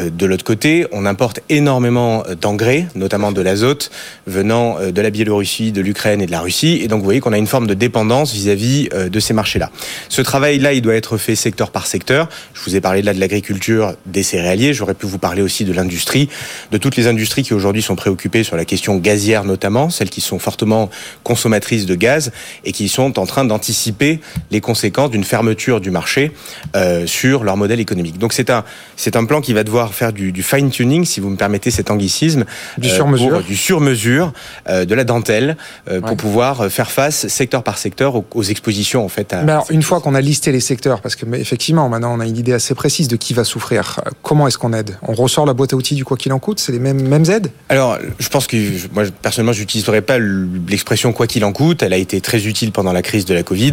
De 0.00 0.24
l'autre 0.24 0.44
côté, 0.44 0.86
on 0.90 1.04
importe 1.04 1.40
énormément 1.50 2.22
d'engrais, 2.40 2.86
notamment 2.94 3.30
de 3.30 3.42
l'azote, 3.42 3.90
venant 4.26 4.78
de 4.90 5.00
la 5.02 5.10
Biélorussie, 5.10 5.70
de 5.70 5.82
l'Ukraine 5.82 6.22
et 6.22 6.26
de 6.26 6.30
la 6.32 6.40
Russie. 6.40 6.80
Et 6.82 6.88
donc 6.88 7.00
vous 7.00 7.04
voyez 7.04 7.20
qu'on 7.20 7.34
a 7.34 7.38
une 7.38 7.46
forme 7.46 7.66
de 7.66 7.74
dépendance 7.74 8.32
vis-à-vis 8.32 8.53
euh, 8.58 9.08
de 9.08 9.20
ces 9.20 9.34
marchés-là. 9.34 9.70
Ce 10.08 10.22
travail-là, 10.22 10.72
il 10.72 10.82
doit 10.82 10.94
être 10.94 11.16
fait 11.16 11.34
secteur 11.34 11.70
par 11.70 11.86
secteur. 11.86 12.28
Je 12.54 12.60
vous 12.64 12.76
ai 12.76 12.80
parlé 12.80 13.02
là 13.02 13.12
de 13.14 13.20
l'agriculture, 13.20 13.94
des 14.06 14.22
céréaliers. 14.22 14.74
J'aurais 14.74 14.94
pu 14.94 15.06
vous 15.06 15.18
parler 15.18 15.42
aussi 15.42 15.64
de 15.64 15.72
l'industrie, 15.72 16.28
de 16.70 16.78
toutes 16.78 16.96
les 16.96 17.06
industries 17.06 17.42
qui 17.42 17.54
aujourd'hui 17.54 17.82
sont 17.82 17.96
préoccupées 17.96 18.44
sur 18.44 18.56
la 18.56 18.64
question 18.64 18.96
gazière 18.96 19.44
notamment, 19.44 19.90
celles 19.90 20.10
qui 20.10 20.20
sont 20.20 20.38
fortement 20.38 20.90
consommatrices 21.22 21.86
de 21.86 21.94
gaz 21.94 22.32
et 22.64 22.72
qui 22.72 22.88
sont 22.88 23.18
en 23.18 23.26
train 23.26 23.44
d'anticiper 23.44 24.20
les 24.50 24.60
conséquences 24.60 25.10
d'une 25.10 25.24
fermeture 25.24 25.80
du 25.80 25.90
marché 25.90 26.32
euh, 26.76 27.06
sur 27.06 27.44
leur 27.44 27.56
modèle 27.56 27.80
économique. 27.80 28.18
Donc 28.18 28.32
c'est 28.32 28.50
un 28.50 28.64
c'est 28.96 29.16
un 29.16 29.24
plan 29.24 29.40
qui 29.40 29.52
va 29.52 29.64
devoir 29.64 29.94
faire 29.94 30.12
du, 30.12 30.32
du 30.32 30.42
fine 30.42 30.70
tuning, 30.70 31.04
si 31.04 31.20
vous 31.20 31.30
me 31.30 31.36
permettez 31.36 31.70
cet 31.70 31.90
anglicisme, 31.90 32.44
Du 32.78 32.88
euh, 32.88 32.94
sur-mesure. 32.94 33.30
pour- 33.30 33.42
du 33.42 33.56
sur-mesure, 33.56 34.32
euh, 34.68 34.84
de 34.84 34.94
la 34.94 35.04
dentelle, 35.04 35.56
pour 35.86 36.10
Ouais. 36.10 36.16
pouvoir 36.16 36.70
faire 36.70 36.90
face 36.90 37.26
secteur 37.28 37.62
par 37.62 37.78
secteur 37.78 38.14
aux, 38.14 38.24
aux 38.34 38.42
expositions 38.50 39.04
en 39.04 39.08
fait. 39.08 39.32
À, 39.32 39.40
alors, 39.40 39.66
une 39.70 39.82
fois 39.82 40.00
qu'on 40.00 40.14
a 40.14 40.20
listé 40.20 40.52
les 40.52 40.60
secteurs, 40.60 41.00
parce 41.00 41.16
que 41.16 41.26
effectivement, 41.34 41.88
maintenant 41.88 42.14
on 42.16 42.20
a 42.20 42.26
une 42.26 42.36
idée 42.36 42.52
assez 42.52 42.74
précise 42.74 43.08
de 43.08 43.16
qui 43.16 43.34
va 43.34 43.44
souffrir, 43.44 44.00
euh, 44.06 44.10
comment 44.22 44.46
est-ce 44.46 44.58
qu'on 44.58 44.72
aide? 44.72 44.98
On 45.02 45.14
ressort 45.14 45.46
la 45.46 45.54
boîte 45.54 45.72
à 45.72 45.76
outils 45.76 45.94
du 45.94 46.04
quoi 46.04 46.16
qu'il 46.16 46.32
en 46.32 46.38
coûte? 46.38 46.58
C'est 46.60 46.72
les 46.72 46.78
mêmes, 46.78 47.06
mêmes 47.06 47.28
aides? 47.30 47.50
Alors, 47.68 47.98
je 48.18 48.28
pense 48.28 48.46
que 48.46 48.56
moi 48.92 49.04
personnellement, 49.22 49.52
j'utiliserai 49.52 50.02
pas 50.02 50.18
l'expression 50.18 51.12
quoi 51.12 51.26
qu'il 51.26 51.44
en 51.44 51.52
coûte. 51.52 51.82
Elle 51.82 51.92
a 51.92 51.98
été 51.98 52.20
très 52.20 52.46
utile 52.46 52.72
pendant 52.72 52.92
la 52.92 53.02
crise 53.02 53.24
de 53.24 53.34
la 53.34 53.42
Covid, 53.42 53.72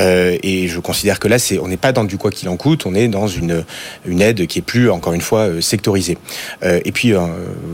euh, 0.00 0.36
et 0.42 0.68
je 0.68 0.80
considère 0.80 1.18
que 1.18 1.28
là, 1.28 1.38
c'est 1.38 1.58
on 1.58 1.68
n'est 1.68 1.76
pas 1.76 1.92
dans 1.92 2.04
du 2.04 2.18
quoi 2.18 2.30
qu'il 2.30 2.48
en 2.48 2.56
coûte. 2.56 2.86
On 2.86 2.94
est 2.94 3.08
dans 3.08 3.28
une 3.28 3.64
une 4.06 4.20
aide 4.20 4.46
qui 4.46 4.58
est 4.58 4.62
plus 4.62 4.90
encore 4.90 5.12
une 5.12 5.20
fois 5.20 5.40
euh, 5.40 5.60
sectorisée. 5.60 6.18
Euh, 6.62 6.80
et 6.84 6.92
puis, 6.92 7.12
euh, 7.12 7.20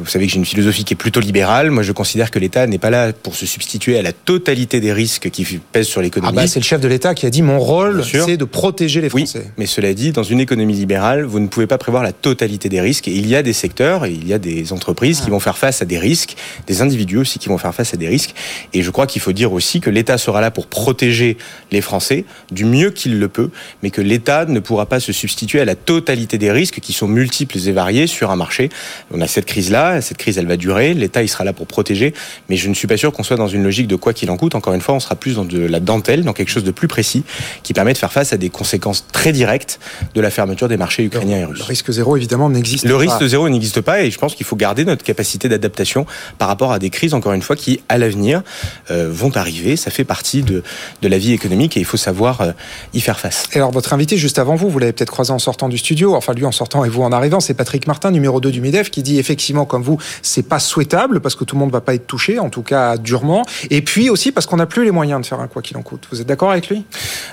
vous 0.00 0.06
savez 0.06 0.26
que 0.26 0.32
j'ai 0.32 0.38
une 0.38 0.46
philosophie 0.46 0.84
qui 0.84 0.94
est 0.94 0.96
plutôt 0.96 1.20
libérale. 1.20 1.70
Moi, 1.70 1.82
je 1.82 1.92
considère 1.92 2.30
que 2.30 2.38
l'État 2.38 2.66
n'est 2.66 2.78
pas 2.78 2.90
là 2.90 3.12
pour 3.12 3.34
se 3.34 3.46
substituer 3.46 3.98
à 3.98 4.02
la 4.02 4.12
totalité 4.12 4.80
des 4.80 4.92
risques 4.92 5.30
qui 5.30 5.44
pèsent 5.72 5.86
sur 5.86 6.02
Ah 6.32 6.34
bah 6.34 6.46
c'est 6.46 6.60
le 6.60 6.64
chef 6.64 6.80
de 6.80 6.88
l'État 6.88 7.14
qui 7.14 7.26
a 7.26 7.30
dit 7.30 7.42
mon 7.42 7.58
rôle, 7.58 8.02
c'est 8.04 8.36
de 8.36 8.44
protéger 8.44 9.00
les 9.00 9.12
Oui, 9.12 9.26
Français. 9.26 9.50
mais 9.58 9.66
cela 9.66 9.92
dit, 9.92 10.12
dans 10.12 10.22
une 10.22 10.40
économie 10.40 10.72
libérale, 10.74 11.24
vous 11.24 11.40
ne 11.40 11.46
pouvez 11.46 11.66
pas 11.66 11.78
prévoir 11.78 12.02
la 12.02 12.12
totalité 12.12 12.68
des 12.68 12.80
risques. 12.80 13.06
Et 13.06 13.12
il 13.12 13.28
y 13.28 13.36
a 13.36 13.42
des 13.42 13.52
secteurs, 13.52 14.06
et 14.06 14.12
il 14.12 14.26
y 14.26 14.32
a 14.32 14.38
des 14.38 14.72
entreprises 14.72 15.20
qui 15.20 15.30
vont 15.30 15.40
faire 15.40 15.58
face 15.58 15.82
à 15.82 15.84
des 15.84 15.98
risques, 15.98 16.36
des 16.66 16.80
individus 16.80 17.18
aussi 17.18 17.38
qui 17.38 17.48
vont 17.48 17.58
faire 17.58 17.74
face 17.74 17.92
à 17.92 17.96
des 17.96 18.08
risques. 18.08 18.34
Et 18.72 18.82
je 18.82 18.90
crois 18.90 19.06
qu'il 19.06 19.20
faut 19.20 19.32
dire 19.32 19.52
aussi 19.52 19.80
que 19.80 19.90
l'État 19.90 20.16
sera 20.16 20.40
là 20.40 20.50
pour 20.50 20.66
protéger 20.68 21.36
les 21.70 21.80
Français 21.80 22.24
du 22.50 22.64
mieux 22.64 22.90
qu'il 22.90 23.18
le 23.18 23.28
peut, 23.28 23.50
mais 23.82 23.90
que 23.90 24.00
l'État 24.00 24.46
ne 24.46 24.60
pourra 24.60 24.86
pas 24.86 25.00
se 25.00 25.12
substituer 25.12 25.60
à 25.60 25.64
la 25.66 25.74
totalité 25.74 26.38
des 26.38 26.50
risques 26.50 26.80
qui 26.80 26.92
sont 26.92 27.08
multiples 27.08 27.58
et 27.66 27.72
variés 27.72 28.06
sur 28.06 28.30
un 28.30 28.36
marché. 28.36 28.70
On 29.12 29.20
a 29.20 29.26
cette 29.26 29.44
crise-là, 29.46 30.00
cette 30.00 30.16
crise, 30.16 30.38
elle 30.38 30.46
va 30.46 30.56
durer. 30.56 30.94
L'État, 30.94 31.22
il 31.22 31.28
sera 31.28 31.44
là 31.44 31.52
pour 31.52 31.66
protéger, 31.66 32.14
mais 32.48 32.56
je 32.56 32.68
ne 32.68 32.74
suis 32.74 32.86
pas 32.86 32.96
sûr 32.96 33.12
qu'on 33.12 33.22
soit 33.22 33.36
dans 33.36 33.48
une 33.48 33.62
logique 33.62 33.86
de 33.86 33.96
quoi 33.96 34.12
qu'il 34.14 34.30
en 34.30 34.36
coûte. 34.36 34.54
Encore 34.54 34.72
une 34.72 34.80
fois, 34.80 34.94
on 34.94 35.00
sera 35.00 35.14
plus 35.14 35.36
dans 35.36 35.44
de 35.44 35.58
la 35.58 35.80
dentelle 35.80 36.21
structurelle, 36.22 36.24
dans 36.24 36.32
quelque 36.32 36.50
chose 36.50 36.64
de 36.64 36.70
plus 36.70 36.88
précis, 36.88 37.24
qui 37.62 37.72
permet 37.72 37.92
de 37.92 37.98
faire 37.98 38.12
face 38.12 38.32
à 38.32 38.36
des 38.36 38.50
conséquences 38.50 39.06
très 39.12 39.32
directes 39.32 39.78
de 40.14 40.20
la 40.20 40.30
fermeture 40.30 40.68
des 40.68 40.76
marchés 40.76 41.04
ukrainiens 41.04 41.38
et 41.38 41.44
russes. 41.44 41.58
Le 41.58 41.64
risque 41.64 41.90
zéro, 41.90 42.16
évidemment, 42.16 42.48
n'existe 42.50 42.84
pas. 42.84 42.88
Le 42.88 42.96
risque 42.96 43.26
zéro 43.26 43.48
n'existe 43.48 43.80
pas 43.80 44.02
et 44.02 44.10
je 44.10 44.18
pense 44.18 44.34
qu'il 44.34 44.46
faut 44.46 44.56
garder 44.56 44.84
notre 44.84 45.04
capacité 45.04 45.48
d'adaptation 45.48 46.06
par 46.38 46.48
rapport 46.48 46.72
à 46.72 46.78
des 46.78 46.90
crises, 46.90 47.14
encore 47.14 47.32
une 47.32 47.42
fois, 47.42 47.56
qui, 47.56 47.80
à 47.88 47.98
l'avenir, 47.98 48.42
euh, 48.90 49.10
vont 49.12 49.36
arriver. 49.36 49.76
Ça 49.76 49.90
fait 49.90 50.04
partie 50.04 50.42
de, 50.42 50.62
de 51.02 51.08
la 51.08 51.18
vie 51.18 51.32
économique 51.32 51.76
et 51.76 51.80
il 51.80 51.86
faut 51.86 51.96
savoir 51.96 52.40
euh, 52.40 52.52
y 52.94 53.00
faire 53.00 53.18
face. 53.18 53.44
Et 53.52 53.56
alors, 53.56 53.72
votre 53.72 53.92
invité, 53.92 54.16
juste 54.16 54.38
avant 54.38 54.54
vous, 54.54 54.68
vous 54.68 54.78
l'avez 54.78 54.92
peut-être 54.92 55.10
croisé 55.10 55.32
en 55.32 55.38
sortant 55.38 55.68
du 55.68 55.78
studio, 55.78 56.14
enfin 56.14 56.32
lui 56.34 56.44
en 56.44 56.52
sortant 56.52 56.84
et 56.84 56.88
vous 56.88 57.02
en 57.02 57.12
arrivant, 57.12 57.40
c'est 57.40 57.54
Patrick 57.54 57.86
Martin, 57.86 58.10
numéro 58.10 58.40
2 58.40 58.50
du 58.50 58.60
MEDEF, 58.60 58.90
qui 58.90 59.02
dit 59.02 59.18
effectivement, 59.18 59.64
comme 59.64 59.82
vous, 59.82 59.98
c'est 60.22 60.48
pas 60.48 60.58
souhaitable 60.58 61.20
parce 61.20 61.34
que 61.34 61.44
tout 61.44 61.56
le 61.56 61.60
monde 61.60 61.72
va 61.72 61.80
pas 61.80 61.94
être 61.94 62.06
touché, 62.06 62.38
en 62.38 62.50
tout 62.50 62.62
cas 62.62 62.96
durement. 62.96 63.44
Et 63.70 63.82
puis 63.82 64.10
aussi 64.10 64.32
parce 64.32 64.46
qu'on 64.46 64.56
n'a 64.56 64.66
plus 64.66 64.84
les 64.84 64.90
moyens 64.90 65.20
de 65.20 65.26
faire 65.26 65.40
un 65.40 65.48
quoi 65.48 65.62
qu'il 65.62 65.76
en 65.76 65.82
coûte. 65.82 66.01
Vous 66.10 66.20
êtes 66.20 66.26
d'accord 66.26 66.50
avec 66.50 66.68
lui? 66.68 66.84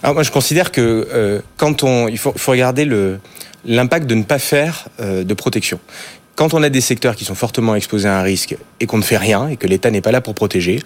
Alors 0.03 0.13
moi, 0.13 0.23
je 0.23 0.31
considère 0.31 0.71
que 0.71 1.07
euh, 1.11 1.41
quand 1.57 1.83
on, 1.83 2.07
il 2.07 2.17
faut, 2.17 2.33
faut 2.35 2.51
regarder 2.51 2.85
le 2.85 3.19
l'impact 3.65 4.07
de 4.07 4.15
ne 4.15 4.23
pas 4.23 4.39
faire 4.39 4.87
euh, 4.99 5.23
de 5.23 5.33
protection. 5.33 5.79
Quand 6.35 6.53
on 6.53 6.63
a 6.63 6.69
des 6.69 6.79
secteurs 6.79 7.17
qui 7.17 7.25
sont 7.25 7.35
fortement 7.35 7.75
exposés 7.75 8.07
à 8.07 8.17
un 8.17 8.21
risque 8.21 8.55
et 8.79 8.85
qu'on 8.85 8.97
ne 8.97 9.03
fait 9.03 9.17
rien 9.17 9.49
et 9.49 9.57
que 9.57 9.67
l'État 9.67 9.91
n'est 9.91 9.99
pas 9.99 10.13
là 10.13 10.21
pour 10.21 10.33
protéger, 10.33 10.81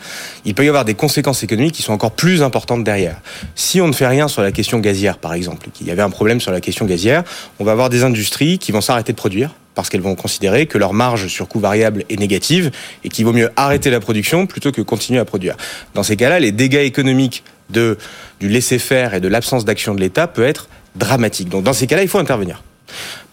il 0.45 0.55
peut 0.55 0.65
y 0.65 0.67
avoir 0.67 0.83
des 0.83 0.95
conséquences 0.95 1.43
économiques 1.43 1.75
qui 1.75 1.83
sont 1.83 1.93
encore 1.93 2.13
plus 2.13 2.41
importantes 2.41 2.83
derrière. 2.83 3.21
Si 3.53 3.79
on 3.79 3.87
ne 3.87 3.93
fait 3.93 4.07
rien 4.07 4.27
sur 4.27 4.41
la 4.41 4.51
question 4.51 4.79
gazière, 4.79 5.19
par 5.19 5.35
exemple, 5.35 5.69
qu'il 5.71 5.85
y 5.85 5.91
avait 5.91 6.01
un 6.01 6.09
problème 6.09 6.41
sur 6.41 6.51
la 6.51 6.59
question 6.59 6.85
gazière, 6.85 7.23
on 7.59 7.63
va 7.63 7.71
avoir 7.71 7.91
des 7.91 8.03
industries 8.03 8.57
qui 8.57 8.71
vont 8.71 8.81
s'arrêter 8.81 9.11
de 9.11 9.17
produire 9.17 9.51
parce 9.75 9.89
qu'elles 9.89 10.01
vont 10.01 10.15
considérer 10.15 10.65
que 10.65 10.79
leur 10.79 10.93
marge 10.93 11.27
sur 11.27 11.47
coût 11.47 11.59
variable 11.59 12.03
est 12.09 12.19
négative 12.19 12.71
et 13.03 13.09
qu'il 13.09 13.23
vaut 13.25 13.33
mieux 13.33 13.51
arrêter 13.55 13.91
la 13.91 13.99
production 13.99 14.47
plutôt 14.47 14.71
que 14.71 14.81
continuer 14.81 15.19
à 15.19 15.25
produire. 15.25 15.55
Dans 15.93 16.03
ces 16.03 16.15
cas-là, 16.15 16.39
les 16.39 16.51
dégâts 16.51 16.83
économiques 16.83 17.43
du 17.73 18.47
laisser-faire 18.47 19.13
et 19.13 19.19
de 19.19 19.27
l'absence 19.27 19.65
d'action 19.65 19.95
de 19.95 19.99
l'État 19.99 20.27
peut 20.27 20.45
être 20.45 20.67
dramatique. 20.95 21.49
Donc 21.49 21.63
dans 21.63 21.73
ces 21.73 21.87
cas-là, 21.87 22.03
il 22.03 22.07
faut 22.07 22.19
intervenir. 22.19 22.63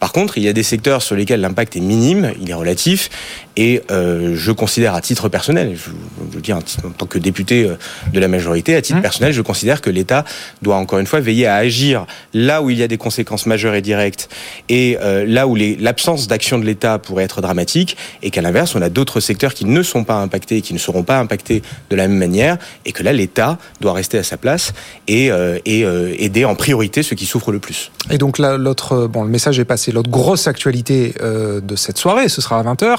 Par 0.01 0.13
contre, 0.13 0.39
il 0.39 0.45
y 0.45 0.49
a 0.49 0.53
des 0.53 0.63
secteurs 0.63 1.03
sur 1.03 1.17
lesquels 1.17 1.41
l'impact 1.41 1.77
est 1.77 1.81
minime, 1.81 2.33
il 2.41 2.51
est 2.51 2.55
relatif, 2.55 3.11
et 3.57 3.83
euh, 3.91 4.35
je 4.37 4.53
considère 4.53 4.95
à 4.95 5.01
titre 5.01 5.29
personnel, 5.29 5.77
je, 5.77 5.91
je 6.31 6.35
veux 6.37 6.41
dire 6.41 6.57
en 6.57 6.91
tant 6.91 7.07
que 7.07 7.19
député 7.19 7.65
euh, 7.65 7.77
de 8.13 8.21
la 8.21 8.29
majorité, 8.29 8.77
à 8.77 8.83
titre 8.83 9.01
Mmh. 9.01 9.03
personnel, 9.03 9.33
je 9.33 9.43
considère 9.43 9.81
que 9.81 9.91
l'État 9.91 10.25
doit 10.63 10.77
encore 10.77 10.99
une 10.99 11.07
fois 11.07 11.21
veiller 11.21 11.47
à 11.47 11.57
agir 11.57 12.07
là 12.35 12.63
où 12.63 12.71
il 12.71 12.79
y 12.79 12.83
a 12.83 12.89
des 12.89 12.97
conséquences 12.97 13.47
majeures 13.47 13.75
et 13.75 13.83
directes, 13.83 14.29
et 14.69 14.99
euh, 15.01 15.25
là 15.27 15.47
où 15.47 15.57
l'absence 15.57 16.29
d'action 16.29 16.59
de 16.59 16.65
l'État 16.65 16.99
pourrait 16.99 17.25
être 17.25 17.41
dramatique, 17.41 17.97
et 18.23 18.31
qu'à 18.31 18.43
l'inverse, 18.43 18.75
on 18.75 18.83
a 18.83 18.89
d'autres 18.89 19.21
secteurs 19.21 19.55
qui 19.55 19.65
ne 19.65 19.83
sont 19.83 20.05
pas 20.05 20.17
impactés 20.17 20.59
et 20.59 20.63
qui 20.63 20.75
ne 20.75 20.79
seront 20.79 21.03
pas 21.03 21.19
impactés 21.19 21.63
de 21.91 21.97
la 21.97 22.09
même 22.09 22.19
manière, 22.19 22.59
et 22.85 22.93
que 22.93 23.03
là, 23.03 23.13
l'État 23.13 23.59
doit 23.81 23.93
rester 23.93 24.19
à 24.19 24.23
sa 24.23 24.37
place 24.37 24.73
et, 25.09 25.31
euh, 25.31 25.59
et 25.65 25.85
euh, 25.85 26.15
aider 26.19 26.45
en 26.45 26.55
priorité 26.55 27.03
ceux 27.03 27.17
qui 27.17 27.27
souffrent 27.27 27.53
le 27.53 27.59
plus. 27.59 27.91
Et 28.11 28.19
donc 28.19 28.39
là, 28.39 28.57
l'autre, 28.57 29.07
bon, 29.07 29.25
le 29.25 29.31
message 29.31 29.59
est 29.59 29.65
passé. 29.65 29.90
L'autre 29.93 30.11
grosse 30.11 30.47
actualité 30.47 31.15
euh, 31.23 31.61
de 31.61 31.77
cette 31.77 31.99
soirée, 31.99 32.29
ce 32.29 32.41
sera 32.41 32.59
à 32.59 32.63
20h. 32.63 32.97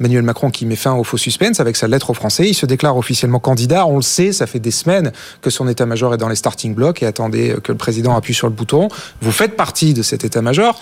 Emmanuel 0.00 0.22
Macron 0.22 0.50
qui 0.50 0.66
met 0.66 0.76
fin 0.76 0.92
au 0.94 1.04
faux 1.04 1.16
suspense 1.16 1.60
avec 1.60 1.76
sa 1.76 1.86
lettre 1.86 2.10
aux 2.10 2.14
Français. 2.14 2.48
Il 2.48 2.54
se 2.54 2.66
déclare 2.66 2.96
officiellement 2.96 3.38
candidat. 3.38 3.86
On 3.86 3.96
le 3.96 4.02
sait, 4.02 4.32
ça 4.32 4.46
fait 4.46 4.58
des 4.58 4.70
semaines 4.72 5.12
que 5.40 5.50
son 5.50 5.68
état-major 5.68 6.14
est 6.14 6.16
dans 6.18 6.28
les 6.28 6.34
starting 6.36 6.74
blocks 6.74 7.02
et 7.02 7.06
attendez 7.06 7.50
euh, 7.50 7.60
que 7.60 7.72
le 7.72 7.78
président 7.78 8.16
appuie 8.16 8.34
sur 8.34 8.46
le 8.48 8.52
bouton. 8.52 8.88
Vous 9.22 9.32
faites 9.32 9.56
partie 9.56 9.94
de 9.94 10.02
cet 10.02 10.24
état-major. 10.24 10.78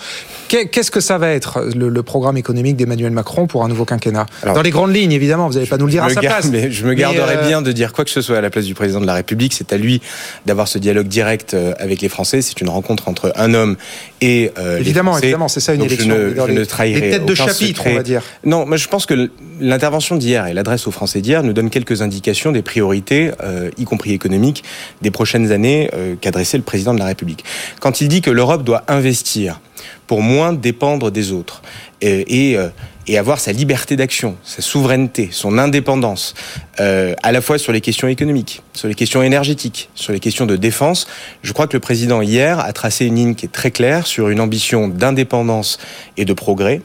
Qu'est- 0.47 0.67
Qu'est-ce 0.67 0.91
que 0.91 0.99
ça 1.01 1.17
va 1.17 1.29
être 1.29 1.61
le, 1.75 1.89
le 1.89 2.03
programme 2.03 2.37
économique 2.37 2.75
d'Emmanuel 2.77 3.11
Macron 3.11 3.45
pour 3.47 3.63
un 3.63 3.67
nouveau 3.67 3.85
quinquennat? 3.85 4.25
Alors, 4.41 4.55
Dans 4.55 4.61
les 4.61 4.71
grandes 4.71 4.93
lignes, 4.95 5.11
évidemment, 5.11 5.47
vous 5.47 5.53
n'allez 5.55 5.65
pas 5.67 5.77
nous 5.77 5.85
le 5.85 5.91
dire 5.91 6.03
à 6.03 6.09
sa 6.09 6.21
garde- 6.21 6.39
place. 6.41 6.51
mais 6.51 6.71
je 6.71 6.83
me 6.85 6.89
Mais, 6.89 6.95
garderais 6.95 7.37
euh, 7.37 7.47
bien 7.47 7.61
de 7.61 7.71
dire 7.71 7.93
quoi 7.93 8.03
que 8.05 8.11
ce 8.11 8.21
soit 8.21 8.37
à 8.37 8.41
la 8.41 8.49
place 8.49 8.65
du 8.65 8.73
président 8.73 8.99
de 9.01 9.05
la 9.05 9.13
République. 9.13 9.53
C'est 9.53 9.71
à 9.73 9.77
lui 9.77 10.01
d'avoir 10.45 10.67
ce 10.67 10.79
dialogue 10.79 11.07
direct 11.07 11.55
avec 11.79 12.01
les 12.01 12.09
Français. 12.09 12.41
C'est 12.41 12.59
une 12.61 12.69
rencontre 12.69 13.07
entre 13.07 13.31
un 13.35 13.53
homme 13.53 13.75
et 14.21 14.51
euh, 14.57 14.75
les 14.75 14.81
Évidemment, 14.81 15.11
Français. 15.11 15.25
évidemment, 15.27 15.47
c'est 15.53 15.59
ça 15.59 15.73
une 15.73 15.79
Donc 15.81 15.89
je 15.89 15.93
élection. 15.95 16.15
ne- 16.17 16.33
Dans 16.33 16.47
je 16.47 16.51
les- 16.51 16.57
ne 16.59 16.65
trahirai 16.65 17.01
les 17.01 17.09
têtes 17.11 17.25
de 17.25 17.35
chapitre, 17.35 17.79
secret. 17.79 17.91
on 17.91 17.95
va 17.95 18.03
dire. 18.03 18.21
Non, 18.45 18.65
moi 18.65 18.77
je 18.77 18.87
pense 18.87 19.05
que 19.05 19.29
l'intervention 19.61 20.15
d'hier 20.15 20.47
et 20.47 20.53
l'adresse 20.53 20.87
aux 20.87 20.91
Français 20.91 21.21
d'hier 21.21 21.43
nous 21.43 21.53
donnent 21.53 21.69
quelques 21.69 22.01
indications 22.01 22.51
des 22.51 22.61
priorités, 22.61 23.31
euh, 23.43 23.69
y 23.77 23.83
compris 23.85 24.11
économiques, 24.13 24.63
des 25.01 25.11
prochaines 25.11 25.51
années 25.51 25.89
euh, 25.93 26.15
qu'adressait 26.19 26.57
le 26.57 26.63
président 26.63 26.93
de 26.93 26.99
la 26.99 27.05
République. 27.05 27.43
Quand 27.79 28.01
il 28.01 28.07
dit 28.07 28.21
que 28.21 28.31
l'Europe 28.31 28.63
doit 28.63 28.83
investir 28.87 29.61
pour 30.07 30.21
moins 30.21 30.53
dépendre 30.53 31.11
des 31.11 31.31
autres 31.31 31.61
et, 32.01 32.57
euh, 32.57 32.67
et 33.07 33.17
avoir 33.17 33.39
sa 33.39 33.51
liberté 33.51 33.95
d'action, 33.95 34.37
sa 34.43 34.61
souveraineté, 34.61 35.29
son 35.31 35.57
indépendance, 35.57 36.33
euh, 36.79 37.13
à 37.23 37.31
la 37.31 37.41
fois 37.41 37.57
sur 37.57 37.71
les 37.71 37.81
questions 37.81 38.07
économiques, 38.07 38.61
sur 38.73 38.87
les 38.87 38.95
questions 38.95 39.23
énergétiques, 39.23 39.89
sur 39.95 40.13
les 40.13 40.19
questions 40.19 40.45
de 40.45 40.55
défense, 40.55 41.07
je 41.41 41.51
crois 41.53 41.67
que 41.67 41.73
le 41.73 41.79
président 41.79 42.21
hier 42.21 42.59
a 42.59 42.71
tracé 42.73 43.05
une 43.05 43.15
ligne 43.15 43.35
qui 43.35 43.45
est 43.45 43.51
très 43.51 43.71
claire 43.71 44.07
sur 44.07 44.29
une 44.29 44.39
ambition 44.39 44.87
d'indépendance 44.87 45.79
et 46.17 46.25
de 46.25 46.33
progrès 46.33 46.81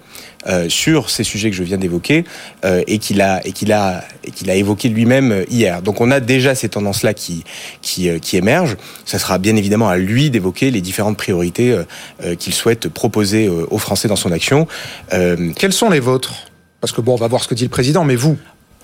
euh, 0.46 0.68
sur 0.68 1.10
ces 1.10 1.24
sujets 1.24 1.50
que 1.50 1.56
je 1.56 1.62
viens 1.62 1.78
d'évoquer 1.78 2.24
euh, 2.64 2.82
et 2.86 2.98
qu'il 2.98 3.20
a 3.20 3.44
et 3.46 3.52
qu'il 3.52 3.72
a 3.72 4.04
et 4.24 4.30
qu'il 4.30 4.50
a 4.50 4.54
évoqué 4.54 4.88
lui-même 4.88 5.32
euh, 5.32 5.44
hier. 5.50 5.82
Donc 5.82 6.00
on 6.00 6.10
a 6.10 6.20
déjà 6.20 6.54
ces 6.54 6.68
tendances-là 6.68 7.14
qui 7.14 7.44
qui, 7.82 8.08
euh, 8.08 8.18
qui 8.18 8.36
émergent. 8.36 8.76
Ça 9.04 9.18
sera 9.18 9.38
bien 9.38 9.56
évidemment 9.56 9.88
à 9.88 9.96
lui 9.96 10.30
d'évoquer 10.30 10.70
les 10.70 10.80
différentes 10.80 11.16
priorités 11.16 11.76
qu'il 12.38 12.54
souhaite 12.54 12.88
proposer 12.88 13.48
aux 13.48 13.78
Français 13.78 14.08
dans 14.08 14.16
son 14.16 14.32
action. 14.32 14.66
Quels 15.10 15.72
sont 15.72 15.90
les 15.90 16.00
vôtres? 16.00 16.34
Parce 16.80 16.92
que 16.92 17.00
bon, 17.00 17.14
on 17.14 17.16
va 17.16 17.26
voir 17.26 17.42
ce 17.42 17.48
que 17.48 17.54
dit 17.54 17.64
le 17.64 17.70
président, 17.70 18.04
mais 18.04 18.16
vous, 18.16 18.36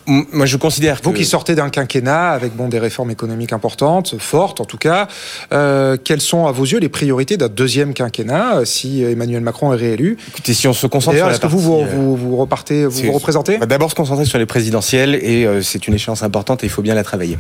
moi, 0.07 0.46
je 0.46 0.57
considère 0.57 1.00
que 1.00 1.05
Vous 1.05 1.12
qui 1.12 1.24
sortez 1.24 1.55
d'un 1.55 1.70
quinquennat 1.70 2.30
avec 2.30 2.55
bon 2.55 2.68
des 2.68 2.78
réformes 2.78 3.11
économiques 3.11 3.52
importantes, 3.52 4.14
fortes 4.18 4.61
en 4.61 4.64
tout 4.64 4.78
cas, 4.78 5.09
euh, 5.52 5.96
quelles 6.02 6.20
sont 6.20 6.46
à 6.46 6.52
vos 6.52 6.64
yeux 6.64 6.78
les 6.78 6.88
priorités 6.88 7.36
d'un 7.36 7.48
deuxième 7.48 7.94
quinquennat 7.94 8.59
euh, 8.59 8.64
si 8.64 9.02
Emmanuel 9.02 9.40
Macron 9.40 9.72
est 9.72 9.76
réélu? 9.76 10.16
Écoutez, 10.28 10.55
si 10.55 10.68
on 10.68 10.72
se 10.72 10.86
concentre 10.86 11.16
sur 11.16 11.26
la 11.26 11.32
est-ce 11.32 11.40
que 11.40 11.46
vous 11.46 11.59
vous, 11.59 11.80
euh, 11.80 11.86
vous, 11.92 12.16
vous 12.16 12.36
repartez, 12.36 12.86
vous 12.86 13.12
représentez? 13.12 13.57
On 13.57 13.61
va 13.61 13.66
d'abord 13.66 13.90
se 13.90 13.94
concentrer 13.94 14.24
sur 14.24 14.38
les 14.38 14.46
présidentielles 14.46 15.14
et 15.14 15.46
euh, 15.46 15.62
c'est 15.62 15.88
une 15.88 15.94
échéance 15.94 16.22
importante 16.22 16.62
et 16.62 16.66
il 16.66 16.70
faut 16.70 16.82
bien 16.82 16.94
la 16.94 17.05
travailler. 17.05 17.38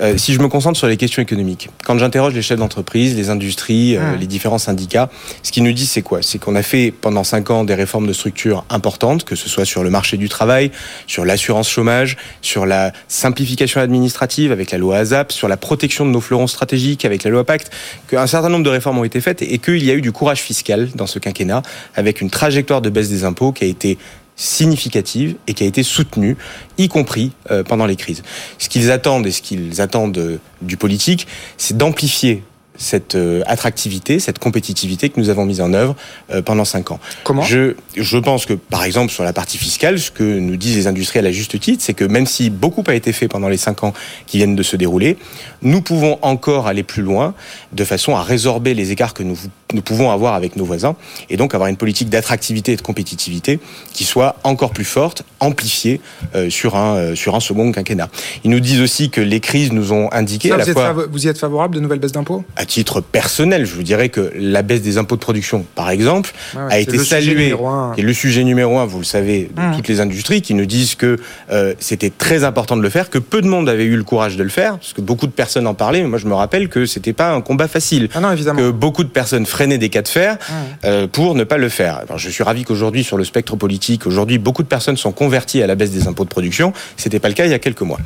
Euh, 0.00 0.16
si 0.16 0.32
je 0.32 0.40
me 0.40 0.48
concentre 0.48 0.78
sur 0.78 0.86
les 0.88 0.96
questions 0.96 1.22
économiques, 1.22 1.70
quand 1.84 1.98
j'interroge 1.98 2.34
les 2.34 2.42
chefs 2.42 2.58
d'entreprise, 2.58 3.16
les 3.16 3.30
industries, 3.30 3.96
euh, 3.96 4.08
Hum. 4.08 4.18
les 4.20 4.26
différents 4.26 4.58
syndicats, 4.58 5.10
ce 5.42 5.50
qu'ils 5.52 5.64
nous 5.64 5.72
disent 5.72 5.90
c'est 5.90 6.02
quoi? 6.02 6.20
C'est 6.22 6.38
qu'on 6.38 6.54
a 6.54 6.62
fait 6.62 6.92
pendant 6.92 7.24
cinq 7.24 7.50
ans 7.50 7.64
des 7.64 7.74
réformes 7.74 8.06
de 8.06 8.12
structure 8.12 8.64
importantes, 8.70 9.24
que 9.24 9.34
ce 9.34 9.48
soit 9.48 9.64
sur 9.64 9.82
le 9.82 9.90
marché 9.90 10.16
du 10.16 10.28
travail, 10.28 10.70
sur 11.06 11.24
l'assurance 11.24 11.68
chômage, 11.68 11.97
sur 12.42 12.66
la 12.66 12.92
simplification 13.08 13.80
administrative 13.80 14.52
avec 14.52 14.70
la 14.70 14.78
loi 14.78 14.98
ASAP, 14.98 15.32
sur 15.32 15.48
la 15.48 15.56
protection 15.56 16.04
de 16.06 16.10
nos 16.10 16.20
fleurons 16.20 16.46
stratégiques 16.46 17.04
avec 17.04 17.24
la 17.24 17.30
loi 17.30 17.44
Pacte, 17.44 17.70
qu'un 18.08 18.26
certain 18.26 18.48
nombre 18.48 18.64
de 18.64 18.70
réformes 18.70 18.98
ont 18.98 19.04
été 19.04 19.20
faites 19.20 19.42
et 19.42 19.58
qu'il 19.58 19.84
y 19.84 19.90
a 19.90 19.94
eu 19.94 20.02
du 20.02 20.12
courage 20.12 20.40
fiscal 20.40 20.88
dans 20.94 21.06
ce 21.06 21.18
quinquennat 21.18 21.62
avec 21.94 22.20
une 22.20 22.30
trajectoire 22.30 22.80
de 22.80 22.90
baisse 22.90 23.08
des 23.08 23.24
impôts 23.24 23.52
qui 23.52 23.64
a 23.64 23.66
été 23.66 23.98
significative 24.38 25.34
et 25.48 25.52
qui 25.52 25.64
a 25.64 25.66
été 25.66 25.82
soutenue, 25.82 26.36
y 26.78 26.88
compris 26.88 27.32
euh, 27.50 27.64
pendant 27.64 27.86
les 27.86 27.96
crises. 27.96 28.22
Ce 28.58 28.68
qu'ils 28.68 28.90
attendent 28.90 29.26
et 29.26 29.32
ce 29.32 29.42
qu'ils 29.42 29.80
attendent 29.80 30.16
euh, 30.16 30.38
du 30.62 30.76
politique, 30.76 31.26
c'est 31.56 31.76
d'amplifier 31.76 32.44
cette 32.78 33.14
euh, 33.16 33.42
attractivité, 33.46 34.20
cette 34.20 34.38
compétitivité 34.38 35.10
que 35.10 35.20
nous 35.20 35.28
avons 35.28 35.44
mise 35.44 35.60
en 35.60 35.74
œuvre 35.74 35.94
euh, 36.30 36.40
pendant 36.42 36.64
cinq 36.64 36.90
ans. 36.90 37.00
Comment? 37.24 37.42
Je, 37.42 37.74
je 37.96 38.18
pense 38.18 38.46
que, 38.46 38.54
par 38.54 38.84
exemple, 38.84 39.12
sur 39.12 39.24
la 39.24 39.32
partie 39.32 39.58
fiscale, 39.58 39.98
ce 39.98 40.10
que 40.10 40.22
nous 40.22 40.56
disent 40.56 40.76
les 40.76 40.86
industriels 40.86 41.26
à 41.26 41.32
juste 41.32 41.58
titre, 41.60 41.82
c'est 41.84 41.94
que 41.94 42.04
même 42.04 42.26
si 42.26 42.50
beaucoup 42.50 42.84
a 42.86 42.94
été 42.94 43.12
fait 43.12 43.28
pendant 43.28 43.48
les 43.48 43.56
cinq 43.56 43.82
ans 43.84 43.92
qui 44.26 44.38
viennent 44.38 44.56
de 44.56 44.62
se 44.62 44.76
dérouler, 44.76 45.18
nous 45.62 45.82
pouvons 45.82 46.18
encore 46.22 46.68
aller 46.68 46.84
plus 46.84 47.02
loin 47.02 47.34
de 47.72 47.84
façon 47.84 48.16
à 48.16 48.22
résorber 48.22 48.74
les 48.74 48.92
écarts 48.92 49.14
que 49.14 49.22
nous, 49.22 49.36
nous 49.72 49.82
pouvons 49.82 50.10
avoir 50.10 50.34
avec 50.34 50.56
nos 50.56 50.64
voisins 50.64 50.94
et 51.28 51.36
donc 51.36 51.54
avoir 51.54 51.68
une 51.68 51.76
politique 51.76 52.08
d'attractivité 52.08 52.72
et 52.72 52.76
de 52.76 52.82
compétitivité 52.82 53.58
qui 53.92 54.04
soit 54.04 54.36
encore 54.44 54.70
plus 54.70 54.84
forte, 54.84 55.24
amplifiée 55.40 56.00
euh, 56.34 56.48
sur, 56.50 56.76
un, 56.76 56.96
euh, 56.96 57.14
sur 57.14 57.34
un 57.34 57.40
second 57.40 57.72
quinquennat. 57.72 58.08
Ils 58.44 58.50
nous 58.50 58.60
disent 58.60 58.80
aussi 58.80 59.10
que 59.10 59.20
les 59.20 59.40
crises 59.40 59.72
nous 59.72 59.92
ont 59.92 60.12
indiqué 60.12 60.48
Ça, 60.48 60.54
à 60.54 60.58
la 60.58 60.64
vous, 60.64 60.72
fois 60.72 61.06
y 61.18 61.28
êtes 61.28 61.38
favorable 61.38 61.74
de 61.74 61.80
nouvelles 61.80 61.98
baisses 61.98 62.12
d'impôts? 62.12 62.44
À 62.56 62.64
titre 62.68 63.00
personnel, 63.00 63.64
je 63.66 63.74
vous 63.74 63.82
dirais 63.82 64.08
que 64.10 64.30
la 64.36 64.62
baisse 64.62 64.82
des 64.82 64.96
impôts 64.98 65.16
de 65.16 65.20
production, 65.20 65.64
par 65.74 65.90
exemple, 65.90 66.32
Ouais, 66.54 66.60
a 66.74 66.78
été 66.78 66.96
saluée, 66.98 67.54
est 67.96 68.02
le 68.02 68.12
sujet 68.12 68.44
numéro 68.44 68.78
un, 68.78 68.86
vous 68.86 68.98
le 68.98 69.04
savez, 69.04 69.50
de 69.54 69.60
Mmh. 69.60 69.76
toutes 69.76 69.88
les 69.88 70.00
industries, 70.00 70.42
qui 70.42 70.54
nous 70.54 70.66
disent 70.66 70.94
que 70.94 71.16
euh, 71.50 71.74
c'était 71.80 72.10
très 72.10 72.44
important 72.44 72.76
de 72.76 72.82
le 72.82 72.90
faire, 72.90 73.10
que 73.10 73.18
peu 73.18 73.42
de 73.42 73.48
monde 73.48 73.68
avait 73.68 73.84
eu 73.84 73.96
le 73.96 74.04
courage 74.04 74.36
de 74.36 74.42
le 74.44 74.48
faire, 74.50 74.78
parce 74.78 74.92
que 74.92 75.00
beaucoup 75.00 75.26
de 75.26 75.32
personnes 75.32 75.66
en 75.66 75.74
parlaient, 75.74 76.02
mais 76.02 76.08
moi 76.08 76.18
je 76.18 76.26
me 76.26 76.34
rappelle 76.34 76.68
que 76.68 76.86
c'était 76.86 77.12
pas 77.12 77.32
un 77.32 77.40
combat 77.40 77.66
facile, 77.68 78.08
Ah 78.14 78.20
non, 78.20 78.30
évidemment. 78.32 78.60
que 78.60 78.70
beaucoup 78.70 79.02
de 79.02 79.08
personnes 79.08 79.46
freiner 79.46 79.78
des 79.78 79.88
cas 79.88 80.02
de 80.02 80.08
fer 80.08 80.36
euh, 80.84 81.06
pour 81.08 81.34
ne 81.34 81.44
pas 81.44 81.56
le 81.58 81.68
faire. 81.68 81.96
Alors, 82.06 82.18
je 82.18 82.28
suis 82.30 82.44
ravi 82.44 82.64
qu'aujourd'hui, 82.64 83.02
sur 83.02 83.16
le 83.16 83.24
spectre 83.24 83.56
politique, 83.56 84.06
aujourd'hui, 84.06 84.38
beaucoup 84.38 84.62
de 84.62 84.68
personnes 84.68 84.96
sont 84.96 85.12
converties 85.12 85.62
à 85.62 85.66
la 85.66 85.74
baisse 85.74 85.90
des 85.90 86.06
impôts 86.06 86.24
de 86.24 86.28
production. 86.28 86.72
C'était 86.96 87.18
pas 87.18 87.28
le 87.28 87.34
cas 87.34 87.46
il 87.46 87.50
y 87.50 87.54
a 87.54 87.58
quelques 87.58 87.80
mois. 87.82 87.98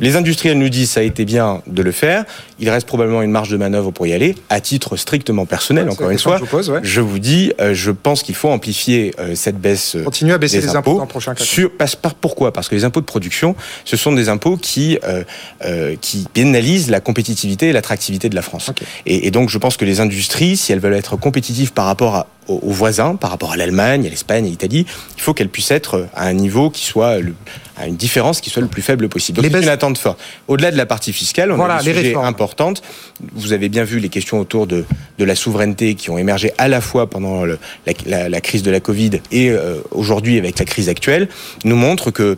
Les 0.00 0.16
industriels 0.16 0.58
nous 0.58 0.68
disent 0.68 0.90
ça 0.90 1.00
a 1.00 1.02
été 1.02 1.24
bien 1.24 1.62
de 1.66 1.82
le 1.82 1.92
faire. 1.92 2.24
Il 2.58 2.68
reste 2.70 2.86
probablement 2.86 3.22
une 3.22 3.30
marge 3.30 3.50
de 3.50 3.56
manœuvre 3.56 3.90
pour 3.90 4.01
y 4.06 4.12
aller. 4.12 4.34
À 4.48 4.60
titre 4.60 4.96
strictement 4.96 5.46
personnel, 5.46 5.84
Ouais, 5.86 5.92
encore 5.92 6.10
une 6.10 6.18
fois, 6.18 6.36
je 6.36 6.42
vous 6.42 6.46
pose, 6.48 6.70
ouais. 6.70 6.80
je 6.82 7.00
vous 7.00 7.18
dis, 7.18 7.52
euh, 7.60 7.74
je 7.74 7.90
pense 7.90 8.22
qu'il 8.22 8.34
faut 8.34 8.48
amplifier 8.50 9.14
euh, 9.18 9.34
cette 9.34 9.58
baisse. 9.60 9.94
euh, 9.96 10.02
Continuez 10.04 10.32
à 10.32 10.38
baisser 10.38 10.60
des 10.60 10.66
les 10.66 10.76
impôts 10.76 10.94
dans 10.96 11.02
le 11.02 11.08
prochain 11.08 11.34
sur, 11.36 11.70
passe 11.70 11.96
par 11.96 12.14
pourquoi? 12.14 12.52
Parce 12.52 12.68
que 12.68 12.74
les 12.74 12.84
impôts 12.84 13.00
de 13.00 13.06
production, 13.06 13.54
ce 13.84 13.96
sont 13.96 14.12
des 14.12 14.28
impôts 14.28 14.56
qui 14.56 14.98
euh, 15.04 15.96
qui 16.00 16.26
pénalisent 16.32 16.90
la 16.90 17.00
compétitivité 17.00 17.68
et 17.68 17.72
l'attractivité 17.72 18.28
de 18.28 18.34
la 18.34 18.42
France. 18.42 18.70
Et, 19.06 19.26
et 19.26 19.30
donc, 19.30 19.48
je 19.48 19.58
pense 19.58 19.76
que 19.76 19.84
les 19.84 20.00
industries, 20.00 20.56
si 20.56 20.72
elles 20.72 20.80
veulent 20.80 20.94
être 20.94 21.16
compétitives 21.16 21.72
par 21.72 21.86
rapport 21.86 22.14
à- 22.16 22.26
aux 22.48 22.70
voisins, 22.72 23.14
par 23.14 23.30
rapport 23.30 23.52
à 23.52 23.56
l'Allemagne, 23.56 24.04
à 24.06 24.10
l'Espagne, 24.10 24.44
à 24.46 24.48
l'Italie, 24.48 24.84
il 25.16 25.22
faut 25.22 25.32
qu'elles 25.32 25.48
puissent 25.48 25.70
être 25.70 26.08
à 26.14 26.26
un 26.26 26.32
niveau 26.32 26.70
qui 26.70 26.84
soit 26.84 27.18
le, 27.20 27.34
à 27.76 27.86
une 27.86 27.96
différence 27.96 28.40
qui 28.40 28.50
soit 28.50 28.62
le 28.62 28.68
plus 28.68 28.82
faible 28.82 29.08
possible. 29.08 29.36
Donc, 29.36 29.44
Les 29.44 29.50
baisses- 29.50 29.62
une 29.62 29.68
attente 29.68 29.98
forte. 29.98 30.20
Au-delà 30.48 30.70
de 30.70 30.76
la 30.76 30.86
partie 30.86 31.12
fiscale, 31.12 31.50
on 31.52 31.56
Voilà, 31.56 31.76
a 31.76 31.82
des 31.82 31.90
les 31.92 31.96
sujets 31.96 32.08
réformes. 32.08 32.26
importantes. 32.26 32.82
Vous 33.34 33.52
avez 33.52 33.68
bien 33.68 33.84
vu 33.84 33.98
les 33.98 34.08
questions 34.08 34.38
autour 34.40 34.66
de, 34.66 34.84
de 35.18 35.24
la 35.24 35.34
souveraineté 35.34 35.94
qui 35.94 36.10
ont 36.10 36.18
émergé 36.18 36.52
à 36.58 36.68
la 36.68 36.80
fois 36.80 37.08
pendant 37.08 37.44
le- 37.44 37.58
la, 37.86 37.92
la- 38.06 38.28
la 38.28 38.40
crise 38.40 38.62
de 38.62 38.70
la 38.70 38.80
Covid 38.80 39.20
et 39.30 39.50
euh, 39.50 39.76
aujourd'hui 39.90 40.38
avec 40.38 40.58
la 40.58 40.64
crise 40.64 40.88
actuelle, 40.88 41.28
nous 41.64 41.76
montrent 41.76 42.10
que 42.10 42.36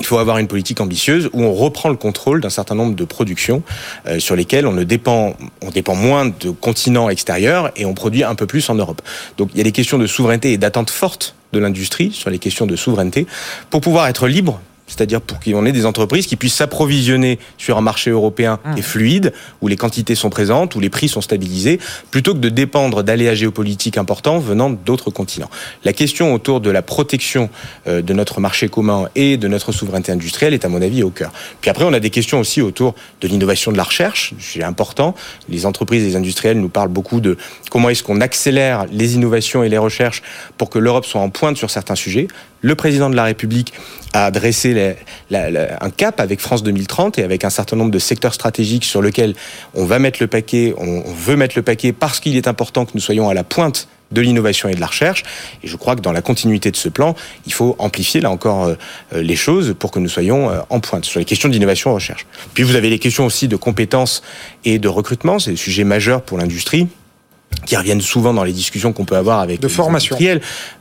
il 0.00 0.06
faut 0.06 0.18
avoir 0.18 0.38
une 0.38 0.48
politique 0.48 0.80
ambitieuse 0.80 1.30
où 1.32 1.42
on 1.42 1.52
reprend 1.52 1.88
le 1.88 1.96
contrôle 1.96 2.40
d'un 2.40 2.50
certain 2.50 2.74
nombre 2.74 2.94
de 2.94 3.04
productions 3.04 3.62
euh, 4.06 4.18
sur 4.18 4.34
lesquelles 4.34 4.66
on 4.66 4.72
ne 4.72 4.84
dépend, 4.84 5.36
on 5.62 5.70
dépend 5.70 5.94
moins 5.94 6.26
de 6.26 6.50
continents 6.50 7.10
extérieurs 7.10 7.70
et 7.76 7.84
on 7.84 7.94
produit 7.94 8.24
un 8.24 8.34
peu 8.34 8.46
plus 8.46 8.68
en 8.70 8.74
Europe. 8.74 9.02
Donc 9.36 9.50
il 9.52 9.58
y 9.58 9.60
a 9.60 9.64
des 9.64 9.72
questions 9.72 9.98
de 9.98 10.06
souveraineté 10.06 10.52
et 10.52 10.58
d'attente 10.58 10.90
forte 10.90 11.34
de 11.52 11.58
l'industrie 11.58 12.12
sur 12.12 12.30
les 12.30 12.38
questions 12.38 12.66
de 12.66 12.76
souveraineté 12.76 13.26
pour 13.70 13.80
pouvoir 13.80 14.08
être 14.08 14.26
libre. 14.26 14.60
C'est-à-dire 14.90 15.20
pour 15.20 15.38
qu'on 15.38 15.64
ait 15.66 15.72
des 15.72 15.86
entreprises 15.86 16.26
qui 16.26 16.36
puissent 16.36 16.54
s'approvisionner 16.54 17.38
sur 17.58 17.78
un 17.78 17.80
marché 17.80 18.10
européen 18.10 18.58
qui 18.74 18.80
est 18.80 18.82
fluide, 18.82 19.32
où 19.62 19.68
les 19.68 19.76
quantités 19.76 20.16
sont 20.16 20.30
présentes, 20.30 20.74
où 20.74 20.80
les 20.80 20.90
prix 20.90 21.08
sont 21.08 21.20
stabilisés, 21.20 21.78
plutôt 22.10 22.34
que 22.34 22.40
de 22.40 22.48
dépendre 22.48 23.04
d'aléas 23.04 23.34
géopolitiques 23.34 23.98
importants 23.98 24.40
venant 24.40 24.68
d'autres 24.68 25.10
continents. 25.10 25.50
La 25.84 25.92
question 25.92 26.34
autour 26.34 26.60
de 26.60 26.70
la 26.70 26.82
protection 26.82 27.50
euh, 27.86 28.02
de 28.02 28.12
notre 28.12 28.40
marché 28.40 28.68
commun 28.68 29.08
et 29.14 29.36
de 29.36 29.46
notre 29.46 29.70
souveraineté 29.70 30.10
industrielle 30.10 30.54
est 30.54 30.64
à 30.64 30.68
mon 30.68 30.82
avis 30.82 31.02
au 31.04 31.10
cœur. 31.10 31.30
Puis 31.60 31.70
après, 31.70 31.84
on 31.84 31.92
a 31.92 32.00
des 32.00 32.10
questions 32.10 32.40
aussi 32.40 32.60
autour 32.60 32.94
de 33.20 33.28
l'innovation 33.28 33.70
de 33.70 33.76
la 33.76 33.84
recherche, 33.84 34.34
c'est 34.40 34.64
important. 34.64 35.14
Les 35.48 35.66
entreprises 35.66 36.02
et 36.02 36.06
les 36.08 36.16
industriels 36.16 36.60
nous 36.60 36.68
parlent 36.68 36.88
beaucoup 36.88 37.20
de 37.20 37.36
comment 37.70 37.90
est-ce 37.90 38.02
qu'on 38.02 38.20
accélère 38.20 38.86
les 38.90 39.14
innovations 39.14 39.62
et 39.62 39.68
les 39.68 39.78
recherches 39.78 40.22
pour 40.58 40.68
que 40.68 40.78
l'Europe 40.78 41.06
soit 41.06 41.20
en 41.20 41.30
pointe 41.30 41.56
sur 41.56 41.70
certains 41.70 41.94
sujets. 41.94 42.26
Le 42.62 42.74
président 42.74 43.08
de 43.10 43.16
la 43.16 43.24
République 43.24 43.72
a 44.12 44.30
dressé 44.30 44.74
la- 44.74 44.94
la- 45.30 45.50
la- 45.50 45.82
un 45.84 45.90
cap 45.90 46.20
avec 46.20 46.40
France 46.40 46.62
2030 46.62 47.18
et 47.18 47.22
avec 47.24 47.44
un 47.44 47.50
certain 47.50 47.76
nombre 47.76 47.90
de 47.90 47.98
secteurs 47.98 48.34
stratégiques 48.34 48.84
sur 48.84 49.00
lesquels 49.02 49.34
on 49.74 49.84
va 49.86 49.98
mettre 49.98 50.18
le 50.20 50.26
paquet, 50.26 50.74
on, 50.76 51.04
on 51.06 51.12
veut 51.14 51.36
mettre 51.36 51.54
le 51.56 51.62
paquet 51.62 51.92
parce 51.92 52.20
qu'il 52.20 52.36
est 52.36 52.48
important 52.48 52.84
que 52.84 52.90
nous 52.94 53.00
soyons 53.00 53.28
à 53.28 53.34
la 53.34 53.44
pointe 53.44 53.88
de 54.10 54.20
l'innovation 54.20 54.68
et 54.68 54.74
de 54.74 54.80
la 54.80 54.88
recherche. 54.88 55.22
Et 55.62 55.68
je 55.68 55.76
crois 55.76 55.94
que 55.94 56.00
dans 56.00 56.10
la 56.12 56.20
continuité 56.20 56.72
de 56.72 56.76
ce 56.76 56.88
plan, 56.88 57.14
il 57.46 57.52
faut 57.52 57.76
amplifier 57.78 58.20
là 58.20 58.30
encore 58.30 58.64
euh, 58.64 58.74
euh, 59.14 59.22
les 59.22 59.36
choses 59.36 59.74
pour 59.78 59.92
que 59.92 60.00
nous 60.00 60.08
soyons 60.08 60.50
euh, 60.50 60.58
en 60.68 60.80
pointe 60.80 61.04
sur 61.04 61.20
les 61.20 61.24
questions 61.24 61.48
d'innovation 61.48 61.92
et 61.92 61.94
recherche. 61.94 62.26
Puis 62.52 62.64
vous 62.64 62.74
avez 62.74 62.90
les 62.90 62.98
questions 62.98 63.24
aussi 63.24 63.46
de 63.46 63.54
compétences 63.56 64.22
et 64.64 64.80
de 64.80 64.88
recrutement, 64.88 65.38
c'est 65.38 65.52
des 65.52 65.56
sujets 65.56 65.84
majeurs 65.84 66.22
pour 66.22 66.38
l'industrie 66.38 66.88
qui 67.66 67.76
reviennent 67.76 68.00
souvent 68.00 68.32
dans 68.34 68.44
les 68.44 68.52
discussions 68.52 68.92
qu'on 68.92 69.04
peut 69.04 69.16
avoir 69.16 69.38
avec 69.40 69.60
De 69.60 69.68
les 69.68 69.72
formation. 69.72 70.14
industriels, 70.16 70.40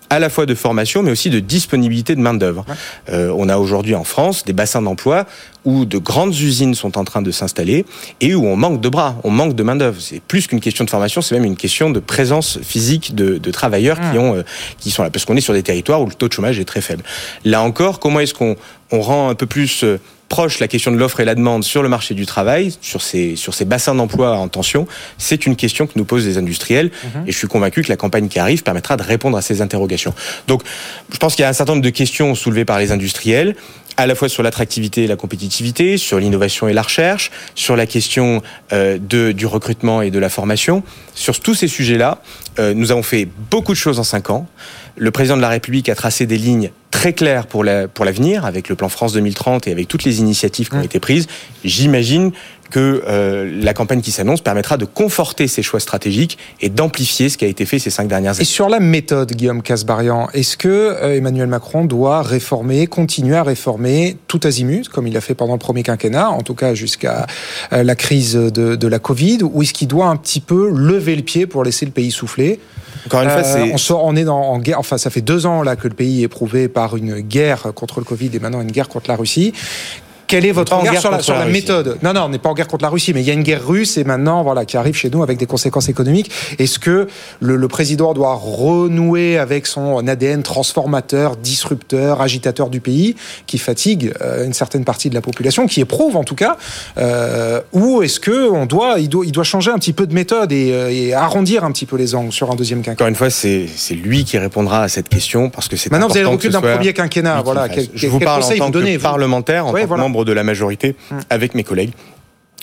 à 0.10 0.20
la 0.20 0.30
fois 0.30 0.46
de 0.46 0.56
formation, 0.56 1.04
mais 1.04 1.12
aussi 1.12 1.30
de 1.30 1.40
disponibilité 1.40 2.16
de 2.16 2.22
main 2.22 2.34
d'œuvre. 2.34 2.66
Euh, 3.10 3.34
on 3.36 3.50
a 3.50 3.58
aujourd'hui 3.58 3.96
en 3.96 4.04
France 4.04 4.44
des 4.44 4.54
bassins 4.54 4.82
d'emploi 4.82 5.26
où 5.66 5.86
de 5.86 5.98
grandes 5.98 6.36
usines 6.36 6.74
sont 6.74 6.98
en 6.98 7.04
train 7.04 7.22
de 7.22 7.32
s'installer 7.32 7.86
et 8.22 8.34
où 8.34 8.46
on 8.46 8.56
manque 8.56 8.82
de 8.82 8.90
bras, 8.90 9.16
on 9.24 9.30
manque 9.30 9.56
de 9.56 9.64
main 9.64 9.76
d'œuvre. 9.76 10.00
C'est 10.00 10.22
plus 10.22 10.48
qu'une 10.48 10.62
question 10.62 10.86
de 10.86 10.90
formation, 10.90 11.22
c'est 11.22 11.36
même 11.36 11.46
une 11.46 11.58
question 11.58 11.90
de 11.90 12.00
présence 12.00 12.60
physique 12.62 13.14
de, 13.14 13.38
de 13.38 13.52
travailleurs 13.52 14.00
qui 14.12 14.18
ont, 14.18 14.36
euh, 14.36 14.44
qui 14.80 14.92
sont 14.92 15.04
là, 15.04 15.10
parce 15.10 15.26
qu'on 15.26 15.36
est 15.36 15.42
sur 15.42 15.54
des 15.54 15.64
territoires 15.64 16.02
où 16.02 16.06
le 16.06 16.14
taux 16.14 16.28
de 16.28 16.34
chômage 16.34 16.60
est 16.60 16.66
très 16.66 16.82
faible. 16.82 17.04
Là 17.46 17.62
encore, 17.62 18.00
comment 18.00 18.20
est-ce 18.20 18.34
qu'on 18.34 18.56
on 18.92 19.02
rend 19.02 19.30
un 19.30 19.36
peu 19.36 19.46
plus 19.46 19.84
euh, 19.84 20.00
proche 20.30 20.60
la 20.60 20.68
question 20.68 20.92
de 20.92 20.98
l'offre 20.98 21.20
et 21.20 21.26
la 21.26 21.36
demande 21.36 21.64
sur 21.64 21.84
le 21.84 21.90
marché 21.90 22.14
du 22.14 22.26
travail, 22.26 22.74
sur 22.82 23.02
ces, 23.02 23.36
sur 23.36 23.54
ces 23.54 23.66
bassins 23.66 23.96
d'emploi 23.96 24.38
en 24.38 24.48
tension, 24.48 24.88
c'est 25.18 25.46
une 25.46 25.56
question 25.56 25.88
que 25.88 25.94
nous 25.96 26.06
posent 26.06 26.26
les 26.26 26.38
industriels. 26.38 26.92
Et 27.26 27.32
je 27.32 27.38
suis 27.38 27.48
convaincu 27.48 27.82
que 27.82 27.90
la 27.90 27.98
campagne 27.98 28.28
qui 28.28 28.40
arrive 28.40 28.64
permettra 28.64 28.96
de 28.96 29.04
répondre 29.04 29.38
à 29.38 29.42
ces 29.42 29.62
interrogations. 29.62 30.14
Donc, 30.48 30.62
je 31.12 31.18
pense 31.18 31.36
qu'il 31.36 31.44
y 31.44 31.46
a 31.46 31.50
un 31.50 31.54
certain 31.54 31.74
nombre 31.74 31.84
de 31.84 31.90
questions 31.90 32.36
soulevées 32.36 32.66
par 32.66 32.80
les 32.80 32.92
industriels 32.92 33.56
à 33.98 34.08
la 34.08 34.16
fois 34.16 34.30
sur 34.30 34.44
l'attractivité 34.44 35.04
et 35.04 35.08
la 35.08 35.18
compétitivité, 35.18 35.98
sur 35.98 36.20
l'innovation 36.20 36.70
et 36.70 36.74
la 36.74 36.84
recherche, 36.84 37.32
sur 37.54 37.76
la 37.76 37.86
question 37.86 38.42
euh, 38.72 38.98
de, 38.98 39.34
du 39.34 39.46
recrutement 39.46 40.02
et 40.02 40.10
de 40.10 40.20
la 40.20 40.30
formation. 40.30 40.84
Sur 41.16 41.42
tous 41.42 41.54
ces 41.54 41.68
sujets-là, 41.68 42.22
euh, 42.60 42.74
nous 42.74 42.94
avons 42.94 43.04
fait 43.04 43.28
beaucoup 43.52 43.74
de 43.74 43.78
choses 43.78 44.00
en 44.00 44.06
cinq 44.06 44.30
ans. 44.30 44.48
Le 44.96 45.12
président 45.12 45.36
de 45.36 45.42
la 45.42 45.50
République 45.50 45.90
a 45.90 45.96
tracé 45.96 46.26
des 46.26 46.38
lignes 46.38 46.72
très 46.92 47.14
claires 47.14 47.46
pour 47.48 47.64
la- 47.64 47.88
pour 47.88 48.04
l'avenir, 48.06 48.46
avec 48.46 48.68
le 48.70 48.76
plan 48.76 48.90
France 48.90 49.14
2030 49.14 49.68
et 49.68 49.72
avec 49.72 49.88
toutes 49.88 50.04
les 50.04 50.20
initiatives 50.20 50.70
qui 50.70 50.76
ont 50.76 50.82
été 50.82 51.00
prises. 51.00 51.28
J'imagine 51.64 52.32
que 52.72 53.02
euh, 53.08 53.50
la 53.64 53.74
campagne 53.74 54.00
qui 54.02 54.12
s'annonce 54.12 54.42
permettra 54.42 54.78
de 54.78 54.86
conforter 54.86 55.48
ces 55.48 55.64
choix 55.64 55.80
stratégiques 55.80 56.38
et 56.62 56.70
d'amplifier 56.70 57.30
ce 57.30 57.38
qui 57.38 57.44
a 57.46 57.48
été 57.48 57.66
fait 57.66 57.80
ces 57.80 57.90
cinq 57.90 58.08
dernières 58.08 58.34
Et 58.34 58.38
années. 58.38 58.46
sur 58.46 58.70
la 58.70 58.80
méthode, 58.80 59.32
Guillaume 59.34 59.64
Casbarian, 59.64 60.30
est-ce 60.36 60.56
que 60.56 60.68
euh, 60.68 61.16
Emmanuel 61.18 61.48
Macron 61.48 61.86
doit 61.86 62.22
réformer, 62.22 62.86
continuer 62.86 63.36
à 63.36 63.42
réformer 63.44 64.18
tout 64.28 64.40
azimut, 64.44 64.88
comme 64.88 65.08
il 65.08 65.18
a 65.18 65.22
fait 65.22 65.34
pendant 65.34 65.54
le 65.54 65.60
premier 65.60 65.82
quinquennat, 65.82 66.30
en 66.30 66.42
tout 66.42 66.54
cas 66.54 66.76
jusqu'à 66.76 67.26
euh, 67.74 67.82
la 67.84 67.96
crise 67.96 68.34
de, 68.36 68.76
de 68.76 68.88
la 68.88 69.00
Covid, 69.00 69.40
ou 69.42 69.64
est-ce 69.64 69.74
qu'il 69.74 69.88
doit 69.88 70.06
un 70.08 70.16
petit 70.16 70.40
peu 70.42 70.70
lever 70.72 71.16
le 71.16 71.24
pied 71.24 71.48
pour 71.48 71.64
laisser 71.64 71.86
le 71.88 71.92
pays 71.92 72.12
souffler? 72.12 72.60
Encore 73.10 73.24
une 73.24 73.30
fois, 73.30 73.40
Euh, 73.40 73.66
c'est 73.66 73.74
on, 73.74 73.78
sort, 73.80 74.06
on 74.06 74.16
est 74.16 74.24
dans, 74.24 74.40
en 74.40 74.60
guerre. 74.60 74.78
Enfin, 74.78 75.00
ça 75.00 75.10
fait 75.10 75.22
deux 75.22 75.48
ans 75.48 75.64
là 75.64 75.76
que 75.76 75.88
le 75.88 75.96
pays 75.96 76.22
est 76.22 76.26
éprouvé 76.26 76.68
par 76.68 76.96
une 76.96 77.22
guerre 77.22 77.74
contre 77.74 78.00
le 78.00 78.06
Covid 78.06 78.30
et 78.36 78.40
maintenant 78.40 78.62
une 78.62 78.72
guerre 78.72 78.88
contre 78.88 79.10
la 79.10 79.16
Russie. 79.16 79.52
Quel 80.30 80.46
est 80.46 80.52
votre 80.52 80.74
regard 80.76 80.94
guerre 80.94 81.02
sur 81.02 81.10
la, 81.12 81.22
sur 81.22 81.34
la 81.34 81.46
méthode 81.48 81.98
Non, 82.04 82.14
non, 82.14 82.22
on 82.26 82.30
n'est 82.30 82.38
pas 82.38 82.50
en 82.50 82.54
guerre 82.54 82.68
contre 82.68 82.84
la 82.84 82.90
Russie, 82.90 83.14
mais 83.16 83.22
il 83.22 83.28
y 83.28 83.32
a 83.32 83.34
une 83.34 83.42
guerre 83.42 83.66
russe 83.68 83.98
et 83.98 84.04
maintenant, 84.04 84.44
voilà, 84.44 84.64
qui 84.64 84.78
arrive 84.78 84.96
chez 84.96 85.10
nous 85.10 85.24
avec 85.24 85.40
des 85.40 85.48
conséquences 85.48 85.90
économiques. 85.90 86.30
Est-ce 86.60 86.78
que 86.78 87.08
le, 87.40 87.56
le 87.56 87.68
président 87.68 88.14
doit 88.14 88.36
renouer 88.36 89.38
avec 89.40 89.66
son 89.66 90.08
ADN 90.08 90.44
transformateur, 90.44 91.36
disrupteur, 91.36 92.22
agitateur 92.22 92.70
du 92.70 92.80
pays, 92.80 93.16
qui 93.48 93.58
fatigue 93.58 94.14
euh, 94.22 94.46
une 94.46 94.54
certaine 94.54 94.86
partie 94.86 95.10
de 95.10 95.16
la 95.16 95.22
population, 95.22 95.66
qui 95.66 95.82
éprouve 95.82 96.16
en 96.16 96.24
tout 96.24 96.36
cas, 96.36 96.58
euh, 97.00 97.62
ou 97.74 98.04
est-ce 98.04 98.20
que 98.20 98.50
on 98.52 98.68
doit, 98.68 99.00
il 99.00 99.10
doit, 99.10 99.26
il 99.26 99.32
doit 99.32 99.44
changer 99.44 99.72
un 99.72 99.80
petit 99.80 99.94
peu 99.94 100.06
de 100.06 100.14
méthode 100.14 100.52
et, 100.52 100.72
euh, 100.72 100.92
et 100.92 101.14
arrondir 101.14 101.64
un 101.64 101.72
petit 101.72 101.88
peu 101.88 101.98
les 101.98 102.14
angles 102.14 102.32
sur 102.32 102.52
un 102.52 102.56
deuxième 102.56 102.80
quinquennat? 102.82 102.94
Encore 102.94 103.08
une 103.08 103.16
fois, 103.16 103.32
c'est 103.32 103.66
c'est 103.76 103.96
lui 103.96 104.26
qui 104.26 104.38
répondra 104.38 104.84
à 104.84 104.88
cette 104.90 105.10
question 105.10 105.50
parce 105.50 105.68
que 105.68 105.76
c'est 105.76 105.92
Maintenant, 105.92 106.08
vous 106.08 106.14
avez 106.14 106.22
le 106.22 106.28
recul 106.28 106.52
d'un 106.52 106.62
premier 106.62 106.94
quinquennat. 106.94 107.42
Voilà, 107.44 107.68
quel, 107.68 107.86
je 107.96 108.02
quel- 108.02 108.10
vous 108.12 108.20
parle 108.20 108.44
en 108.44 108.48
tant 108.48 108.72
que 108.72 108.98
parlementaire, 108.98 109.66
en 109.66 109.72
Ouais, 109.72 109.82
tant 109.82 109.88
voilà. 109.88 110.04
que 110.04 110.08
membre 110.08 110.19
de 110.26 110.34
la 110.34 110.44
majorité, 110.44 110.96
avec 111.30 111.56
mes 111.56 111.64
collègues. 111.64 111.92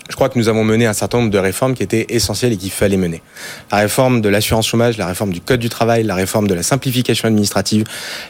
Je 0.09 0.15
crois 0.15 0.29
que 0.29 0.39
nous 0.39 0.49
avons 0.49 0.63
mené 0.65 0.87
un 0.87 0.93
certain 0.93 1.19
nombre 1.19 1.31
de 1.31 1.39
réformes 1.39 1.75
qui 1.75 1.83
étaient 1.83 2.07
essentielles 2.11 2.53
et 2.53 2.57
qu'il 2.57 2.71
fallait 2.71 2.97
mener. 2.97 3.23
La 3.73 3.79
réforme 3.79 4.21
de 4.21 4.29
l'assurance 4.29 4.67
chômage, 4.69 4.97
la 4.99 5.07
réforme 5.07 5.33
du 5.33 5.41
code 5.41 5.59
du 5.61 5.69
travail, 5.69 6.05
la 6.05 6.15
réforme 6.15 6.47
de 6.47 6.55
la 6.55 6.63
simplification 6.63 7.27
administrative, 7.27 7.85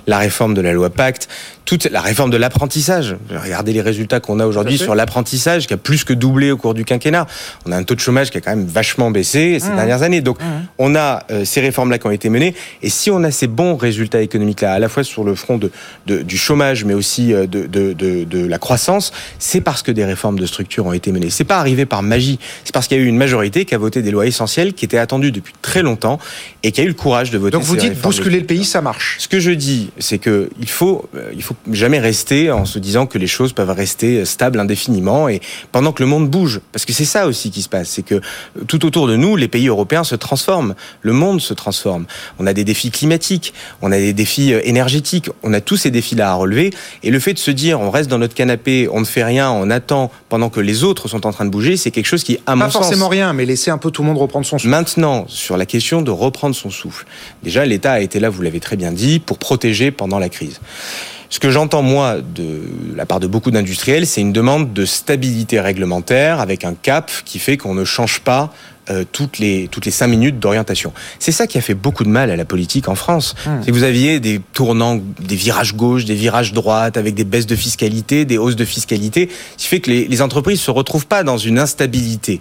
la 0.06 0.18
réforme 0.18 0.54
de 0.54 0.60
la 0.62 0.72
loi 0.72 0.88
Pacte, 0.90 1.28
toute 1.66 1.84
la 1.90 2.00
réforme 2.00 2.30
de 2.30 2.36
l'apprentissage. 2.36 3.16
Regardez 3.30 3.72
les 3.72 3.80
résultats 3.82 4.20
qu'on 4.20 4.38
a 4.40 4.46
aujourd'hui 4.46 4.78
sur 4.78 4.94
l'apprentissage 4.94 5.66
qui 5.66 5.74
a 5.74 5.76
plus 5.76 6.04
que 6.04 6.12
doublé 6.12 6.50
au 6.52 6.56
cours 6.56 6.74
du 6.74 6.84
quinquennat. 6.84 7.26
On 7.66 7.72
a 7.72 7.76
un 7.76 7.82
taux 7.82 7.94
de 7.96 8.00
chômage 8.00 8.30
qui 8.30 8.38
a 8.38 8.40
quand 8.40 8.54
même 8.54 8.66
vachement 8.66 9.10
baissé 9.10 9.58
ces 9.60 9.70
dernières 9.74 10.02
années. 10.02 10.20
Donc 10.20 10.38
on 10.78 10.94
a 10.94 11.24
euh, 11.30 11.44
ces 11.44 11.60
réformes-là 11.60 11.98
qui 11.98 12.06
ont 12.06 12.10
été 12.12 12.28
menées. 12.30 12.54
Et 12.82 12.88
si 12.88 13.10
on 13.10 13.22
a 13.24 13.30
ces 13.32 13.48
bons 13.48 13.74
résultats 13.76 14.20
économiques-là, 14.22 14.72
à 14.74 14.78
la 14.78 14.88
fois 14.88 15.02
sur 15.04 15.24
le 15.24 15.34
front 15.34 15.58
de, 15.58 15.70
de- 16.06 16.22
du 16.22 16.38
chômage, 16.38 16.84
mais 16.84 16.94
aussi 16.94 17.34
euh, 17.34 17.46
de, 17.46 17.66
de 17.66 18.46
la 18.46 18.58
croissance, 18.58 19.12
c'est 19.40 19.60
parce 19.60 19.82
que 19.82 19.90
des 19.90 20.04
réformes 20.04 20.38
de 20.38 20.46
structure 20.46 20.86
ont 20.86 20.92
été 20.92 21.10
menées. 21.10 21.30
C'est 21.30 21.44
pas 21.44 21.58
arrivé 21.66 21.84
par 21.84 22.02
magie. 22.02 22.38
C'est 22.64 22.72
parce 22.72 22.86
qu'il 22.86 22.96
y 22.96 23.00
a 23.00 23.02
eu 23.02 23.08
une 23.08 23.16
majorité 23.16 23.64
qui 23.64 23.74
a 23.74 23.78
voté 23.78 24.02
des 24.02 24.12
lois 24.12 24.26
essentielles 24.26 24.72
qui 24.72 24.84
étaient 24.84 24.98
attendues 24.98 25.32
depuis 25.32 25.52
très 25.62 25.82
longtemps 25.82 26.20
et 26.62 26.70
qui 26.70 26.80
a 26.80 26.84
eu 26.84 26.88
le 26.88 26.94
courage 26.94 27.32
de 27.32 27.38
voter. 27.38 27.52
Donc 27.52 27.64
vous 27.64 27.76
dites 27.76 28.00
bousculer 28.00 28.38
le 28.38 28.46
pays, 28.46 28.64
ça 28.64 28.80
marche. 28.80 29.16
Ce 29.18 29.26
que 29.26 29.40
je 29.40 29.50
dis, 29.50 29.90
c'est 29.98 30.18
que 30.18 30.48
il 30.60 30.68
faut, 30.68 31.08
euh, 31.16 31.32
il 31.34 31.42
faut 31.42 31.56
jamais 31.72 31.98
rester 31.98 32.52
en 32.52 32.64
se 32.64 32.78
disant 32.78 33.06
que 33.06 33.18
les 33.18 33.26
choses 33.26 33.52
peuvent 33.52 33.70
rester 33.70 34.24
stables 34.24 34.60
indéfiniment 34.60 35.28
et 35.28 35.40
pendant 35.72 35.92
que 35.92 36.02
le 36.02 36.08
monde 36.08 36.30
bouge, 36.30 36.60
parce 36.70 36.84
que 36.84 36.92
c'est 36.92 37.04
ça 37.04 37.26
aussi 37.26 37.50
qui 37.50 37.62
se 37.62 37.68
passe, 37.68 37.88
c'est 37.88 38.02
que 38.02 38.14
euh, 38.14 38.20
tout 38.68 38.86
autour 38.86 39.08
de 39.08 39.16
nous, 39.16 39.34
les 39.34 39.48
pays 39.48 39.66
européens 39.66 40.04
se 40.04 40.14
transforment, 40.14 40.74
le 41.02 41.12
monde 41.12 41.40
se 41.40 41.52
transforme. 41.52 42.06
On 42.38 42.46
a 42.46 42.52
des 42.52 42.64
défis 42.64 42.92
climatiques, 42.92 43.52
on 43.82 43.90
a 43.90 43.98
des 43.98 44.12
défis 44.12 44.52
euh, 44.52 44.60
énergétiques, 44.62 45.30
on 45.42 45.52
a 45.52 45.60
tous 45.60 45.76
ces 45.76 45.90
défis-là 45.90 46.30
à 46.30 46.34
relever 46.34 46.70
et 47.02 47.10
le 47.10 47.18
fait 47.18 47.34
de 47.34 47.40
se 47.40 47.50
dire 47.50 47.80
on 47.80 47.90
reste 47.90 48.08
dans 48.08 48.18
notre 48.18 48.34
canapé, 48.34 48.88
on 48.92 49.00
ne 49.00 49.04
fait 49.04 49.24
rien, 49.24 49.50
on 49.50 49.68
attend 49.70 50.12
pendant 50.28 50.48
que 50.48 50.60
les 50.60 50.84
autres 50.84 51.08
sont 51.08 51.26
en 51.26 51.32
train 51.32 51.44
de 51.44 51.50
bouger. 51.50 51.55
Bouger, 51.57 51.76
c'est 51.78 51.90
quelque 51.90 52.07
chose 52.07 52.22
qui, 52.22 52.36
à 52.46 52.52
Pas 52.52 52.57
mon 52.57 52.70
forcément 52.70 53.07
sens, 53.07 53.11
rien, 53.11 53.32
mais 53.32 53.46
laisser 53.46 53.70
un 53.70 53.78
peu 53.78 53.90
tout 53.90 54.02
le 54.02 54.09
monde 54.09 54.18
reprendre 54.18 54.44
son 54.44 54.59
souffle. 54.59 54.68
Maintenant, 54.68 55.24
sur 55.28 55.57
la 55.57 55.64
question 55.64 56.02
de 56.02 56.11
reprendre 56.11 56.54
son 56.54 56.70
souffle, 56.70 57.07
déjà 57.42 57.64
l'État 57.64 57.92
a 57.92 58.00
été 58.00 58.20
là, 58.20 58.28
vous 58.28 58.42
l'avez 58.42 58.61
très 58.61 58.76
bien 58.76 58.92
dit, 58.92 59.20
pour 59.20 59.38
protéger 59.38 59.90
pendant 59.90 60.18
la 60.18 60.28
crise. 60.28 60.61
Ce 61.30 61.40
que 61.40 61.50
j'entends 61.50 61.82
moi 61.82 62.18
de 62.20 62.61
la 62.94 63.07
part 63.07 63.20
de 63.20 63.26
beaucoup 63.26 63.50
d'industriels, 63.50 64.07
c'est 64.07 64.20
une 64.20 64.32
demande 64.32 64.72
de 64.72 64.84
stabilité 64.84 65.59
réglementaire 65.59 66.40
avec 66.40 66.64
un 66.64 66.74
cap 66.74 67.11
qui 67.24 67.38
fait 67.38 67.57
qu'on 67.57 67.74
ne 67.74 67.84
change 67.84 68.20
pas 68.20 68.52
euh, 68.91 69.05
toutes 69.11 69.39
les 69.39 69.68
toutes 69.68 69.84
les 69.84 69.91
cinq 69.91 70.09
minutes 70.09 70.39
d'orientation. 70.39 70.93
C'est 71.18 71.32
ça 71.32 71.47
qui 71.47 71.59
a 71.59 71.61
fait 71.61 71.74
beaucoup 71.74 72.05
de 72.05 72.09
mal 72.09 72.30
à 72.30 72.37
la 72.37 72.45
politique 72.45 72.89
en 72.89 72.95
France. 72.95 73.34
C'est 73.62 73.70
que 73.70 73.72
vous 73.72 73.82
aviez 73.82 74.20
des 74.20 74.41
tournants, 74.53 75.01
des 75.20 75.37
virages 75.37 75.74
gauche, 75.74 76.05
des 76.05 76.14
virages 76.14 76.53
droite, 76.53 76.97
avec 76.97 77.14
des 77.14 77.24
baisses 77.24 77.47
de 77.47 77.57
fiscalité, 77.57 78.24
des 78.24 78.39
hausses 78.39 78.57
de 78.57 78.64
fiscalité, 78.64 79.28
ce 79.57 79.62
qui 79.64 79.68
fait 79.68 79.80
que 79.80 79.91
les, 79.91 80.07
les 80.07 80.22
entreprises 80.22 80.61
se 80.61 80.70
retrouvent 80.70 81.07
pas 81.07 81.22
dans 81.22 81.39
une 81.39 81.59
instabilité. 81.59 82.41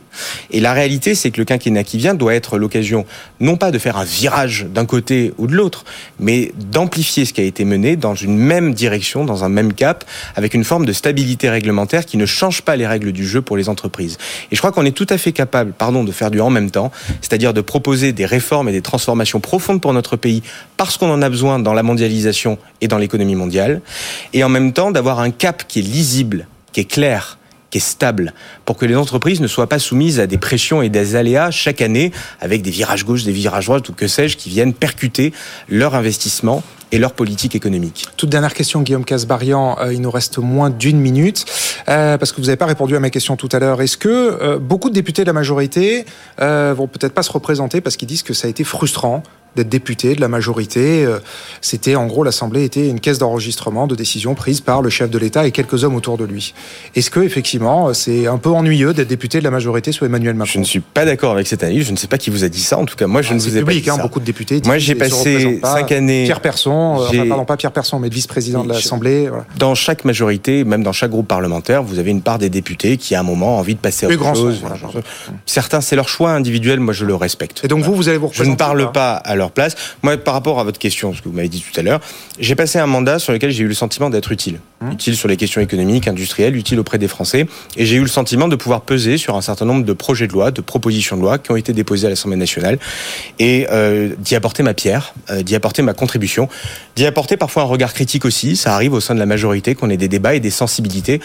Et 0.52 0.60
la 0.60 0.74
réalité, 0.74 1.16
c'est 1.16 1.32
que 1.32 1.40
le 1.40 1.46
quinquennat 1.46 1.84
qui 1.84 1.98
vient 1.98 2.14
doit 2.14 2.34
être 2.34 2.58
l'occasion 2.58 3.06
non 3.40 3.58
pas 3.58 3.72
de 3.72 3.80
faire 3.80 3.98
un 3.98 4.04
virage 4.04 4.66
d'un 4.74 4.86
côté 4.86 5.34
ou 5.38 5.48
de 5.48 5.56
l'autre, 5.56 5.86
mais 6.20 6.52
d'amplifier 6.72 7.26
ce 7.26 7.34
qui 7.34 7.42
a 7.42 7.44
été 7.44 7.66
mené 7.66 7.96
dans 7.96 8.16
une 8.16 8.38
même 8.38 8.74
direction, 8.74 9.26
dans 9.26 9.44
un 9.44 9.50
même 9.50 9.74
cap, 9.74 10.06
avec 10.36 10.54
une 10.54 10.64
forme 10.64 10.86
de 10.86 10.94
stabilité 10.94 11.50
réglementaire 11.50 12.06
qui 12.06 12.18
ne 12.18 12.26
change 12.26 12.62
pas 12.62 12.76
les 12.76 12.88
règles 12.88 13.12
du 13.12 13.28
jeu 13.28 13.42
pour 13.42 13.58
les 13.58 13.70
entreprises. 13.70 14.18
Et 14.52 14.56
je 14.56 14.62
crois 14.62 14.72
qu'on 14.72 14.86
est 14.86 14.92
tout 14.92 15.08
à 15.10 15.18
fait 15.18 15.32
capable, 15.32 15.74
pardon, 15.74 16.04
de 16.04 16.12
faire 16.12 16.32
en 16.42 16.50
même 16.50 16.72
temps, 16.72 16.92
c'est-à-dire 17.22 17.54
de 17.54 17.62
proposer 17.62 18.12
des 18.12 18.26
réformes 18.26 18.70
et 18.70 18.72
des 18.72 18.82
transformations 18.82 19.40
profondes 19.40 19.82
pour 19.82 19.94
notre 19.94 20.16
pays 20.16 20.44
parce 20.78 20.98
qu'on 20.98 21.12
en 21.12 21.22
a 21.22 21.30
besoin 21.30 21.60
dans 21.60 21.74
la 21.74 21.84
mondialisation 21.84 22.58
et 22.82 22.88
dans 22.88 22.98
l'économie 22.98 23.36
mondiale, 23.36 23.82
et 24.34 24.44
en 24.44 24.50
même 24.50 24.74
temps 24.74 24.92
d'avoir 24.92 25.20
un 25.20 25.32
cap 25.32 25.64
qui 25.68 25.80
est 25.80 25.84
lisible, 25.84 26.48
qui 26.72 26.82
est 26.82 26.86
clair, 26.86 27.38
qui 27.70 27.80
est 27.80 27.82
stable, 27.82 28.34
pour 28.64 28.78
que 28.78 28.86
les 28.86 28.96
entreprises 28.96 29.42
ne 29.42 29.48
soient 29.48 29.68
pas 29.68 29.80
soumises 29.80 30.20
à 30.20 30.28
des 30.28 30.38
pressions 30.38 30.82
et 30.82 30.90
des 30.90 31.16
aléas 31.16 31.52
chaque 31.52 31.82
année 31.82 32.12
avec 32.40 32.62
des 32.62 32.72
virages 32.72 33.06
gauche, 33.06 33.24
des 33.24 33.32
virages 33.32 33.66
droite 33.66 33.90
ou 33.90 33.94
que 33.94 34.08
sais-je 34.08 34.38
qui 34.38 34.50
viennent 34.50 34.74
percuter 34.74 35.34
leur 35.68 35.96
investissement 35.96 36.64
et 36.92 36.98
leur 36.98 37.14
politique 37.14 37.56
économique. 37.56 38.06
Toute 38.18 38.30
dernière 38.30 38.54
question, 38.54 38.82
Guillaume 38.82 39.06
Casbarian. 39.06 39.78
Euh, 39.80 39.94
il 39.94 40.02
nous 40.02 40.12
reste 40.12 40.38
moins 40.38 40.70
d'une 40.70 41.00
minute 41.00 41.46
euh, 41.88 42.18
parce 42.18 42.32
que 42.32 42.38
vous 42.38 42.48
n'avez 42.48 42.58
pas 42.58 42.66
répondu 42.66 42.96
à 42.96 43.00
ma 43.00 43.10
question 43.10 43.36
tout 43.36 43.50
à 43.52 43.60
l'heure. 43.60 43.82
Est-ce 43.82 43.98
que 43.98 44.10
euh, 44.10 44.60
beaucoup 44.60 44.90
de 44.90 44.94
députés 44.94 45.24
de 45.24 45.28
la 45.28 45.34
majorité 45.34 46.06
vont 46.40 46.88
peut-être 46.88 47.14
pas 47.14 47.24
se 47.24 47.32
représenter 47.32 47.82
parce 47.82 47.96
qu'ils 47.98 48.08
disent 48.08 48.24
que 48.24 48.34
ça 48.34 48.48
a 48.48 48.50
été 48.50 48.64
frustrant 48.64 49.24
d'être 49.56 49.70
député 49.70 50.16
de 50.16 50.22
la 50.22 50.28
majorité. 50.28 51.06
Euh, 51.06 51.20
C'était 51.62 51.96
en 51.96 52.06
gros 52.08 52.24
l'Assemblée 52.24 52.64
était 52.64 52.88
une 52.88 53.00
caisse 53.00 53.18
d'enregistrement 53.18 53.88
de 53.88 53.96
décisions 53.96 54.36
prises 54.36 54.62
par 54.62 54.82
le 54.82 54.90
chef 54.90 55.10
de 55.10 55.18
l'État 55.18 55.46
et 55.48 55.52
quelques 55.52 55.84
hommes 55.84 55.96
autour 55.96 56.18
de 56.18 56.26
lui. 56.26 56.54
Est-ce 56.96 57.10
que 57.10 57.20
effectivement 57.22 57.94
c'est 57.94 58.28
un 58.28 58.38
peu 58.38 58.50
ennuyeux 58.50 58.94
d'être 58.94 59.08
député 59.08 59.40
de 59.40 59.44
la 59.44 59.52
majorité 59.52 59.92
sous 59.92 60.06
Emmanuel 60.06 60.36
Macron? 60.36 60.54
Je 60.54 60.60
ne 60.60 60.64
suis 60.64 60.80
pas 60.80 61.06
d'accord 61.06 61.32
avec 61.32 61.48
cette 61.48 61.64
analyse. 61.64 61.86
Je 61.88 61.92
ne 61.92 61.98
sais 61.98 62.08
pas 62.08 62.18
qui 62.18 62.30
vous 62.30 62.44
a 62.44 62.50
dit 62.50 62.62
ça. 62.62 62.78
En 62.78 62.86
tout 62.86 62.96
cas, 62.96 63.08
moi, 63.08 63.22
je 63.22 63.34
ne 63.34 63.40
C'est 63.40 63.50
vous 63.50 63.58
ai 63.58 63.64
pas 63.64 63.72
dit 63.72 63.84
hein, 63.90 63.96
ça. 63.96 64.02
beaucoup 64.02 64.20
de 64.20 64.26
députés. 64.26 64.62
Moi, 64.66 64.78
j'ai 64.78 64.96
passé 64.96 65.60
cinq 65.64 65.92
années. 65.92 66.24
Pierre 66.26 66.42
Persson, 66.42 67.00
euh, 67.02 67.06
enfin 67.08 67.28
pardon 67.28 67.46
pas 67.46 67.58
Pierre 67.58 67.72
Persson, 67.72 68.00
mais 68.00 68.10
le 68.10 68.14
vice-président 68.16 68.64
de 68.64 68.70
l'Assemblée. 68.70 69.28
Voilà. 69.28 69.46
Dans 69.58 69.76
chaque 69.76 70.06
majorité, 70.06 70.64
même 70.64 70.84
dans 70.84 70.92
chaque 70.94 71.12
groupe 71.12 71.28
parlementaire, 71.28 71.84
vous 71.84 72.00
avez 72.00 72.12
une 72.12 72.22
part 72.22 72.40
des 72.40 72.50
députés 72.50 72.98
qui, 72.98 73.16
à 73.16 73.20
un 73.20 73.24
moment, 73.24 73.56
ont 73.56 73.60
envie 73.60 73.76
de 73.76 73.80
passer 73.80 74.06
à 74.06 74.10
autre 74.10 74.18
grand 74.18 74.34
chose. 74.36 74.54
sens, 74.56 74.62
voilà, 74.62 74.78
pardon. 74.78 75.02
Certains, 75.46 75.82
c'est 75.82 75.96
leur 75.96 76.10
choix 76.10 76.32
individuel. 76.32 76.80
Moi, 76.80 76.94
je 76.94 77.06
le 77.06 77.16
respecte. 77.16 77.62
Et 77.64 77.68
donc 77.68 77.84
vous, 77.84 77.96
vous 77.96 78.10
allez 78.10 78.18
vous 78.18 78.30
Je 78.34 78.44
ne 78.44 78.56
parle 78.56 78.92
pas? 78.92 79.16
à 79.16 79.36
leur 79.46 79.52
place. 79.52 79.76
Moi, 80.04 80.18
par 80.18 80.34
rapport 80.34 80.60
à 80.60 80.64
votre 80.64 80.80
question, 80.80 81.14
ce 81.14 81.22
que 81.22 81.30
vous 81.30 81.36
m'avez 81.36 81.50
dit 81.50 81.62
tout 81.62 81.80
à 81.80 81.84
l'heure, 81.84 82.00
j'ai 82.40 82.56
passé 82.56 82.80
un 82.80 82.88
mandat 82.88 83.20
sur 83.20 83.32
lequel 83.34 83.52
j'ai 83.52 83.64
eu 83.64 83.68
le 83.68 83.74
sentiment 83.74 84.10
d'être 84.10 84.32
utile. 84.32 84.60
Hum. 84.82 84.92
Utile 84.92 85.16
sur 85.16 85.28
les 85.28 85.38
questions 85.38 85.62
économiques, 85.62 86.08
industrielles, 86.08 86.56
utile 86.56 86.80
auprès 86.80 86.98
des 86.98 87.08
Français. 87.08 87.48
Et 87.78 87.86
j'ai 87.86 87.96
eu 87.96 88.02
le 88.02 88.08
sentiment 88.08 88.48
de 88.48 88.56
pouvoir 88.56 88.82
peser 88.82 89.18
sur 89.18 89.36
un 89.36 89.42
certain 89.42 89.66
nombre 89.66 89.86
de 89.86 89.94
projets 89.94 90.28
de 90.28 90.34
loi, 90.34 90.52
de 90.52 90.62
propositions 90.62 91.16
de 91.16 91.22
loi 91.22 91.38
qui 91.38 91.52
ont 91.52 91.56
été 91.56 91.74
déposés 91.74 92.08
à 92.08 92.10
l'Assemblée 92.10 92.38
nationale 92.38 92.80
et 93.40 93.68
euh, 93.72 94.14
d'y 94.18 94.36
apporter 94.36 94.64
ma 94.64 94.74
pierre, 94.74 95.14
euh, 95.30 95.44
d'y 95.44 95.56
apporter 95.56 95.82
ma 95.82 95.94
contribution, 95.94 96.50
d'y 96.96 97.06
apporter 97.06 97.38
parfois 97.38 97.64
un 97.64 97.68
regard 97.68 97.94
critique 97.94 98.26
aussi. 98.26 98.56
Ça 98.56 98.74
arrive 98.74 98.94
au 98.94 99.00
sein 99.00 99.14
de 99.14 99.20
la 99.20 99.26
majorité 99.26 99.76
qu'on 99.76 99.90
ait 99.90 99.98
des 99.98 100.08
débats 100.08 100.36
et 100.36 100.40
des 100.40 100.50
sensibilités 100.50 101.22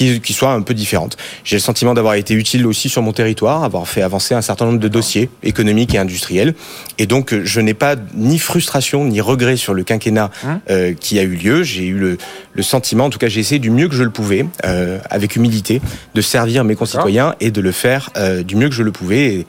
qui, 0.00 0.20
qui 0.22 0.32
soient 0.32 0.52
un 0.52 0.62
peu 0.62 0.72
différentes. 0.72 1.18
J'ai 1.44 1.56
le 1.56 1.60
sentiment 1.60 1.92
d'avoir 1.92 2.14
été 2.14 2.32
utile 2.32 2.66
aussi 2.66 2.88
sur 2.88 3.02
mon 3.02 3.12
territoire, 3.12 3.64
avoir 3.64 3.86
fait 3.86 4.00
avancer 4.00 4.34
un 4.34 4.40
certain 4.40 4.64
nombre 4.64 4.78
de 4.78 4.88
dossiers 4.88 5.28
économiques 5.42 5.94
et 5.94 5.98
industriels. 5.98 6.54
Et 6.96 7.06
donc, 7.06 7.34
je 7.44 7.60
n'ai 7.60 7.74
pas 7.74 7.96
ni 8.14 8.38
frustration 8.38 9.04
ni 9.04 9.20
regret 9.20 9.56
sur 9.58 9.74
le 9.74 9.84
quinquennat 9.84 10.30
euh, 10.70 10.94
qui 10.94 11.18
a 11.18 11.22
eu 11.22 11.34
lieu. 11.34 11.62
J'ai 11.64 11.84
eu 11.84 11.98
le, 11.98 12.16
le 12.54 12.62
sentiment, 12.62 13.04
en 13.04 13.10
tout 13.10 13.18
cas, 13.18 13.28
j'ai 13.28 13.40
essayé 13.40 13.58
du 13.58 13.70
mieux 13.70 13.88
que 13.88 13.94
je 13.94 14.02
le 14.02 14.08
pouvais, 14.10 14.46
euh, 14.64 14.98
avec 15.10 15.36
humilité, 15.36 15.82
de 16.14 16.20
servir 16.22 16.64
mes 16.64 16.76
concitoyens 16.76 17.34
et 17.40 17.50
de 17.50 17.60
le 17.60 17.72
faire 17.72 18.08
euh, 18.16 18.42
du 18.42 18.56
mieux 18.56 18.70
que 18.70 18.74
je 18.74 18.82
le 18.82 18.92
pouvais 18.92 19.26
et, 19.34 19.46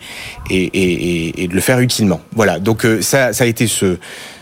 et, 0.50 0.64
et, 0.64 1.28
et- 1.30 1.44
et 1.44 1.48
de 1.48 1.54
le 1.56 1.62
faire 1.62 1.80
utilement. 1.80 2.20
Voilà. 2.36 2.60
Donc, 2.60 2.86
ça, 3.00 3.32
ça 3.32 3.46
a 3.46 3.48
été 3.48 3.68
ce 3.68 3.98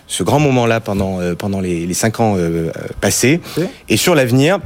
ce 0.07 0.23
grand 0.23 0.39
moment-là 0.39 0.79
pendant 0.79 1.21
euh, 1.21 1.35
pendant 1.35 1.59
les, 1.61 1.85
les 1.85 1.93
cinq 1.93 2.19
ans 2.19 2.33
euh, 2.35 2.71
passés. 2.99 3.41
Et 3.89 3.95
sur 3.97 4.15
l'avenir, 4.15 4.57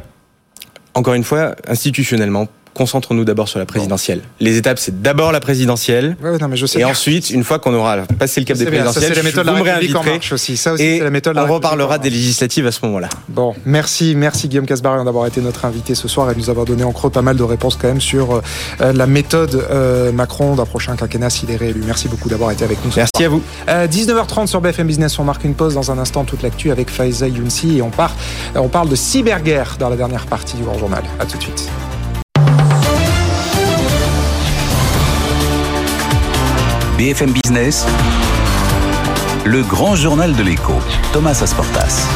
encore 0.93 1.13
une 1.13 1.23
fois, 1.23 1.55
institutionnellement, 1.67 2.47
concentrons-nous 2.73 3.25
d'abord 3.25 3.47
sur 3.47 3.59
la 3.59 3.65
présidentielle. 3.65 4.21
Les 4.39 4.57
étapes, 4.57 4.79
c'est 4.79 5.01
d'abord 5.01 5.31
la 5.31 5.39
présidentielle. 5.39 6.17
Ouais, 6.21 6.31
ouais, 6.31 6.37
non, 6.37 6.47
mais 6.47 6.57
je 6.57 6.65
sais 6.65 6.79
Et 6.79 6.83
bien. 6.83 6.89
ensuite, 6.89 7.29
une 7.29 7.43
fois 7.43 7.59
qu'on 7.59 7.73
aura 7.73 7.97
passé 8.19 8.39
le 8.39 8.45
cap 8.45 8.57
des 8.57 8.65
présidentielles, 8.65 9.13
la 9.15 9.23
méthode 9.23 9.47
vous 9.47 9.63
la 9.63 9.79
me 9.79 10.33
aussi. 10.33 10.57
Ça 10.57 10.73
aussi, 10.73 10.83
Et 10.83 10.99
la 10.99 11.09
méthode 11.09 11.37
on 11.37 11.45
reparlera 11.53 11.97
des 11.97 12.09
législatives 12.09 12.67
à 12.67 12.71
ce 12.71 12.85
moment-là. 12.85 13.09
Bon, 13.29 13.53
merci, 13.65 14.15
merci 14.15 14.47
Guillaume 14.47 14.65
Casbarian 14.65 15.03
d'avoir 15.05 15.27
été 15.27 15.41
notre 15.41 15.65
invité 15.65 15.95
ce 15.95 16.07
soir 16.07 16.29
et 16.31 16.33
de 16.33 16.39
nous 16.39 16.49
avoir 16.49 16.65
donné 16.65 16.83
en 16.83 16.91
creux 16.91 17.09
pas 17.09 17.21
mal 17.21 17.37
de 17.37 17.43
réponses 17.43 17.77
quand 17.79 17.87
même 17.87 18.01
sur 18.01 18.41
euh, 18.81 18.93
la 18.93 19.07
méthode 19.07 19.55
euh, 19.55 20.11
Macron 20.11 20.55
d'un 20.55 20.65
prochain 20.65 20.95
quinquennat 20.95 21.29
s'il 21.29 21.51
est 21.51 21.55
réélu. 21.55 21.83
Merci 21.85 22.07
beaucoup 22.07 22.29
d'avoir 22.29 22.51
été 22.51 22.63
avec 22.63 22.83
nous. 22.83 22.91
ce 22.91 22.97
Merci 22.97 23.23
à 23.23 23.29
vous. 23.29 23.41
Euh, 23.69 23.87
19h30 23.87 24.47
sur 24.47 24.61
BFM 24.61 24.87
Business, 24.87 25.19
on 25.19 25.23
marque 25.23 25.43
une 25.43 25.55
pause 25.55 25.73
dans 25.75 25.91
un 25.91 25.97
instant 25.97 26.23
toute 26.23 26.41
l'actu 26.41 26.71
avec 26.71 26.89
Faiza 26.89 27.27
Younsi 27.27 27.77
et 27.77 27.81
on 27.81 27.89
part, 27.89 28.15
euh, 28.55 28.59
on 28.59 28.69
parle 28.69 28.89
de 28.89 28.95
cyberguerre 28.95 29.75
dans 29.79 29.89
la 29.89 29.95
dernière 29.95 30.25
partie 30.25 30.55
du 30.57 30.63
Grand 30.63 30.77
Journal. 30.77 31.03
À 31.19 31.25
tout 31.25 31.37
de 31.37 31.43
suite. 31.43 31.69
BFM 37.03 37.33
Business, 37.33 37.85
le 39.43 39.61
grand 39.61 39.93
journal 39.93 40.33
de 40.33 40.41
l'écho, 40.41 40.79
Thomas 41.11 41.37
Asportas. 41.43 42.07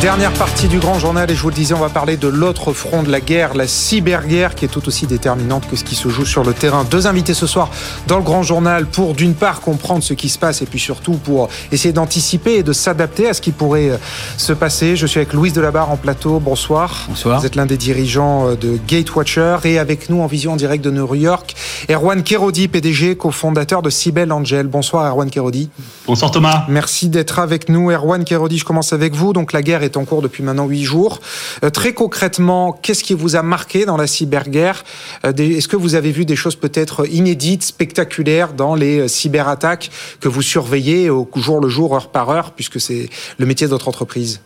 Dernière 0.00 0.32
partie 0.32 0.66
du 0.66 0.78
grand 0.78 0.98
journal 0.98 1.30
et 1.30 1.34
je 1.34 1.42
vous 1.42 1.50
le 1.50 1.54
disais, 1.54 1.74
on 1.74 1.80
va 1.80 1.90
parler 1.90 2.16
de 2.16 2.26
l'autre 2.26 2.72
front 2.72 3.02
de 3.02 3.10
la 3.10 3.20
guerre, 3.20 3.52
la 3.52 3.66
cyberguerre 3.66 4.54
qui 4.54 4.64
est 4.64 4.68
tout 4.68 4.88
aussi 4.88 5.06
déterminante 5.06 5.68
que 5.68 5.76
ce 5.76 5.84
qui 5.84 5.94
se 5.94 6.08
joue 6.08 6.24
sur 6.24 6.42
le 6.42 6.54
terrain. 6.54 6.84
Deux 6.84 7.06
invités 7.06 7.34
ce 7.34 7.46
soir 7.46 7.68
dans 8.06 8.16
le 8.16 8.22
grand 8.22 8.42
journal 8.42 8.86
pour 8.86 9.12
d'une 9.12 9.34
part 9.34 9.60
comprendre 9.60 10.02
ce 10.02 10.14
qui 10.14 10.30
se 10.30 10.38
passe 10.38 10.62
et 10.62 10.64
puis 10.64 10.78
surtout 10.78 11.12
pour 11.12 11.50
essayer 11.70 11.92
d'anticiper 11.92 12.54
et 12.54 12.62
de 12.62 12.72
s'adapter 12.72 13.28
à 13.28 13.34
ce 13.34 13.42
qui 13.42 13.50
pourrait 13.50 13.90
euh, 13.90 13.96
se 14.38 14.54
passer. 14.54 14.96
Je 14.96 15.06
suis 15.06 15.18
avec 15.18 15.34
Louise 15.34 15.52
Delabarre 15.52 15.90
en 15.90 15.98
plateau. 15.98 16.40
Bonsoir. 16.40 17.04
Bonsoir. 17.06 17.38
Vous 17.38 17.44
êtes 17.44 17.56
l'un 17.56 17.66
des 17.66 17.76
dirigeants 17.76 18.48
euh, 18.48 18.54
de 18.54 18.78
Gatewatcher 18.88 19.58
et 19.64 19.78
avec 19.78 20.08
nous 20.08 20.22
en 20.22 20.26
vision 20.26 20.52
en 20.52 20.56
direct 20.56 20.82
de 20.82 20.90
New 20.90 21.14
York, 21.14 21.54
Erwan 21.90 22.22
Kerodi, 22.22 22.68
PDG, 22.68 23.16
cofondateur 23.16 23.82
de 23.82 23.90
Cybelle 23.90 24.32
Angel. 24.32 24.66
Bonsoir 24.66 25.04
Erwan 25.04 25.28
Kerodi. 25.28 25.68
Bonsoir 26.06 26.30
Thomas. 26.30 26.64
Merci 26.68 27.10
d'être 27.10 27.38
avec 27.38 27.68
nous. 27.68 27.90
Erwan 27.90 28.24
Kerodi, 28.24 28.56
je 28.56 28.64
commence 28.64 28.94
avec 28.94 29.14
vous. 29.14 29.34
Donc 29.34 29.52
la 29.52 29.60
guerre 29.60 29.82
est 29.82 29.89
en 29.96 30.04
cours 30.04 30.22
depuis 30.22 30.42
maintenant 30.42 30.66
huit 30.66 30.84
jours. 30.84 31.20
Euh, 31.64 31.70
très 31.70 31.92
concrètement, 31.92 32.72
qu'est-ce 32.72 33.04
qui 33.04 33.14
vous 33.14 33.36
a 33.36 33.42
marqué 33.42 33.84
dans 33.84 33.96
la 33.96 34.06
cyberguerre? 34.06 34.84
Euh, 35.24 35.32
Est-ce 35.32 35.68
que 35.68 35.76
vous 35.76 35.94
avez 35.94 36.12
vu 36.12 36.24
des 36.24 36.36
choses 36.36 36.56
peut-être 36.56 37.06
inédites, 37.08 37.62
spectaculaires 37.62 38.52
dans 38.52 38.74
les 38.74 39.00
euh, 39.00 39.08
cyberattaques 39.08 39.90
que 40.20 40.28
vous 40.28 40.42
surveillez 40.42 41.10
au 41.10 41.28
jour 41.36 41.60
le 41.60 41.68
jour, 41.68 41.94
heure 41.94 42.10
par 42.10 42.30
heure, 42.30 42.52
puisque 42.52 42.80
c'est 42.80 43.08
le 43.38 43.46
métier 43.46 43.66
de 43.66 43.70
votre 43.70 43.88
entreprise? 43.88 44.40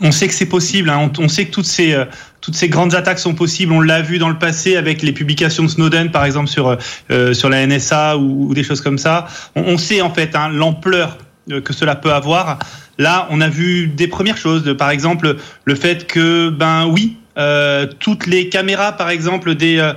On 0.00 0.10
sait 0.10 0.26
que 0.26 0.34
c'est 0.34 0.46
possible. 0.46 0.90
hein. 0.90 1.10
On, 1.18 1.28
sait 1.28 1.46
que 1.46 1.52
toutes 1.52 1.66
ces, 1.66 2.68
grandes 2.68 2.94
attaques 2.94 3.20
sont 3.20 3.34
possibles. 3.34 3.72
On 3.72 3.80
l'a 3.80 4.02
vu 4.02 4.18
dans 4.18 4.28
le 4.28 4.38
passé 4.38 4.76
avec 4.76 5.02
les 5.02 5.12
publications 5.12 5.62
de 5.62 5.68
Snowden, 5.68 6.10
par 6.10 6.24
exemple, 6.24 6.48
sur, 6.48 6.76
la 7.08 7.66
NSA 7.66 8.16
ou, 8.16 8.52
des 8.54 8.64
choses 8.64 8.80
comme 8.80 8.98
ça. 8.98 9.28
On, 9.54 9.78
sait 9.78 10.00
en 10.00 10.12
fait 10.12 10.34
hein, 10.34 10.48
l'ampleur 10.48 11.18
que 11.48 11.72
cela 11.72 11.94
peut 11.94 12.12
avoir. 12.12 12.58
Là, 12.98 13.26
on 13.30 13.40
a 13.40 13.48
vu 13.48 13.88
des 13.88 14.08
premières 14.08 14.36
choses. 14.36 14.76
Par 14.76 14.90
exemple, 14.90 15.36
le 15.64 15.74
fait 15.74 16.06
que, 16.06 16.48
ben 16.48 16.86
oui, 16.86 17.16
euh, 17.36 17.86
toutes 17.98 18.26
les 18.26 18.48
caméras, 18.48 18.92
par 18.92 19.10
exemple, 19.10 19.54
des, 19.54 19.78
euh, 19.78 19.92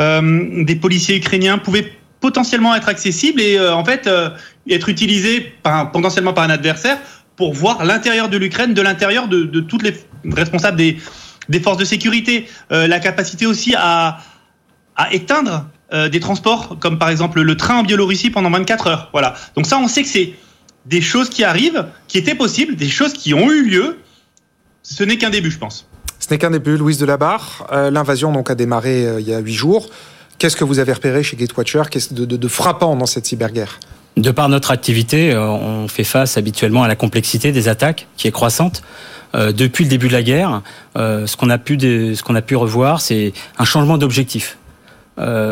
euh, 0.00 0.64
des 0.64 0.76
policiers 0.76 1.16
ukrainiens 1.16 1.58
pouvaient 1.58 1.92
potentiellement 2.20 2.74
être 2.74 2.88
accessibles 2.88 3.40
et 3.40 3.58
euh, 3.58 3.74
en 3.74 3.84
fait 3.84 4.06
euh, 4.06 4.30
être 4.70 4.88
utilisées 4.88 5.52
par, 5.62 5.90
potentiellement 5.90 6.32
par 6.32 6.44
un 6.44 6.50
adversaire 6.50 6.96
pour 7.36 7.52
voir 7.52 7.84
l'intérieur 7.84 8.28
de 8.28 8.36
l'Ukraine, 8.38 8.74
de 8.74 8.82
l'intérieur 8.82 9.28
de, 9.28 9.42
de 9.42 9.60
toutes 9.60 9.82
les 9.82 9.94
responsables 10.24 10.76
des, 10.76 10.98
des 11.48 11.60
forces 11.60 11.78
de 11.78 11.84
sécurité. 11.84 12.48
Euh, 12.70 12.86
la 12.86 13.00
capacité 13.00 13.44
aussi 13.44 13.74
à, 13.76 14.18
à 14.96 15.12
éteindre 15.12 15.66
euh, 15.92 16.08
des 16.08 16.20
transports, 16.20 16.78
comme 16.78 16.98
par 16.98 17.08
exemple 17.08 17.42
le 17.42 17.56
train 17.56 17.78
en 17.78 17.82
Biélorussie 17.82 18.30
pendant 18.30 18.50
24 18.50 18.86
heures. 18.86 19.08
Voilà. 19.12 19.34
Donc 19.56 19.66
ça, 19.66 19.78
on 19.78 19.88
sait 19.88 20.02
que 20.02 20.08
c'est 20.08 20.34
des 20.86 21.00
choses 21.00 21.28
qui 21.28 21.44
arrivent, 21.44 21.86
qui 22.08 22.18
étaient 22.18 22.34
possibles, 22.34 22.76
des 22.76 22.88
choses 22.88 23.12
qui 23.12 23.34
ont 23.34 23.50
eu 23.50 23.68
lieu. 23.68 23.98
Ce 24.82 25.04
n'est 25.04 25.16
qu'un 25.16 25.30
début, 25.30 25.50
je 25.50 25.58
pense. 25.58 25.86
Ce 26.18 26.28
n'est 26.30 26.38
qu'un 26.38 26.50
début, 26.50 26.76
Louise 26.76 26.98
Delabarre. 26.98 27.66
Euh, 27.72 27.90
L'invasion 27.90 28.32
donc 28.32 28.50
a 28.50 28.54
démarré 28.54 29.06
euh, 29.06 29.20
il 29.20 29.28
y 29.28 29.34
a 29.34 29.38
huit 29.38 29.54
jours. 29.54 29.88
Qu'est-ce 30.38 30.56
que 30.56 30.64
vous 30.64 30.78
avez 30.78 30.92
repéré 30.92 31.22
chez 31.22 31.36
Gatewatcher? 31.36 31.82
Qu'est-ce 31.90 32.14
de, 32.14 32.24
de, 32.24 32.36
de 32.36 32.48
frappant 32.48 32.96
dans 32.96 33.06
cette 33.06 33.26
cyberguerre? 33.26 33.78
De 34.16 34.30
par 34.30 34.48
notre 34.48 34.70
activité, 34.72 35.32
euh, 35.32 35.48
on 35.48 35.88
fait 35.88 36.04
face 36.04 36.36
habituellement 36.36 36.82
à 36.82 36.88
la 36.88 36.96
complexité 36.96 37.50
des 37.50 37.68
attaques 37.68 38.08
qui 38.16 38.28
est 38.28 38.32
croissante. 38.32 38.82
Euh, 39.34 39.52
depuis 39.52 39.84
le 39.84 39.90
début 39.90 40.08
de 40.08 40.12
la 40.12 40.22
guerre, 40.22 40.62
euh, 40.96 41.26
ce 41.26 41.36
qu'on 41.36 41.48
a 41.48 41.56
pu 41.56 41.78
ce 41.80 42.22
qu'on 42.22 42.34
a 42.34 42.42
pu 42.42 42.54
revoir, 42.54 43.00
c'est 43.00 43.32
un 43.58 43.64
changement 43.64 43.98
d'objectif. 43.98 44.58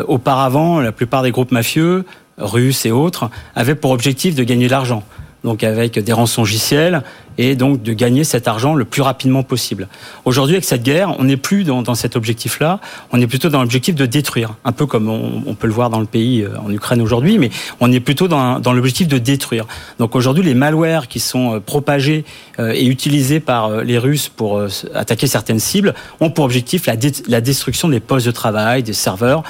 auparavant, 0.07 0.79
la 0.79 0.91
plupart 0.91 1.23
des 1.23 1.31
groupes 1.31 1.51
mafieux, 1.51 2.03
russes 2.37 2.85
et 2.85 2.91
autres, 2.91 3.29
avaient 3.55 3.75
pour 3.75 3.91
objectif 3.91 4.35
de 4.35 4.43
gagner 4.43 4.65
de 4.65 4.71
l'argent 4.71 5.03
donc 5.43 5.63
avec 5.63 5.97
des 5.97 6.13
rançongiciels, 6.13 7.03
et 7.37 7.55
donc 7.55 7.81
de 7.81 7.93
gagner 7.93 8.23
cet 8.23 8.47
argent 8.47 8.75
le 8.75 8.85
plus 8.85 9.01
rapidement 9.01 9.43
possible. 9.43 9.87
Aujourd'hui, 10.25 10.55
avec 10.55 10.65
cette 10.65 10.83
guerre, 10.83 11.15
on 11.19 11.23
n'est 11.23 11.37
plus 11.37 11.63
dans, 11.63 11.81
dans 11.81 11.95
cet 11.95 12.15
objectif-là, 12.15 12.79
on 13.11 13.21
est 13.21 13.27
plutôt 13.27 13.49
dans 13.49 13.61
l'objectif 13.61 13.95
de 13.95 14.05
détruire, 14.05 14.55
un 14.65 14.71
peu 14.71 14.85
comme 14.85 15.09
on, 15.09 15.55
peut 15.55 15.67
le 15.67 15.73
voir 15.73 15.89
dans 15.89 15.99
le 15.99 16.05
pays, 16.05 16.41
euh, 16.41 16.57
en 16.63 16.71
Ukraine 16.71 17.01
aujourd'hui, 17.01 17.37
mais 17.37 17.49
on 17.79 17.91
est 17.91 17.99
plutôt 17.99 18.27
dans, 18.27 18.59
dans 18.59 18.73
l'objectif 18.73 19.07
de 19.07 19.17
détruire. 19.17 19.65
Donc 19.99 20.15
aujourd'hui, 20.15 20.43
les 20.43 20.53
malwares 20.53 21.07
qui 21.07 21.19
sont 21.19 21.55
euh, 21.55 21.59
propagés 21.59 22.25
euh, 22.59 22.73
et 22.73 22.85
utilisés 22.85 23.39
par 23.39 23.83
les 23.83 23.97
Russes 23.97 24.29
pour 24.29 24.61
attaquer 24.93 25.27
certaines 25.27 25.59
cibles 25.59 25.93
ont 26.19 26.29
pour 26.29 26.45
objectif 26.45 26.85
la, 26.85 26.95
la 27.27 27.41
destruction 27.41 27.89
des 27.89 27.99
postes 27.99 28.25
de 28.25 28.31
travail, 28.31 28.83
des 28.83 28.93
serveurs, 28.93 29.43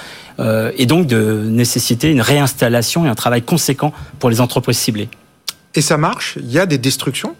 et 0.75 0.87
donc 0.87 1.05
de 1.05 1.43
nécessiter 1.45 2.09
une 2.09 2.21
réinstallation 2.21 3.05
et 3.05 3.09
un 3.09 3.15
travail 3.15 3.43
conséquent 3.43 3.93
pour 4.17 4.31
les 4.31 4.41
entreprises 4.41 4.77
ciblées. 4.77 5.07
Et 5.75 5.81
ça 5.81 5.97
marche 5.97 6.37
Il 6.41 6.51
y 6.51 6.59
a 6.59 6.65
des 6.65 6.77
destructions 6.77 7.35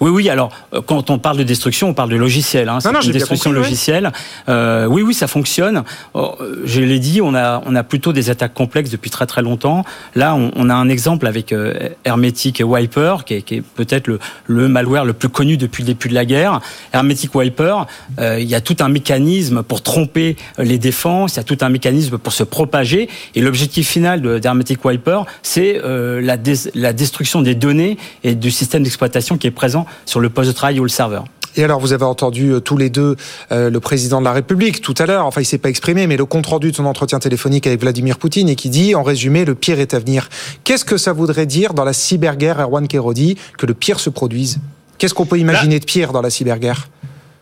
oui, 0.00 0.10
oui. 0.10 0.28
Alors, 0.28 0.50
euh, 0.74 0.82
quand 0.82 1.10
on 1.10 1.18
parle 1.18 1.38
de 1.38 1.42
destruction, 1.42 1.88
on 1.88 1.94
parle 1.94 2.10
de 2.10 2.16
logiciel. 2.16 2.68
Hein, 2.68 2.78
non, 2.84 3.00
une 3.00 3.12
destruction 3.12 3.52
logicielle. 3.52 4.12
Euh, 4.48 4.86
oui, 4.86 5.02
oui, 5.02 5.14
ça 5.14 5.26
fonctionne. 5.26 5.84
Oh, 6.14 6.36
je 6.64 6.80
l'ai 6.80 6.98
dit, 6.98 7.22
on 7.22 7.34
a, 7.34 7.62
on 7.64 7.74
a 7.74 7.82
plutôt 7.82 8.12
des 8.12 8.28
attaques 8.30 8.54
complexes 8.54 8.90
depuis 8.90 9.10
très 9.10 9.26
très 9.26 9.42
longtemps. 9.42 9.84
Là, 10.14 10.34
on, 10.34 10.50
on 10.54 10.68
a 10.68 10.74
un 10.74 10.88
exemple 10.88 11.26
avec 11.26 11.52
euh, 11.52 11.88
Hermetic 12.04 12.62
Wiper, 12.64 13.24
qui 13.24 13.34
est, 13.34 13.42
qui 13.42 13.56
est 13.56 13.62
peut-être 13.62 14.06
le, 14.06 14.18
le, 14.46 14.68
malware 14.68 15.04
le 15.04 15.12
plus 15.12 15.28
connu 15.28 15.56
depuis 15.56 15.82
le 15.82 15.88
début 15.88 16.08
de 16.08 16.14
la 16.14 16.24
guerre. 16.24 16.60
Hermetic 16.92 17.34
Wiper, 17.34 17.86
euh, 18.18 18.38
il 18.38 18.48
y 18.48 18.54
a 18.54 18.60
tout 18.60 18.76
un 18.80 18.88
mécanisme 18.88 19.62
pour 19.62 19.82
tromper 19.82 20.36
les 20.58 20.78
défenses, 20.78 21.34
il 21.34 21.36
y 21.38 21.40
a 21.40 21.44
tout 21.44 21.58
un 21.62 21.68
mécanisme 21.68 22.18
pour 22.18 22.32
se 22.32 22.42
propager. 22.42 23.08
Et 23.34 23.40
l'objectif 23.40 23.88
final 23.88 24.40
d'Hermetic 24.40 24.84
Wiper, 24.84 25.22
c'est 25.42 25.80
euh, 25.84 26.20
la, 26.20 26.36
la 26.74 26.92
destruction 26.92 27.40
des 27.42 27.54
données 27.54 27.96
et 28.24 28.34
du 28.34 28.50
système 28.50 28.82
d'exploitation 28.82 29.38
qui 29.38 29.46
est 29.46 29.52
présent 29.52 29.85
sur 30.04 30.20
le 30.20 30.30
poste 30.30 30.48
de 30.48 30.54
travail 30.54 30.80
ou 30.80 30.82
le 30.82 30.88
serveur. 30.88 31.24
Et 31.56 31.64
alors, 31.64 31.80
vous 31.80 31.92
avez 31.92 32.04
entendu 32.04 32.50
euh, 32.50 32.60
tous 32.60 32.76
les 32.76 32.90
deux 32.90 33.16
euh, 33.50 33.70
le 33.70 33.80
président 33.80 34.20
de 34.20 34.24
la 34.24 34.32
République 34.32 34.82
tout 34.82 34.94
à 34.98 35.06
l'heure. 35.06 35.24
Enfin, 35.24 35.40
il 35.40 35.46
s'est 35.46 35.58
pas 35.58 35.70
exprimé, 35.70 36.06
mais 36.06 36.16
le 36.16 36.26
compte 36.26 36.46
rendu 36.46 36.70
de 36.70 36.76
son 36.76 36.84
entretien 36.84 37.18
téléphonique 37.18 37.66
avec 37.66 37.80
Vladimir 37.80 38.18
Poutine 38.18 38.48
et 38.48 38.56
qui 38.56 38.68
dit, 38.68 38.94
en 38.94 39.02
résumé, 39.02 39.44
le 39.44 39.54
pire 39.54 39.80
est 39.80 39.94
à 39.94 39.98
venir. 39.98 40.28
Qu'est-ce 40.64 40.84
que 40.84 40.98
ça 40.98 41.12
voudrait 41.12 41.46
dire 41.46 41.72
dans 41.72 41.84
la 41.84 41.94
cyberguerre, 41.94 42.60
Erwan 42.60 42.86
Kerodi, 42.86 43.36
que 43.56 43.64
le 43.64 43.74
pire 43.74 44.00
se 44.00 44.10
produise? 44.10 44.58
Qu'est-ce 44.98 45.14
qu'on 45.14 45.26
peut 45.26 45.38
imaginer 45.38 45.80
de 45.80 45.84
pire 45.84 46.12
dans 46.12 46.22
la 46.22 46.30
cyberguerre? 46.30 46.88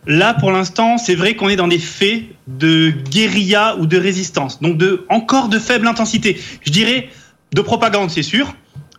Là, 0.07 0.33
pour 0.33 0.51
l'instant, 0.51 0.97
c'est 0.97 1.15
vrai 1.15 1.35
qu'on 1.35 1.49
est 1.49 1.55
dans 1.55 1.67
des 1.67 1.79
faits 1.79 2.23
de 2.47 2.91
guérilla 3.09 3.75
ou 3.79 3.87
de 3.87 3.97
résistance, 3.97 4.61
donc 4.61 4.77
de 4.77 5.05
encore 5.09 5.49
de 5.49 5.57
faible 5.57 5.87
intensité. 5.87 6.39
Je 6.61 6.71
dirais 6.71 7.09
de 7.53 7.61
propagande, 7.61 8.11
c'est 8.11 8.21
sûr, 8.23 8.53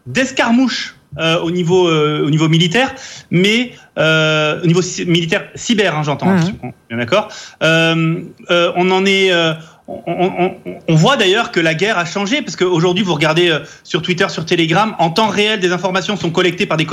d'escarmouche 0.06 0.95
euh, 1.18 1.40
au 1.40 1.50
niveau 1.50 1.88
euh, 1.88 2.26
au 2.26 2.30
niveau 2.30 2.48
militaire, 2.48 2.94
mais 3.30 3.72
euh, 3.98 4.62
au 4.62 4.66
niveau 4.66 4.82
militaire 5.06 5.48
cyber, 5.54 5.96
hein, 5.96 6.02
j'entends. 6.02 6.26
Mmh. 6.26 6.72
Bien 6.88 6.98
d'accord. 6.98 7.28
On 7.62 8.90
en 8.90 9.06
est 9.06 9.30
on, 9.88 10.54
on, 10.88 10.94
voit 10.96 11.16
d'ailleurs 11.16 11.52
que 11.52 11.60
la 11.60 11.74
guerre 11.74 11.96
a 11.96 12.04
changé 12.04 12.42
parce 12.42 12.56
qu'aujourd'hui, 12.56 13.04
vous 13.04 13.14
regardez 13.14 13.50
euh, 13.50 13.60
sur 13.84 14.02
Twitter, 14.02 14.28
sur 14.28 14.44
Telegram, 14.44 14.96
en 14.98 15.10
temps 15.10 15.28
réel, 15.28 15.60
des 15.60 15.70
informations 15.70 16.16
sont 16.16 16.30
collectées 16.30 16.66
par 16.66 16.76
des 16.76 16.86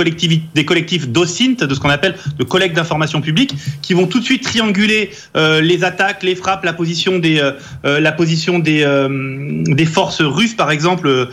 des 0.53 0.65
collectifs 0.65 1.07
d'OSINT, 1.07 1.65
de 1.65 1.73
ce 1.73 1.79
qu'on 1.79 1.89
appelle 1.89 2.15
de 2.37 2.43
collecte 2.43 2.75
d'informations 2.75 3.21
publiques, 3.21 3.55
qui 3.81 3.95
vont 3.95 4.05
tout 4.05 4.19
de 4.19 4.25
suite 4.25 4.43
trianguler 4.43 5.09
euh, 5.35 5.59
les 5.59 5.83
attaques, 5.83 6.21
les 6.21 6.35
frappes, 6.35 6.65
la 6.65 6.73
position 6.73 7.17
des, 7.17 7.39
euh, 7.39 7.53
euh 7.85 7.99
la 7.99 8.11
position 8.11 8.59
des, 8.59 8.83
euh, 8.83 9.63
des 9.65 9.85
forces 9.85 10.21
russes, 10.21 10.55
par 10.55 10.69
exemple, 10.69 11.29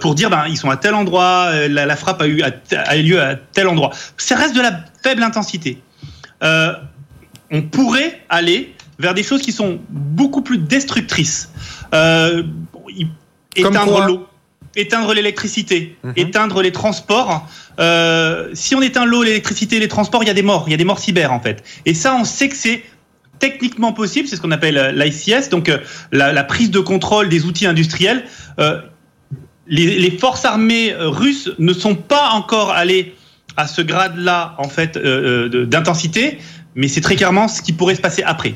pour 0.00 0.14
dire 0.14 0.30
ben 0.30 0.44
ils 0.48 0.56
sont 0.56 0.70
à 0.70 0.76
tel 0.76 0.94
endroit, 0.94 1.50
la, 1.68 1.84
la 1.86 1.96
frappe 1.96 2.22
a 2.22 2.26
eu, 2.26 2.42
a, 2.42 2.50
a 2.86 2.96
eu 2.96 3.02
lieu 3.02 3.20
à 3.20 3.34
tel 3.34 3.68
endroit. 3.68 3.90
Ça 4.16 4.36
reste 4.36 4.54
de 4.54 4.62
la 4.62 4.80
faible 5.02 5.22
intensité. 5.22 5.78
on 6.40 7.62
pourrait 7.62 8.22
aller 8.28 8.73
vers 8.98 9.14
des 9.14 9.22
choses 9.22 9.42
qui 9.42 9.52
sont 9.52 9.80
beaucoup 9.90 10.42
plus 10.42 10.58
destructrices. 10.58 11.50
Euh, 11.94 12.42
éteindre 13.56 14.06
l'eau, 14.06 14.26
éteindre 14.76 15.14
l'électricité, 15.14 15.96
-hmm. 16.04 16.12
éteindre 16.16 16.62
les 16.62 16.72
transports. 16.72 17.48
Euh, 17.78 18.50
si 18.54 18.74
on 18.74 18.82
éteint 18.82 19.04
l'eau, 19.04 19.22
l'électricité, 19.22 19.78
les 19.78 19.88
transports, 19.88 20.22
il 20.22 20.26
y 20.26 20.30
a 20.30 20.34
des 20.34 20.42
morts, 20.42 20.64
il 20.66 20.70
y 20.70 20.74
a 20.74 20.76
des 20.76 20.84
morts 20.84 20.98
cyber 20.98 21.32
en 21.32 21.40
fait. 21.40 21.62
Et 21.86 21.94
ça, 21.94 22.14
on 22.14 22.24
sait 22.24 22.48
que 22.48 22.56
c'est 22.56 22.82
techniquement 23.38 23.92
possible, 23.92 24.28
c'est 24.28 24.36
ce 24.36 24.40
qu'on 24.40 24.52
appelle 24.52 24.78
euh, 24.78 24.92
l'ICS, 24.92 25.48
donc 25.50 25.70
la, 26.12 26.32
la, 26.32 26.44
prise 26.44 26.70
de 26.70 26.80
contrôle 26.80 27.28
des 27.28 27.44
outils 27.44 27.66
industriels. 27.66 28.24
Euh, 28.58 28.80
les, 29.66 29.98
les, 29.98 30.18
forces 30.18 30.44
armées 30.44 30.94
russes 30.98 31.50
ne 31.58 31.72
sont 31.72 31.94
pas 31.94 32.30
encore 32.30 32.70
allées 32.70 33.14
à 33.56 33.66
ce 33.66 33.82
grade-là 33.82 34.54
en 34.58 34.68
fait 34.68 34.98
d'intensité, 34.98 36.38
mais 36.74 36.88
c'est 36.88 37.00
très 37.00 37.16
clairement 37.16 37.48
ce 37.48 37.62
qui 37.62 37.72
pourrait 37.72 37.94
se 37.94 38.00
passer 38.00 38.22
après. 38.22 38.54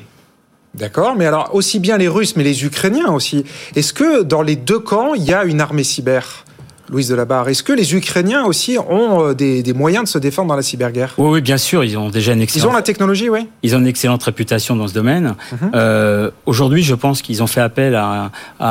D'accord, 0.75 1.17
mais 1.17 1.27
alors 1.27 1.55
aussi 1.55 1.81
bien 1.81 1.99
les 1.99 2.09
Russes, 2.09 2.37
mais 2.37 2.45
les 2.45 2.65
Ukrainiens 2.65 3.11
aussi. 3.13 3.45
Est-ce 3.75 3.93
que 3.93 4.23
dans 4.23 4.43
les 4.43 4.57
deux 4.57 4.79
camps, 4.79 5.15
il 5.15 5.25
y 5.25 5.33
a 5.33 5.45
une 5.45 5.61
armée 5.61 5.85
cyber? 5.85 6.45
Louise 6.91 7.09
Delabarre, 7.09 7.49
est-ce 7.49 7.63
que 7.63 7.73
les 7.73 7.95
Ukrainiens 7.95 8.45
aussi 8.45 8.79
ont 8.79 9.29
euh, 9.29 9.35
des, 9.35 9.63
des, 9.63 9.73
moyens 9.75 10.05
de 10.05 10.09
se 10.09 10.19
défendre 10.19 10.49
dans 10.49 10.57
la 10.57 10.63
cyberguerre? 10.63 11.15
Oui, 11.19 11.29
oui, 11.35 11.41
bien 11.41 11.59
sûr, 11.59 11.85
ils 11.85 11.97
ont 11.99 12.09
déjà 12.09 12.33
une 12.33 12.41
excellente... 12.41 12.67
Ils 12.67 12.71
ont 12.71 12.77
la 12.77 12.83
technologie, 12.83 13.29
oui? 13.29 13.47
Ils 13.63 13.77
ont 13.77 13.79
une 13.79 13.87
excellente 13.87 14.23
réputation 14.23 14.75
dans 14.77 14.89
ce 14.89 14.95
domaine. 14.95 15.25
Mm 15.29 15.57
-hmm. 15.57 15.71
euh, 15.75 16.31
Aujourd'hui, 16.47 16.83
je 16.83 16.95
pense 16.95 17.21
qu'ils 17.23 17.43
ont 17.43 17.47
fait 17.47 17.61
appel 17.61 17.95
à, 17.95 18.31
à, 18.59 18.71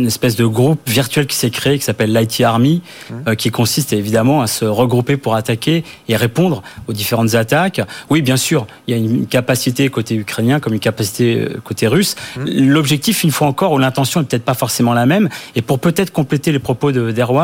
une 0.00 0.06
espèce 0.06 0.36
de 0.36 0.46
groupe 0.58 0.80
virtuel 0.86 1.26
qui 1.26 1.36
s'est 1.36 1.50
créé, 1.58 1.78
qui 1.78 1.84
s'appelle 1.84 2.12
l'IT 2.16 2.40
Army, 2.52 2.76
mm 2.76 3.14
-hmm. 3.14 3.28
euh, 3.28 3.34
qui 3.40 3.50
consiste 3.60 3.90
évidemment 4.02 4.38
à 4.42 4.48
se 4.58 4.64
regrouper 4.82 5.16
pour 5.16 5.32
attaquer 5.40 5.76
et 6.10 6.16
répondre 6.26 6.58
aux 6.88 6.94
différentes 7.00 7.34
attaques. 7.44 7.80
Oui, 8.10 8.18
bien 8.30 8.38
sûr, 8.48 8.60
il 8.86 8.90
y 8.92 8.96
a 8.98 9.00
une 9.06 9.26
capacité 9.38 9.82
côté 9.98 10.12
ukrainien 10.24 10.56
comme 10.62 10.74
une 10.78 10.86
capacité 10.90 11.26
côté 11.68 11.84
russe. 11.94 12.12
Mm 12.16 12.20
-hmm. 12.20 12.68
L'objectif, 12.76 13.16
une 13.26 13.34
fois 13.36 13.48
encore, 13.52 13.70
ou 13.74 13.78
l'intention 13.86 14.16
est 14.22 14.28
peut-être 14.30 14.48
pas 14.52 14.58
forcément 14.64 14.94
la 15.02 15.06
même, 15.12 15.26
et 15.56 15.62
pour 15.68 15.78
peut-être 15.86 16.12
compléter 16.20 16.50
les 16.56 16.62
propos 16.68 16.88
d'Erwan, 17.18 17.37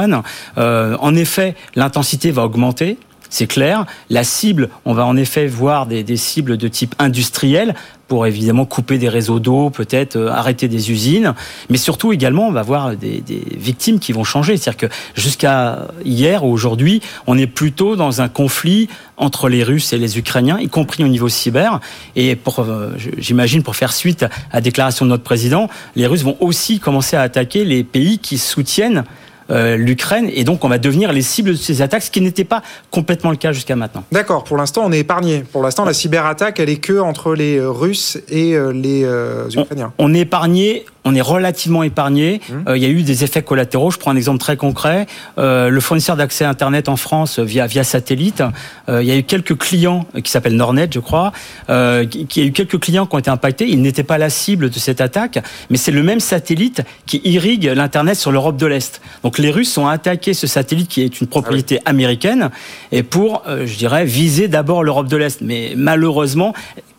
euh, 0.58 0.96
en 1.00 1.14
effet, 1.14 1.54
l'intensité 1.74 2.30
va 2.30 2.44
augmenter. 2.44 2.98
C'est 3.34 3.48
clair. 3.48 3.84
La 4.10 4.22
cible, 4.22 4.68
on 4.84 4.94
va 4.94 5.04
en 5.06 5.16
effet 5.16 5.48
voir 5.48 5.86
des, 5.86 6.16
cibles 6.16 6.56
de 6.56 6.68
type 6.68 6.94
industriel 7.00 7.74
pour 8.06 8.26
évidemment 8.26 8.64
couper 8.64 8.96
des 8.96 9.08
réseaux 9.08 9.40
d'eau, 9.40 9.70
peut-être 9.70 10.14
euh, 10.14 10.28
arrêter 10.30 10.68
des 10.68 10.92
usines, 10.92 11.34
mais 11.68 11.76
surtout 11.76 12.12
également 12.12 12.46
on 12.46 12.52
va 12.52 12.62
voir 12.62 12.94
des, 12.94 13.24
victimes 13.56 13.98
qui 13.98 14.12
vont 14.12 14.22
changer. 14.22 14.56
C'est-à-dire 14.56 14.88
que 14.88 14.94
jusqu'à 15.16 15.88
hier 16.04 16.44
ou 16.44 16.52
aujourd'hui, 16.52 17.00
on 17.26 17.36
est 17.36 17.48
plutôt 17.48 17.96
dans 17.96 18.20
un 18.20 18.28
conflit 18.28 18.88
entre 19.16 19.48
les 19.48 19.64
Russes 19.64 19.92
et 19.92 19.98
les 19.98 20.16
Ukrainiens, 20.16 20.60
y 20.60 20.68
compris 20.68 21.02
au 21.02 21.08
niveau 21.08 21.28
cyber. 21.28 21.80
Et 22.14 22.38
euh, 22.58 22.90
j'imagine, 23.18 23.64
pour 23.64 23.74
faire 23.74 23.92
suite 23.92 24.22
à 24.22 24.28
la 24.52 24.60
déclaration 24.60 25.06
de 25.06 25.10
notre 25.10 25.24
président, 25.24 25.68
les 25.96 26.06
Russes 26.06 26.22
vont 26.22 26.36
aussi 26.38 26.78
commencer 26.78 27.16
à 27.16 27.22
attaquer 27.22 27.64
les 27.64 27.82
pays 27.82 28.18
qui 28.18 28.38
soutiennent 28.38 29.02
euh, 29.50 29.76
l'Ukraine 29.76 30.30
et 30.32 30.44
donc 30.44 30.64
on 30.64 30.68
va 30.68 30.78
devenir 30.78 31.12
les 31.12 31.22
cibles 31.22 31.50
de 31.50 31.56
ces 31.56 31.82
attaques, 31.82 32.02
ce 32.02 32.10
qui 32.10 32.20
n'était 32.20 32.44
pas 32.44 32.62
complètement 32.90 33.30
le 33.30 33.36
cas 33.36 33.52
jusqu'à 33.52 33.76
maintenant. 33.76 34.04
D'accord, 34.12 34.44
pour 34.44 34.56
l'instant 34.56 34.82
on 34.84 34.92
est 34.92 35.00
épargné. 35.00 35.44
Pour 35.52 35.62
l'instant 35.62 35.84
la 35.84 35.94
cyberattaque 35.94 36.60
elle 36.60 36.70
est 36.70 36.76
que 36.76 36.98
entre 36.98 37.34
les 37.34 37.60
Russes 37.60 38.18
et 38.28 38.54
euh, 38.54 38.72
les 38.72 39.04
euh, 39.04 39.48
Ukrainiens. 39.50 39.92
On, 39.98 40.10
on 40.10 40.14
est 40.14 40.20
épargné 40.20 40.86
on 41.04 41.14
est 41.14 41.20
relativement 41.20 41.82
épargné. 41.82 42.40
Mmh. 42.48 42.52
Euh, 42.68 42.76
il 42.76 42.82
y 42.82 42.86
a 42.86 42.88
eu 42.88 43.02
des 43.02 43.24
effets 43.24 43.42
collatéraux. 43.42 43.90
Je 43.90 43.98
prends 43.98 44.10
un 44.10 44.16
exemple 44.16 44.38
très 44.38 44.56
concret. 44.56 45.06
Euh, 45.38 45.68
le 45.68 45.80
fournisseur 45.80 46.16
d'accès 46.16 46.44
Internet 46.44 46.88
en 46.88 46.96
France 46.96 47.38
via, 47.38 47.66
via 47.66 47.84
satellite, 47.84 48.42
euh, 48.88 49.02
il 49.02 49.08
y 49.08 49.12
a 49.12 49.16
eu 49.16 49.22
quelques 49.22 49.56
clients 49.56 50.06
qui 50.22 50.30
s'appellent 50.30 50.56
Nornet, 50.56 50.88
je 50.90 51.00
crois, 51.00 51.32
euh, 51.70 52.06
qui, 52.06 52.26
qui, 52.26 52.40
a 52.40 52.44
eu 52.44 52.52
quelques 52.52 52.78
clients 52.80 53.06
qui 53.06 53.14
ont 53.16 53.18
été 53.18 53.30
impactés. 53.30 53.68
Ils 53.68 53.82
n'étaient 53.82 54.02
pas 54.02 54.18
la 54.18 54.30
cible 54.30 54.70
de 54.70 54.78
cette 54.78 55.00
attaque, 55.00 55.38
mais 55.70 55.76
c'est 55.76 55.92
le 55.92 56.02
même 56.02 56.20
satellite 56.20 56.82
qui 57.06 57.20
irrigue 57.24 57.64
l'Internet 57.64 58.16
sur 58.16 58.32
l'Europe 58.32 58.56
de 58.56 58.66
l'Est. 58.66 59.00
Donc 59.22 59.38
les 59.38 59.50
Russes 59.50 59.76
ont 59.78 59.88
attaqué 59.88 60.34
ce 60.34 60.46
satellite 60.46 60.88
qui 60.88 61.02
est 61.02 61.20
une 61.20 61.26
propriété 61.26 61.78
ah 61.78 61.82
oui. 61.86 61.90
américaine 61.90 62.50
et 62.92 63.02
pour, 63.02 63.42
euh, 63.46 63.66
je 63.66 63.76
dirais, 63.76 64.04
viser 64.04 64.48
d'abord 64.48 64.84
l'Europe 64.84 65.08
de 65.08 65.16
l'Est. 65.16 65.40
Mais 65.40 65.74
malheureusement, 65.76 66.54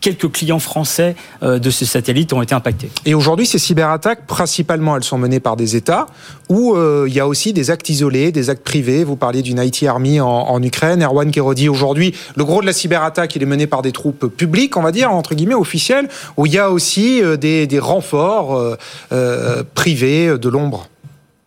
quelques 0.06 0.32
clients 0.32 0.60
français 0.60 1.16
euh, 1.42 1.58
de 1.58 1.72
ce 1.72 1.84
satellite 1.84 2.32
ont 2.32 2.44
été 2.44 2.54
impactés. 2.54 2.92
Et 3.08 3.16
aujourd'hui, 3.16 3.48
ces 3.48 3.58
cyberattaques, 3.58 4.28
principalement, 4.28 4.96
elles 4.96 5.04
sont 5.04 5.18
menées 5.18 5.40
par 5.40 5.56
des 5.56 5.76
États 5.76 6.06
où 6.48 6.76
euh, 6.76 7.06
il 7.08 7.16
y 7.16 7.20
a 7.20 7.28
aussi 7.28 7.54
des 7.54 7.72
actes 7.72 7.90
isolés, 7.90 8.32
des 8.32 8.52
actes 8.52 8.64
privés. 8.64 9.04
Vous 9.04 9.16
parliez 9.16 9.42
d'une 9.42 9.58
IT 9.58 9.82
Army 9.82 10.22
en, 10.22 10.28
en 10.28 10.62
Ukraine. 10.62 11.02
Erwan 11.02 11.32
Kerodi, 11.32 11.70
aujourd'hui, 11.70 12.14
le 12.36 12.46
gros 12.46 12.62
de 12.62 12.68
la 12.68 12.74
cyberattaque, 12.74 13.36
il 13.36 13.42
est 13.42 13.48
mené 13.48 13.66
par 13.66 13.82
des 13.82 13.92
troupes 13.92 14.28
publiques, 14.28 14.78
on 14.78 14.84
va 14.84 14.92
dire, 14.92 15.12
entre 15.12 15.34
guillemets, 15.34 15.56
officielles, 15.56 16.08
où 16.38 16.46
il 16.46 16.54
y 16.54 16.60
a 16.60 16.70
aussi 16.70 17.24
euh, 17.24 17.36
des, 17.36 17.66
des 17.66 17.80
renforts 17.80 18.56
euh, 18.56 18.76
euh, 19.12 19.64
privés 19.74 20.38
de 20.38 20.50
l'ombre. 20.50 20.88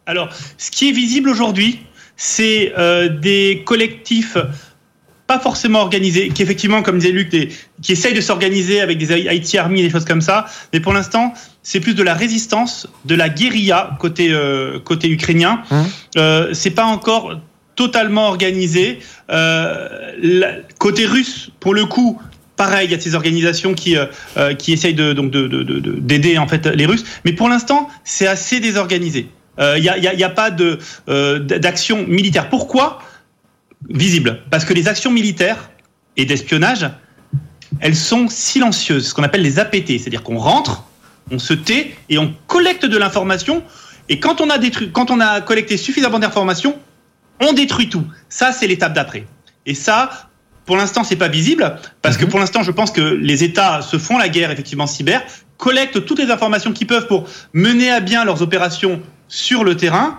Alors, 0.07 0.31
ce 0.57 0.73
qui 0.73 0.89
est 0.89 0.93
visible 0.93 1.29
aujourd'hui, 1.29 1.79
c'est 2.19 2.73
euh, 2.77 3.09
des 3.09 3.63
collectifs 3.65 4.37
pas 5.29 5.39
forcément 5.39 5.81
organisés, 5.83 6.31
qui 6.31 6.43
effectivement, 6.43 6.83
comme 6.83 6.99
disait 6.99 7.13
Luc, 7.13 7.29
des, 7.29 7.51
qui 7.83 7.93
essayent 7.93 8.15
de 8.15 8.21
s'organiser 8.21 8.81
avec 8.81 8.99
des 8.99 9.09
IT 9.37 9.55
Army, 9.57 9.83
des 9.83 9.91
choses 9.91 10.05
comme 10.07 10.23
ça. 10.23 10.47
Mais 10.73 10.81
pour 10.81 10.93
l'instant, 10.93 11.35
c'est 11.63 11.81
plus 11.81 11.95
de 11.95 12.03
la 12.03 12.15
résistance, 12.15 12.89
de 13.05 13.15
la 13.15 13.29
guérilla 13.29 13.91
côté 14.01 14.31
euh, 14.33 14.81
côté 14.81 15.09
ukrainien. 15.09 15.63
Hum. 15.71 15.87
Euh, 16.17 16.49
c'est 16.55 16.71
pas 16.71 16.87
encore 16.87 17.39
totalement 17.77 18.27
organisé. 18.29 18.99
Euh, 19.31 19.89
la- 20.21 20.55
côté 20.79 21.07
russe, 21.07 21.51
pour 21.61 21.75
le 21.75 21.85
coup. 21.85 22.21
Pareil, 22.57 22.89
il 22.89 22.91
y 22.91 22.95
a 22.97 23.01
ces 23.01 23.15
organisations 23.15 23.73
qui 23.75 23.97
euh, 23.97 24.55
qui 24.55 24.73
essayent 24.73 24.95
de 24.95 25.13
donc 25.13 25.31
de 25.31 25.47
de- 25.47 25.63
de- 25.63 25.79
de- 25.79 25.93
d'aider 26.01 26.39
en 26.39 26.49
fait 26.49 26.67
les 26.67 26.87
Russes, 26.87 27.05
mais 27.25 27.33
pour 27.33 27.49
l'instant 27.49 27.89
c'est 28.03 28.27
assez 28.27 28.59
désorganisé. 28.59 29.29
Euh, 29.61 29.75
Il 29.77 29.83
n'y 29.83 29.89
a, 29.89 29.97
y 29.99 30.09
a- 30.09 30.15
y 30.15 30.25
a 30.25 30.29
pas 30.31 30.51
de 30.51 30.79
euh, 31.09 31.39
d'action 31.39 32.05
militaire. 32.09 32.49
Pourquoi? 32.49 32.99
Visible, 33.89 34.43
parce 34.51 34.65
que 34.65 34.75
les 34.75 34.89
actions 34.89 35.11
militaires 35.11 35.71
et 36.17 36.25
d'espionnage, 36.25 36.91
elles 37.81 37.97
sont 37.97 38.29
silencieuses, 38.29 39.09
ce 39.09 39.15
qu'on 39.15 39.23
appelle 39.23 39.43
les 39.43 39.59
APT, 39.59 39.99
c'est-à-dire 39.99 40.23
qu'on 40.23 40.39
rentre, 40.39 40.85
on 41.31 41.39
se 41.39 41.55
tait 41.55 41.95
et 42.09 42.19
on 42.19 42.35
collecte 42.47 42.87
de 42.87 42.97
l'information. 42.97 43.63
Et 44.09 44.19
quand 44.19 44.41
on 44.41 44.51
a 44.51 44.59
détruit, 44.59 44.91
quand 44.93 45.11
on 45.11 45.21
a 45.21 45.41
collecté 45.41 45.77
suffisamment 45.77 46.19
d'informations, 46.19 46.79
on 47.41 47.53
détruit 47.53 47.89
tout. 47.89 48.05
Ça, 48.29 48.53
c'est 48.53 48.67
l'étape 48.67 48.95
d'après. 48.95 49.27
Et 49.67 49.75
ça, 49.75 50.29
pour 50.65 50.77
l'instant, 50.77 51.05
c'est 51.05 51.17
pas 51.17 51.29
visible 51.29 51.77
parce 52.03 52.17
que 52.17 52.25
pour 52.25 52.41
l'instant, 52.41 52.63
je 52.63 52.71
pense 52.71 52.91
que 52.91 53.01
les 53.01 53.45
États 53.45 53.83
se 53.83 53.99
font 53.99 54.19
la 54.19 54.29
guerre 54.29 54.51
effectivement 54.51 54.87
cyber, 54.87 55.23
collectent 55.57 56.05
toutes 56.05 56.19
les 56.19 56.31
informations 56.31 56.73
qu'ils 56.73 56.87
peuvent 56.87 57.07
pour 57.07 57.29
mener 57.53 57.91
à 57.91 58.01
bien 58.01 58.25
leurs 58.25 58.43
opérations 58.43 59.01
sur 59.29 59.65
le 59.65 59.77
terrain. 59.77 60.19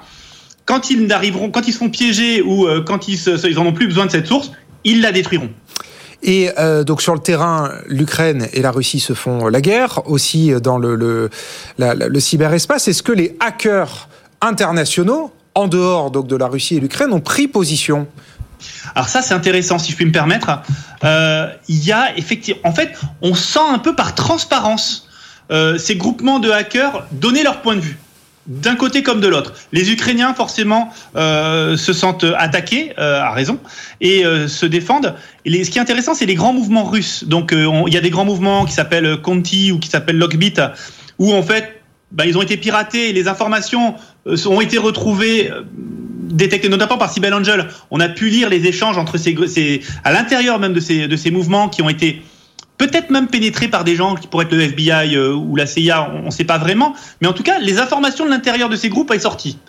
Quand 0.69 0.89
ils 0.91 1.01
n'arriveront, 1.07 1.49
quand 1.49 1.67
ils 1.67 1.73
seront 1.73 1.89
piégés 1.89 2.41
ou 2.41 2.67
euh, 2.67 2.83
quand 2.89 3.07
ils, 3.07 3.17
se, 3.17 3.31
ils 3.47 3.57
en 3.57 3.65
ont 3.65 3.73
plus 3.73 3.87
besoin 3.87 4.05
de 4.05 4.11
cette 4.11 4.27
source, 4.27 4.51
ils 4.83 5.01
la 5.01 5.11
détruiront. 5.11 5.49
Et 6.21 6.49
euh, 6.59 6.83
donc 6.83 7.01
sur 7.01 7.13
le 7.15 7.21
terrain, 7.21 7.71
l'Ukraine 7.87 8.47
et 8.53 8.61
la 8.61 8.71
Russie 8.71 8.99
se 8.99 9.13
font 9.13 9.47
la 9.47 9.61
guerre, 9.61 10.01
aussi 10.05 10.51
dans 10.61 10.77
le, 10.77 10.95
le, 10.95 11.29
la- 11.77 11.95
la- 11.95 12.07
le 12.07 12.19
cyberespace. 12.19 12.87
Est-ce 12.87 13.01
que 13.01 13.11
les 13.13 13.35
hackers 13.39 14.09
internationaux, 14.41 15.31
en 15.55 15.67
dehors 15.67 16.11
donc 16.11 16.27
de 16.27 16.35
la 16.35 16.47
Russie 16.47 16.75
et 16.75 16.79
l'Ukraine, 16.79 17.11
ont 17.13 17.21
pris 17.21 17.47
position? 17.47 18.07
Alors 18.93 19.07
ça, 19.09 19.21
c'est 19.21 19.33
intéressant, 19.33 19.79
si 19.79 19.91
je 19.91 19.95
puis 19.95 20.05
me 20.05 20.11
permettre. 20.11 20.49
Euh, 21.03 21.47
Il 21.69 21.83
y 21.83 21.91
a 21.93 22.15
effectivement, 22.17 22.61
en 22.65 22.73
fait, 22.73 22.91
on 23.21 23.33
sent 23.33 23.67
un 23.77 23.79
peu 23.79 23.95
par 23.95 24.13
transparence 24.13 25.07
euh, 25.51 25.77
ces 25.77 25.95
groupements 25.95 26.39
de 26.39 26.51
hackers 26.51 27.07
donner 27.11 27.43
leur 27.43 27.61
point 27.61 27.75
de 27.75 27.81
vue. 27.81 27.97
D'un 28.49 28.75
côté 28.75 29.03
comme 29.03 29.21
de 29.21 29.27
l'autre. 29.27 29.53
Les 29.71 29.91
Ukrainiens, 29.91 30.33
forcément, 30.33 30.91
euh, 31.15 31.77
se 31.77 31.93
sentent 31.93 32.25
attaqués, 32.35 32.93
euh, 32.97 33.21
à 33.21 33.31
raison, 33.31 33.59
et 34.01 34.25
euh, 34.25 34.47
se 34.47 34.65
défendent. 34.65 35.13
Et 35.45 35.51
les- 35.51 35.63
ce 35.63 35.69
qui 35.69 35.77
est 35.77 35.81
intéressant, 35.81 36.15
c'est 36.15 36.25
les 36.25 36.33
grands 36.33 36.51
mouvements 36.51 36.83
russes. 36.83 37.25
Donc, 37.25 37.53
euh, 37.53 37.69
il 37.85 37.93
y 37.93 37.97
a 37.97 38.01
des 38.01 38.09
grands 38.09 38.25
mouvements 38.25 38.65
qui 38.65 38.73
s'appellent 38.73 39.17
Conti 39.21 39.71
ou 39.71 39.77
qui 39.77 39.87
s'appellent 39.87 40.17
Lockbit, 40.17 40.55
où 41.19 41.31
en 41.31 41.43
fait, 41.43 41.79
bah, 42.11 42.25
ils 42.25 42.39
ont 42.39 42.41
été 42.41 42.57
piratés, 42.57 43.13
les 43.13 43.27
informations 43.27 43.93
euh, 44.25 44.35
ont 44.47 44.61
été 44.61 44.79
retrouvées, 44.79 45.51
euh, 45.51 45.61
détectées 46.31 46.69
notamment 46.69 46.97
par 46.97 47.13
Cyber 47.13 47.31
Angel. 47.35 47.67
On 47.91 47.99
a 47.99 48.09
pu 48.09 48.29
lire 48.29 48.49
les 48.49 48.65
échanges 48.65 48.97
entre 48.97 49.17
ces, 49.17 49.35
ces 49.47 49.81
à 50.03 50.11
l'intérieur 50.11 50.57
même 50.57 50.73
de 50.73 50.79
ces, 50.79 51.07
de 51.07 51.15
ces 51.15 51.29
mouvements 51.29 51.69
qui 51.69 51.83
ont 51.83 51.89
été 51.89 52.23
peut-être 52.79 53.11
même 53.11 53.27
pénétrés 53.27 53.67
par 53.67 53.83
des 53.83 53.95
gens 53.95 54.15
qui 54.15 54.25
pourraient 54.25 54.45
être 54.45 54.55
le 54.55 54.61
FBI 54.61 55.15
euh, 55.15 55.33
ou 55.35 55.55
la 55.55 55.67
CIA, 55.67 56.09
on 56.11 56.25
ne 56.25 56.31
sait 56.31 56.45
pas 56.45 56.57
vraiment. 56.57 56.95
Mais 57.21 57.27
en 57.27 57.33
tout 57.33 57.43
cas, 57.43 57.59
les 57.59 57.77
informations 57.77 58.25
de 58.25 58.31
l'intérieur 58.31 58.69
de 58.69 58.75
ces 58.75 58.89
groupes 58.89 59.11
est 59.11 59.19
sorties. 59.19 59.59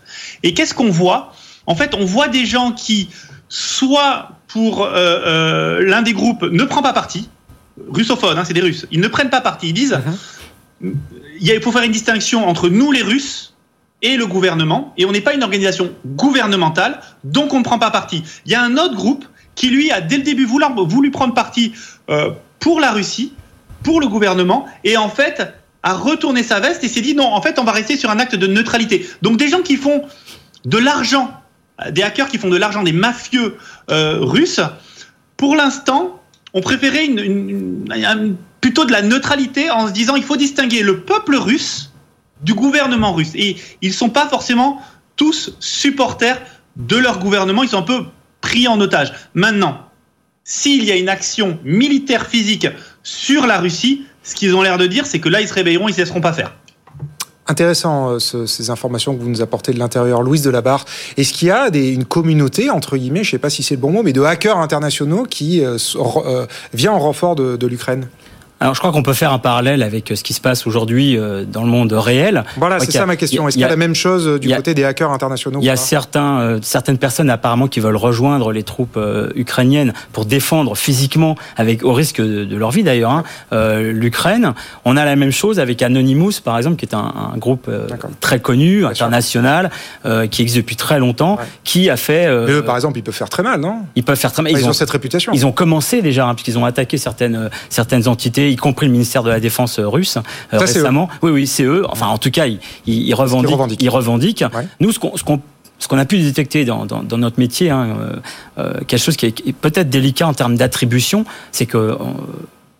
Et 0.42 0.54
qu'est-ce 0.54 0.72
qu'on 0.72 0.88
voit? 0.90 1.34
En 1.66 1.74
fait, 1.74 1.94
on 1.94 2.06
voit 2.06 2.28
des 2.28 2.46
gens 2.46 2.72
qui, 2.72 3.10
soit 3.50 4.30
pour 4.48 4.84
euh, 4.84 4.88
euh, 4.94 5.82
l'un 5.86 6.02
des 6.02 6.12
groupes, 6.14 6.42
ne 6.42 6.64
prend 6.64 6.82
pas 6.82 6.92
parti, 6.92 7.28
russophone, 7.88 8.38
hein, 8.38 8.44
c'est 8.46 8.54
des 8.54 8.60
Russes, 8.60 8.86
ils 8.90 9.00
ne 9.00 9.08
prennent 9.08 9.30
pas 9.30 9.40
parti, 9.40 9.68
ils 9.68 9.72
disent, 9.74 9.98
il 10.82 11.50
a- 11.50 11.54
il 11.54 11.60
faut 11.62 11.72
faire 11.72 11.82
une 11.82 11.92
distinction 11.92 12.48
entre 12.48 12.68
nous 12.68 12.92
les 12.92 13.02
Russes 13.02 13.54
et 14.02 14.16
le 14.16 14.26
gouvernement, 14.26 14.94
et 14.96 15.04
on 15.04 15.12
n'est 15.12 15.20
pas 15.20 15.34
une 15.34 15.42
organisation 15.42 15.90
gouvernementale, 16.06 17.00
donc 17.24 17.52
on 17.52 17.58
ne 17.58 17.64
prend 17.64 17.78
pas 17.78 17.90
parti. 17.90 18.22
Il 18.46 18.52
y 18.52 18.54
a 18.54 18.62
un 18.62 18.76
autre 18.76 18.94
groupe 18.94 19.24
qui, 19.54 19.68
lui, 19.68 19.90
a 19.90 20.00
dès 20.00 20.16
le 20.16 20.22
début 20.22 20.46
voulu, 20.46 20.64
voulu 20.86 21.10
prendre 21.10 21.34
parti 21.34 21.72
euh, 22.08 22.30
pour 22.60 22.80
la 22.80 22.92
Russie, 22.92 23.32
pour 23.82 24.00
le 24.00 24.08
gouvernement, 24.08 24.66
et 24.84 24.96
en 24.96 25.08
fait 25.08 25.52
a 25.82 25.94
retourné 25.94 26.42
sa 26.42 26.60
veste 26.60 26.84
et 26.84 26.88
s'est 26.88 27.00
dit 27.00 27.14
non, 27.14 27.32
en 27.32 27.40
fait, 27.40 27.58
on 27.58 27.64
va 27.64 27.72
rester 27.72 27.96
sur 27.96 28.10
un 28.10 28.18
acte 28.18 28.34
de 28.34 28.46
neutralité. 28.46 29.08
Donc 29.22 29.38
des 29.38 29.48
gens 29.48 29.62
qui 29.62 29.76
font 29.76 30.02
de 30.64 30.78
l'argent, 30.78 31.32
des 31.90 32.02
hackers 32.02 32.28
qui 32.28 32.38
font 32.38 32.50
de 32.50 32.56
l'argent, 32.56 32.82
des 32.82 32.92
mafieux 32.92 33.56
euh, 33.90 34.18
russes, 34.20 34.60
pour 35.36 35.56
l'instant, 35.56 36.20
ont 36.52 36.60
préféré 36.60 37.06
une, 37.06 38.36
plutôt 38.60 38.84
de 38.84 38.92
la 38.92 39.02
neutralité 39.02 39.70
en 39.70 39.88
se 39.88 39.92
disant 39.92 40.16
il 40.16 40.22
faut 40.22 40.36
distinguer 40.36 40.82
le 40.82 41.00
peuple 41.00 41.36
russe 41.36 41.92
du 42.42 42.52
gouvernement 42.52 43.12
russe. 43.12 43.32
Et 43.34 43.56
ils 43.80 43.94
sont 43.94 44.10
pas 44.10 44.28
forcément 44.28 44.82
tous 45.16 45.54
supporters 45.60 46.40
de 46.76 46.96
leur 46.96 47.18
gouvernement, 47.18 47.62
ils 47.62 47.68
sont 47.70 47.78
un 47.78 47.82
peu 47.82 48.04
pris 48.40 48.68
en 48.68 48.80
otage. 48.80 49.12
Maintenant, 49.34 49.89
s'il 50.52 50.82
y 50.84 50.90
a 50.90 50.96
une 50.96 51.08
action 51.08 51.60
militaire 51.64 52.26
physique 52.26 52.66
sur 53.04 53.46
la 53.46 53.58
Russie, 53.60 54.02
ce 54.24 54.34
qu'ils 54.34 54.52
ont 54.56 54.62
l'air 54.62 54.78
de 54.78 54.86
dire, 54.88 55.06
c'est 55.06 55.20
que 55.20 55.28
là, 55.28 55.40
ils 55.40 55.46
se 55.46 55.54
réveilleront, 55.54 55.86
ils 55.86 55.92
ne 55.92 55.94
se 55.94 56.00
laisseront 56.00 56.20
pas 56.20 56.32
faire. 56.32 56.56
Intéressant 57.46 58.10
euh, 58.10 58.18
ce- 58.18 58.46
ces 58.46 58.68
informations 58.68 59.14
que 59.16 59.22
vous 59.22 59.28
nous 59.28 59.42
apportez 59.42 59.72
de 59.72 59.78
l'intérieur, 59.78 60.22
Louise 60.22 60.42
Delabarre. 60.42 60.84
Est-ce 61.16 61.32
qu'il 61.32 61.46
y 61.48 61.50
a 61.52 61.70
des, 61.70 61.90
une 61.90 62.04
communauté, 62.04 62.68
entre 62.68 62.96
guillemets, 62.96 63.22
je 63.22 63.28
ne 63.28 63.30
sais 63.32 63.38
pas 63.38 63.48
si 63.50 63.62
c'est 63.62 63.76
le 63.76 63.80
bon 63.80 63.92
mot, 63.92 64.02
mais 64.02 64.12
de 64.12 64.22
hackers 64.22 64.58
internationaux 64.58 65.22
qui 65.24 65.64
euh, 65.64 65.78
euh, 66.26 66.46
vient 66.74 66.92
en 66.92 66.98
renfort 66.98 67.36
de 67.36 67.66
l'Ukraine? 67.68 68.08
Alors, 68.62 68.74
je 68.74 68.78
crois 68.80 68.92
qu'on 68.92 69.02
peut 69.02 69.14
faire 69.14 69.32
un 69.32 69.38
parallèle 69.38 69.82
avec 69.82 70.10
euh, 70.12 70.16
ce 70.16 70.22
qui 70.22 70.34
se 70.34 70.40
passe 70.42 70.66
aujourd'hui 70.66 71.16
euh, 71.16 71.46
dans 71.46 71.62
le 71.62 71.70
monde 71.70 71.94
réel. 71.94 72.44
Voilà, 72.58 72.78
c'est 72.78 72.90
ça 72.92 73.06
ma 73.06 73.16
question. 73.16 73.48
Est-ce 73.48 73.56
il 73.56 73.60
qu'il 73.60 73.60
y 73.60 73.62
y 73.62 73.64
a- 73.64 73.68
la 73.70 73.76
même 73.76 73.94
chose 73.94 74.28
euh, 74.28 74.38
du 74.38 74.52
a- 74.52 74.56
côté 74.56 74.74
des 74.74 74.84
hackers 74.84 75.10
internationaux 75.10 75.60
Il 75.62 75.64
y 75.64 75.70
a 75.70 75.76
certains, 75.76 76.40
euh, 76.40 76.58
certaines 76.60 76.98
personnes 76.98 77.30
apparemment 77.30 77.68
qui 77.68 77.80
veulent 77.80 77.96
rejoindre 77.96 78.52
les 78.52 78.62
troupes 78.62 78.98
euh, 78.98 79.30
ukrainiennes 79.34 79.94
pour 80.12 80.26
défendre 80.26 80.76
physiquement, 80.76 81.36
avec 81.56 81.82
au 81.84 81.94
risque 81.94 82.20
de, 82.20 82.44
de 82.44 82.56
leur 82.58 82.70
vie 82.70 82.82
d'ailleurs, 82.82 83.12
hein, 83.12 83.24
euh, 83.54 83.92
l'Ukraine. 83.92 84.52
On 84.84 84.98
a 84.98 85.06
la 85.06 85.16
même 85.16 85.32
chose 85.32 85.58
avec 85.58 85.80
Anonymous, 85.80 86.42
par 86.44 86.58
exemple, 86.58 86.76
qui 86.76 86.84
est 86.84 86.94
un, 86.94 87.14
un 87.32 87.38
groupe 87.38 87.64
euh, 87.70 87.86
très 88.20 88.40
connu, 88.40 88.84
international, 88.84 89.70
euh, 90.04 90.26
qui 90.26 90.42
existe 90.42 90.58
depuis 90.58 90.76
très 90.76 90.98
longtemps, 90.98 91.36
Ouais. 91.36 91.44
qui 91.64 91.88
a 91.88 91.96
fait. 91.96 92.26
euh, 92.26 92.44
Mais 92.46 92.52
eux, 92.52 92.62
par 92.62 92.74
exemple, 92.76 92.98
ils 92.98 93.02
peuvent 93.02 93.14
faire 93.14 93.30
très 93.30 93.42
mal, 93.42 93.58
non 93.58 93.76
ils 93.96 94.04
peuvent 94.04 94.18
faire 94.18 94.32
très 94.32 94.42
mal. 94.42 94.52
Ils, 94.52 94.58
Ils, 94.58 94.66
ont, 94.66 94.70
ont, 94.70 94.72
cette 94.74 94.90
réputation. 94.90 95.32
ils 95.34 95.46
ont 95.46 95.52
commencé 95.52 96.02
déjà, 96.02 96.26
hein, 96.26 96.34
puisqu'ils 96.34 96.58
ont 96.58 96.66
attaqué 96.66 96.98
certaines, 96.98 97.48
certaines 97.70 98.06
entités, 98.06 98.49
y 98.50 98.56
compris 98.56 98.86
le 98.86 98.92
ministère 98.92 99.22
de 99.22 99.30
la 99.30 99.40
Défense 99.40 99.78
euh, 99.78 99.88
russe 99.88 100.16
euh, 100.16 100.58
Ça, 100.58 100.64
récemment. 100.64 101.08
Oui, 101.22 101.30
oui, 101.30 101.46
c'est 101.46 101.64
eux. 101.64 101.84
Enfin, 101.88 102.06
en 102.06 102.18
tout 102.18 102.30
cas, 102.30 102.46
ils, 102.46 102.58
ils, 102.86 103.08
ils 103.08 103.14
revendiquent. 103.14 103.82
Ils 103.82 103.88
revendiquent. 103.90 104.44
Ouais. 104.54 104.66
Nous, 104.80 104.92
ce 104.92 104.98
qu'on, 104.98 105.16
ce 105.16 105.24
qu'on 105.24 105.40
ce 105.78 105.88
qu'on 105.88 105.96
a 105.96 106.04
pu 106.04 106.18
détecter 106.18 106.66
dans, 106.66 106.84
dans, 106.84 107.02
dans 107.02 107.16
notre 107.16 107.40
métier, 107.40 107.70
hein, 107.70 107.96
euh, 108.58 108.80
quelque 108.86 109.00
chose 109.00 109.16
qui 109.16 109.24
est, 109.24 109.52
peut-être 109.54 109.88
délicat 109.88 110.26
en 110.26 110.34
termes 110.34 110.56
d'attribution, 110.56 111.24
c'est 111.52 111.64
que 111.64 111.96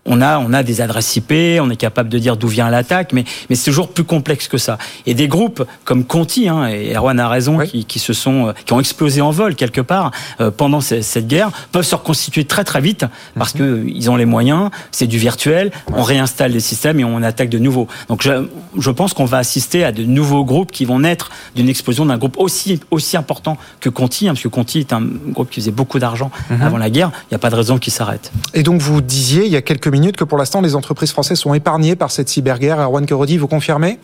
on 0.07 0.23
a, 0.23 0.39
on 0.39 0.53
a 0.55 0.63
des 0.63 0.81
adresses 0.81 1.15
IP, 1.17 1.33
on 1.61 1.69
est 1.71 1.77
capable 1.77 2.09
de 2.09 2.19
dire 2.19 2.37
d'où 2.37 2.49
vient 2.49 2.71
l'attaque, 2.71 3.13
mais, 3.13 3.25
mais 3.49 3.55
c'est 3.57 3.71
toujours 3.71 3.89
plus 3.89 4.05
complexe 4.05 4.49
que 4.49 4.57
ça. 4.57 4.79
Et 5.07 5.13
des 5.15 5.29
groupes 5.29 5.63
comme 5.85 6.05
Conti, 6.05 6.49
hein, 6.49 6.67
et 6.69 6.95
Erwan 6.97 7.21
a 7.21 7.29
raison, 7.29 7.59
Oui. 7.59 7.69
qui, 7.69 7.85
qui 7.85 7.99
se 7.99 8.13
sont, 8.15 8.49
euh, 8.49 8.53
qui 8.65 8.73
ont 8.73 8.81
explosé 8.81 9.21
en 9.21 9.31
vol 9.31 9.55
quelque 9.55 9.83
part 9.83 10.11
euh, 10.41 10.51
pendant 10.51 10.81
ce- 10.81 11.03
cette 11.03 11.29
guerre, 11.29 11.51
peuvent 11.71 11.85
se 11.85 11.95
reconstituer 11.95 12.45
très 12.45 12.65
très 12.65 12.81
vite 12.81 13.05
parce 13.39 13.53
que 13.53 13.63
euh, 13.63 13.85
ils 13.95 14.11
ont 14.11 14.17
les 14.17 14.25
moyens, 14.25 14.71
c'est 14.91 15.07
du 15.07 15.19
virtuel, 15.19 15.71
on 15.93 16.03
réinstalle 16.03 16.53
les 16.53 16.61
systèmes 16.61 16.99
et 16.99 17.05
on 17.05 17.23
attaque 17.23 17.51
de 17.51 17.59
nouveau. 17.59 17.87
Donc 18.09 18.23
je, 18.23 18.47
je 18.79 18.91
pense 18.91 19.13
qu'on 19.13 19.27
va 19.27 19.37
assister 19.39 19.85
à 19.85 19.93
de 19.93 20.05
nouveaux 20.05 20.45
groupes 20.45 20.73
qui 20.73 20.87
vont 20.87 21.01
naître 21.01 21.31
d'une 21.55 21.69
explosion 21.69 22.07
d'un 22.07 22.17
groupe 22.17 22.37
aussi 22.39 22.81
aussi 22.91 23.19
important 23.19 23.59
que 23.81 23.91
Conti, 23.91 24.29
hein, 24.29 24.33
parce 24.33 24.43
que 24.43 24.49
Conti 24.49 24.79
est 24.79 24.93
un 24.95 25.03
groupe 25.03 25.51
qui 25.51 25.61
faisait 25.61 25.71
beaucoup 25.71 25.99
d'argent 25.99 26.31
avant 26.61 26.79
la 26.79 26.89
guerre. 26.89 27.11
Il 27.25 27.35
n'y 27.35 27.37
a 27.37 27.39
pas 27.39 27.51
de 27.51 27.57
raison 27.57 27.77
qu'il 27.79 27.93
s'arrête. 27.93 28.33
Et 28.55 28.63
donc, 28.63 28.81
vous 28.81 29.01
disiez 29.03 29.45
il 29.45 29.53
y 29.53 29.57
a 29.57 29.63
quelques 29.63 29.90
minutes 29.91 30.17
que 30.17 30.25
pour 30.25 30.39
l'instant, 30.39 30.61
les 30.61 30.75
entreprises 30.75 31.13
françaises 31.13 31.39
sont 31.39 31.55
épargnées 31.55 31.97
par 31.97 32.11
cette 32.11 32.29
cyberguerre. 32.29 32.81
Erwan 32.81 33.07
Kerodi, 33.07 33.37
vous 33.37 33.49
confirmez? 33.49 33.99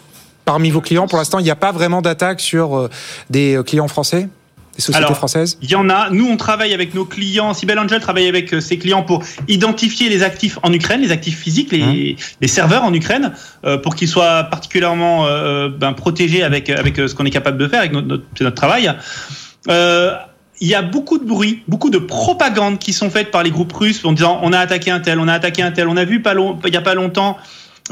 Parmi 0.45 0.71
vos 0.71 0.81
clients, 0.81 1.09
pour 1.09 1.19
l'instant, 1.19 1.39
il 1.39 1.45
n'y 1.45 1.51
a 1.51 1.57
pas 1.57 1.73
vraiment 1.73 2.03
d'attaque 2.03 2.41
sur 2.41 2.77
euh, 2.77 2.91
des 3.31 3.57
euh, 3.57 3.63
clients 3.63 3.89
français? 3.89 4.29
Des 4.77 4.83
sociétés 4.83 5.15
françaises? 5.15 5.59
Il 5.63 5.71
y 5.71 5.75
en 5.75 5.89
a. 5.89 6.11
Nous, 6.11 6.29
on 6.29 6.37
travaille 6.37 6.75
avec 6.75 6.95
nos 6.95 7.07
clients. 7.07 7.55
Sibel 7.55 7.79
Angel 7.79 7.99
travaille 7.99 8.29
avec 8.29 8.53
euh, 8.53 8.61
ses 8.61 8.79
clients 8.79 9.03
pour 9.03 9.25
identifier 9.49 10.11
les 10.11 10.23
actifs 10.23 10.59
en 10.63 10.73
Ukraine, 10.73 11.01
les 11.01 11.13
actifs 11.13 11.39
physiques, 11.39 11.73
les, 11.73 12.17
les 12.41 12.49
serveurs 12.49 12.85
en 12.85 12.93
Ukraine, 12.93 13.33
euh, 13.65 13.79
pour 13.79 13.95
qu'ils 13.95 14.09
soient 14.09 14.45
particulièrement 14.45 15.27
euh, 15.27 15.71
ben, 15.71 15.95
protégés 15.95 16.43
avec, 16.43 16.69
avec 16.69 16.97
ce 16.97 17.15
qu'on 17.15 17.25
est 17.25 17.31
capable 17.31 17.57
de 17.57 17.67
faire, 17.69 17.81
avec 17.81 17.93
notre, 17.93 18.07
notre, 18.07 18.25
notre 18.41 18.55
travail. 18.55 18.93
Euh, 19.69 20.15
il 20.61 20.69
y 20.69 20.75
a 20.75 20.83
beaucoup 20.83 21.19
de 21.19 21.25
bruit, 21.25 21.63
beaucoup 21.69 21.91
de 21.91 21.99
propagande 21.99 22.79
qui 22.79 22.93
sont 22.93 23.11
faites 23.11 23.31
par 23.31 23.43
les 23.43 23.51
groupes 23.51 23.73
russes 23.73 24.05
en 24.05 24.13
disant 24.13 24.41
on 24.43 24.53
a 24.53 24.59
attaqué 24.59 24.91
un 24.91 25.01
tel, 25.01 25.21
on 25.21 25.29
a 25.29 25.35
attaqué 25.35 25.63
un 25.63 25.73
tel. 25.73 25.89
On 25.89 25.97
a 25.97 26.05
vu 26.05 26.23
pas 26.23 26.35
long, 26.35 26.59
il 26.67 26.73
y 26.73 26.77
a 26.77 26.83
pas 26.83 26.95
longtemps 26.95 27.37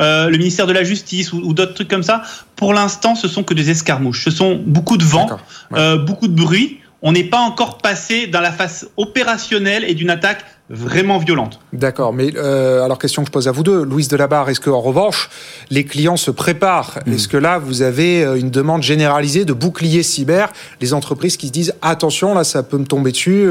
euh, 0.01 0.29
le 0.29 0.39
ministère 0.39 0.67
de 0.67 0.73
la 0.73 0.83
Justice 0.83 1.33
ou, 1.33 1.39
ou 1.39 1.55
d'autres 1.55 1.75
trucs 1.75 1.89
comme 1.89 2.03
ça. 2.03 2.23
Pour 2.57 2.73
l'instant, 2.75 3.15
ce 3.15 3.29
sont 3.29 3.45
que 3.45 3.55
des 3.55 3.71
escarmouches. 3.71 4.25
Ce 4.25 4.31
sont 4.31 4.61
beaucoup 4.65 4.97
de 4.97 5.05
vent, 5.05 5.29
ouais. 5.71 5.79
euh, 5.79 5.97
beaucoup 5.99 6.29
de 6.29 6.35
bruit. 6.35 6.81
On 7.03 7.13
n'est 7.13 7.25
pas 7.25 7.41
encore 7.41 7.79
passé 7.79 8.27
dans 8.27 8.41
la 8.41 8.51
phase 8.51 8.91
opérationnelle 8.97 9.85
et 9.87 9.95
d'une 9.95 10.11
attaque 10.11 10.45
vraiment 10.71 11.19
violente. 11.19 11.61
D'accord, 11.73 12.13
mais 12.15 12.33
euh, 12.37 12.83
alors 12.83 12.99
question 12.99 13.23
que 13.23 13.27
je 13.27 13.33
pose 13.33 13.49
à 13.49 13.53
vous 13.53 13.63
deux, 13.63 13.85
Louise 13.85 14.09
Delabarre, 14.09 14.49
est-ce 14.49 14.61
que 14.61 14.71
en 14.71 14.81
revanche 14.81 15.29
les 15.71 15.85
clients 15.85 16.17
se 16.17 16.31
préparent? 16.31 17.01
Est-ce 17.07 17.29
que 17.29 17.37
là 17.37 17.59
vous 17.59 17.83
avez 17.83 18.25
euh, 18.25 18.37
une 18.37 18.51
demande 18.51 18.83
généralisée 18.83 19.45
de 19.45 19.53
bouclier 19.53 20.03
cyber? 20.03 20.51
Les 20.81 20.95
entreprises 20.95 21.37
qui 21.37 21.49
se 21.49 21.53
disent 21.53 21.75
attention 21.83 22.35
là 22.35 22.45
ça 22.45 22.63
peut 22.63 22.79
me 22.79 22.87
tomber 22.87 23.13
dessus. 23.13 23.49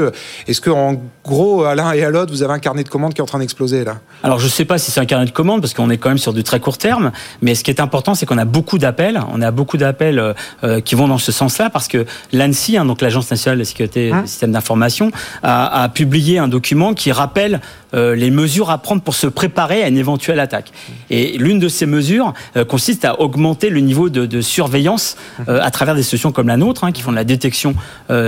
Est-ce 0.48 0.60
que 0.60 0.70
en 0.70 1.00
gros 1.24 1.64
à 1.64 1.74
l'un 1.74 1.92
et 1.92 2.02
à 2.04 2.10
l'autre 2.10 2.32
vous 2.32 2.42
avez 2.42 2.52
un 2.52 2.58
carnet 2.58 2.82
de 2.82 2.88
commandes 2.88 3.14
qui 3.14 3.20
est 3.20 3.22
en 3.22 3.26
train 3.26 3.38
d'exploser 3.38 3.84
là? 3.84 4.00
Alors 4.24 4.40
je 4.40 4.48
sais 4.48 4.64
pas 4.64 4.78
si 4.78 4.90
c'est 4.90 5.00
un 5.00 5.06
carnet 5.06 5.26
de 5.26 5.30
commandes 5.30 5.60
parce 5.60 5.74
qu'on 5.74 5.90
est 5.90 5.98
quand 5.98 6.08
même 6.08 6.18
sur 6.18 6.32
du 6.32 6.42
très 6.42 6.58
court 6.58 6.78
terme, 6.78 7.12
mais 7.42 7.54
ce 7.54 7.62
qui 7.62 7.70
est 7.70 7.80
important 7.80 8.14
c'est 8.14 8.26
qu'on 8.26 8.38
a 8.38 8.44
beaucoup 8.44 8.78
d'appels, 8.78 9.22
on 9.32 9.40
a 9.40 9.50
beaucoup 9.52 9.76
d'appels 9.76 10.18
euh, 10.18 10.32
euh, 10.64 10.80
qui 10.80 10.96
vont 10.96 11.06
dans 11.06 11.18
ce 11.18 11.30
sens-là 11.30 11.70
parce 11.70 11.86
que 11.86 12.06
l'ANSI, 12.32 12.76
hein, 12.76 12.84
donc 12.84 13.00
l'Agence 13.00 13.30
nationale 13.30 13.58
de 13.58 13.64
sécurité 13.64 13.84
Hein 14.12 14.22
des 14.22 14.28
systèmes 14.28 14.52
d'information, 14.52 15.10
a, 15.42 15.82
a 15.82 15.88
publié 15.88 16.38
un 16.38 16.48
document 16.48 16.94
qui 16.94 17.03
rappelle 17.12 17.60
euh, 17.94 18.14
les 18.14 18.30
mesures 18.30 18.70
à 18.70 18.78
prendre 18.78 19.02
pour 19.02 19.14
se 19.14 19.26
préparer 19.26 19.82
à 19.82 19.88
une 19.88 19.98
éventuelle 19.98 20.40
attaque. 20.40 20.72
Et 21.10 21.38
l'une 21.38 21.58
de 21.58 21.68
ces 21.68 21.86
mesures 21.86 22.34
euh, 22.56 22.64
consiste 22.64 23.04
à 23.04 23.20
augmenter 23.20 23.70
le 23.70 23.80
niveau 23.80 24.08
de, 24.08 24.26
de 24.26 24.40
surveillance 24.40 25.16
euh, 25.48 25.60
à 25.62 25.70
travers 25.70 25.94
des 25.94 26.02
solutions 26.02 26.32
comme 26.32 26.48
la 26.48 26.56
nôtre, 26.56 26.84
hein, 26.84 26.92
qui 26.92 27.02
font 27.02 27.10
de 27.10 27.16
la 27.16 27.24
détection 27.24 27.74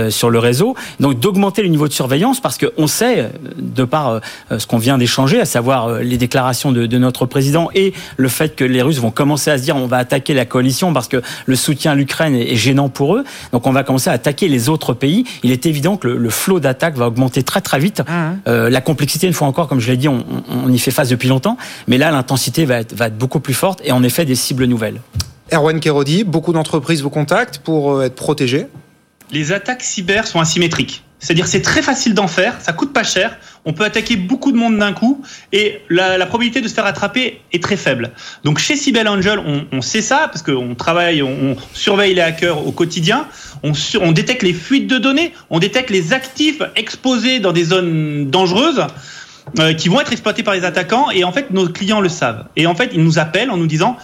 sur 0.09 0.29
le 0.29 0.39
réseau. 0.39 0.75
Donc 0.99 1.19
d'augmenter 1.19 1.61
le 1.61 1.67
niveau 1.69 1.87
de 1.87 1.93
surveillance 1.93 2.39
parce 2.39 2.57
qu'on 2.57 2.87
sait, 2.87 3.29
de 3.57 3.83
par 3.83 4.21
ce 4.55 4.65
qu'on 4.65 4.77
vient 4.77 4.97
d'échanger, 4.97 5.39
à 5.39 5.45
savoir 5.45 5.99
les 5.99 6.17
déclarations 6.17 6.71
de, 6.71 6.85
de 6.85 6.97
notre 6.97 7.25
président 7.25 7.69
et 7.75 7.93
le 8.17 8.29
fait 8.29 8.55
que 8.55 8.63
les 8.63 8.81
Russes 8.81 8.99
vont 8.99 9.11
commencer 9.11 9.51
à 9.51 9.57
se 9.57 9.63
dire 9.63 9.75
on 9.75 9.87
va 9.87 9.97
attaquer 9.97 10.33
la 10.33 10.45
coalition 10.45 10.93
parce 10.93 11.07
que 11.07 11.21
le 11.45 11.55
soutien 11.55 11.91
à 11.91 11.95
l'Ukraine 11.95 12.35
est, 12.35 12.53
est 12.53 12.55
gênant 12.55 12.89
pour 12.89 13.15
eux. 13.15 13.23
Donc 13.51 13.67
on 13.67 13.71
va 13.71 13.83
commencer 13.83 14.09
à 14.09 14.13
attaquer 14.13 14.47
les 14.47 14.69
autres 14.69 14.93
pays. 14.93 15.25
Il 15.43 15.51
est 15.51 15.65
évident 15.65 15.97
que 15.97 16.07
le, 16.07 16.17
le 16.17 16.29
flot 16.29 16.59
d'attaques 16.59 16.95
va 16.95 17.07
augmenter 17.07 17.43
très 17.43 17.61
très 17.61 17.79
vite. 17.79 18.01
Euh, 18.67 18.69
la 18.69 18.81
complexité, 18.81 19.27
une 19.27 19.33
fois 19.33 19.47
encore, 19.47 19.67
comme 19.67 19.79
je 19.79 19.89
l'ai 19.89 19.97
dit, 19.97 20.07
on, 20.07 20.69
y 20.69 20.79
fait 20.79 20.91
face 20.91 21.09
depuis 21.09 21.29
longtemps, 21.29 21.57
mais 21.87 21.97
là 21.97 22.11
l'intensité 22.11 22.65
va 22.65 22.79
être, 22.79 22.93
va 22.93 23.07
être 23.07 23.17
beaucoup 23.17 23.39
plus 23.39 23.53
forte 23.53 23.81
et 23.83 23.91
en 23.91 24.03
effet 24.03 24.25
des 24.25 24.35
cibles 24.35 24.65
nouvelles. 24.65 25.01
Erwan 25.51 25.79
Kerodi, 25.79 26.23
beaucoup 26.23 26.53
d'entreprises 26.53 27.01
vous 27.01 27.09
contactent 27.09 27.59
pour 27.59 27.93
euh, 27.93 28.05
être 28.05 28.15
protégées. 28.15 28.67
Les 29.31 29.51
attaques 29.51 29.83
cyber 29.83 30.27
sont 30.27 30.39
asymétriques. 30.39 31.03
C'est-à-dire 31.19 31.47
c'est 31.47 31.61
très 31.61 31.81
facile 31.81 32.13
d'en 32.13 32.27
faire, 32.27 32.55
ça 32.61 32.73
coûte 32.73 32.93
pas 32.93 33.03
cher, 33.03 33.37
on 33.65 33.73
peut 33.73 33.83
attaquer 33.83 34.15
beaucoup 34.15 34.51
de 34.51 34.57
monde 34.57 34.77
d'un 34.77 34.93
coup 34.93 35.23
et 35.51 35.81
la, 35.89 36.25
probabilité 36.25 36.61
de 36.61 36.67
se 36.67 36.73
faire 36.73 36.85
attraper 36.85 37.41
est 37.51 37.63
très 37.63 37.75
faible. 37.75 38.11
Donc 38.43 38.59
chez 38.59 38.75
Sibel 38.75 39.07
Angel, 39.07 39.39
on, 39.71 39.81
sait 39.81 40.03
ça 40.03 40.29
parce 40.31 40.43
qu'on 40.43 40.75
travaille, 40.75 41.23
on, 41.23 41.57
surveille 41.73 42.13
les 42.13 42.21
hackers 42.21 42.65
au 42.65 42.71
quotidien, 42.71 43.27
on 43.63 44.11
détecte 44.11 44.43
les 44.43 44.53
fuites 44.53 44.87
de 44.87 44.99
données, 44.99 45.33
on 45.49 45.57
détecte 45.57 45.89
les 45.89 46.13
actifs 46.13 46.61
exposés 46.75 47.39
dans 47.39 47.51
des 47.51 47.65
zones 47.65 48.29
dangereuses 48.29 48.85
euh, 49.59 49.73
qui 49.73 49.89
vont 49.89 49.99
être 49.99 50.11
exploités 50.11 50.43
par 50.43 50.53
les 50.53 50.65
attaquants 50.65 51.09
et 51.09 51.23
en 51.23 51.31
fait 51.31 51.49
nos 51.51 51.67
clients 51.67 52.01
le 52.01 52.09
savent. 52.09 52.45
Et 52.55 52.67
en 52.67 52.75
fait 52.75 52.91
ils 52.93 53.03
nous 53.03 53.17
appellent 53.17 53.49
en 53.49 53.57
nous 53.57 53.67
disant 53.67 53.97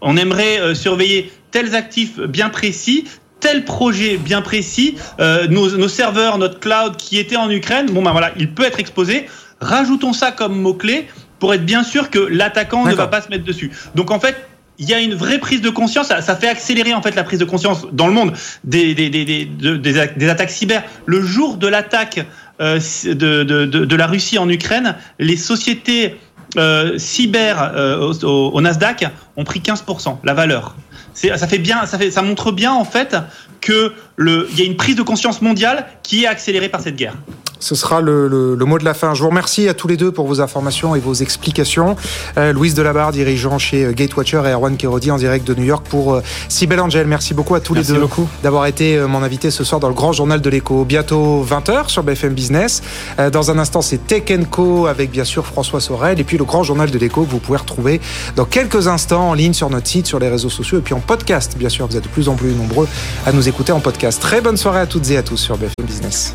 on 0.00 0.16
aimerait 0.16 0.60
euh, 0.60 0.74
surveiller 0.74 1.32
tels 1.50 1.74
actifs 1.74 2.18
bien 2.20 2.48
précis, 2.48 3.04
tel 3.44 3.64
projet 3.66 4.16
bien 4.16 4.40
précis, 4.40 4.96
euh, 5.20 5.46
nos, 5.48 5.76
nos 5.76 5.88
serveurs, 5.88 6.38
notre 6.38 6.58
cloud 6.60 6.96
qui 6.96 7.18
était 7.18 7.36
en 7.36 7.50
Ukraine, 7.50 7.86
bon 7.90 8.02
ben 8.02 8.12
voilà, 8.12 8.30
il 8.38 8.50
peut 8.50 8.64
être 8.64 8.80
exposé. 8.80 9.26
Rajoutons 9.60 10.14
ça 10.14 10.32
comme 10.32 10.58
mot-clé 10.58 11.06
pour 11.38 11.52
être 11.52 11.64
bien 11.66 11.84
sûr 11.84 12.08
que 12.08 12.18
l'attaquant 12.18 12.84
ne 12.84 12.94
va 12.96 13.06
pas 13.06 13.20
se 13.20 13.28
mettre 13.28 13.44
dessus. 13.44 13.70
Donc 13.94 14.10
en 14.10 14.18
fait, 14.18 14.34
il 14.78 14.88
y 14.88 14.94
a 14.94 14.98
une 15.00 15.14
vraie 15.14 15.38
prise 15.38 15.60
de 15.60 15.68
conscience, 15.68 16.06
ça, 16.08 16.22
ça 16.22 16.36
fait 16.36 16.48
accélérer 16.48 16.94
en 16.94 17.02
fait 17.02 17.14
la 17.14 17.22
prise 17.22 17.38
de 17.38 17.44
conscience 17.44 17.86
dans 17.92 18.06
le 18.06 18.14
monde 18.14 18.32
des, 18.64 18.94
des, 18.94 19.10
des, 19.10 19.26
des, 19.26 19.44
de- 19.44 19.76
des, 19.76 20.28
attaques 20.30 20.50
cyber. 20.50 20.82
Le 21.04 21.20
jour 21.20 21.58
de 21.58 21.68
l'attaque 21.68 22.26
euh, 22.62 22.80
de, 23.04 23.42
de, 23.44 23.66
de, 23.66 23.84
de 23.84 23.96
la 23.96 24.06
Russie 24.06 24.38
en 24.38 24.48
Ukraine, 24.48 24.96
les 25.18 25.36
sociétés 25.36 26.16
euh, 26.56 26.96
cyber 26.98 27.72
euh, 27.74 28.12
au 28.22 28.60
Nasdaq 28.60 29.04
ont 29.36 29.44
pris 29.44 29.60
15%, 29.60 30.18
la 30.24 30.34
valeur. 30.34 30.76
Ça 31.14 31.46
fait 31.46 31.58
bien, 31.58 31.86
montre 32.22 32.52
bien 32.52 32.72
en 32.72 32.84
fait 32.84 33.16
que 33.60 33.92
le, 34.16 34.46
il 34.52 34.58
y 34.58 34.62
a 34.62 34.64
une 34.66 34.76
prise 34.76 34.96
de 34.96 35.02
conscience 35.02 35.42
mondiale 35.42 35.86
qui 36.02 36.24
est 36.24 36.26
accélérée 36.26 36.68
par 36.68 36.80
cette 36.80 36.96
guerre. 36.96 37.14
Ce 37.60 37.74
sera 37.74 38.02
le, 38.02 38.28
le- 38.28 38.54
le 38.56 38.64
mot 38.66 38.78
de 38.78 38.84
la 38.84 38.92
fin. 38.92 39.14
Je 39.14 39.22
vous 39.22 39.30
remercie 39.30 39.68
à 39.70 39.74
tous 39.74 39.88
les 39.88 39.96
deux 39.96 40.12
pour 40.12 40.26
vos 40.26 40.42
informations 40.42 40.94
et 40.94 41.00
vos 41.00 41.14
explications. 41.14 41.96
Euh, 42.36 42.52
Louise 42.52 42.74
Delabarre, 42.74 43.10
dirigeant 43.12 43.58
chez 43.58 43.84
euh, 43.86 43.92
Gatewatcher, 43.92 44.42
et 44.44 44.50
Erwan 44.50 44.76
Kerodi 44.76 45.10
en 45.10 45.16
direct 45.16 45.46
de 45.46 45.54
New 45.54 45.64
York 45.64 45.86
pour 45.88 46.12
euh, 46.14 46.22
Cybelle 46.50 46.80
Angel. 46.80 47.06
Merci 47.06 47.32
beaucoup 47.32 47.54
à 47.54 47.60
tous 47.60 47.72
Merci 47.72 47.92
les 47.94 47.98
deux 48.00 48.06
d'avoir 48.42 48.66
été 48.66 48.96
euh, 48.98 49.06
mon 49.08 49.22
invité 49.22 49.50
ce 49.50 49.64
soir 49.64 49.80
dans 49.80 49.88
le 49.88 49.94
grand 49.94 50.12
journal 50.12 50.42
de 50.42 50.50
l'écho. 50.50 50.84
Bientôt 50.84 51.42
20h 51.48 51.88
sur 51.88 52.02
BFM 52.02 52.34
Business. 52.34 52.82
Euh, 53.18 53.30
dans 53.30 53.50
un 53.50 53.58
instant, 53.58 53.80
c'est 53.80 54.06
Tech 54.06 54.24
Co 54.50 54.86
avec 54.86 55.10
bien 55.10 55.24
sûr 55.24 55.46
François 55.46 55.80
Sorel 55.80 56.20
et 56.20 56.24
puis 56.24 56.36
le 56.36 56.44
grand 56.44 56.64
journal 56.64 56.90
de 56.90 56.98
l'écho 56.98 57.24
que 57.24 57.30
vous 57.30 57.38
pouvez 57.38 57.58
retrouver 57.58 57.98
dans 58.36 58.44
quelques 58.44 58.88
instants 58.88 59.30
en 59.30 59.34
ligne 59.34 59.54
sur 59.54 59.70
notre 59.70 59.86
site, 59.86 60.06
sur 60.06 60.18
les 60.18 60.28
réseaux 60.28 60.50
sociaux 60.50 60.78
et 60.78 60.82
puis 60.82 60.92
en 60.92 61.00
podcast. 61.00 61.56
Bien 61.56 61.70
sûr, 61.70 61.86
vous 61.86 61.96
êtes 61.96 62.04
de 62.04 62.08
plus 62.08 62.28
en 62.28 62.34
plus 62.34 62.52
nombreux 62.52 62.88
à 63.24 63.32
nous 63.32 63.48
écouter 63.48 63.72
en 63.72 63.80
Très 64.12 64.42
bonne 64.42 64.58
soirée 64.58 64.80
à 64.80 64.86
toutes 64.86 65.10
et 65.10 65.16
à 65.16 65.22
tous 65.22 65.38
sur 65.38 65.56
BFM 65.56 65.86
Business. 65.86 66.34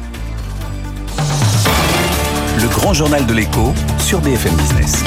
Le 2.59 2.67
grand 2.67 2.95
journal 2.95 3.27
de 3.27 3.33
l'écho 3.33 3.73
sur 3.99 4.21
BFM 4.21 4.55
Business. 4.55 5.03